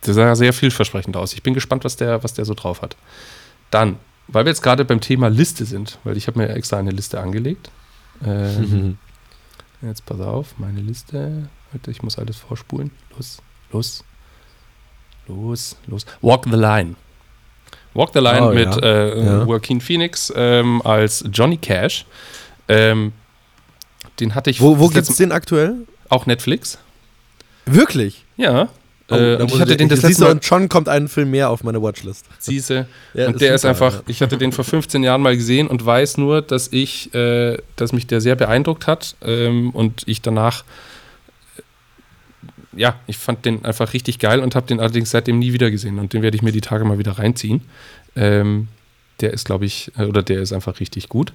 der 0.04 0.14
sah 0.14 0.34
sehr 0.34 0.52
vielversprechend 0.52 1.16
aus. 1.16 1.32
Ich 1.32 1.42
bin 1.42 1.54
gespannt, 1.54 1.84
was 1.84 1.96
der, 1.96 2.22
was 2.24 2.34
der 2.34 2.44
so 2.44 2.54
drauf 2.54 2.82
hat. 2.82 2.96
Dann, 3.70 3.96
weil 4.26 4.44
wir 4.44 4.50
jetzt 4.50 4.62
gerade 4.62 4.84
beim 4.84 5.00
Thema 5.00 5.28
Liste 5.28 5.64
sind, 5.64 5.98
weil 6.04 6.16
ich 6.16 6.26
habe 6.26 6.38
mir 6.38 6.48
extra 6.50 6.76
eine 6.76 6.90
Liste 6.90 7.20
angelegt. 7.20 7.70
Ähm, 8.24 8.98
Jetzt 9.82 10.06
pass 10.06 10.20
auf, 10.20 10.54
meine 10.58 10.80
Liste. 10.80 11.48
Warte, 11.72 11.90
ich 11.90 12.02
muss 12.02 12.16
alles 12.18 12.36
vorspulen. 12.36 12.92
Los, 13.16 13.38
los, 13.72 14.04
los, 15.26 15.76
los. 15.86 16.06
Walk 16.20 16.44
the 16.44 16.56
Line. 16.56 16.94
Walk 17.94 18.10
the 18.14 18.20
Line 18.20 18.42
Oh, 18.48 18.52
mit 18.54 18.68
ja. 18.74 18.78
äh, 18.82 19.24
Ja. 19.24 19.42
Joaquin 19.44 19.80
Phoenix 19.80 20.32
ähm, 20.36 20.80
als 20.84 21.24
Johnny 21.32 21.56
Cash. 21.56 22.06
Ähm, 22.68 23.12
den 24.20 24.34
hatte 24.34 24.50
ich 24.50 24.60
Wo, 24.60 24.78
wo 24.78 24.88
gibt's 24.88 25.08
letzte- 25.08 25.24
den 25.24 25.32
aktuell? 25.32 25.74
auch 26.08 26.26
Netflix. 26.26 26.78
Wirklich? 27.66 28.24
Ja. 28.36 28.68
Oh, 29.12 29.16
äh, 29.16 29.44
ich 29.44 29.60
hatte 29.60 29.76
den 29.76 29.88
das 29.88 30.02
letzte 30.02 30.24
Mal. 30.24 30.30
und 30.32 30.44
schon 30.44 30.68
kommt 30.68 30.88
ein 30.88 31.08
Film 31.08 31.30
mehr 31.30 31.50
auf 31.50 31.64
meine 31.64 31.82
Watchlist. 31.82 32.26
Siehste. 32.38 32.86
Ja, 33.14 33.28
und 33.28 33.40
der 33.40 33.54
ist 33.54 33.64
einfach, 33.64 33.94
ja. 33.94 34.02
ich 34.06 34.22
hatte 34.22 34.38
den 34.38 34.52
vor 34.52 34.64
15 34.64 35.02
Jahren 35.02 35.20
mal 35.20 35.36
gesehen 35.36 35.66
und 35.68 35.84
weiß 35.84 36.18
nur, 36.18 36.42
dass 36.42 36.68
ich, 36.72 37.14
äh, 37.14 37.58
dass 37.76 37.92
mich 37.92 38.06
der 38.06 38.20
sehr 38.20 38.36
beeindruckt 38.36 38.86
hat 38.86 39.16
ähm, 39.22 39.70
und 39.70 40.02
ich 40.06 40.22
danach, 40.22 40.64
äh, 41.56 42.80
ja, 42.80 42.94
ich 43.06 43.18
fand 43.18 43.44
den 43.44 43.64
einfach 43.64 43.92
richtig 43.92 44.18
geil 44.18 44.40
und 44.40 44.54
habe 44.54 44.66
den 44.66 44.80
allerdings 44.80 45.10
seitdem 45.10 45.38
nie 45.38 45.52
wieder 45.52 45.70
gesehen 45.70 45.98
und 45.98 46.12
den 46.12 46.22
werde 46.22 46.36
ich 46.36 46.42
mir 46.42 46.52
die 46.52 46.60
Tage 46.60 46.84
mal 46.84 46.98
wieder 46.98 47.12
reinziehen. 47.12 47.62
Ähm, 48.16 48.68
der 49.20 49.32
ist, 49.32 49.44
glaube 49.44 49.64
ich, 49.64 49.92
äh, 49.96 50.04
oder 50.04 50.22
der 50.22 50.40
ist 50.40 50.52
einfach 50.52 50.80
richtig 50.80 51.08
gut. 51.08 51.32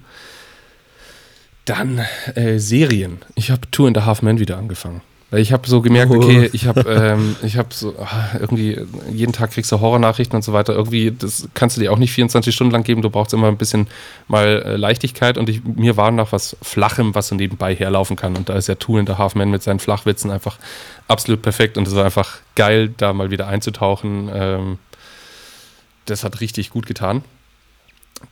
Dann 1.66 2.02
äh, 2.36 2.60
Serien. 2.60 3.20
Ich 3.36 3.52
habe 3.52 3.70
Two 3.72 3.88
and 3.88 3.98
a 3.98 4.06
Half 4.06 4.22
Men 4.22 4.40
wieder 4.40 4.58
angefangen. 4.58 5.02
Weil 5.30 5.42
ich 5.42 5.52
habe 5.52 5.68
so 5.68 5.82
gemerkt, 5.82 6.12
okay, 6.12 6.50
ich 6.54 6.68
habe 6.68 6.82
ähm, 6.90 7.36
ich 7.44 7.58
habe 7.58 7.74
so 7.74 7.94
ah, 8.00 8.38
irgendwie 8.40 8.80
jeden 9.12 9.34
Tag 9.34 9.52
kriegst 9.52 9.72
du 9.72 9.82
Horrornachrichten 9.82 10.38
und 10.38 10.42
so 10.42 10.54
weiter. 10.54 10.74
Irgendwie 10.74 11.12
das 11.12 11.50
kannst 11.54 11.76
du 11.76 11.82
dir 11.82 11.92
auch 11.92 11.98
nicht 11.98 12.14
24 12.14 12.56
Stunden 12.56 12.72
lang 12.72 12.84
geben. 12.84 13.02
Du 13.02 13.10
brauchst 13.10 13.34
immer 13.34 13.50
ein 13.50 13.58
bisschen 13.58 13.88
mal 14.30 14.64
äh, 14.66 14.76
Leichtigkeit 14.78 15.38
und 15.38 15.50
ich, 15.50 15.64
mir 15.66 15.98
war 15.98 16.12
nach 16.12 16.32
was 16.32 16.56
Flachem, 16.62 17.14
was 17.14 17.28
so 17.28 17.36
nebenbei 17.36 17.76
herlaufen 17.76 18.16
kann. 18.16 18.38
Und 18.38 18.48
da 18.48 18.56
ist 18.56 18.68
ja 18.68 18.76
Two 18.76 18.98
and 18.98 19.10
a 19.10 19.18
Half 19.18 19.36
Men 19.36 19.52
mit 19.52 19.64
seinen 19.64 19.80
Flachwitzen 19.80 20.32
einfach 20.32 20.58
absolut 21.10 21.42
perfekt 21.42 21.78
und 21.78 21.88
es 21.88 21.96
war 21.96 22.06
einfach 22.06 22.40
geil, 22.56 22.94
da 22.96 23.12
mal 23.12 23.30
wieder 23.30 23.48
einzutauchen. 23.48 24.30
Ähm, 24.34 24.80
das 26.06 26.24
hat 26.24 26.40
richtig 26.40 26.70
gut 26.70 26.86
getan. 26.86 27.24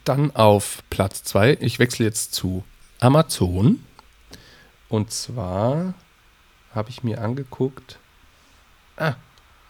Dann 0.04 0.34
auf 0.34 0.82
Platz 0.88 1.24
2. 1.24 1.58
Ich 1.60 1.78
wechsle 1.78 2.06
jetzt 2.06 2.34
zu 2.34 2.64
Amazon. 3.00 3.80
Und 4.88 5.10
zwar 5.10 5.94
habe 6.76 6.90
ich 6.90 7.02
mir 7.02 7.20
angeguckt. 7.20 7.98
Ah, 8.96 9.14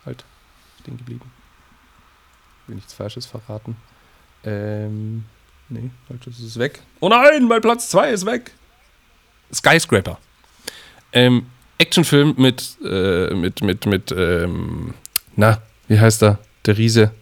halt, 0.04 0.24
stehen 0.80 0.98
geblieben. 0.98 1.30
Will 2.66 2.76
nichts 2.76 2.92
Falsches 2.92 3.26
verraten. 3.26 3.76
Ähm, 4.44 5.24
nee, 5.68 5.90
das 6.24 6.38
ist 6.38 6.58
weg. 6.58 6.82
Oh 7.00 7.08
nein, 7.08 7.46
mein 7.46 7.60
Platz 7.60 7.88
2 7.90 8.10
ist 8.10 8.26
weg. 8.26 8.52
Skyscraper. 9.52 10.18
Ähm, 11.12 11.46
Actionfilm 11.78 12.34
mit, 12.36 12.76
äh, 12.84 13.32
mit, 13.34 13.62
mit, 13.62 13.86
mit, 13.86 14.12
ähm, 14.12 14.94
na, 15.36 15.62
wie 15.88 15.98
heißt 15.98 16.22
er? 16.22 16.38
Der 16.64 16.76
Riese. 16.76 17.12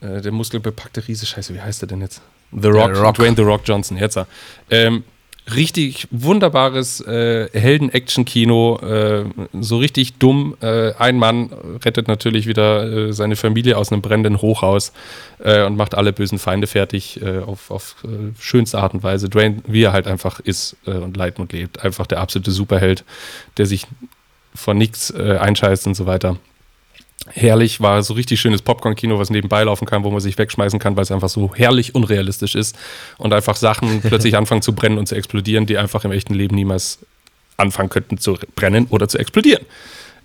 Äh, 0.00 0.20
der 0.20 0.32
muskelbepackte 0.32 1.06
Riese. 1.06 1.26
Scheiße, 1.26 1.54
wie 1.54 1.60
heißt 1.60 1.82
er 1.82 1.88
denn 1.88 2.00
jetzt? 2.00 2.22
The 2.52 2.68
Rock, 2.68 2.96
Rock. 2.96 3.16
Dwayne 3.16 3.36
The 3.36 3.42
Rock 3.42 3.62
Johnson, 3.64 3.96
jetzt. 3.96 4.16
er. 4.16 4.26
Ähm, 4.70 5.04
richtig 5.54 6.08
wunderbares 6.10 7.00
äh, 7.00 7.48
Helden-Action-Kino, 7.52 8.78
äh, 8.78 9.24
so 9.60 9.78
richtig 9.78 10.14
dumm. 10.18 10.56
Äh, 10.60 10.92
ein 10.94 11.16
Mann 11.16 11.50
rettet 11.84 12.08
natürlich 12.08 12.46
wieder 12.46 13.08
äh, 13.08 13.12
seine 13.12 13.36
Familie 13.36 13.76
aus 13.76 13.92
einem 13.92 14.02
brennenden 14.02 14.40
Hochhaus 14.40 14.92
äh, 15.38 15.64
und 15.64 15.76
macht 15.76 15.94
alle 15.94 16.12
bösen 16.12 16.38
Feinde 16.38 16.66
fertig 16.66 17.20
äh, 17.22 17.38
auf, 17.38 17.70
auf 17.70 17.96
schönste 18.38 18.78
Art 18.78 18.94
und 18.94 19.02
Weise. 19.02 19.28
Dwayne, 19.28 19.62
wie 19.66 19.82
er 19.82 19.92
halt 19.92 20.06
einfach 20.06 20.40
ist 20.40 20.76
und 20.84 21.16
leiden 21.16 21.40
und 21.42 21.52
lebt. 21.52 21.82
Einfach 21.82 22.06
der 22.06 22.20
absolute 22.20 22.50
Superheld, 22.50 23.04
der 23.56 23.66
sich 23.66 23.86
von 24.54 24.78
nichts 24.78 25.12
einscheißt 25.14 25.86
und 25.86 25.94
so 25.94 26.06
weiter. 26.06 26.36
Herrlich, 27.26 27.80
war 27.80 28.02
so 28.02 28.14
richtig 28.14 28.40
schönes 28.40 28.62
Popcorn-Kino, 28.62 29.18
was 29.18 29.28
nebenbei 29.28 29.64
laufen 29.64 29.86
kann, 29.86 30.04
wo 30.04 30.10
man 30.10 30.20
sich 30.20 30.38
wegschmeißen 30.38 30.78
kann, 30.78 30.96
weil 30.96 31.02
es 31.02 31.10
einfach 31.10 31.28
so 31.28 31.52
herrlich 31.54 31.94
unrealistisch 31.94 32.54
ist 32.54 32.76
und 33.18 33.32
einfach 33.32 33.56
Sachen 33.56 34.00
plötzlich 34.02 34.36
anfangen 34.36 34.62
zu 34.62 34.72
brennen 34.72 34.98
und 34.98 35.06
zu 35.08 35.14
explodieren, 35.14 35.66
die 35.66 35.78
einfach 35.78 36.04
im 36.04 36.12
echten 36.12 36.34
Leben 36.34 36.54
niemals 36.54 37.00
anfangen 37.56 37.88
könnten 37.88 38.18
zu 38.18 38.38
brennen 38.54 38.86
oder 38.88 39.08
zu 39.08 39.18
explodieren. 39.18 39.64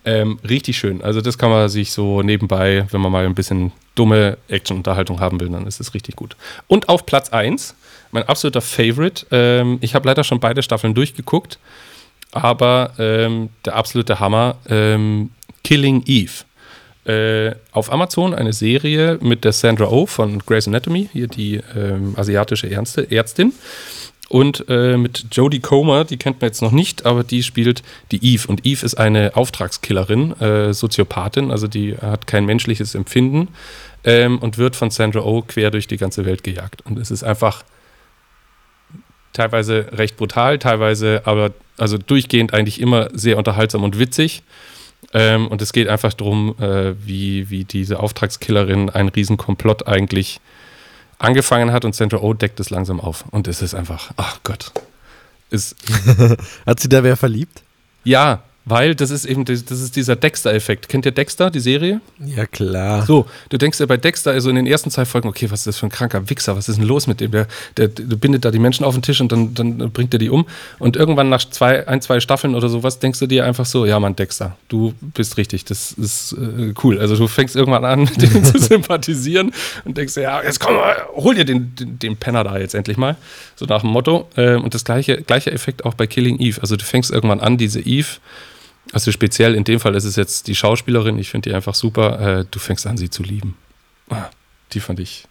Ähm, 0.06 0.40
richtig 0.48 0.78
schön. 0.78 1.02
Also 1.02 1.22
das 1.22 1.38
kann 1.38 1.50
man 1.50 1.70
sich 1.70 1.92
so 1.92 2.22
nebenbei, 2.22 2.86
wenn 2.92 3.02
man 3.02 3.12
mal 3.12 3.26
ein 3.26 3.36
bisschen 3.36 3.72
dumme 3.96 4.38
Action-Unterhaltung 4.48 5.20
haben 5.20 5.40
will, 5.40 5.50
dann 5.50 5.66
ist 5.66 5.80
es 5.80 5.94
richtig 5.94 6.16
gut. 6.16 6.36
Und 6.68 6.90
auf 6.90 7.06
Platz 7.06 7.30
1, 7.30 7.76
mein 8.12 8.24
absoluter 8.24 8.62
Favorite. 8.62 9.26
Ähm, 9.32 9.78
ich 9.82 9.96
habe 9.96 10.08
leider 10.08 10.24
schon 10.24 10.40
beide 10.40 10.62
Staffeln 10.62 10.94
durchgeguckt, 10.94 11.58
aber 12.32 12.94
ähm, 12.98 13.50
der 13.66 13.76
absolute 13.76 14.20
Hammer, 14.20 14.58
ähm, 14.68 15.32
Killing 15.64 16.04
Eve. 16.06 16.44
Äh, 17.06 17.56
auf 17.72 17.92
Amazon 17.92 18.34
eine 18.34 18.54
Serie 18.54 19.18
mit 19.22 19.44
der 19.44 19.52
Sandra 19.52 19.88
Oh 19.90 20.06
von 20.06 20.40
Grey's 20.40 20.68
Anatomy, 20.68 21.10
hier 21.12 21.28
die 21.28 21.60
ähm, 21.76 22.14
asiatische 22.16 22.68
Ärzte, 22.68 23.12
Ärztin. 23.12 23.54
Und 24.30 24.66
äh, 24.70 24.98
mit 24.98 25.26
Jodie 25.32 25.60
Comer, 25.60 26.06
die 26.06 26.18
kennt 26.18 26.42
man 26.42 26.48
jetzt 26.48 26.62
noch 26.62 26.72
nicht, 26.72 27.06
aber 27.06 27.24
die 27.24 27.44
spielt 27.44 27.84
die 28.12 28.26
Eve. 28.26 28.48
Und 28.48 28.66
Eve 28.66 28.86
ist 28.86 28.96
eine 28.96 29.36
Auftragskillerin, 29.36 30.40
äh, 30.40 30.74
Soziopathin, 30.74 31.52
also 31.52 31.68
die 31.68 31.98
hat 31.98 32.26
kein 32.26 32.46
menschliches 32.46 32.96
Empfinden 32.96 33.50
ähm, 34.06 34.40
und 34.40 34.58
wird 34.58 34.76
von 34.76 34.90
Sandra 34.90 35.22
Oh 35.22 35.44
quer 35.46 35.72
durch 35.72 35.88
die 35.88 35.98
ganze 35.98 36.26
Welt 36.26 36.44
gejagt. 36.44 36.86
Und 36.86 36.98
es 36.98 37.12
ist 37.12 37.24
einfach 37.24 37.64
teilweise 39.34 39.88
recht 39.92 40.16
brutal, 40.16 40.58
teilweise 40.58 41.24
aber 41.26 41.52
also 41.78 41.98
durchgehend 41.98 42.54
eigentlich 42.54 42.80
immer 42.80 43.10
sehr 43.14 43.38
unterhaltsam 43.38 43.84
und 43.84 44.00
witzig. 44.00 44.44
Ähm, 45.14 45.48
und 45.48 45.62
es 45.62 45.74
geht 45.74 45.88
einfach 45.88 46.14
darum, 46.14 46.56
äh, 46.60 46.94
wie, 47.06 47.50
wie 47.50 47.66
diese 47.66 48.00
Auftragskillerin 48.00 48.90
einen 48.90 49.10
riesen 49.10 49.38
Komplott 49.38 49.88
eigentlich 49.88 50.40
angefangen 51.20 51.72
hat 51.72 51.86
und 51.86 51.96
Sandra 51.96 52.20
Oh 52.20 52.34
deckt 52.34 52.60
es 52.60 52.70
langsam 52.70 53.00
auf. 53.00 53.26
Und 53.32 53.48
es 53.48 53.62
ist 53.62 53.74
einfach, 53.76 54.12
ach 54.18 54.40
Gott. 54.44 54.72
Ist, 55.50 55.76
Hat 56.66 56.80
sie 56.80 56.90
da 56.90 57.04
wer 57.04 57.18
verliebt? 57.18 57.62
ja, 58.04 58.44
Weil 58.66 58.96
das 58.96 59.12
ist 59.12 59.26
eben, 59.26 59.44
das 59.44 59.62
ist 59.70 59.98
dieser 59.98 60.16
Dexter-Effekt. 60.16 60.88
Kennt 60.88 61.06
ihr 61.06 61.12
Dexter, 61.12 61.52
die 61.52 61.60
Serie? 61.60 62.00
Ja, 62.26 62.46
klar. 62.46 63.06
So, 63.06 63.26
du 63.50 63.58
denkst 63.58 63.78
ja 63.80 63.86
bei 63.86 63.98
Dexter, 63.98 64.32
also 64.32 64.50
in 64.50 64.56
den 64.56 64.68
ersten 64.68 64.90
zwei 64.90 65.04
Folgen, 65.04 65.28
okay, 65.28 65.52
was 65.52 65.62
ist 65.62 65.68
das 65.68 65.78
für 65.80 65.88
ein 65.88 65.90
kranker 65.90 66.30
Wichser, 66.30 66.56
was 66.56 66.70
ist 66.70 66.78
denn 66.78 66.86
los 66.86 67.06
mit 67.06 67.20
dem? 67.20 67.32
Der, 67.32 67.48
der, 67.76 67.90
der 67.90 68.16
bindet 68.16 68.46
da 68.46 68.52
die 68.52 68.60
Menschen 68.60 68.86
auf 68.86 68.96
den 68.96 69.02
Tisch 69.02 69.20
und 69.20 69.34
dann, 69.34 69.54
dann 69.54 69.92
bringt 69.92 70.14
er 70.14 70.20
die 70.20 70.30
um. 70.30 70.46
Und 70.80 70.96
irgendwann 70.96 71.28
nach 71.28 71.44
zwei, 71.50 71.86
ein, 71.90 72.02
zwei 72.02 72.22
Staffeln 72.22 72.56
oder 72.56 72.70
sowas, 72.70 73.00
denkst 73.00 73.20
du 73.20 73.28
dir 73.28 73.46
einfach 73.46 73.66
so, 73.66 73.86
ja 73.86 74.00
Mann, 74.00 74.16
Dexter, 74.16 74.56
du 74.70 74.94
bist 75.02 75.36
richtig, 75.36 75.66
das 75.66 75.92
ist 75.92 76.32
äh, 76.32 76.74
cool. 76.84 77.00
Also 77.00 77.18
du 77.18 77.28
fängst 77.28 77.58
irgendwann 77.58 77.84
an, 77.84 78.00
mit 78.18 78.22
dem 78.22 78.44
zu 78.46 78.60
sympathisieren 78.60 79.52
und 79.84 79.98
denkst, 79.98 80.16
ja, 80.16 80.42
jetzt 80.42 80.62
komm 80.62 80.76
mal, 80.76 80.96
hol 81.16 81.36
dir 81.36 81.44
den, 81.44 81.76
den, 81.76 82.00
den 82.00 82.16
Penner 82.16 82.46
da 82.46 82.58
jetzt 82.58 82.76
endlich 82.76 82.96
mal. 82.96 83.18
So 83.58 83.66
nach 83.66 83.82
dem 83.82 83.90
Motto. 83.90 84.30
Äh, 84.38 84.56
und 84.56 84.74
das 84.74 84.86
gleiche, 84.86 85.22
gleiche 85.22 85.52
Effekt 85.52 85.84
auch 85.84 85.96
bei 85.96 86.08
Killing 86.08 86.40
Eve. 86.40 86.62
Also 86.62 86.78
du 86.78 86.86
fängst 86.86 87.12
irgendwann 87.12 87.42
an, 87.42 87.58
diese 87.58 87.82
Eve 87.82 88.08
also 88.94 89.12
speziell 89.12 89.56
in 89.56 89.64
dem 89.64 89.80
Fall 89.80 89.96
ist 89.96 90.06
es 90.06 90.16
jetzt 90.16 90.48
die 90.48 90.56
Schauspielerin, 90.56 91.18
ich 91.18 91.30
finde 91.30 91.50
die 91.50 91.56
einfach 91.56 91.76
super. 91.76 92.40
Äh, 92.40 92.46
du 92.50 92.60
fängst 92.60 92.86
an, 92.88 92.96
sie 92.96 93.10
zu 93.10 93.24
lieben. 93.24 93.58
Ah, 94.10 94.30
die 94.72 94.80
fand 94.80 95.00
ich. 95.00 95.26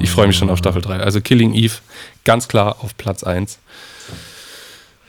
Ich 0.00 0.10
freue 0.10 0.26
mich 0.26 0.36
schon 0.36 0.50
auf 0.50 0.58
Staffel 0.58 0.82
3. 0.82 0.98
Also 0.98 1.20
Killing 1.20 1.54
Eve, 1.54 1.74
ganz 2.24 2.48
klar 2.48 2.76
auf 2.80 2.96
Platz 2.96 3.22
1. 3.22 3.58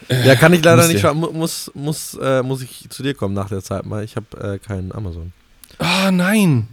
Ja, 0.09 0.35
kann 0.35 0.53
ich 0.53 0.63
leider 0.63 0.87
nicht. 0.87 1.03
Muss, 1.13 1.71
muss, 1.73 2.13
äh, 2.21 2.43
muss 2.43 2.61
ich 2.61 2.85
zu 2.89 3.01
dir 3.01 3.15
kommen 3.15 3.33
nach 3.33 3.49
der 3.49 3.63
Zeit 3.63 3.85
mal. 3.85 4.03
Ich 4.03 4.15
habe 4.15 4.53
äh, 4.55 4.59
keinen 4.59 4.91
Amazon. 4.91 5.33
Ah, 5.79 6.11
nein. 6.11 6.67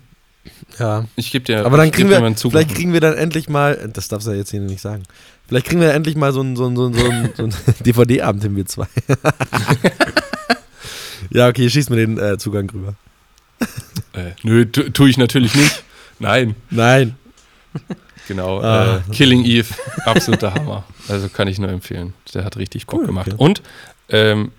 Ja. 0.78 1.06
Ich 1.16 1.30
gebe 1.30 1.44
dir. 1.44 1.64
Aber 1.64 1.78
dann 1.78 1.90
kriegen 1.90 2.10
wir, 2.10 2.34
vielleicht 2.36 2.74
kriegen 2.74 2.92
wir 2.92 3.00
dann 3.00 3.14
endlich 3.14 3.48
mal, 3.48 3.90
das 3.92 4.08
darfst 4.08 4.26
du 4.26 4.32
ja 4.32 4.38
jetzt 4.38 4.50
hier 4.50 4.60
nicht 4.60 4.80
sagen, 4.80 5.04
vielleicht 5.48 5.66
kriegen 5.66 5.80
wir 5.80 5.94
endlich 5.94 6.16
mal 6.16 6.32
so 6.32 6.40
einen 6.40 6.56
so 6.56 6.70
so 6.74 6.86
ein, 6.86 6.94
so 6.94 7.10
ein, 7.10 7.32
so 7.36 7.42
ein 7.44 7.54
DVD-Abend 7.84 8.42
hin, 8.42 8.56
wir 8.56 8.66
zwei. 8.66 8.86
Ja, 11.32 11.48
okay, 11.48 11.68
schieß 11.68 11.88
mir 11.90 11.96
den 11.96 12.18
äh, 12.18 12.38
Zugang 12.38 12.68
rüber. 12.70 12.94
Äh, 14.14 14.32
nö, 14.42 14.66
tu, 14.66 14.90
tue 14.90 15.08
ich 15.08 15.16
natürlich 15.16 15.54
nicht. 15.54 15.84
Nein. 16.18 16.54
Nein. 16.68 17.16
Genau. 18.28 18.60
Ah. 18.60 18.96
Äh, 18.96 19.10
Killing 19.10 19.42
Eve, 19.46 19.74
absoluter 20.04 20.52
Hammer. 20.52 20.84
Also 21.08 21.30
kann 21.30 21.48
ich 21.48 21.58
nur 21.58 21.70
empfehlen. 21.70 22.12
Der 22.34 22.44
hat 22.44 22.58
richtig 22.58 22.86
Bock 22.86 23.00
cool, 23.00 23.06
gemacht. 23.06 23.28
Okay. 23.28 23.42
Und 23.42 23.62
ähm, 24.10 24.52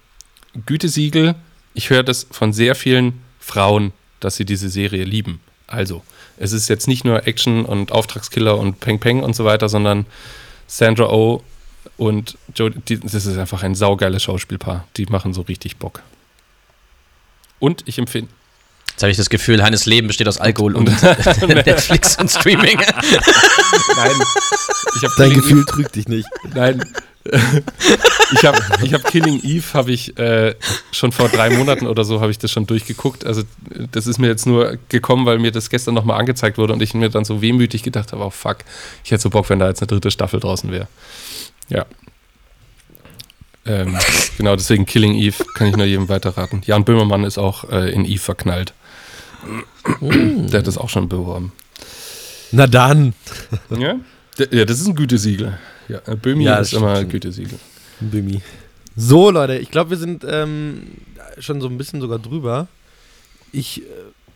Gütesiegel, 0.66 1.36
ich 1.76 1.92
höre 1.92 2.02
das 2.02 2.26
von 2.32 2.52
sehr 2.52 2.74
vielen 2.74 3.22
Frauen, 3.40 3.94
dass 4.20 4.38
sie 4.38 4.46
diese 4.46 4.70
Serie 4.70 5.04
lieben. 5.04 5.40
Also, 5.68 6.02
es 6.38 6.52
ist 6.52 6.68
jetzt 6.68 6.88
nicht 6.88 7.06
nur 7.06 7.28
Action 7.28 7.64
und 7.64 7.92
Auftragskiller 7.92 8.58
und 8.58 8.80
Peng 8.80 9.00
Peng 9.00 9.22
und 9.22 9.36
so 9.36 9.46
weiter, 9.46 9.70
sondern 9.70 10.08
Sandra 10.66 11.12
Oh 11.12 11.44
und 11.98 12.38
Joe, 12.56 12.72
die, 12.72 13.00
das 13.00 13.14
ist 13.14 13.38
einfach 13.38 13.62
ein 13.62 13.76
saugeiles 13.76 14.24
Schauspielpaar. 14.24 14.88
Die 14.98 15.06
machen 15.06 15.34
so 15.34 15.42
richtig 15.42 15.78
Bock. 15.78 16.02
Und 17.64 17.84
ich 17.86 17.98
empfinde. 17.98 18.30
Jetzt 18.90 19.04
habe 19.04 19.12
ich 19.12 19.16
das 19.16 19.30
Gefühl, 19.30 19.64
Hannes 19.64 19.86
Leben 19.86 20.08
besteht 20.08 20.28
aus 20.28 20.38
Alkohol 20.38 20.76
und, 20.76 20.90
und 20.90 21.48
Netflix 21.48 22.18
und 22.18 22.30
Streaming. 22.30 22.78
Nein. 23.96 24.12
Dein 25.18 25.34
Gefühl 25.34 25.64
trügt 25.64 25.96
dich 25.96 26.10
nicht. 26.10 26.28
Nein. 26.54 26.84
ich 28.34 28.44
habe 28.44 28.60
ich 28.84 28.94
hab 28.94 29.06
Killing 29.06 29.40
Eve 29.44 29.64
habe 29.76 29.94
ich 29.94 30.20
äh, 30.20 30.56
schon 30.92 31.14
vor 31.14 31.30
drei 31.30 31.52
Monaten 31.52 31.88
oder 31.88 32.04
so 32.04 32.20
habe 32.20 32.32
ich 32.32 32.38
das 32.38 32.52
schon 32.52 32.68
durchgeguckt. 32.68 33.26
Also 33.26 33.44
das 33.94 34.08
ist 34.08 34.20
mir 34.20 34.28
jetzt 34.28 34.46
nur 34.46 34.78
gekommen, 34.90 35.26
weil 35.26 35.40
mir 35.40 35.54
das 35.54 35.70
gestern 35.70 35.94
nochmal 35.94 36.20
angezeigt 36.20 36.58
wurde 36.58 36.74
und 36.74 36.82
ich 36.82 36.94
mir 36.94 37.08
dann 37.08 37.24
so 37.24 37.42
wehmütig 37.42 37.82
gedacht 37.82 38.12
habe, 38.12 38.26
oh 38.26 38.30
fuck, 38.30 38.58
ich 39.06 39.12
hätte 39.12 39.24
so 39.24 39.30
Bock, 39.30 39.50
wenn 39.50 39.60
da 39.60 39.70
jetzt 39.70 39.82
eine 39.82 39.88
dritte 39.88 40.12
Staffel 40.12 40.42
draußen 40.42 40.70
wäre. 40.70 40.90
Ja, 41.70 41.86
ähm, 43.66 43.98
genau, 44.38 44.56
deswegen 44.56 44.86
Killing 44.86 45.16
Eve 45.16 45.44
kann 45.56 45.68
ich 45.68 45.76
nur 45.76 45.86
jedem 45.86 46.10
weiterraten. 46.10 46.62
Jan 46.66 46.84
Böhmermann 46.84 47.24
ist 47.24 47.38
auch 47.38 47.70
äh, 47.70 47.92
in 47.92 48.06
Eve 48.06 48.20
verknallt. 48.20 48.74
Mm. 50.00 50.48
Der 50.48 50.60
hat 50.60 50.68
das 50.68 50.78
auch 50.78 50.90
schon 50.90 51.10
beworben. 51.10 51.52
Na 52.52 52.68
dann. 52.68 53.14
Ja, 53.70 53.96
ja 54.52 54.66
das 54.66 54.80
ist 54.80 54.88
ein 54.88 54.96
Gütesiegel. 54.96 55.58
Ja, 55.88 56.02
äh, 56.06 56.16
Böhmi 56.16 56.44
ja, 56.44 56.58
ist 56.58 56.74
immer 56.74 57.04
Gütesiegel. 57.04 57.60
Böhmi. 58.00 58.42
So, 58.96 59.32
Leute, 59.32 59.58
ich 59.58 59.72
glaube, 59.72 59.92
wir 59.92 59.98
sind 59.98 60.26
ähm, 60.28 60.84
schon 61.40 61.62
so 61.62 61.68
ein 61.68 61.78
bisschen 61.78 62.00
sogar 62.00 62.20
drüber. 62.20 62.68
Ich 63.52 63.82
äh, 63.82 63.86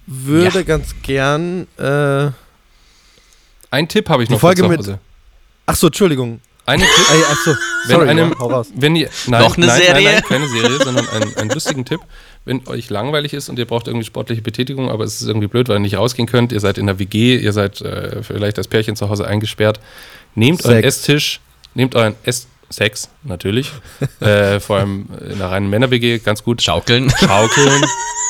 würde 0.07 0.59
ja. 0.59 0.63
ganz 0.63 0.95
gern. 1.03 1.67
Äh, 1.78 2.32
Ein 3.69 3.88
Tipp 3.88 4.09
habe 4.09 4.23
ich 4.23 4.30
noch 4.30 4.39
Folge 4.39 4.67
mit. 4.67 4.97
Achso, 5.65 5.88
Entschuldigung. 5.88 6.39
Eine 6.68 6.84
Tipp. 6.84 7.05
Ey, 7.11 7.24
achso, 7.32 7.51
wenn 7.86 7.95
sorry, 7.95 8.09
einem, 8.09 8.36
ja, 8.38 8.63
wenn 8.76 8.95
ihr, 8.97 9.09
nein, 9.28 9.41
Noch 9.41 9.55
eine 9.55 9.68
nein, 9.68 9.82
Serie? 9.82 10.03
Nein, 10.03 10.13
nein, 10.15 10.24
keine 10.24 10.47
Serie, 10.49 10.78
sondern 10.84 11.07
einen, 11.07 11.38
einen 11.38 11.49
lustigen 11.49 11.86
Tipp. 11.86 12.01
Wenn 12.43 12.68
euch 12.68 12.89
langweilig 12.89 13.34
ist 13.34 13.47
und 13.47 13.57
ihr 13.57 13.65
braucht 13.65 13.88
irgendwie 13.88 14.05
sportliche 14.05 14.41
Betätigung, 14.41 14.89
aber 14.89 15.05
es 15.05 15.22
ist 15.22 15.28
irgendwie 15.30 15.47
blöd, 15.47 15.70
weil 15.70 15.78
ihr 15.78 15.80
nicht 15.80 15.95
rausgehen 15.95 16.28
könnt, 16.28 16.51
ihr 16.51 16.59
seid 16.59 16.78
in 16.78 16.88
der 16.88 16.99
WG, 16.99 17.38
ihr 17.38 17.53
seid 17.53 17.80
äh, 17.80 18.22
vielleicht 18.22 18.57
als 18.57 18.68
Pärchen 18.68 18.97
zu 18.97 19.09
Hause 19.09 19.26
eingesperrt, 19.26 19.80
nehmt 20.36 20.61
Sex. 20.61 20.70
euren 20.70 20.84
Esstisch, 20.84 21.39
nehmt 21.74 21.95
euren 21.95 22.15
Ess 22.24 22.47
Sex, 22.70 23.09
natürlich. 23.24 23.72
äh, 24.20 24.59
vor 24.59 24.80
allem 24.80 25.07
in 25.30 25.38
der 25.38 25.49
reinen 25.49 25.70
Männer-WG, 25.70 26.20
ganz 26.20 26.43
gut. 26.43 26.61
Schaukeln. 26.61 27.09
Schaukeln. 27.18 27.86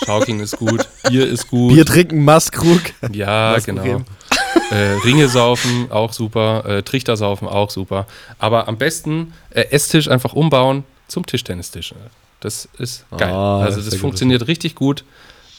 Schaukeln 0.05 0.39
ist 0.41 0.57
gut. 0.57 0.87
Bier 1.09 1.27
ist 1.27 1.47
gut. 1.47 1.73
Bier 1.73 1.87
trinken, 1.87 2.23
Maßkrug. 2.23 2.81
Ja, 3.13 3.53
Maßkrug 3.53 3.83
genau. 3.83 4.05
Äh, 4.71 4.97
Ringe 5.05 5.29
saufen, 5.29 5.91
auch 5.91 6.11
super. 6.11 6.65
Äh, 6.65 6.83
Trichter 6.83 7.15
saufen, 7.15 7.47
auch 7.47 7.69
super. 7.69 8.05
Aber 8.39 8.67
am 8.67 8.77
besten 8.77 9.33
äh, 9.49 9.61
Esstisch 9.71 10.09
einfach 10.09 10.33
umbauen 10.33 10.83
zum 11.07 11.25
Tischtennistisch. 11.25 11.93
Das 12.39 12.67
ist 12.77 13.05
geil. 13.17 13.31
Oh, 13.31 13.61
also 13.61 13.81
das, 13.81 13.95
funktioniert 13.95 14.41
gut. 14.41 14.47
richtig 14.49 14.75
gut. 14.75 15.03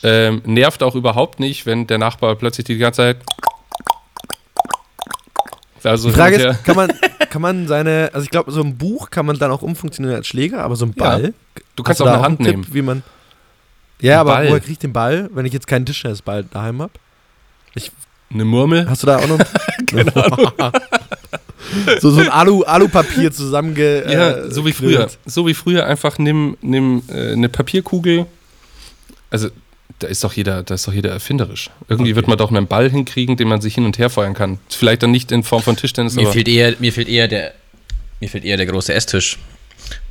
Ähm, 0.03 0.43
nervt 0.45 0.83
auch 0.83 0.95
überhaupt 0.95 1.41
nicht, 1.41 1.67
wenn 1.67 1.87
der 1.87 1.99
Nachbar 1.99 2.37
plötzlich 2.37 2.67
die 2.67 2.79
ganze 2.79 2.99
Zeit 2.99 3.17
also 5.85 6.09
die 6.09 6.15
Frage 6.15 6.37
ist, 6.37 6.65
kann 6.65 6.77
man, 6.77 6.93
kann 7.31 7.43
man 7.43 7.69
seine, 7.69 8.11
also 8.13 8.25
ich 8.25 8.31
glaube, 8.31 8.51
so 8.51 8.61
ein 8.61 8.77
Buch 8.77 9.11
kann 9.11 9.27
man 9.27 9.39
dann 9.39 9.51
auch 9.51 9.63
umfunktionieren 9.63 10.17
als 10.17 10.27
Schläger, 10.27 10.63
aber 10.65 10.77
so 10.77 10.85
ein 10.85 10.93
Ball. 10.93 11.23
Ja, 11.23 11.63
du 11.77 11.83
kannst 11.83 12.03
auch 12.03 12.07
eine 12.07 12.21
Hand 12.21 12.41
nehmen. 12.41 12.65
Tipp, 12.65 12.75
wie 12.75 12.83
man, 12.83 13.03
ja, 14.01 14.15
ein 14.15 14.19
aber 14.21 14.33
Ball. 14.33 14.49
woher 14.49 14.61
kriege 14.61 14.73
ich 14.73 14.79
den 14.79 14.93
Ball, 14.93 15.31
wenn 15.33 15.47
ich 15.47 15.53
jetzt 15.53 15.67
keinen 15.67 15.87
Tischtennisball 15.87 16.45
daheim 16.45 16.83
habe? 16.83 16.93
Ich 17.75 17.93
eine 18.33 18.45
Murmel? 18.45 18.89
Hast 18.89 19.03
du 19.03 19.07
da 19.07 19.19
auch 19.19 19.27
noch? 19.27 19.39
Keine 19.87 20.15
Ahnung. 20.15 20.53
so, 22.01 22.11
so 22.11 22.21
ein 22.21 22.29
Alu, 22.29 22.63
Alupapier 22.63 23.33
zusammenge. 23.33 24.11
Ja, 24.11 24.31
äh, 24.31 24.51
so 24.51 24.65
wie 24.67 24.73
früher. 24.73 25.09
So 25.27 25.47
wie 25.47 25.55
früher 25.55 25.87
einfach 25.87 26.19
nimm, 26.19 26.57
nimm 26.61 27.03
äh, 27.09 27.33
eine 27.33 27.49
Papierkugel. 27.49 28.27
Also, 29.31 29.49
da 29.99 30.07
ist 30.07 30.23
doch 30.25 30.33
jeder, 30.33 30.63
da 30.63 30.75
ist 30.75 30.87
doch 30.87 30.93
jeder 30.93 31.11
erfinderisch. 31.11 31.71
Irgendwie 31.89 32.11
okay. 32.11 32.17
wird 32.17 32.29
man 32.29 32.39
doch 32.39 32.51
einen 32.51 32.67
Ball 32.67 32.91
hinkriegen, 32.91 33.37
den 33.37 33.49
man 33.49 33.61
sich 33.61 33.75
hin 33.75 33.85
und 33.85 33.99
her 33.99 34.11
feuern 34.11 34.35
kann. 34.35 34.59
Vielleicht 34.69 35.03
dann 35.03 35.11
nicht 35.11 35.33
in 35.33 35.43
Form 35.43 35.63
von 35.63 35.77
Tischtennis. 35.77 36.15
Mir 36.15 36.29
fehlt 36.29 36.49
eher, 36.49 36.75
mir 36.79 36.93
fehlt 36.93 37.09
eher 37.09 37.29
der, 37.29 37.55
mir 38.21 38.29
fehlt 38.29 38.45
eher 38.45 38.57
der 38.57 38.67
große 38.67 38.95
Esstisch, 38.95 39.39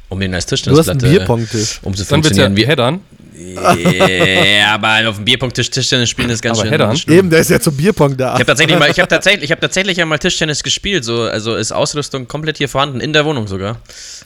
um 0.09 0.19
den 0.19 0.33
als 0.33 0.45
Tischtennisplatte. 0.45 0.99
Du 0.99 1.05
hast 1.05 1.11
einen 1.11 1.19
Bierpong-Tisch. 1.19 1.79
Um 1.83 1.95
zu 1.95 2.03
funktionieren. 2.03 2.09
Dann 2.09 2.23
wird's 2.23 2.37
ja 2.37 2.65
wie 2.65 2.67
Headern. 2.69 2.99
Ja, 3.37 4.73
aber 4.73 4.87
halt 4.89 5.07
auf 5.07 5.15
dem 5.17 5.25
Bierpong 5.25 5.53
Tischtennis 5.53 6.09
spielen 6.09 6.29
ist 6.29 6.41
ganz 6.41 6.59
aber 6.59 6.95
schön. 6.95 7.13
Eben, 7.13 7.29
der 7.29 7.39
ist 7.39 7.49
ja 7.49 7.59
zum 7.59 7.75
Bierpong 7.75 8.17
da. 8.17 8.33
Ich 8.33 8.39
habe 8.39 8.45
tatsächlich 8.45 8.79
mal, 8.79 8.91
tatsächlich, 8.91 9.51
ich 9.51 9.57
tatsächlich 9.57 9.97
ja 9.97 10.17
Tischtennis 10.17 10.63
gespielt. 10.63 11.05
So, 11.05 11.23
also 11.23 11.55
ist 11.55 11.71
Ausrüstung 11.71 12.27
komplett 12.27 12.57
hier 12.57 12.69
vorhanden 12.69 12.99
in 12.99 13.13
der 13.13 13.25
Wohnung 13.25 13.47
sogar. 13.47 13.77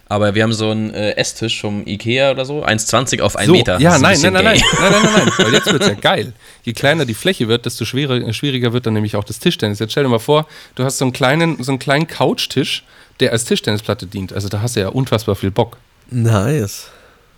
Aber 0.08 0.36
wir 0.36 0.44
haben 0.44 0.54
so 0.54 0.72
einen 0.72 0.94
äh, 0.94 1.12
Esstisch 1.12 1.62
vom 1.62 1.86
Ikea 1.86 2.32
oder 2.32 2.46
so, 2.46 2.64
1,20 2.64 3.22
auf 3.22 3.36
1 3.36 3.48
so, 3.48 3.54
Meter. 3.54 3.80
Ja, 3.80 3.98
nein 3.98 4.20
nein 4.22 4.34
nein, 4.34 4.44
nein, 4.44 4.44
nein, 4.44 4.62
nein, 4.80 4.92
nein, 4.92 5.02
nein, 5.04 5.24
nein, 5.26 5.46
Weil 5.46 5.54
jetzt 5.54 5.72
wird's 5.72 5.88
ja 5.88 5.94
geil. 5.94 6.34
Je 6.64 6.74
kleiner 6.74 7.06
die 7.06 7.14
Fläche 7.14 7.48
wird, 7.48 7.66
desto 7.66 7.86
schwerer, 7.86 8.16
äh, 8.16 8.34
schwieriger 8.34 8.74
wird 8.74 8.86
dann 8.86 8.94
nämlich 8.94 9.16
auch 9.16 9.24
das 9.24 9.40
Tischtennis. 9.40 9.80
Jetzt 9.80 9.92
stell 9.92 10.04
dir 10.04 10.10
mal 10.10 10.20
vor, 10.20 10.48
du 10.76 10.84
hast 10.84 10.98
so 10.98 11.06
einen 11.06 11.14
kleinen, 11.14 11.62
so 11.64 11.72
einen 11.72 11.80
kleinen 11.80 12.08
Couchtisch, 12.08 12.84
der 13.20 13.32
als 13.32 13.46
Tischtennisplatte 13.46 14.06
dient. 14.06 14.34
Also 14.34 14.50
da 14.50 14.62
hast 14.62 14.76
du 14.76 14.82
ja 14.82 14.90
unfassbar 14.90 15.36
viel 15.36 15.52
Bock. 15.52 15.78
Nice. 16.10 16.88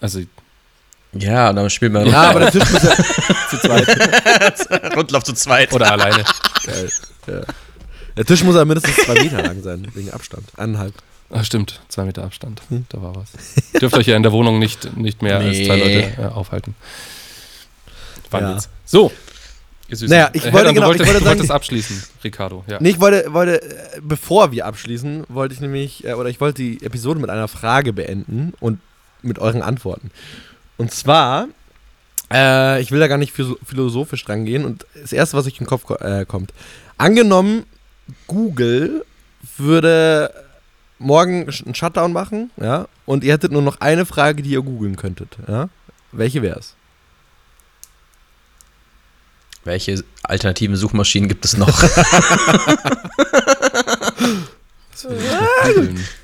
Also 0.01 0.21
ja, 1.15 1.49
und 1.49 1.55
dann 1.55 1.69
spielt 1.69 1.93
man. 1.93 2.07
Ja, 2.07 2.29
aber 2.29 2.39
der 2.41 2.51
Tisch 2.51 2.69
muss 2.71 2.83
ja 2.83 2.95
zu 3.49 3.57
zweit. 3.59 4.95
Rundlauf 4.95 5.23
zu 5.23 5.33
zweit. 5.33 5.73
Oder 5.73 5.91
alleine. 5.91 6.23
Geil. 6.65 6.89
Ja. 7.27 7.41
Der 8.17 8.25
Tisch 8.25 8.43
muss 8.43 8.55
ja 8.55 8.65
mindestens 8.65 8.95
zwei 8.97 9.15
Meter 9.15 9.41
lang 9.41 9.61
sein, 9.63 9.87
wegen 9.93 10.11
Abstand. 10.11 10.45
Eineinhalb. 10.57 10.93
Ach, 11.31 11.43
stimmt, 11.43 11.81
zwei 11.87 12.05
Meter 12.05 12.23
Abstand. 12.23 12.61
Hm. 12.69 12.85
Da 12.89 13.01
war 13.01 13.15
was. 13.15 13.29
Dürft 13.79 13.95
euch 13.97 14.07
ja 14.07 14.15
in 14.15 14.23
der 14.23 14.31
Wohnung 14.31 14.59
nicht, 14.59 14.95
nicht 14.95 15.21
mehr 15.21 15.39
nee. 15.39 15.47
als 15.47 15.65
zwei 15.65 15.77
Leute 15.77 16.21
äh, 16.21 16.25
aufhalten. 16.25 16.75
Ja. 18.31 18.57
So. 18.85 19.11
Naja, 19.89 20.29
ich 20.33 20.51
wollte, 20.51 20.69
äh, 20.69 20.73
genau, 20.73 20.87
wolltest, 20.87 21.07
ich 21.07 21.13
wollte 21.13 21.25
sagen, 21.25 21.47
du 21.47 21.53
abschließen, 21.53 22.03
Ricardo. 22.23 22.63
Ja. 22.67 22.77
Nee, 22.79 22.91
ich 22.91 22.99
wollte, 22.99 23.31
wollte, 23.33 23.61
äh, 23.61 24.01
bevor 24.01 24.51
wir 24.51 24.65
abschließen, 24.65 25.25
wollte 25.27 25.53
ich 25.53 25.61
nämlich, 25.61 26.03
äh, 26.05 26.13
oder 26.13 26.29
ich 26.29 26.41
wollte 26.41 26.63
die 26.63 26.83
Episode 26.83 27.19
mit 27.19 27.29
einer 27.29 27.47
Frage 27.47 27.93
beenden 27.93 28.53
und 28.59 28.79
mit 29.21 29.39
euren 29.39 29.61
Antworten. 29.61 30.09
Und 30.77 30.91
zwar, 30.91 31.47
äh, 32.31 32.81
ich 32.81 32.91
will 32.91 32.99
da 32.99 33.07
gar 33.07 33.17
nicht 33.17 33.33
philosophisch 33.33 34.23
dran 34.25 34.45
gehen 34.45 34.65
und 34.65 34.85
das 34.99 35.13
erste, 35.13 35.37
was 35.37 35.45
euch 35.45 35.53
in 35.53 35.65
den 35.65 35.67
Kopf 35.67 35.89
äh, 36.01 36.25
kommt. 36.25 36.53
Angenommen, 36.97 37.65
Google 38.27 39.05
würde 39.57 40.33
morgen 40.99 41.49
einen 41.49 41.75
Shutdown 41.75 42.13
machen, 42.13 42.51
ja, 42.57 42.87
und 43.05 43.23
ihr 43.23 43.33
hättet 43.33 43.51
nur 43.51 43.61
noch 43.61 43.81
eine 43.81 44.05
Frage, 44.05 44.41
die 44.41 44.51
ihr 44.51 44.61
googeln 44.61 44.95
könntet, 44.95 45.37
ja. 45.47 45.69
welche 46.11 46.41
wär's? 46.41 46.75
Welche 49.65 50.03
alternativen 50.23 50.75
Suchmaschinen 50.75 51.29
gibt 51.29 51.45
es 51.45 51.55
noch? 51.57 51.83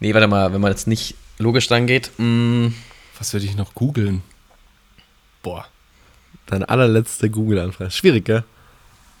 Nee, 0.00 0.12
warte 0.12 0.26
mal, 0.26 0.52
wenn 0.52 0.60
man 0.60 0.70
jetzt 0.70 0.86
nicht 0.86 1.14
logisch 1.38 1.68
dran 1.68 1.86
geht. 1.86 2.10
mm, 2.18 2.68
Was 3.18 3.32
würde 3.32 3.46
ich 3.46 3.56
noch 3.56 3.74
googeln? 3.74 4.22
Boah. 5.42 5.66
Deine 6.46 6.68
allerletzte 6.68 7.30
Google-Anfrage. 7.30 7.90
Schwierig, 7.90 8.24
gell? 8.26 8.44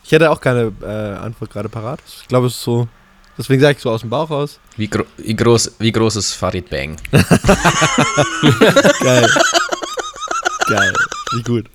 Ich 0.04 0.12
hätte 0.12 0.30
auch 0.30 0.40
keine 0.40 0.72
äh, 0.82 1.16
Antwort 1.24 1.50
gerade 1.50 1.68
parat. 1.68 2.00
Ich 2.20 2.28
glaube, 2.28 2.46
es 2.48 2.54
ist 2.54 2.62
so. 2.62 2.88
Deswegen 3.38 3.60
sage 3.60 3.76
ich 3.76 3.82
so 3.82 3.90
aus 3.90 4.02
dem 4.02 4.10
Bauch 4.10 4.30
raus. 4.30 4.60
wie, 4.76 4.86
gro 4.88 5.04
wie, 5.16 5.34
groß, 5.34 5.72
wie 5.78 5.90
groß 5.90 6.16
ist 6.16 6.34
Farid 6.34 6.70
Bang? 6.70 6.96
Geil. 9.00 9.28
Geil. 10.68 10.92
Wie 11.34 11.42
gut. 11.42 11.66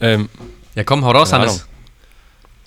Ähm, 0.00 0.28
Ja, 0.74 0.84
komm, 0.84 1.04
hau 1.04 1.10
raus, 1.10 1.32
Hannes. 1.32 1.66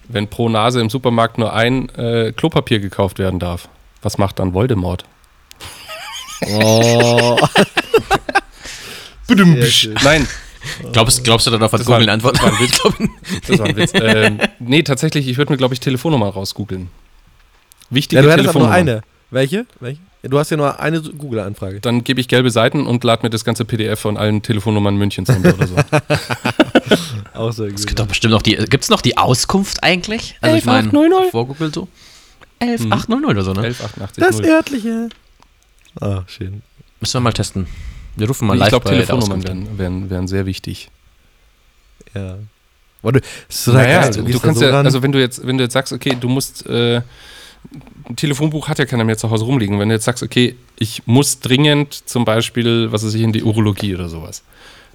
Wenn 0.07 0.27
pro 0.27 0.49
Nase 0.49 0.81
im 0.81 0.89
Supermarkt 0.89 1.38
nur 1.38 1.53
ein 1.53 1.89
äh, 1.89 2.31
Klopapier 2.35 2.80
gekauft 2.80 3.19
werden 3.19 3.39
darf, 3.39 3.67
was 4.01 4.17
macht 4.17 4.39
dann 4.39 4.53
Voldemort? 4.53 5.05
Oh. 6.47 7.39
Nein, 10.03 10.27
Glaubst, 10.91 11.23
glaubst 11.23 11.47
du 11.47 11.51
darauf, 11.51 11.73
hat 11.73 11.85
Google 11.85 12.03
eine 12.03 12.11
Antwort? 12.11 12.35
das 12.35 12.43
war 12.43 12.51
ein 12.51 12.59
Witz. 12.59 12.81
Das 13.47 13.59
war 13.59 13.65
ein 13.67 13.75
Witz. 13.75 13.91
ähm, 13.95 14.39
nee, 14.59 14.84
tatsächlich, 14.84 15.27
ich 15.27 15.38
würde 15.38 15.51
mir, 15.51 15.57
glaube 15.57 15.73
ich, 15.73 15.80
Telefonnummer 15.80 16.30
rausgoogeln. 16.30 16.89
Wichtige 17.89 18.21
Ja, 18.21 18.25
du 18.25 18.31
hättest 18.31 18.49
aber 18.49 18.59
nur 18.59 18.69
Telefonnummer. 18.69 18.93
eine. 18.93 19.03
Welche? 19.30 19.65
Welche? 19.80 19.99
Ja, 20.23 20.30
Du 20.30 20.39
hast 20.39 20.51
ja 20.51 20.57
nur 20.57 20.80
eine 20.80 21.01
Google-Anfrage. 21.01 21.81
Dann 21.81 22.03
gebe 22.03 22.21
ich 22.21 22.27
gelbe 22.27 22.49
Seiten 22.49 22.88
und 22.88 23.03
lade 23.03 23.23
mir 23.23 23.30
das 23.30 23.43
ganze 23.43 23.65
PDF 23.65 23.99
von 23.99 24.15
allen 24.15 24.41
Telefonnummern 24.41 24.95
Münchens 24.95 25.30
runter 25.30 25.53
oder 25.53 25.67
so. 25.67 25.75
Auch 27.34 27.51
sehr 27.51 27.68
gut. 27.69 27.80
es 27.80 27.85
gibt 27.88 27.99
doch 27.99 28.07
bestimmt 28.07 28.31
noch 28.34 28.41
die. 28.41 28.55
Gibt 28.55 28.84
es 28.84 28.89
noch 28.89 29.01
die 29.01 29.18
Auskunft 29.18 29.84
eigentlich? 29.84 30.38
Also 30.41 30.57
ich 30.57 30.65
meine, 30.65 30.88
11800. 30.89 31.31
vor 31.31 31.47
Google 31.47 31.73
so? 31.73 31.88
11800 32.60 33.30
oder 33.31 33.43
so, 33.43 33.53
ne? 33.53 33.61
1188 33.64 34.23
Das 34.23 34.41
örtliche. 34.41 35.10
Ah, 35.99 36.23
schön. 36.27 36.61
Müssen 36.99 37.15
wir 37.15 37.22
mal 37.22 37.34
testen. 37.34 37.68
Wir 38.15 38.27
rufen 38.27 38.47
mal 38.47 38.53
Ich 38.55 38.60
live 38.60 38.69
glaube, 38.69 38.85
bei 38.85 38.91
Telefonnummern 38.91 39.43
wären, 39.43 39.77
wären, 39.77 40.10
wären 40.10 40.27
sehr 40.27 40.45
wichtig. 40.45 40.89
Ja. 42.14 42.38
Boah, 43.01 43.11
du, 43.11 43.19
das 43.19 43.30
ist 43.49 43.65
total 43.65 43.84
Naja, 43.84 44.01
geil. 44.01 44.11
du, 44.23 44.31
da 44.31 44.39
kannst 44.39 44.60
so 44.60 44.65
ja, 44.65 44.72
ran. 44.72 44.85
also 44.85 45.01
wenn 45.01 45.11
du 45.11 45.19
jetzt, 45.19 45.45
wenn 45.45 45.57
du 45.57 45.64
jetzt 45.64 45.73
sagst, 45.73 45.91
okay, 45.91 46.15
du 46.19 46.30
musst, 46.30 46.65
äh, 46.68 47.01
ein 48.07 48.15
Telefonbuch 48.15 48.68
hat 48.68 48.80
ja 48.80 48.85
keiner 48.85 49.03
mehr 49.03 49.18
zu 49.18 49.30
Hause 49.30 49.45
rumliegen. 49.45 49.80
Wenn 49.80 49.89
du 49.89 49.95
jetzt 49.95 50.05
sagst, 50.05 50.23
okay, 50.23 50.55
ich 50.77 51.03
muss 51.05 51.39
dringend 51.39 52.07
zum 52.07 52.23
Beispiel, 52.26 52.91
was 52.91 53.05
weiß 53.05 53.14
ich, 53.15 53.22
in 53.22 53.34
die 53.34 53.43
Urologie 53.43 53.95
oder 53.95 54.07
sowas, 54.10 54.43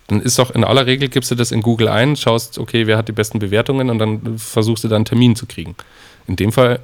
dann 0.09 0.21
ist 0.21 0.39
doch 0.39 0.51
in 0.51 0.65
aller 0.65 0.87
Regel, 0.87 1.09
gibst 1.09 1.31
du 1.31 1.35
das 1.35 1.53
in 1.53 1.63
Google 1.63 1.89
ein, 1.89 2.17
schaust, 2.17 2.59
okay, 2.59 2.87
wer 2.87 2.99
hat 2.99 3.09
die 3.09 3.13
besten 3.13 3.39
Bewertungen 3.39 3.89
und 3.91 3.99
dann 3.99 4.39
versuchst 4.39 4.85
du 4.85 4.89
da 4.89 4.97
einen 4.97 5.05
Termin 5.05 5.37
zu 5.37 5.47
kriegen. 5.47 5.75
In 6.27 6.37
dem 6.37 6.53
Fall, 6.53 6.81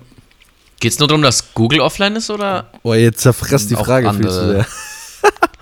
Geht 0.80 0.92
es 0.92 0.98
nur 0.98 1.08
darum, 1.08 1.22
dass 1.22 1.54
Google 1.54 1.80
offline 1.80 2.16
ist 2.16 2.28
oder? 2.30 2.70
Boah, 2.82 2.96
jetzt 2.96 3.20
zerfresst 3.20 3.70
die 3.70 3.74
Frage 3.76 4.06
viel 4.10 4.16
andere. 4.26 4.32
zu 4.32 4.46
sehr. 4.52 4.66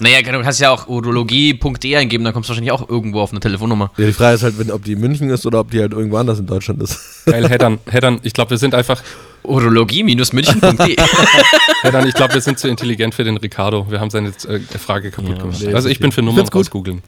Naja, 0.01 0.21
du 0.21 0.43
kannst 0.43 0.59
ja 0.59 0.71
auch 0.71 0.89
urologie.de 0.89 1.95
eingeben, 1.95 2.25
dann 2.25 2.33
kommst 2.33 2.49
du 2.49 2.51
wahrscheinlich 2.51 2.73
auch 2.73 2.89
irgendwo 2.89 3.21
auf 3.21 3.31
eine 3.31 3.39
Telefonnummer. 3.39 3.93
Ja, 3.97 4.07
die 4.07 4.13
Frage 4.13 4.35
ist 4.35 4.43
halt, 4.43 4.59
wenn, 4.59 4.73
ob 4.73 4.83
die 4.83 4.93
in 4.95 5.01
München 5.01 5.31
ist 5.31 5.47
oder 5.47 5.61
ob 5.61 5.71
die 5.71 5.79
halt 5.81 5.93
irgendwo 5.93 6.17
anders 6.17 6.41
in 6.41 6.47
Deutschland 6.47 6.83
ist. 6.83 7.25
geil, 7.27 7.49
Headern, 7.49 7.79
Headern, 7.89 8.19
ich 8.25 8.33
glaube, 8.33 8.51
wir 8.51 8.59
sind 8.59 8.75
einfach, 8.75 9.01
Urologie-münchen.de. 9.45 10.97
Headern, 11.83 12.09
ich 12.09 12.15
glaube, 12.15 12.35
wir 12.35 12.41
sind 12.41 12.59
zu 12.59 12.67
intelligent 12.67 13.15
für 13.15 13.23
den 13.23 13.37
Ricardo. 13.37 13.87
Wir 13.91 14.01
haben 14.01 14.11
seine 14.11 14.31
äh, 14.49 14.59
Frage 14.79 15.13
kaputt 15.13 15.37
Ja, 15.37 15.43
gemacht. 15.43 15.59
nee, 15.61 15.73
also 15.73 15.89
ich 15.89 16.01
bin 16.01 16.11
für 16.11 16.23
Nummern 16.23 16.39
find's 16.47 16.51
gut. 16.51 16.61
aus 16.63 16.71
googeln. 16.71 17.03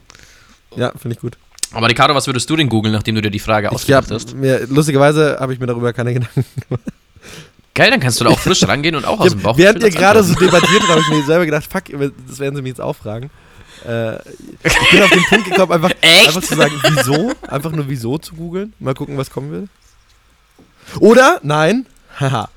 Ja, 0.75 0.91
finde 0.91 1.15
ich 1.15 1.21
gut. 1.21 1.37
Aber 1.73 1.89
Ricardo, 1.89 2.15
was 2.15 2.27
würdest 2.27 2.49
du 2.49 2.55
denn 2.55 2.69
googeln, 2.69 2.93
nachdem 2.93 3.15
du 3.15 3.21
dir 3.21 3.31
die 3.31 3.39
Frage 3.39 3.71
ausgedacht 3.71 4.11
hast? 4.11 4.33
mir, 4.35 4.65
lustigerweise 4.67 5.37
habe 5.39 5.53
ich 5.53 5.59
mir 5.59 5.65
darüber 5.65 5.91
keine 5.93 6.13
Gedanken 6.13 6.45
Geil, 7.73 7.91
dann 7.91 7.99
kannst 7.99 8.21
du 8.21 8.23
da 8.23 8.29
auch 8.29 8.39
frisch 8.39 8.63
rangehen 8.67 8.95
und 8.95 9.05
auch 9.05 9.19
aus 9.19 9.31
dem 9.31 9.41
Bauch. 9.41 9.57
Während 9.57 9.83
ihr 9.83 9.89
gerade 9.89 10.23
so 10.23 10.33
debattiert 10.33 10.81
habt, 10.83 10.89
habe 10.89 11.01
ich 11.01 11.09
mir 11.09 11.25
selber 11.25 11.45
gedacht, 11.45 11.65
fuck, 11.69 11.83
das 12.27 12.39
werden 12.39 12.55
sie 12.55 12.61
mich 12.61 12.69
jetzt 12.69 12.81
auch 12.81 12.95
fragen. 12.95 13.29
Äh, 13.85 14.15
ich 14.63 14.91
bin 14.91 15.03
auf 15.03 15.09
den 15.09 15.25
Punkt 15.25 15.45
gekommen, 15.49 15.71
einfach, 15.73 15.91
einfach 16.01 16.41
zu 16.41 16.55
sagen, 16.55 16.73
wieso? 16.81 17.33
Einfach 17.47 17.71
nur 17.71 17.89
wieso 17.89 18.17
zu 18.17 18.35
googeln. 18.35 18.73
Mal 18.79 18.93
gucken, 18.93 19.17
was 19.17 19.29
kommen 19.29 19.51
will. 19.51 19.67
Oder? 20.99 21.39
Nein. 21.43 21.85
Haha. 22.17 22.47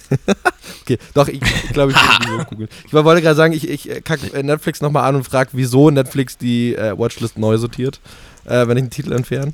okay, 0.82 0.98
doch, 1.14 1.28
ich, 1.28 1.40
ich 1.42 1.72
glaube, 1.72 1.92
ich 1.92 1.98
will 1.98 2.08
wieso 2.20 2.44
googeln. 2.44 2.68
Ich 2.86 2.92
wollte 2.92 3.22
gerade 3.22 3.36
sagen, 3.36 3.52
ich, 3.52 3.68
ich 3.68 4.04
kack 4.04 4.20
äh, 4.34 4.42
Netflix 4.42 4.80
nochmal 4.80 5.08
an 5.08 5.16
und 5.16 5.24
frage, 5.24 5.50
wieso 5.52 5.90
Netflix 5.90 6.38
die 6.38 6.74
äh, 6.74 6.96
Watchlist 6.96 7.38
neu 7.38 7.56
sortiert, 7.58 8.00
äh, 8.44 8.66
wenn 8.66 8.76
ich 8.76 8.82
einen 8.82 8.90
Titel 8.90 9.12
entferne. 9.12 9.52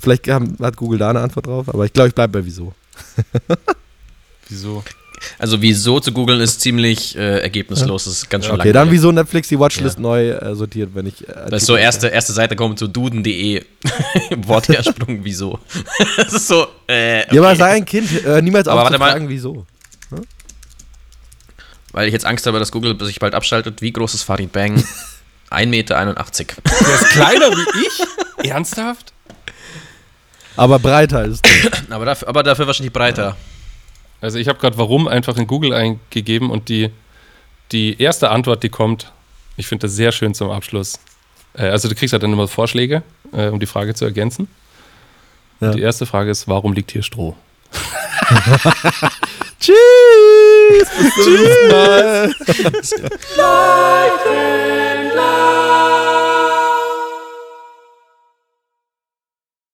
Vielleicht 0.00 0.28
haben, 0.28 0.56
hat 0.60 0.76
Google 0.76 0.98
da 0.98 1.10
eine 1.10 1.20
Antwort 1.20 1.46
drauf, 1.46 1.68
aber 1.68 1.84
ich 1.84 1.92
glaube, 1.92 2.08
ich 2.08 2.14
bleibe 2.14 2.40
bei 2.40 2.46
wieso. 2.46 2.72
Wieso? 4.48 4.82
Also 5.38 5.62
wieso 5.62 6.00
zu 6.00 6.12
googeln 6.12 6.40
ist 6.40 6.60
ziemlich 6.60 7.16
äh, 7.16 7.40
ergebnislos. 7.40 8.04
Das 8.04 8.14
ist 8.14 8.30
ganz 8.30 8.46
schön 8.46 8.54
Okay, 8.54 8.72
dann 8.72 8.90
wieso 8.90 9.10
Netflix 9.12 9.48
die 9.48 9.58
Watchlist 9.58 9.98
neu 9.98 10.30
äh, 10.30 10.54
sortiert, 10.54 10.90
wenn 10.94 11.06
ich. 11.06 11.28
Äh, 11.28 11.32
Das 11.50 11.62
ist 11.62 11.66
so 11.66 11.76
erste, 11.76 12.08
erste 12.08 12.32
Seite 12.32 12.56
kommt 12.56 12.78
zu 12.78 12.86
duden.de. 12.88 13.64
Wortherrsprung, 14.46 15.20
wieso? 15.22 15.58
das 16.16 16.32
ist 16.32 16.48
so, 16.48 16.66
äh, 16.86 17.22
okay. 17.24 17.34
Ja, 17.36 17.42
aber 17.42 17.56
sei 17.56 17.70
ein 17.72 17.84
Kind, 17.84 18.24
äh, 18.24 18.40
niemals 18.42 18.68
Aber 18.68 18.80
auf 18.80 18.84
warte 18.86 18.96
zu 18.96 19.00
mal. 19.00 19.10
fragen, 19.12 19.28
wieso. 19.28 19.66
Weil 21.92 22.06
ich 22.06 22.12
jetzt 22.12 22.26
Angst 22.26 22.46
habe, 22.46 22.58
dass 22.58 22.70
Google 22.70 22.96
sich 23.04 23.18
bald 23.18 23.34
abschaltet. 23.34 23.80
Wie 23.80 23.92
groß 23.92 24.14
ist 24.14 24.22
Farid 24.22 24.52
Bang? 24.52 24.76
1,81 25.50 25.66
Meter. 25.66 25.96
Der 26.04 26.94
ist 26.94 27.08
kleiner 27.10 27.50
wie 27.50 27.86
ich? 28.44 28.50
Ernsthaft? 28.50 29.12
Aber 30.56 30.78
breiter 30.78 31.24
ist. 31.24 31.46
Aber 31.88 32.04
dafür, 32.04 32.28
aber 32.28 32.42
dafür 32.42 32.66
wahrscheinlich 32.66 32.92
breiter. 32.92 33.36
Also 34.20 34.38
ich 34.38 34.48
habe 34.48 34.58
gerade 34.58 34.78
warum 34.78 35.06
einfach 35.08 35.36
in 35.36 35.46
Google 35.46 35.72
eingegeben 35.72 36.50
und 36.50 36.68
die, 36.68 36.90
die 37.72 38.00
erste 38.00 38.30
Antwort, 38.30 38.62
die 38.62 38.68
kommt, 38.68 39.12
ich 39.56 39.66
finde 39.66 39.86
das 39.86 39.94
sehr 39.94 40.12
schön 40.12 40.34
zum 40.34 40.50
Abschluss. 40.50 40.98
Äh, 41.54 41.68
also 41.68 41.88
du 41.88 41.94
kriegst 41.94 42.12
ja 42.12 42.18
dann 42.18 42.32
immer 42.32 42.48
Vorschläge, 42.48 43.02
äh, 43.32 43.48
um 43.48 43.60
die 43.60 43.66
Frage 43.66 43.94
zu 43.94 44.04
ergänzen. 44.04 44.48
Ja. 45.60 45.68
Und 45.68 45.76
die 45.76 45.82
erste 45.82 46.06
Frage 46.06 46.30
ist, 46.30 46.48
warum 46.48 46.72
liegt 46.72 46.90
hier 46.92 47.02
Stroh? 47.02 47.36
Tschüss! 49.60 49.76
Bis 50.70 51.14
zum 51.24 51.34
nächsten 51.34 51.68
Mal. 51.68 52.34